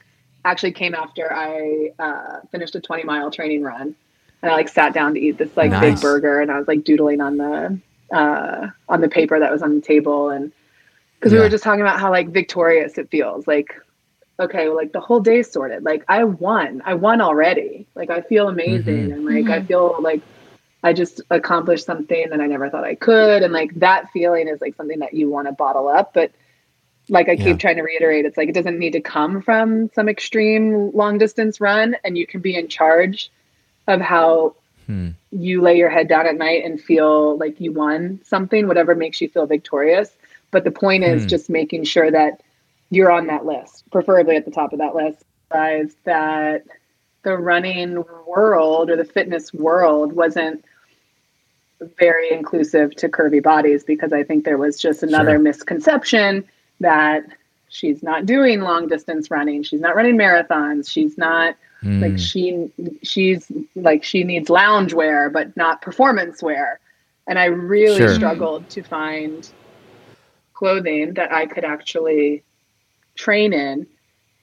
actually 0.45 0.74
came 0.74 0.93
after 0.93 1.32
I 1.34 1.91
uh, 2.00 2.39
finished 2.52 2.76
a 2.76 2.80
20 2.80 3.04
mile 3.04 3.32
training 3.32 3.64
run, 3.64 3.95
and 4.41 4.52
I 4.52 4.56
like 4.56 4.70
sat 4.70 4.93
down 4.93 5.14
to 5.16 5.20
eat 5.20 5.38
this 5.38 5.56
like 5.58 5.72
Nice. 5.72 5.82
big 5.82 6.02
burger, 6.02 6.41
and 6.41 6.52
I 6.52 6.58
was 6.60 6.68
like 6.68 6.84
doodling 6.84 7.22
on 7.22 7.38
the 7.38 7.80
uh, 8.16 8.68
on 8.88 9.02
the 9.02 9.10
paper 9.10 9.39
that 9.39 9.52
was 9.52 9.62
on 9.62 9.76
the 9.76 9.82
table, 9.82 10.30
and 10.30 10.52
because 11.20 11.34
we 11.34 11.39
were 11.39 11.50
just 11.50 11.64
talking 11.64 11.82
about 11.82 12.00
how 12.00 12.12
like 12.12 12.30
victorious 12.30 12.98
it 12.98 13.10
feels, 13.10 13.48
like. 13.48 13.68
Okay, 14.39 14.68
well, 14.68 14.76
like 14.76 14.91
the 14.91 15.00
whole 15.00 15.20
day's 15.20 15.50
sorted. 15.52 15.84
Like 15.84 16.04
I 16.08 16.24
won. 16.24 16.84
I 16.86 16.93
won 16.93 17.22
already. 17.22 17.88
Like 17.95 18.12
I 18.12 18.22
feel 18.22 18.50
amazing, 18.50 19.10
Mhm. 19.10 19.14
and 19.14 19.26
like 19.26 19.50
I 19.50 19.66
feel 19.66 19.95
like 20.00 20.22
I 20.84 20.93
just 20.93 21.21
accomplished 21.30 21.86
something 21.86 22.30
that 22.30 22.39
I 22.39 22.47
never 22.47 22.69
thought 22.69 22.84
I 22.84 22.95
could. 22.95 23.43
And 23.43 23.51
like 23.53 23.73
that 23.80 24.11
feeling 24.11 24.47
is 24.47 24.61
like 24.61 24.75
something 24.75 24.99
that 24.99 25.13
you 25.13 25.30
want 25.30 25.47
to 25.47 25.53
bottle 25.53 25.88
up. 25.88 26.13
But 26.13 26.32
like 27.09 27.30
I 27.30 27.34
Yeah. 27.34 27.43
keep 27.45 27.59
trying 27.59 27.78
to 27.78 27.82
reiterate, 27.84 28.25
it's 28.25 28.38
like 28.38 28.49
it 28.49 28.55
doesn't 28.55 28.78
need 28.78 28.93
to 28.93 29.01
come 29.01 29.41
from 29.41 29.89
some 29.93 30.07
extreme 30.09 30.91
long 30.93 31.17
distance 31.17 31.59
run. 31.59 31.95
And 32.03 32.17
you 32.17 32.28
can 32.28 32.41
be 32.41 32.55
in 32.55 32.67
charge 32.67 33.32
of 33.88 34.01
how 34.01 34.55
Hmm. 34.86 35.09
you 35.32 35.61
lay 35.61 35.78
your 35.78 35.89
head 35.89 36.07
down 36.07 36.25
at 36.28 36.38
night 36.38 36.63
and 36.63 36.80
feel 36.80 37.38
like 37.38 37.59
you 37.59 37.73
won 37.73 38.21
something, 38.23 38.67
whatever 38.67 38.95
makes 38.95 39.19
you 39.19 39.28
feel 39.28 39.45
victorious. 39.45 40.15
But 40.51 40.63
the 40.63 40.71
point 40.71 41.03
is 41.03 41.23
Hmm. 41.23 41.30
just 41.30 41.49
making 41.49 41.84
sure 41.84 42.09
that 42.09 42.41
you're 42.89 43.11
on 43.11 43.28
that 43.28 43.45
list, 43.45 43.84
preferably 43.91 44.38
at 44.38 44.45
the 44.45 44.51
top 44.51 44.71
of 44.71 44.80
that 44.80 44.95
list. 44.95 45.23
Realize 45.53 45.95
that 46.05 46.63
the 47.23 47.36
running 47.38 48.03
world 48.25 48.89
or 48.89 48.95
the 48.95 49.03
fitness 49.03 49.53
world 49.53 50.13
wasn't 50.13 50.63
very 51.99 52.32
inclusive 52.32 52.95
to 52.95 53.09
curvy 53.09 53.41
bodies 53.41 53.84
because 53.84 54.11
I 54.13 54.23
think 54.23 54.45
there 54.45 54.57
was 54.57 54.80
just 54.80 55.03
another 55.03 55.32
Sure. 55.32 55.39
misconception 55.39 56.43
that 56.80 57.25
she's 57.69 58.01
not 58.01 58.25
doing 58.25 58.61
long 58.61 58.88
distance 58.88 59.30
running, 59.30 59.63
she's 59.63 59.82
not 59.82 59.95
running 59.95 60.17
marathons, 60.17 60.89
she's 60.89 61.17
not 61.17 61.55
Mm. 61.84 62.01
like 62.01 62.17
she 62.17 62.71
she's 63.03 63.51
like 63.75 64.03
she 64.03 64.23
needs 64.23 64.49
lounge 64.49 64.95
wear 64.95 65.30
but 65.30 65.55
not 65.55 65.80
performance 65.84 66.41
wear. 66.41 66.80
And 67.28 67.38
I 67.38 67.45
really 67.45 67.97
Sure. 67.99 68.15
struggled 68.15 68.67
to 68.71 68.82
find 68.82 69.47
clothing 70.55 71.13
that 71.13 71.32
I 71.32 71.45
could 71.45 71.63
actually 71.63 72.41
train 73.15 73.53
in 73.53 73.86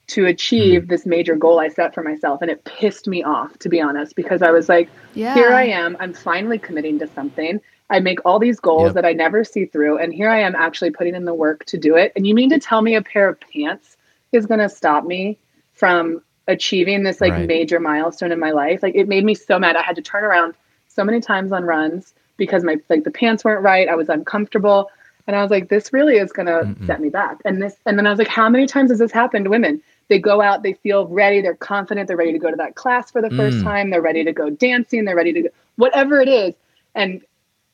to 0.06 0.22
mm-hmm. 0.22 0.28
achieve 0.28 0.88
this 0.88 1.06
major 1.06 1.34
goal 1.34 1.60
I 1.60 1.68
set 1.68 1.94
for 1.94 2.02
myself. 2.02 2.42
And 2.42 2.50
it 2.50 2.64
pissed 2.64 3.08
me 3.08 3.22
off, 3.22 3.58
to 3.60 3.68
be 3.68 3.80
honest, 3.80 4.16
because 4.16 4.42
I 4.42 4.50
was 4.50 4.68
like, 4.68 4.88
Yeah. 5.14 5.34
here 5.34 5.52
I 5.52 5.64
am. 5.64 5.96
I'm 6.00 6.12
finally 6.12 6.58
committing 6.58 6.98
to 6.98 7.06
something. 7.06 7.60
I 7.90 8.00
make 8.00 8.18
all 8.24 8.38
these 8.38 8.60
goals 8.60 8.88
Yep. 8.88 8.94
that 8.94 9.04
I 9.04 9.12
never 9.12 9.44
see 9.44 9.66
through. 9.66 9.98
And 9.98 10.12
here 10.12 10.30
I 10.30 10.40
am 10.40 10.54
actually 10.54 10.90
putting 10.90 11.14
in 11.14 11.24
the 11.24 11.34
work 11.34 11.64
to 11.66 11.78
do 11.78 11.96
it. 11.96 12.12
And 12.16 12.26
you 12.26 12.34
mean 12.34 12.50
to 12.50 12.58
tell 12.58 12.82
me 12.82 12.94
a 12.94 13.02
pair 13.02 13.28
of 13.28 13.38
pants 13.40 13.96
is 14.32 14.46
going 14.46 14.60
to 14.60 14.68
stop 14.68 15.04
me 15.04 15.38
from 15.72 16.22
achieving 16.48 17.02
this 17.02 17.20
like 17.20 17.32
Right. 17.32 17.46
major 17.46 17.80
milestone 17.80 18.32
in 18.32 18.38
my 18.38 18.50
life? 18.50 18.82
Like 18.82 18.94
it 18.94 19.08
made 19.08 19.24
me 19.24 19.34
so 19.34 19.58
mad. 19.58 19.76
I 19.76 19.82
had 19.82 19.96
to 19.96 20.02
turn 20.02 20.24
around 20.24 20.54
so 20.88 21.04
many 21.04 21.20
times 21.20 21.52
on 21.52 21.64
runs 21.64 22.14
because 22.36 22.64
my 22.64 22.76
like 22.88 23.04
the 23.04 23.10
pants 23.10 23.44
weren't 23.44 23.62
right. 23.62 23.88
I 23.88 23.94
was 23.94 24.08
uncomfortable. 24.08 24.90
And 25.26 25.34
I 25.34 25.40
was 25.42 25.50
like, 25.50 25.68
this 25.70 25.92
really 25.92 26.16
is 26.18 26.32
going 26.32 26.46
to 26.46 26.76
set 26.86 27.00
me 27.00 27.08
back. 27.08 27.38
And 27.46 27.62
this, 27.62 27.76
and 27.86 27.96
then 27.96 28.06
I 28.06 28.10
was 28.10 28.18
like, 28.18 28.28
how 28.28 28.48
many 28.50 28.66
times 28.66 28.90
has 28.90 28.98
this 28.98 29.10
happened 29.10 29.46
to 29.46 29.50
women? 29.50 29.80
They 30.08 30.18
go 30.18 30.42
out, 30.42 30.62
they 30.62 30.74
feel 30.74 31.06
ready, 31.06 31.40
they're 31.40 31.54
confident, 31.54 32.08
they're 32.08 32.16
ready 32.16 32.32
to 32.32 32.38
go 32.38 32.50
to 32.50 32.56
that 32.56 32.74
class 32.74 33.10
for 33.10 33.22
the 33.22 33.30
first 33.30 33.58
Mm. 33.58 33.64
time, 33.64 33.90
they're 33.90 34.02
ready 34.02 34.24
to 34.24 34.32
go 34.32 34.50
dancing, 34.50 35.04
they're 35.04 35.16
ready 35.16 35.32
to 35.32 35.42
go, 35.42 35.48
whatever 35.76 36.20
it 36.20 36.28
is, 36.28 36.54
and 36.94 37.22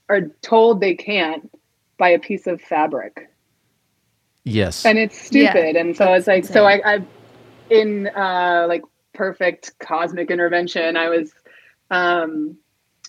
are 0.09 0.23
told 0.43 0.81
they 0.81 0.95
can't 0.95 1.51
by 1.99 2.11
a 2.11 2.19
piece 2.19 2.47
of 2.47 2.61
fabric. 2.61 3.29
Yes. 4.45 4.87
And 4.87 4.99
it's 4.99 5.21
stupid. 5.21 5.77
and 5.77 5.97
so 5.97 6.13
it's 6.15 6.27
like, 6.27 6.45
so. 6.45 6.65
I, 6.65 6.95
I, 6.95 7.05
in 7.71 8.09
uh, 8.09 8.67
like 8.69 8.83
perfect 9.13 9.79
cosmic 9.79 10.31
intervention, 10.31 10.97
I 10.97 11.09
was 11.09 11.33
um, 11.91 12.57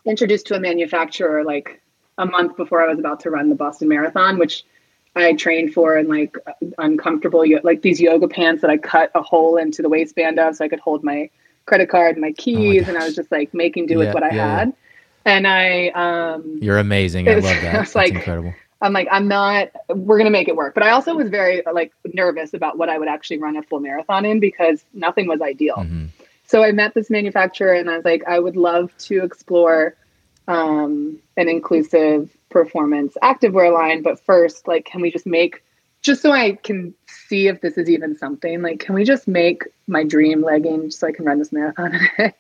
introduced 0.06 0.48
to 0.48 0.56
a 0.56 0.60
manufacturer 0.60 1.44
like 1.44 1.82
a 2.18 2.26
month 2.26 2.56
before 2.58 2.84
I 2.84 2.88
was 2.88 3.00
about 3.00 3.22
to 3.22 3.30
run 3.32 3.50
the 3.50 3.56
Boston 3.56 3.88
Marathon, 3.88 4.38
which 4.38 4.64
I 5.16 5.34
trained 5.34 5.74
for 5.74 5.98
in 5.98 6.08
like 6.08 6.36
uncomfortable, 6.78 7.44
like 7.64 7.82
these 7.82 8.00
yoga 8.00 8.28
pants 8.28 8.62
that 8.62 8.70
I 8.72 8.78
cut 8.78 9.12
a 9.16 9.22
hole 9.22 9.58
into 9.58 9.82
the 9.82 9.90
waistband 9.90 10.40
of 10.40 10.56
so 10.56 10.64
I 10.66 10.68
could 10.70 10.80
hold 10.80 11.04
my 11.04 11.30
credit 11.66 11.90
card 11.90 12.16
and 12.16 12.22
my 12.22 12.32
keys. 12.32 12.88
and 12.88 12.98
I 12.98 13.06
was 13.06 13.16
just 13.16 13.32
like 13.32 13.54
making 13.54 13.88
do 13.88 13.94
Yeah, 13.94 14.00
with 14.00 14.14
what 14.14 14.24
I 14.24 14.28
yeah, 14.30 14.36
yeah. 14.36 14.58
had. 14.60 14.74
And 15.26 15.48
I, 15.48 15.88
um, 15.90 16.60
You're 16.62 16.80
amazing. 16.80 17.28
I 17.30 17.34
love 17.36 17.44
that. 17.44 17.54
it's 17.56 17.62
That's 17.74 17.96
like- 17.96 18.14
incredible. 18.14 18.54
I'm 18.84 18.94
like, 18.94 19.08
I'm 19.12 19.28
not, 19.28 19.70
we're 19.90 20.18
going 20.18 20.26
to 20.26 20.32
make 20.32 20.48
it 20.48 20.56
work. 20.56 20.74
But 20.74 20.82
I 20.82 20.90
also 20.90 21.14
was 21.14 21.30
very 21.30 21.62
like 21.72 21.92
nervous 22.16 22.56
about 22.56 22.80
what 22.80 22.90
I 22.90 22.98
would 22.98 23.08
actually 23.08 23.38
run 23.38 23.56
a 23.56 23.62
full 23.62 23.80
marathon 23.80 24.26
in 24.26 24.40
because 24.40 24.84
nothing 24.94 25.28
was 25.28 25.40
ideal. 25.40 25.76
Mhm. 25.76 26.08
So 26.48 26.64
I 26.64 26.72
met 26.72 26.96
this 26.96 27.12
manufacturer 27.12 27.74
and 27.74 27.92
I 27.92 27.98
was 27.98 28.06
like, 28.06 28.24
I 28.28 28.40
would 28.40 28.58
love 28.58 28.92
to 29.02 29.24
explore 29.24 29.96
um, 30.48 31.20
an 31.38 31.48
inclusive 31.48 32.36
performance 32.52 33.18
activewear 33.24 33.74
line. 33.74 34.04
But 34.04 34.20
first, 34.20 34.68
like, 34.68 34.86
can 34.86 35.02
we 35.02 35.10
just 35.12 35.26
make, 35.26 35.64
just 36.02 36.22
so 36.22 36.32
I 36.32 36.54
can 36.64 36.94
see 37.08 37.48
if 37.48 37.62
this 37.62 37.78
is 37.78 37.90
even 37.90 38.16
something, 38.18 38.62
like, 38.62 38.80
can 38.80 38.94
we 38.96 39.04
just 39.04 39.28
make 39.28 39.64
my 39.88 40.04
dream 40.04 40.44
legging 40.44 40.92
so 40.92 41.08
I 41.08 41.12
can 41.12 41.26
run 41.26 41.40
this 41.40 41.52
marathon 41.52 41.96
in 41.96 42.02
it? 42.18 42.36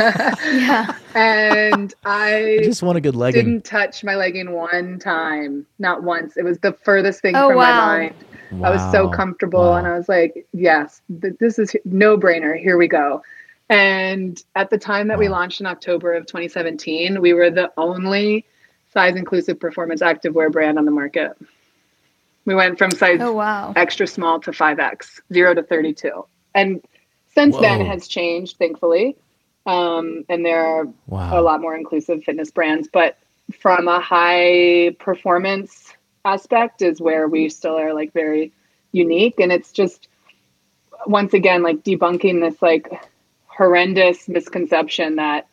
Yeah. 0.00 0.94
and 1.14 1.94
I 2.04 2.58
I 2.60 2.64
just 2.64 2.82
want 2.82 2.96
a 2.98 3.00
good 3.00 3.16
legging. 3.16 3.44
didn't 3.44 3.64
touch 3.64 4.02
my 4.04 4.14
legging 4.14 4.52
one 4.52 4.98
time, 4.98 5.66
not 5.78 6.02
once. 6.02 6.36
It 6.36 6.44
was 6.44 6.58
the 6.60 6.72
furthest 6.72 7.20
thing 7.20 7.34
Oh, 7.36 7.48
from 7.48 7.56
wow. 7.58 7.86
my 7.86 7.98
mind. 7.98 8.14
I 8.64 8.70
was 8.70 8.80
so 8.92 9.08
comfortable, 9.08 9.58
Wow. 9.60 9.74
and 9.78 9.86
I 9.88 9.96
was 9.98 10.08
like, 10.08 10.46
"Yes, 10.52 11.02
th- 11.20 11.34
this 11.40 11.58
is 11.58 11.74
no 11.84 12.16
brainer. 12.16 12.56
Here 12.58 12.76
we 12.78 12.86
go." 12.86 13.22
And 13.68 14.40
at 14.54 14.70
the 14.70 14.78
time 14.78 15.08
that 15.08 15.18
we 15.18 15.28
launched 15.28 15.60
in 15.60 15.66
October 15.66 16.14
of 16.14 16.26
2017, 16.26 17.20
we 17.20 17.32
were 17.34 17.50
the 17.50 17.72
only 17.76 18.44
size 18.96 19.14
inclusive 19.14 19.60
performance 19.60 20.00
activewear 20.00 20.50
brand 20.50 20.78
on 20.78 20.86
the 20.86 20.90
market. 20.90 21.32
We 22.46 22.54
went 22.54 22.78
from 22.78 22.90
size 22.92 23.20
Oh 23.20 23.32
wow. 23.32 23.74
extra 23.76 24.06
small 24.06 24.40
to 24.40 24.52
5x, 24.52 25.20
0 25.30 25.52
to 25.56 25.62
32. 25.62 26.24
And 26.54 26.82
since 27.34 27.58
then 27.58 27.80
Whoa. 27.80 27.86
has 27.88 28.08
changed, 28.08 28.56
thankfully. 28.56 29.14
Um, 29.66 30.24
and 30.30 30.46
there 30.46 30.64
are 30.64 30.88
Wow. 31.08 31.38
a 31.38 31.42
lot 31.42 31.60
more 31.60 31.76
inclusive 31.76 32.24
fitness 32.24 32.50
brands, 32.50 32.88
but 32.90 33.18
from 33.60 33.86
a 33.86 34.00
high 34.00 34.96
performance 34.98 35.92
aspect 36.24 36.80
is 36.80 36.98
where 36.98 37.28
we 37.28 37.50
still 37.50 37.78
are 37.78 37.92
like 37.92 38.14
very 38.14 38.50
unique. 38.92 39.40
And 39.40 39.52
it's 39.52 39.72
just 39.72 40.08
once 41.06 41.34
again 41.34 41.62
like 41.62 41.84
debunking 41.84 42.40
this 42.40 42.62
like 42.62 42.88
horrendous 43.46 44.26
misconception 44.26 45.16
that 45.16 45.48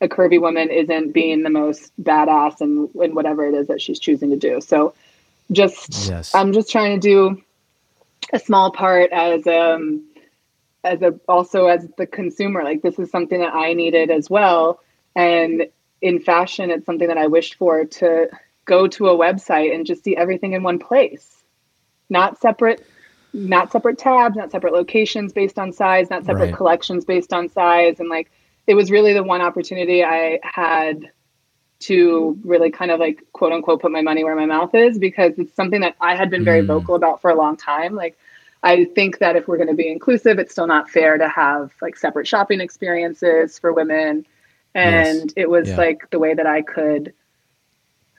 a 0.00 0.08
curvy 0.08 0.40
woman 0.40 0.70
isn't 0.70 1.12
being 1.12 1.42
the 1.42 1.50
most 1.50 1.92
badass 2.02 2.60
and 2.60 2.88
in, 2.94 3.02
in 3.02 3.14
whatever 3.14 3.46
it 3.46 3.54
is 3.54 3.66
that 3.68 3.80
she's 3.80 3.98
choosing 3.98 4.30
to 4.30 4.36
do. 4.36 4.60
So 4.60 4.94
just 5.50 6.08
Yes. 6.08 6.34
I'm 6.34 6.52
just 6.52 6.70
trying 6.70 7.00
to 7.00 7.08
do 7.08 7.42
a 8.32 8.38
small 8.38 8.70
part 8.70 9.10
as 9.12 9.46
um 9.46 10.04
as 10.84 11.02
a 11.02 11.18
also 11.28 11.66
as 11.66 11.86
the 11.96 12.06
consumer. 12.06 12.62
Like 12.62 12.82
this 12.82 12.98
is 12.98 13.10
something 13.10 13.40
that 13.40 13.54
I 13.54 13.72
needed 13.72 14.10
as 14.10 14.30
well. 14.30 14.80
And 15.16 15.66
in 16.00 16.20
fashion, 16.20 16.70
it's 16.70 16.86
something 16.86 17.08
that 17.08 17.18
I 17.18 17.26
wished 17.26 17.56
for 17.56 17.84
to 17.84 18.28
go 18.64 18.86
to 18.86 19.08
a 19.08 19.18
website 19.18 19.74
and 19.74 19.86
just 19.86 20.04
see 20.04 20.16
everything 20.16 20.52
in 20.52 20.62
one 20.62 20.78
place. 20.78 21.42
Not 22.08 22.40
separate 22.40 22.86
not 23.34 23.72
separate 23.72 23.98
tabs, 23.98 24.36
not 24.36 24.50
separate 24.50 24.72
locations 24.72 25.32
based 25.32 25.58
on 25.58 25.72
size, 25.72 26.08
not 26.08 26.24
separate 26.24 26.46
Right. 26.46 26.54
collections 26.54 27.04
based 27.04 27.32
on 27.32 27.48
size. 27.48 28.00
And 28.00 28.08
like 28.08 28.30
it 28.68 28.74
was 28.74 28.90
really 28.90 29.14
the 29.14 29.22
one 29.24 29.40
opportunity 29.40 30.04
I 30.04 30.38
had 30.44 31.10
to 31.80 32.38
really 32.44 32.70
kind 32.70 32.90
of 32.90 33.00
like 33.00 33.24
quote 33.32 33.50
unquote 33.52 33.80
put 33.80 33.90
my 33.90 34.02
money 34.02 34.22
where 34.24 34.36
my 34.36 34.46
mouth 34.46 34.74
is 34.74 34.98
because 34.98 35.32
it's 35.38 35.54
something 35.54 35.80
that 35.80 35.96
I 36.00 36.14
had 36.14 36.28
been 36.30 36.44
very 36.44 36.62
Mm. 36.62 36.66
vocal 36.66 36.94
about 36.94 37.20
for 37.22 37.30
a 37.30 37.34
long 37.34 37.56
time. 37.56 37.94
Like 37.94 38.16
I 38.62 38.84
think 38.84 39.18
that 39.20 39.36
if 39.36 39.48
we're 39.48 39.56
going 39.56 39.68
to 39.68 39.74
be 39.74 39.88
inclusive, 39.90 40.38
it's 40.38 40.52
still 40.52 40.66
not 40.66 40.90
fair 40.90 41.16
to 41.16 41.28
have 41.28 41.72
like 41.80 41.96
separate 41.96 42.26
shopping 42.26 42.60
experiences 42.60 43.58
for 43.58 43.72
women. 43.72 44.26
And 44.74 44.92
Yes. 44.92 45.32
it 45.36 45.48
was 45.48 45.68
Yeah. 45.68 45.76
like 45.76 46.10
the 46.10 46.18
way 46.18 46.34
that 46.34 46.46
I 46.46 46.62
could 46.62 47.14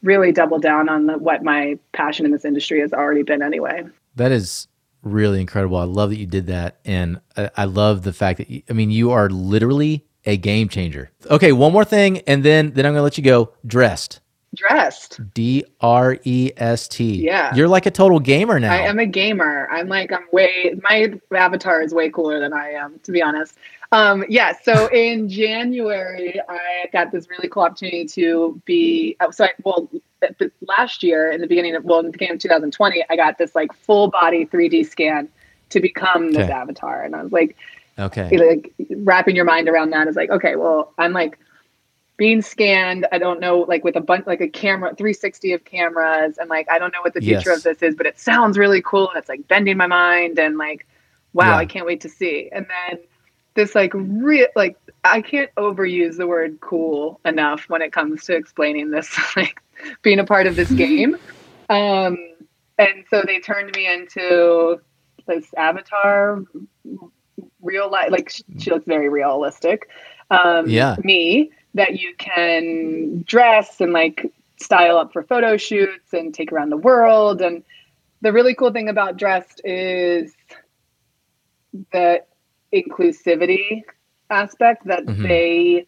really 0.02 0.32
double 0.32 0.58
down 0.60 0.90
on 0.90 1.06
the, 1.06 1.18
what 1.18 1.44
my 1.44 1.78
passion 1.92 2.26
in 2.26 2.32
this 2.32 2.46
industry 2.46 2.80
has 2.80 2.94
already 2.94 3.22
been 3.24 3.44
anyway. 3.44 3.84
That 4.16 4.32
is 4.32 4.68
really 5.04 5.42
incredible. 5.42 5.78
I 5.78 5.84
love 5.84 6.10
that 6.10 6.18
you 6.18 6.26
did 6.26 6.48
that, 6.48 6.80
and 6.86 7.20
I, 7.38 7.52
I 7.58 7.66
love 7.66 8.02
the 8.04 8.14
fact 8.14 8.38
that 8.38 8.50
you, 8.50 8.64
I 8.70 8.74
mean 8.74 8.90
you 8.90 9.12
are 9.12 9.30
literally 9.30 10.06
a 10.26 10.38
game 10.38 10.70
changer. 10.70 11.12
Okay, 11.30 11.52
one 11.52 11.72
more 11.74 11.86
thing, 11.86 12.20
and 12.28 12.44
then 12.44 12.72
then 12.74 12.86
I'm 12.86 12.94
gonna 12.94 13.04
let 13.04 13.18
you 13.18 13.24
go. 13.24 13.54
Drest, 13.66 14.20
Drest. 14.56 15.20
D 15.34 15.64
R 15.82 16.18
E 16.24 16.52
S 16.58 16.88
T. 16.88 17.24
Yeah. 17.24 17.54
you're 17.56 17.68
like 17.68 17.86
a 17.86 17.92
total 17.92 18.20
gamer 18.20 18.60
now. 18.60 18.74
I 18.74 18.78
am 18.80 19.00
a 19.00 19.06
gamer. 19.06 19.68
I'm 19.72 19.88
like 19.88 20.12
I'm 20.12 20.26
way 20.32 20.76
my 20.84 21.14
avatar 21.36 21.82
is 21.82 21.94
way 21.94 22.10
cooler 22.10 22.40
than 22.40 22.54
I 22.54 22.72
am, 22.72 23.00
to 23.04 23.12
be 23.12 23.22
honest. 23.22 23.58
Um, 23.92 24.24
yeah. 24.30 24.54
So 24.64 24.88
in 24.94 25.30
January, 25.30 26.40
I 26.48 26.90
got 26.94 27.12
this 27.12 27.30
really 27.30 27.48
cool 27.50 27.64
opportunity 27.64 28.06
to 28.06 28.62
be. 28.66 29.16
uh, 29.20 29.32
So 29.32 29.46
I 29.46 29.52
well, 29.64 29.90
last 30.68 31.02
year 31.02 31.32
in 31.32 31.42
the 31.42 31.48
beginning 31.48 31.76
of 31.76 31.84
well 31.86 32.00
in 32.00 32.06
the 32.08 32.12
beginning 32.12 32.36
of 32.36 32.42
2020, 32.42 33.04
I 33.10 33.16
got 33.16 33.38
this 33.38 33.56
like 33.56 33.72
full 33.74 34.10
body 34.10 34.46
3D 34.46 34.88
scan 34.90 35.30
to 35.70 35.80
become 35.80 36.32
this 36.32 36.44
Okay. 36.46 36.52
avatar, 36.52 37.04
and 37.04 37.16
I 37.16 37.22
was 37.24 37.32
like, 37.32 37.56
okay. 38.00 38.38
like 38.38 38.74
wrapping 38.98 39.36
your 39.36 39.46
mind 39.46 39.70
around 39.70 39.92
that 39.92 40.08
is 40.08 40.16
like, 40.16 40.30
okay, 40.30 40.56
well, 40.56 40.94
I'm 40.98 41.14
like 41.14 41.38
being 42.18 42.42
scanned. 42.42 43.08
I 43.12 43.18
don't 43.18 43.40
know, 43.40 43.60
like 43.60 43.84
with 43.84 43.96
a 43.96 44.02
bunch, 44.02 44.28
like 44.28 44.42
a 44.42 44.48
camera, 44.48 44.94
360 44.96 45.54
of 45.54 45.66
cameras, 45.66 46.38
and 46.38 46.50
like 46.50 46.70
I 46.70 46.80
don't 46.80 46.94
know 46.94 47.02
what 47.02 47.14
the 47.14 47.22
future 47.22 47.52
Yes. 47.52 47.58
of 47.60 47.64
this 47.64 47.82
is, 47.82 47.96
but 47.96 48.06
it 48.06 48.20
sounds 48.20 48.58
really 48.58 48.82
cool, 48.82 49.10
and 49.10 49.18
it's 49.18 49.30
like 49.30 49.48
bending 49.48 49.78
my 49.78 49.88
mind, 49.88 50.38
and 50.40 50.58
like, 50.58 50.86
wow, 51.34 51.48
Yeah. 51.52 51.58
I 51.58 51.66
can't 51.66 51.86
wait 51.86 52.02
to 52.02 52.10
see. 52.10 52.50
And 52.52 52.66
then 52.68 53.00
this 53.56 53.74
like 53.76 53.92
real, 53.94 54.48
like 54.56 54.78
I 55.04 55.22
can't 55.22 55.50
overuse 55.56 56.18
the 56.18 56.28
word 56.28 56.60
cool 56.60 57.20
enough 57.26 57.66
when 57.70 57.82
it 57.82 57.92
comes 57.94 58.26
to 58.26 58.36
explaining 58.36 58.92
this, 58.92 59.18
like 59.36 59.62
being 60.02 60.20
a 60.20 60.26
part 60.26 60.46
of 60.48 60.56
this 60.56 60.72
game. 60.86 61.16
Um, 61.70 62.18
and 62.78 63.06
so 63.10 63.24
they 63.26 63.40
turned 63.40 63.74
me 63.76 63.92
into 63.92 64.82
this 65.28 65.46
avatar 65.56 66.44
real 67.62 67.90
life 67.92 68.10
like 68.12 68.30
she, 68.30 68.44
she 68.58 68.72
looks 68.72 68.86
very 68.86 69.10
realistic 69.10 69.90
um 70.32 70.68
Yeah. 70.70 70.96
me 71.04 71.52
that 71.74 72.00
you 72.00 72.14
can 72.18 73.24
dress 73.28 73.80
and 73.82 73.94
like 73.94 74.32
style 74.60 74.98
up 74.98 75.14
for 75.14 75.24
photo 75.24 75.58
shoots 75.58 76.14
and 76.14 76.34
take 76.34 76.52
around 76.52 76.70
the 76.70 76.78
world 76.78 77.42
and 77.42 77.64
the 78.22 78.34
really 78.34 78.54
cool 78.54 78.72
thing 78.72 78.90
about 78.90 79.18
Drest 79.18 79.62
is 79.64 80.34
the 81.92 82.24
inclusivity 82.74 83.84
aspect 84.30 84.86
that 84.86 85.06
Mhm. 85.06 85.24
they 85.28 85.86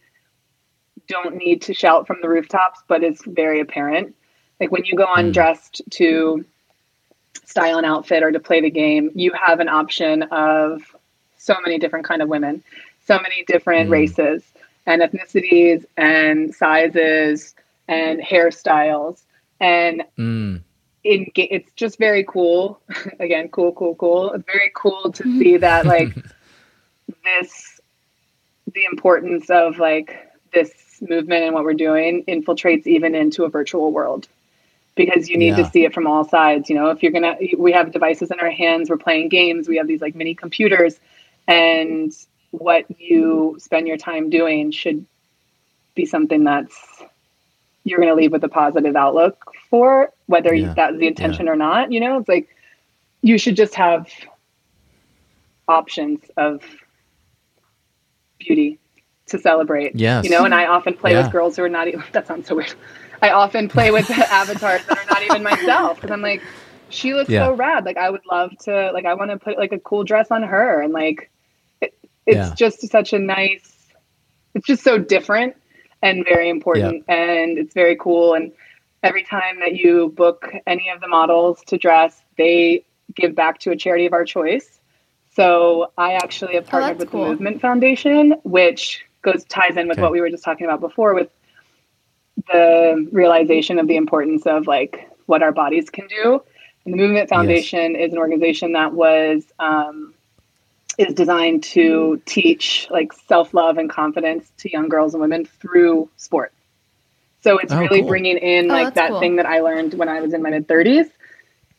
don't 1.08 1.36
need 1.36 1.62
to 1.62 1.74
shout 1.74 2.06
from 2.06 2.18
the 2.22 2.28
rooftops 2.28 2.80
but 2.88 3.02
it's 3.02 3.24
very 3.26 3.60
apparent 3.60 4.14
like 4.60 4.70
when 4.70 4.84
you 4.84 4.96
go 4.96 5.04
on 5.04 5.26
Mm. 5.26 5.32
Drest 5.32 5.82
to 5.90 6.44
style 7.44 7.78
an 7.78 7.84
outfit 7.84 8.22
or 8.22 8.30
to 8.32 8.40
play 8.40 8.60
the 8.60 8.70
game 8.70 9.10
you 9.14 9.32
have 9.32 9.60
an 9.60 9.68
option 9.68 10.22
of 10.24 10.82
so 11.42 11.54
many 11.64 11.78
different 11.78 12.04
kind 12.04 12.22
of 12.22 12.28
women 12.28 12.62
so 13.06 13.18
many 13.20 13.44
different 13.46 13.88
Mm. 13.88 13.92
races 13.92 14.44
and 14.86 15.02
ethnicities 15.02 15.84
and 15.96 16.54
sizes 16.54 17.54
and 17.88 18.20
hairstyles. 18.20 19.22
And 19.60 20.04
Mm, 20.18 20.60
in 21.04 21.26
it's 21.34 21.70
just 21.72 21.98
very 21.98 22.24
cool. 22.24 22.80
Again 23.20 23.48
cool 23.48 23.72
cool 23.72 23.94
cool. 23.96 24.32
It's 24.32 24.44
very 24.46 24.70
cool 24.74 25.12
to 25.12 25.22
see 25.38 25.56
that 25.66 25.86
like 25.86 26.16
this 27.24 27.80
the 28.72 28.84
importance 28.84 29.50
of 29.50 29.78
like 29.78 30.16
this 30.54 30.72
movement 31.00 31.44
and 31.44 31.54
what 31.54 31.64
we're 31.64 31.74
doing 31.74 32.24
infiltrates 32.28 32.86
even 32.86 33.14
into 33.14 33.44
a 33.44 33.48
virtual 33.48 33.92
world. 33.92 34.28
Because 34.94 35.28
you 35.28 35.38
need 35.38 35.56
Yeah. 35.56 35.64
to 35.64 35.70
see 35.70 35.84
it 35.84 35.94
from 35.94 36.06
all 36.06 36.24
sides 36.24 36.68
you 36.70 36.76
know? 36.76 36.90
If 36.90 37.02
you're 37.02 37.12
gonna 37.12 37.36
we 37.58 37.72
have 37.72 37.90
devices 37.92 38.30
in 38.30 38.38
our 38.40 38.50
hands 38.50 38.88
we're 38.90 38.96
playing 38.96 39.28
games 39.28 39.68
we 39.68 39.76
have 39.78 39.88
these 39.88 40.00
like 40.00 40.14
mini 40.14 40.34
computers 40.34 40.98
and 41.48 42.12
what 42.50 42.84
you 43.00 43.56
spend 43.58 43.88
your 43.88 43.96
time 43.96 44.30
doing 44.30 44.70
should 44.70 45.04
be 45.94 46.04
something 46.06 46.44
that's 46.44 47.02
you're 47.84 47.98
going 47.98 48.08
to 48.10 48.14
leave 48.14 48.30
with 48.32 48.44
a 48.44 48.48
positive 48.48 48.94
outlook 48.96 49.52
for 49.68 50.10
whether 50.26 50.54
Yeah. 50.54 50.72
that's 50.74 50.96
the 50.98 51.06
intention 51.06 51.48
or 51.48 51.56
not 51.56 51.90
you 51.92 52.00
know 52.00 52.18
it's 52.18 52.28
like 52.28 52.48
you 53.22 53.38
should 53.38 53.56
just 53.56 53.74
have 53.74 54.08
options 55.68 56.20
of 56.36 56.62
beauty 58.38 58.78
to 59.26 59.38
celebrate 59.38 59.94
Yes. 59.94 60.24
you 60.24 60.30
know 60.30 60.44
and 60.44 60.54
i 60.54 60.66
often 60.66 60.94
play 60.94 61.12
Yeah. 61.12 61.22
with 61.22 61.32
girls 61.32 61.56
who 61.56 61.62
are 61.64 61.68
not 61.68 61.88
even 61.88 62.02
that 62.12 62.26
sounds 62.26 62.48
so 62.48 62.56
weird 62.56 62.74
i 63.22 63.30
often 63.30 63.68
play 63.68 63.90
with 63.90 64.10
avatars 64.10 64.82
that 64.88 64.98
are 64.98 65.06
not 65.10 65.22
even 65.24 65.42
myself 65.42 65.96
because 65.96 66.10
i'm 66.10 66.22
like 66.22 66.42
she 66.88 67.14
looks 67.14 67.30
Yeah. 67.30 67.46
so 67.46 67.54
rad 67.54 67.84
like 67.84 67.96
i 67.96 68.10
would 68.10 68.24
love 68.30 68.50
to 68.64 68.90
like 68.92 69.04
i 69.06 69.14
want 69.14 69.30
to 69.30 69.38
put 69.38 69.56
like 69.58 69.72
a 69.72 69.78
cool 69.78 70.04
dress 70.04 70.30
on 70.30 70.42
her 70.42 70.80
and 70.82 70.92
like 70.92 71.30
it's 72.26 72.50
Yeah. 72.50 72.54
just 72.54 72.88
such 72.88 73.12
a 73.12 73.18
nice 73.18 73.68
it's 74.54 74.66
just 74.66 74.82
so 74.84 74.98
different 74.98 75.56
and 76.02 76.24
very 76.24 76.48
important 76.48 77.04
and 77.08 77.58
it's 77.58 77.74
very 77.74 77.96
cool 77.96 78.34
and 78.34 78.52
every 79.02 79.22
time 79.24 79.58
that 79.60 79.74
you 79.76 80.12
book 80.16 80.52
any 80.66 80.88
of 80.90 81.00
the 81.00 81.08
models 81.08 81.62
to 81.66 81.78
dress 81.78 82.22
they 82.36 82.84
give 83.14 83.34
back 83.34 83.58
to 83.60 83.70
a 83.70 83.76
charity 83.76 84.06
of 84.06 84.12
our 84.12 84.24
choice 84.24 84.80
so 85.34 85.90
i 85.98 86.12
actually 86.14 86.54
have 86.54 86.66
partnered 86.66 86.92
that's 86.98 87.00
with 87.00 87.10
cool. 87.10 87.22
the 87.24 87.30
movement 87.30 87.60
foundation 87.60 88.34
which 88.44 89.04
goes 89.22 89.44
ties 89.44 89.76
in 89.76 89.88
with 89.88 89.96
Okay. 89.96 90.02
what 90.02 90.12
we 90.12 90.20
were 90.20 90.30
just 90.30 90.44
talking 90.44 90.66
about 90.66 90.80
before 90.80 91.14
with 91.14 91.30
the 92.52 93.08
realization 93.12 93.78
of 93.78 93.86
the 93.86 93.96
importance 93.96 94.46
of 94.46 94.66
like 94.66 95.08
what 95.26 95.42
our 95.42 95.52
bodies 95.52 95.90
can 95.90 96.06
do 96.08 96.42
and 96.84 96.92
the 96.94 96.98
movement 96.98 97.28
foundation 97.28 97.94
is 97.94 98.12
an 98.12 98.18
organization 98.18 98.72
that 98.72 98.92
was 98.92 99.44
um, 99.60 100.11
is 101.02 101.14
designed 101.14 101.62
to 101.64 102.20
teach 102.26 102.88
like 102.90 103.12
self-love 103.12 103.78
and 103.78 103.90
confidence 103.90 104.50
to 104.58 104.70
young 104.70 104.88
girls 104.88 105.14
and 105.14 105.20
women 105.20 105.44
through 105.44 106.08
sport 106.16 106.52
so 107.40 107.58
it's 107.58 107.72
Oh, 107.72 107.78
really 107.80 108.00
cool. 108.00 108.08
bringing 108.08 108.38
in 108.38 108.68
Oh, 108.70 108.72
like 108.72 108.86
that's 108.86 108.96
that 108.96 109.08
cool. 109.10 109.20
thing 109.20 109.36
that 109.36 109.46
i 109.46 109.60
learned 109.60 109.94
when 109.94 110.08
i 110.08 110.20
was 110.20 110.32
in 110.34 110.42
my 110.42 110.50
mid 110.50 110.68
30s 110.68 111.10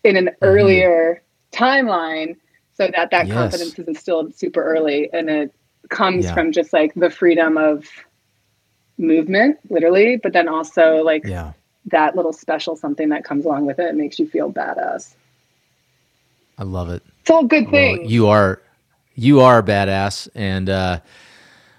in 0.04 0.16
Mm-hmm. 0.16 0.28
an 0.28 0.36
earlier 0.42 1.24
timeline 1.52 2.36
so 2.74 2.88
that 2.96 3.12
that 3.12 3.28
Yes. 3.28 3.34
confidence 3.34 3.80
is 3.80 3.88
instilled 3.88 4.36
super 4.36 4.64
early 4.64 5.10
and 5.14 5.30
it 5.30 5.54
comes 5.90 6.26
Yeah. 6.26 6.34
from 6.34 6.52
just 6.52 6.74
like 6.74 6.94
the 6.96 7.10
freedom 7.10 7.58
of 7.58 7.86
movement 8.98 9.58
literally 9.70 10.18
but 10.18 10.34
then 10.34 10.48
also 10.48 11.04
like 11.04 11.26
yeah, 11.26 11.54
that 11.86 12.16
little 12.16 12.34
special 12.34 12.76
something 12.76 13.10
that 13.10 13.24
comes 13.24 13.46
along 13.46 13.66
with 13.66 13.80
it 13.80 13.90
and 13.90 13.98
makes 13.98 14.20
you 14.20 14.28
feel 14.28 14.52
badass 14.52 15.16
I 16.58 16.64
love 16.64 16.90
it. 16.90 17.04
it's 17.22 17.30
all 17.32 17.46
good 17.46 17.70
Well, 17.72 17.98
things 17.98 18.12
you 18.12 18.28
are 18.28 18.62
you 19.16 19.40
are 19.42 19.60
a 19.60 19.64
badass, 19.64 20.28
and 20.36 20.70
uh, 20.70 21.00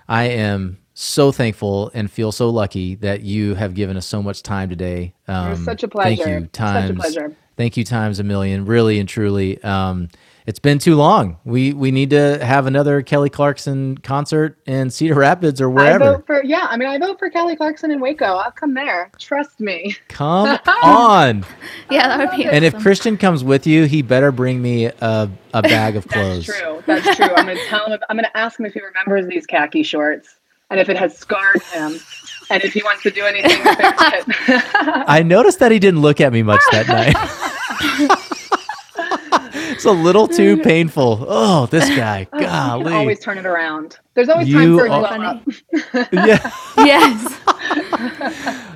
I 0.09 0.25
am 0.25 0.79
so 0.95 1.33
thankful 1.33 1.91
and 1.95 2.11
feel 2.11 2.31
so 2.31 2.51
lucky 2.51 2.95
that 2.97 3.23
you 3.23 3.55
have 3.55 3.75
given 3.75 3.97
us 3.97 4.07
so 4.07 4.23
much 4.23 4.43
time 4.43 4.69
today. 4.69 5.15
Um, 5.27 5.47
It 5.47 5.51
was 5.51 5.65
such 5.65 5.83
a 5.83 5.89
pleasure. 5.89 6.17
Thank 6.25 6.29
you 6.29 6.41
Such 6.41 6.51
a 6.51 6.53
times. 6.53 6.97
pleasure. 6.97 7.37
Thank 7.57 7.77
you 7.77 7.85
times 7.85 8.19
a 8.21 8.25
million, 8.25 8.65
really 8.67 8.99
and 8.99 9.09
truly. 9.09 9.63
Um, 9.63 10.09
it's 10.47 10.59
been 10.59 10.79
too 10.79 10.95
long. 10.95 11.39
We 11.45 11.73
we 11.73 11.91
need 11.91 12.11
to 12.11 12.45
have 12.45 12.67
another 12.67 13.01
Kelly 13.01 13.31
Clarkson 13.31 13.97
concert 13.99 14.59
in 14.67 14.91
Cedar 14.91 15.15
Rapids 15.15 15.61
or 15.61 15.71
wherever. 15.71 15.95
I 15.95 15.99
wherever. 15.99 16.17
vote 16.19 16.27
for 16.27 16.45
yeah. 16.45 16.67
I 16.69 16.77
mean, 16.77 16.89
I 16.89 16.99
vote 16.99 17.19
for 17.19 17.31
Kelly 17.31 17.57
Clarkson 17.57 17.91
in 17.91 17.99
Waco. 17.99 18.27
I'll 18.27 18.51
come 18.51 18.75
there. 18.75 19.11
Trust 19.19 19.59
me. 19.61 19.97
Come 20.09 20.59
on. 20.83 21.47
Yeah, 21.91 22.09
that 22.09 22.19
would 22.19 22.37
be 22.37 22.45
And 22.45 22.65
if. 22.65 22.75
Christian 22.85 23.17
comes 23.17 23.43
with 23.43 23.67
you, 23.67 23.85
he 23.85 24.03
better 24.03 24.31
bring 24.31 24.61
me 24.61 24.87
a, 24.87 25.31
a 25.55 25.63
bag 25.63 25.97
of 25.97 26.07
clothes. 26.09 26.47
That's 26.47 26.61
true. 26.61 26.83
That's 26.87 27.17
true. 27.17 27.35
I'm 27.35 27.47
gonna 27.47 27.65
tell 27.67 27.87
him. 27.87 27.93
If, 27.93 28.01
I'm 28.11 28.17
gonna 28.17 28.31
ask 28.35 28.61
him 28.61 28.67
if 28.67 28.75
he 28.75 28.81
remembers 28.81 29.27
these 29.27 29.47
khaki 29.47 29.83
shorts 29.83 30.37
and 30.71 30.79
if 30.79 30.91
it 30.91 30.99
has 30.99 31.17
scarred 31.17 31.63
him, 31.73 31.99
and 32.51 32.63
if 32.63 32.73
he 32.75 32.83
wants 32.83 33.03
to 33.05 33.11
do 33.11 33.25
anything 33.25 33.51
to 33.51 33.77
it. 33.79 34.65
I 35.09 35.23
noticed 35.23 35.59
that 35.61 35.73
he 35.73 35.79
didn't 35.79 36.01
look 36.01 36.21
at 36.21 36.33
me 36.33 36.43
much 36.43 36.61
that 36.73 36.89
night. 36.89 38.41
It's 39.75 39.85
a 39.85 39.91
little 39.93 40.27
too 40.29 40.57
painful. 40.63 41.25
Oh, 41.29 41.67
this 41.67 41.89
guy. 41.97 42.27
Golly. 42.39 42.93
always 42.95 43.21
turn 43.21 43.39
it 43.39 43.47
around. 43.47 43.99
There's 44.15 44.29
always 44.29 44.49
You 44.49 44.79
time 44.79 44.79
for 44.79 44.87
a 44.87 44.91
are- 44.93 46.09
yeah. 46.27 46.51
yes. 46.79 47.41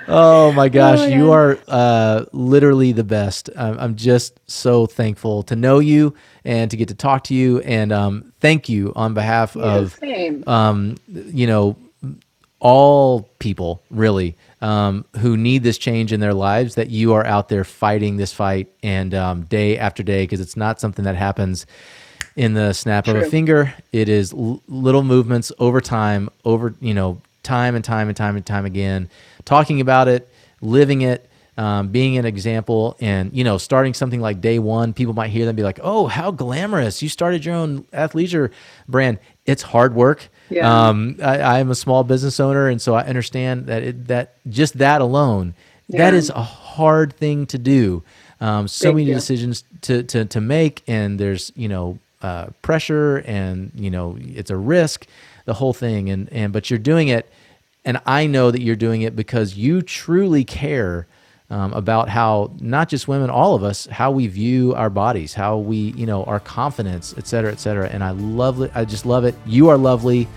Oh 0.09 0.53
my 0.57 0.69
gosh, 0.69 1.01
Oh, 1.01 1.07
you 1.07 1.33
are 1.33 1.59
uh, 1.69 2.25
literally 2.33 2.93
the 2.93 3.05
best. 3.05 3.51
I'm, 3.57 3.79
I'm 3.79 3.97
just 3.97 4.41
so 4.51 4.87
thankful 4.87 5.43
to 5.45 5.57
know 5.57 5.79
you 5.79 6.15
and 6.45 6.71
to 6.71 6.77
get 6.77 6.89
to 6.89 6.95
talk 6.95 7.25
to 7.25 7.35
you. 7.35 7.61
And 7.61 7.93
um, 7.93 8.33
thank 8.41 8.69
you 8.69 8.93
on 8.97 9.15
behalf 9.15 9.57
of 9.57 9.95
Same. 9.97 10.45
um, 10.47 10.97
you 11.09 11.47
know, 11.47 11.77
all 12.61 13.29
people 13.39 13.83
really 13.91 14.37
um, 14.61 15.05
who 15.19 15.37
need 15.37 15.63
this 15.63 15.79
change 15.79 16.13
in 16.13 16.21
their 16.21 16.35
lives, 16.35 16.75
that 16.75 16.91
you 16.91 17.15
are 17.15 17.25
out 17.25 17.49
there 17.49 17.65
fighting 17.65 18.17
this 18.17 18.33
fight 18.33 18.69
and 18.83 19.15
um, 19.15 19.43
day 19.43 19.79
after 19.79 20.03
day, 20.03 20.25
because 20.25 20.41
it's 20.41 20.57
not 20.57 20.81
something 20.81 21.05
that 21.05 21.17
happens 21.17 21.67
in 22.37 22.55
the 22.55 22.73
snap 22.73 23.07
of 23.09 23.17
a 23.17 23.31
finger. 23.31 23.75
It 23.93 24.09
is 24.09 24.33
l- 24.33 24.63
little 24.69 25.03
movements 25.03 25.53
over 25.59 25.81
time, 25.81 26.31
over, 26.45 26.75
you 26.81 26.95
know, 26.95 27.21
time 27.43 27.75
and 27.75 27.85
time 27.85 28.09
and 28.09 28.17
time 28.17 28.37
and 28.37 28.45
time 28.45 28.65
again, 28.65 29.09
talking 29.45 29.81
about 29.81 30.09
it, 30.09 30.29
living 30.61 31.03
it. 31.03 31.25
Um, 31.57 31.89
being 31.89 32.17
an 32.19 32.25
example 32.25 32.97
and 33.01 33.33
you 33.37 33.43
know 33.43 33.59
starting 33.59 33.93
something 33.93 34.21
like 34.21 34.41
Day 34.41 34.61
Won 34.61 34.93
people 34.93 35.13
might 35.13 35.31
hear 35.31 35.45
them 35.45 35.57
be 35.57 35.65
like 35.65 35.81
oh 35.83 36.07
how 36.07 36.31
glamorous 36.31 37.03
you 37.03 37.09
started 37.09 37.45
your 37.45 37.57
own 37.57 37.83
athleisure 37.93 38.53
brand 38.87 39.19
it's 39.45 39.63
hard 39.63 39.93
work 39.93 40.29
Yeah. 40.51 40.89
um, 40.89 41.17
I, 41.23 41.59
I'm 41.61 41.71
a 41.71 41.75
small 41.75 42.05
business 42.05 42.41
owner, 42.41 42.69
and 42.69 42.81
so 42.81 42.95
I 42.95 43.03
understand 43.05 43.67
that 43.67 43.83
it, 43.83 44.07
that 44.09 44.35
just 44.49 44.79
that 44.79 45.01
alone, 45.01 45.55
that 45.91 46.13
Yeah. 46.13 46.19
is 46.19 46.31
a 46.31 46.43
hard 46.43 47.13
thing 47.15 47.47
to 47.47 47.59
do. 47.59 48.03
Um, 48.41 48.69
so 48.69 48.91
Big 48.91 48.95
many 48.97 49.07
deal. 49.07 49.15
decisions 49.17 49.65
to, 49.83 50.03
to 50.05 50.25
to 50.27 50.41
make, 50.41 50.83
and 50.87 51.19
there's 51.19 51.53
you 51.57 51.69
know 51.69 51.99
uh, 52.23 52.47
pressure, 52.63 53.19
and 53.27 53.73
you 53.75 53.91
know 53.91 54.17
it's 54.21 54.51
a 54.51 54.57
risk, 54.57 55.07
the 55.45 55.55
whole 55.55 55.73
thing, 55.73 56.09
and 56.11 56.29
and 56.33 56.53
but 56.53 56.71
you're 56.71 56.79
doing 56.79 57.09
it, 57.09 57.29
and 57.85 58.01
I 58.07 58.27
know 58.27 58.51
that 58.51 58.63
you're 58.63 58.77
doing 58.77 59.03
it 59.03 59.17
because 59.17 59.57
you 59.57 59.83
truly 59.83 60.45
care. 60.45 61.07
Um, 61.51 61.73
about 61.73 62.11
how 62.11 62.53
not 62.61 62.91
just 62.91 63.09
women, 63.09 63.31
all 63.31 63.55
of 63.55 63.65
us, 63.65 63.87
how 63.87 64.11
we 64.11 64.27
view 64.27 64.75
our 64.75 64.91
bodies, 64.91 65.33
how 65.33 65.57
we, 65.57 65.95
you 65.97 66.05
know, 66.05 66.23
our 66.25 66.41
confidence, 66.41 67.15
et 67.17 67.27
cetera, 67.27 67.51
et 67.51 67.59
cetera. 67.59 67.89
And 67.89 68.05
I 68.05 68.11
love 68.11 68.61
it. 68.61 68.71
I 68.75 68.85
just 68.85 69.07
love 69.07 69.25
it. 69.25 69.35
You 69.47 69.71
are 69.71 69.79
lovely. 69.79 70.29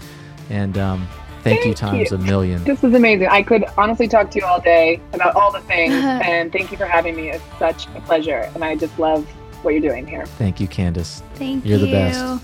And 0.49 0.77
um, 0.77 1.05
thank, 1.43 1.65
you 1.65 1.73
times 1.73 2.11
you. 2.11 2.17
a 2.17 2.19
million. 2.19 2.63
This 2.63 2.83
is 2.83 2.93
amazing. 2.93 3.27
I 3.27 3.43
could 3.43 3.65
honestly 3.77 4.07
talk 4.07 4.31
to 4.31 4.39
you 4.39 4.45
all 4.45 4.61
day 4.61 5.01
about 5.13 5.35
all 5.35 5.51
the 5.51 5.61
things, 5.61 5.93
and 5.95 6.51
thank 6.51 6.71
you 6.71 6.77
for 6.77 6.85
having 6.85 7.15
me. 7.15 7.29
It's 7.29 7.43
such 7.59 7.87
a 7.87 8.01
pleasure, 8.01 8.49
and 8.53 8.63
I 8.63 8.75
just 8.75 8.97
love 8.97 9.27
what 9.63 9.73
you're 9.73 9.81
doing 9.81 10.07
here. 10.07 10.25
Thank 10.25 10.59
you, 10.59 10.67
Candice. 10.67 11.21
Thank 11.35 11.65
You're 11.65 11.79
you. 11.79 11.85
the 11.85 11.91
best. 11.91 12.43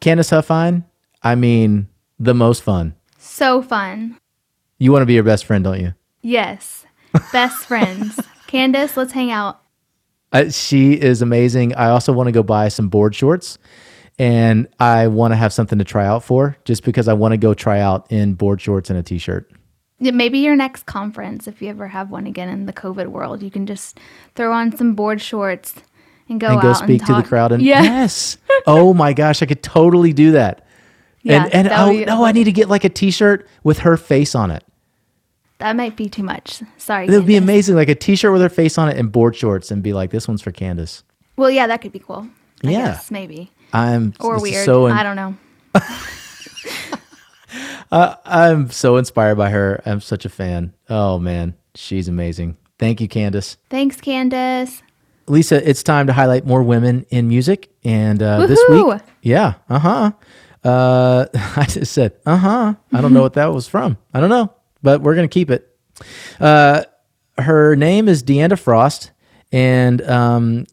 Candice 0.00 0.30
Huffine, 0.30 0.84
I 1.22 1.34
mean, 1.34 1.88
the 2.18 2.34
most 2.34 2.62
fun. 2.62 2.94
So 3.18 3.62
fun. 3.62 4.18
You 4.78 4.92
want 4.92 5.02
to 5.02 5.06
be 5.06 5.14
your 5.14 5.22
best 5.22 5.44
friend, 5.44 5.64
don't 5.64 5.80
you? 5.80 5.94
Yes. 6.22 6.81
Best 7.32 7.66
friends. 7.66 8.18
Candice, 8.48 8.96
let's 8.96 9.12
hang 9.12 9.30
out. 9.30 9.60
Uh, 10.32 10.50
she 10.50 10.92
is 10.92 11.22
amazing. 11.22 11.74
I 11.74 11.90
also 11.90 12.12
want 12.12 12.28
to 12.28 12.32
go 12.32 12.42
buy 12.42 12.68
some 12.68 12.88
board 12.88 13.14
shorts 13.14 13.58
and 14.18 14.68
I 14.78 15.08
want 15.08 15.32
to 15.32 15.36
have 15.36 15.52
something 15.52 15.78
to 15.78 15.84
try 15.84 16.06
out 16.06 16.22
for 16.22 16.56
just 16.64 16.84
because 16.84 17.08
I 17.08 17.12
want 17.12 17.32
to 17.32 17.38
go 17.38 17.54
try 17.54 17.80
out 17.80 18.10
in 18.10 18.34
board 18.34 18.60
shorts 18.60 18.90
and 18.90 18.98
a 18.98 19.02
t 19.02 19.18
shirt. 19.18 19.50
Maybe 20.00 20.38
your 20.40 20.56
next 20.56 20.86
conference, 20.86 21.46
if 21.46 21.62
you 21.62 21.68
ever 21.68 21.86
have 21.88 22.10
one 22.10 22.26
again 22.26 22.48
in 22.48 22.66
the 22.66 22.72
COVID 22.72 23.06
world, 23.06 23.42
you 23.42 23.50
can 23.50 23.66
just 23.66 24.00
throw 24.34 24.52
on 24.52 24.76
some 24.76 24.94
board 24.94 25.20
shorts 25.20 25.74
and 26.28 26.40
go 26.40 26.48
and 26.48 26.56
out 26.56 26.62
go 26.62 26.72
speak 26.72 27.04
to 27.06 27.14
the 27.14 27.22
crowd. 27.22 27.52
And 27.52 27.62
yeah, 27.62 27.82
yes. 27.82 28.36
oh 28.66 28.94
my 28.94 29.12
gosh, 29.12 29.42
I 29.42 29.46
could 29.46 29.62
totally 29.62 30.12
do 30.12 30.32
that. 30.32 30.66
Yeah, 31.22 31.44
and 31.44 31.54
and 31.54 31.68
oh 31.68 31.92
no, 32.04 32.24
I 32.24 32.32
need 32.32 32.44
to 32.44 32.52
get 32.52 32.68
like 32.68 32.84
a 32.84 32.88
t 32.88 33.10
shirt 33.10 33.48
with 33.62 33.80
her 33.80 33.96
face 33.96 34.34
on 34.34 34.50
it. 34.50 34.64
That 35.62 35.76
might 35.76 35.94
be 35.96 36.08
too 36.08 36.24
much. 36.24 36.60
Sorry, 36.76 37.06
It 37.06 37.10
would 37.12 37.24
be 37.26 37.36
amazing, 37.36 37.76
like 37.76 37.88
a 37.88 37.94
T-shirt 37.94 38.32
with 38.32 38.42
her 38.42 38.48
face 38.48 38.78
on 38.78 38.88
it 38.88 38.96
and 38.98 39.12
board 39.12 39.36
shorts, 39.36 39.70
and 39.70 39.80
be 39.82 39.92
like, 39.92 40.10
"This 40.10 40.26
one's 40.26 40.42
for 40.42 40.50
Candice." 40.50 41.02
Well, 41.36 41.50
yeah, 41.50 41.66
that 41.68 41.80
could 41.80 41.92
be 41.92 42.00
cool. 42.00 42.26
I 42.64 42.70
Yeah. 42.70 42.78
guess, 42.92 43.10
maybe 43.10 43.50
I'm 43.72 44.12
or 44.20 44.40
weird. 44.40 44.64
So 44.64 44.86
in- 44.86 44.92
I 44.92 45.02
don't 45.04 45.16
know. 45.16 45.36
I'm 48.24 48.70
so 48.70 48.96
inspired 48.96 49.36
by 49.36 49.50
her. 49.50 49.80
I'm 49.86 50.00
such 50.00 50.24
a 50.24 50.28
fan. 50.28 50.72
Oh 50.88 51.18
man, 51.18 51.54
she's 51.74 52.08
amazing. 52.08 52.56
Thank 52.78 53.00
you, 53.00 53.08
Candice. 53.08 53.56
Thanks, 53.70 53.96
Candice. 53.98 54.82
Lisa, 55.28 55.68
it's 55.68 55.82
time 55.84 56.08
to 56.08 56.12
highlight 56.12 56.44
more 56.46 56.62
women 56.62 57.06
in 57.10 57.28
music. 57.28 57.70
And 57.84 58.20
uh, 58.22 58.46
this 58.46 58.60
week, 58.68 59.00
yeah, 59.22 59.54
uh 59.68 59.78
huh. 59.78 60.12
Uh, 60.64 61.26
I 61.34 61.64
just 61.68 61.92
said, 61.92 62.12
uh 62.24 62.36
huh. 62.36 62.74
I 62.92 63.00
don't 63.00 63.12
know 63.12 63.22
what 63.22 63.32
that 63.32 63.52
was 63.52 63.66
from. 63.66 63.98
I 64.14 64.20
don't 64.20 64.30
know, 64.30 64.54
but 64.82 65.02
we're 65.02 65.14
gonna 65.14 65.28
keep 65.28 65.50
it. 65.50 65.76
Uh, 66.40 66.84
her 67.38 67.76
name 67.76 68.08
is 68.08 68.22
Deanna 68.22 68.58
Frost, 68.58 69.10
and 69.50 70.02
um, 70.02 70.66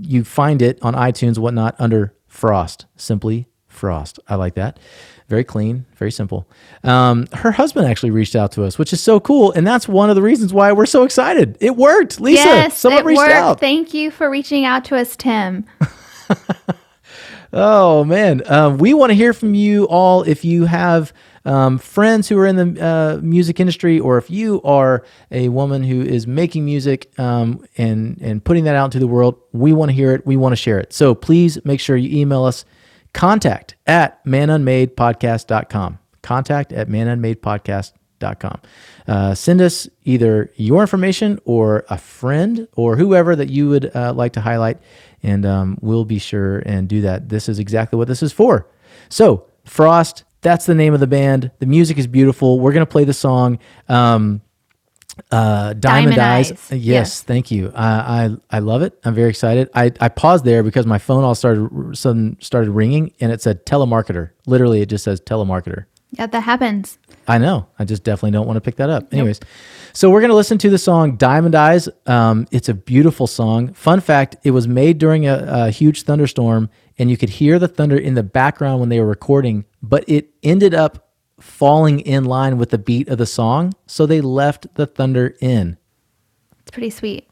you 0.00 0.24
find 0.24 0.62
it 0.62 0.78
on 0.82 0.94
iTunes, 0.94 1.38
whatnot, 1.38 1.76
under 1.78 2.14
Frost. 2.26 2.86
Simply 2.96 3.48
Frost. 3.68 4.18
I 4.28 4.34
like 4.36 4.54
that. 4.54 4.78
Very 5.28 5.44
clean, 5.44 5.86
very 5.96 6.10
simple. 6.10 6.46
Um, 6.82 7.26
her 7.32 7.50
husband 7.50 7.86
actually 7.86 8.10
reached 8.10 8.36
out 8.36 8.52
to 8.52 8.64
us, 8.64 8.78
which 8.78 8.92
is 8.92 9.00
so 9.00 9.20
cool, 9.20 9.52
and 9.52 9.66
that's 9.66 9.88
one 9.88 10.10
of 10.10 10.16
the 10.16 10.22
reasons 10.22 10.52
why 10.52 10.72
we're 10.72 10.84
so 10.84 11.02
excited. 11.02 11.56
It 11.60 11.76
worked, 11.76 12.20
Lisa. 12.20 12.44
yes, 12.44 12.78
someone 12.78 13.02
it 13.02 13.06
reached 13.06 13.18
worked. 13.18 13.32
out. 13.32 13.60
Thank 13.60 13.94
you 13.94 14.10
for 14.10 14.28
reaching 14.28 14.64
out 14.64 14.84
to 14.86 14.96
us, 14.96 15.16
Tim. 15.16 15.64
Oh 17.56 18.02
man, 18.02 18.42
um, 18.46 18.78
we 18.78 18.94
want 18.94 19.10
to 19.10 19.14
hear 19.14 19.32
from 19.32 19.54
you 19.54 19.84
all. 19.84 20.24
If 20.24 20.44
you 20.44 20.64
have 20.64 21.12
um, 21.44 21.78
friends 21.78 22.28
who 22.28 22.38
are 22.38 22.46
in 22.46 22.56
the 22.56 22.84
uh, 22.84 23.20
music 23.22 23.60
industry, 23.60 24.00
or 24.00 24.16
if 24.18 24.30
you 24.30 24.62
are 24.62 25.04
a 25.30 25.48
woman 25.50 25.82
who 25.82 26.02
is 26.02 26.26
making 26.26 26.64
music 26.64 27.12
um, 27.18 27.66
and 27.76 28.18
and 28.20 28.44
putting 28.44 28.64
that 28.64 28.76
out 28.76 28.86
into 28.86 28.98
the 28.98 29.06
world, 29.06 29.38
we 29.52 29.72
want 29.72 29.90
to 29.90 29.94
hear 29.94 30.12
it. 30.12 30.26
We 30.26 30.36
want 30.36 30.52
to 30.52 30.56
share 30.56 30.78
it. 30.78 30.92
So 30.92 31.14
please 31.14 31.62
make 31.64 31.80
sure 31.80 31.96
you 31.96 32.18
email 32.18 32.44
us 32.44 32.64
contact 33.12 33.76
at 33.86 34.24
manunmadepodcast.com. 34.24 35.98
Contact 36.22 36.72
at 36.72 36.88
manunmadepodcast.com. 36.88 38.60
Uh, 39.06 39.34
send 39.34 39.60
us 39.60 39.86
either 40.04 40.50
your 40.56 40.80
information 40.80 41.38
or 41.44 41.84
a 41.90 41.98
friend 41.98 42.66
or 42.74 42.96
whoever 42.96 43.36
that 43.36 43.50
you 43.50 43.68
would 43.68 43.94
uh, 43.94 44.14
like 44.14 44.32
to 44.32 44.40
highlight, 44.40 44.78
and 45.22 45.44
um, 45.44 45.78
we'll 45.82 46.06
be 46.06 46.18
sure 46.18 46.60
and 46.60 46.88
do 46.88 47.02
that. 47.02 47.28
This 47.28 47.50
is 47.50 47.58
exactly 47.58 47.98
what 47.98 48.08
this 48.08 48.22
is 48.22 48.32
for. 48.32 48.66
So, 49.10 49.46
Frost, 49.64 50.24
that's 50.44 50.66
the 50.66 50.74
name 50.76 50.94
of 50.94 51.00
the 51.00 51.08
band. 51.08 51.50
The 51.58 51.66
music 51.66 51.98
is 51.98 52.06
beautiful. 52.06 52.60
We're 52.60 52.72
going 52.72 52.86
to 52.86 52.90
play 52.90 53.02
the 53.04 53.12
song. 53.12 53.58
Um, 53.88 54.40
uh, 55.30 55.74
Diamond, 55.74 55.80
Diamond 56.16 56.18
Eyes. 56.18 56.50
Eyes. 56.52 56.68
Yes, 56.72 56.80
Yes. 56.80 57.22
thank 57.22 57.50
you. 57.50 57.70
I, 57.74 57.86
I 58.24 58.36
I 58.50 58.58
love 58.58 58.82
it. 58.82 58.98
I'm 59.04 59.14
very 59.14 59.30
excited. 59.30 59.70
I, 59.74 59.92
I 60.00 60.08
paused 60.08 60.44
there 60.44 60.62
because 60.64 60.86
my 60.86 60.98
phone 60.98 61.22
all 61.24 61.34
started 61.36 61.96
sudden 61.96 62.36
started 62.40 62.70
ringing 62.72 63.12
and 63.20 63.30
it 63.30 63.40
said 63.40 63.64
telemarketer. 63.64 64.30
Literally, 64.46 64.80
it 64.80 64.86
just 64.86 65.04
says 65.04 65.20
telemarketer. 65.20 65.84
Yeah, 66.10 66.26
that 66.26 66.40
happens. 66.40 66.98
I 67.28 67.38
know. 67.38 67.66
I 67.78 67.84
just 67.84 68.02
definitely 68.04 68.32
don't 68.32 68.46
want 68.46 68.56
to 68.56 68.60
pick 68.60 68.76
that 68.76 68.90
up. 68.90 69.12
Anyways, 69.14 69.40
so 69.92 70.10
we're 70.10 70.20
gonna 70.20 70.34
listen 70.34 70.58
to 70.58 70.70
the 70.70 70.78
song 70.78 71.16
"Diamond 71.16 71.54
Eyes." 71.54 71.88
Um, 72.06 72.46
it's 72.50 72.68
a 72.68 72.74
beautiful 72.74 73.26
song. 73.28 73.72
Fun 73.72 74.00
fact: 74.00 74.36
it 74.42 74.50
was 74.50 74.66
made 74.66 74.98
during 74.98 75.26
a, 75.28 75.44
a 75.66 75.70
huge 75.70 76.02
thunderstorm, 76.02 76.70
and 76.98 77.08
you 77.08 77.16
could 77.16 77.30
hear 77.30 77.58
the 77.60 77.68
thunder 77.68 77.96
in 77.96 78.14
the 78.14 78.22
background 78.24 78.80
when 78.80 78.88
they 78.88 78.98
were 78.98 79.06
recording. 79.06 79.64
But 79.88 80.04
it 80.08 80.30
ended 80.42 80.72
up 80.72 81.10
falling 81.40 82.00
in 82.00 82.24
line 82.24 82.56
with 82.56 82.70
the 82.70 82.78
beat 82.78 83.08
of 83.08 83.18
the 83.18 83.26
song, 83.26 83.74
so 83.86 84.06
they 84.06 84.20
left 84.20 84.74
the 84.76 84.86
thunder 84.86 85.36
in. 85.40 85.76
It's 86.60 86.70
pretty 86.70 86.90
sweet. 86.90 87.28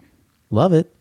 Love 0.50 0.72
it. 0.74 0.94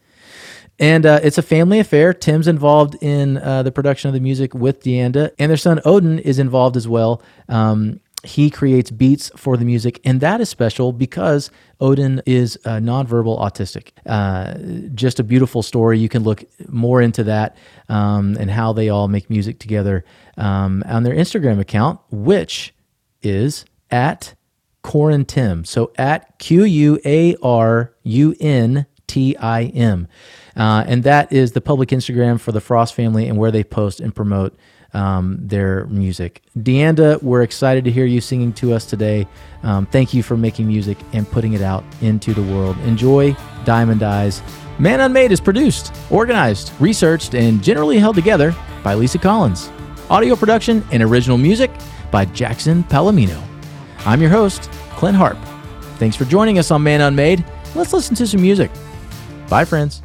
And 0.79 1.05
uh, 1.05 1.19
it's 1.21 1.37
a 1.37 1.43
family 1.43 1.79
affair. 1.79 2.13
Tim's 2.13 2.47
involved 2.47 2.95
in 3.01 3.37
uh, 3.37 3.63
the 3.63 3.71
production 3.71 4.07
of 4.07 4.13
the 4.13 4.21
music 4.21 4.53
with 4.53 4.81
Deanda, 4.81 5.31
and 5.37 5.49
their 5.49 5.57
son 5.57 5.81
Odin 5.83 6.19
is 6.19 6.39
involved 6.39 6.77
as 6.77 6.87
well. 6.87 7.21
Um, 7.49 7.99
he 8.23 8.49
creates 8.49 8.91
beats 8.91 9.31
for 9.35 9.57
the 9.57 9.65
music, 9.65 9.99
and 10.05 10.21
that 10.21 10.41
is 10.41 10.49
special 10.49 10.93
because 10.93 11.49
Odin 11.79 12.21
is 12.25 12.57
uh, 12.65 12.77
nonverbal 12.77 13.39
autistic. 13.39 13.89
Uh, 14.05 14.89
just 14.93 15.19
a 15.19 15.23
beautiful 15.23 15.63
story. 15.63 15.97
You 15.97 16.07
can 16.07 16.23
look 16.23 16.43
more 16.67 17.01
into 17.01 17.23
that 17.25 17.57
um, 17.89 18.37
and 18.39 18.49
how 18.51 18.73
they 18.73 18.89
all 18.89 19.07
make 19.07 19.29
music 19.29 19.59
together 19.59 20.05
um, 20.37 20.83
on 20.87 21.03
their 21.03 21.15
Instagram 21.15 21.59
account, 21.59 21.99
which 22.09 22.73
is 23.21 23.65
at 23.89 24.33
Corin 24.81 25.25
Tim. 25.25 25.65
So 25.65 25.91
at 25.97 26.37
Q 26.39 26.63
U 26.63 26.99
A 27.05 27.35
R 27.41 27.93
U 28.03 28.35
N 28.39 28.85
T 29.07 29.35
I 29.37 29.63
M. 29.65 30.07
Uh, 30.55 30.83
and 30.87 31.03
that 31.03 31.31
is 31.31 31.53
the 31.53 31.61
public 31.61 31.89
Instagram 31.89 32.39
for 32.39 32.51
the 32.51 32.61
Frost 32.61 32.93
family 32.93 33.27
and 33.27 33.37
where 33.37 33.51
they 33.51 33.63
post 33.63 33.99
and 33.99 34.13
promote 34.13 34.57
um, 34.93 35.37
their 35.39 35.85
music. 35.85 36.41
Deanda, 36.57 37.21
we're 37.23 37.43
excited 37.43 37.85
to 37.85 37.91
hear 37.91 38.05
you 38.05 38.19
singing 38.19 38.51
to 38.53 38.73
us 38.73 38.85
today. 38.85 39.27
Um, 39.63 39.85
thank 39.85 40.13
you 40.13 40.23
for 40.23 40.35
making 40.35 40.67
music 40.67 40.97
and 41.13 41.29
putting 41.29 41.53
it 41.53 41.61
out 41.61 41.83
into 42.01 42.33
the 42.33 42.43
world. 42.43 42.77
Enjoy 42.79 43.35
Diamond 43.63 44.03
Eyes. 44.03 44.41
Man 44.79 44.99
Unmade 44.99 45.31
is 45.31 45.39
produced, 45.39 45.93
organized, 46.09 46.71
researched, 46.79 47.35
and 47.35 47.63
generally 47.63 47.99
held 47.99 48.15
together 48.15 48.55
by 48.83 48.95
Lisa 48.95 49.19
Collins. 49.19 49.71
Audio 50.11 50.35
production 50.35 50.83
and 50.91 51.01
original 51.01 51.37
music 51.37 51.71
by 52.11 52.25
Jackson 52.25 52.83
Palomino. 52.83 53.41
I'm 53.99 54.19
your 54.19 54.29
host, 54.29 54.69
Clint 54.97 55.15
Harp. 55.15 55.37
Thanks 55.99 56.17
for 56.17 56.25
joining 56.25 56.59
us 56.59 56.69
on 56.69 56.83
Man 56.83 56.99
Unmade. 56.99 57.45
Let's 57.75 57.93
listen 57.93 58.13
to 58.17 58.27
some 58.27 58.41
music. 58.41 58.71
Bye, 59.47 59.63
friends. 59.63 60.03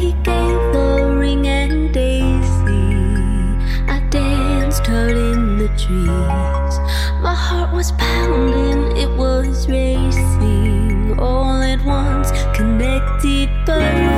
He 0.00 0.12
gave 0.22 0.60
the 0.72 1.14
ring 1.18 1.46
and 1.46 1.92
Daisy, 1.92 2.80
I 3.86 4.00
danced 4.08 4.88
out 4.88 5.10
in 5.10 5.58
the 5.58 5.68
trees. 5.76 6.74
My 7.20 7.34
heart 7.34 7.74
was 7.74 7.92
pounding, 7.92 8.96
it 8.96 9.10
was 9.18 9.68
racing 9.68 11.18
all 11.18 11.60
at 11.60 11.84
once, 11.84 12.30
connected 12.56 13.50
but 13.66 14.09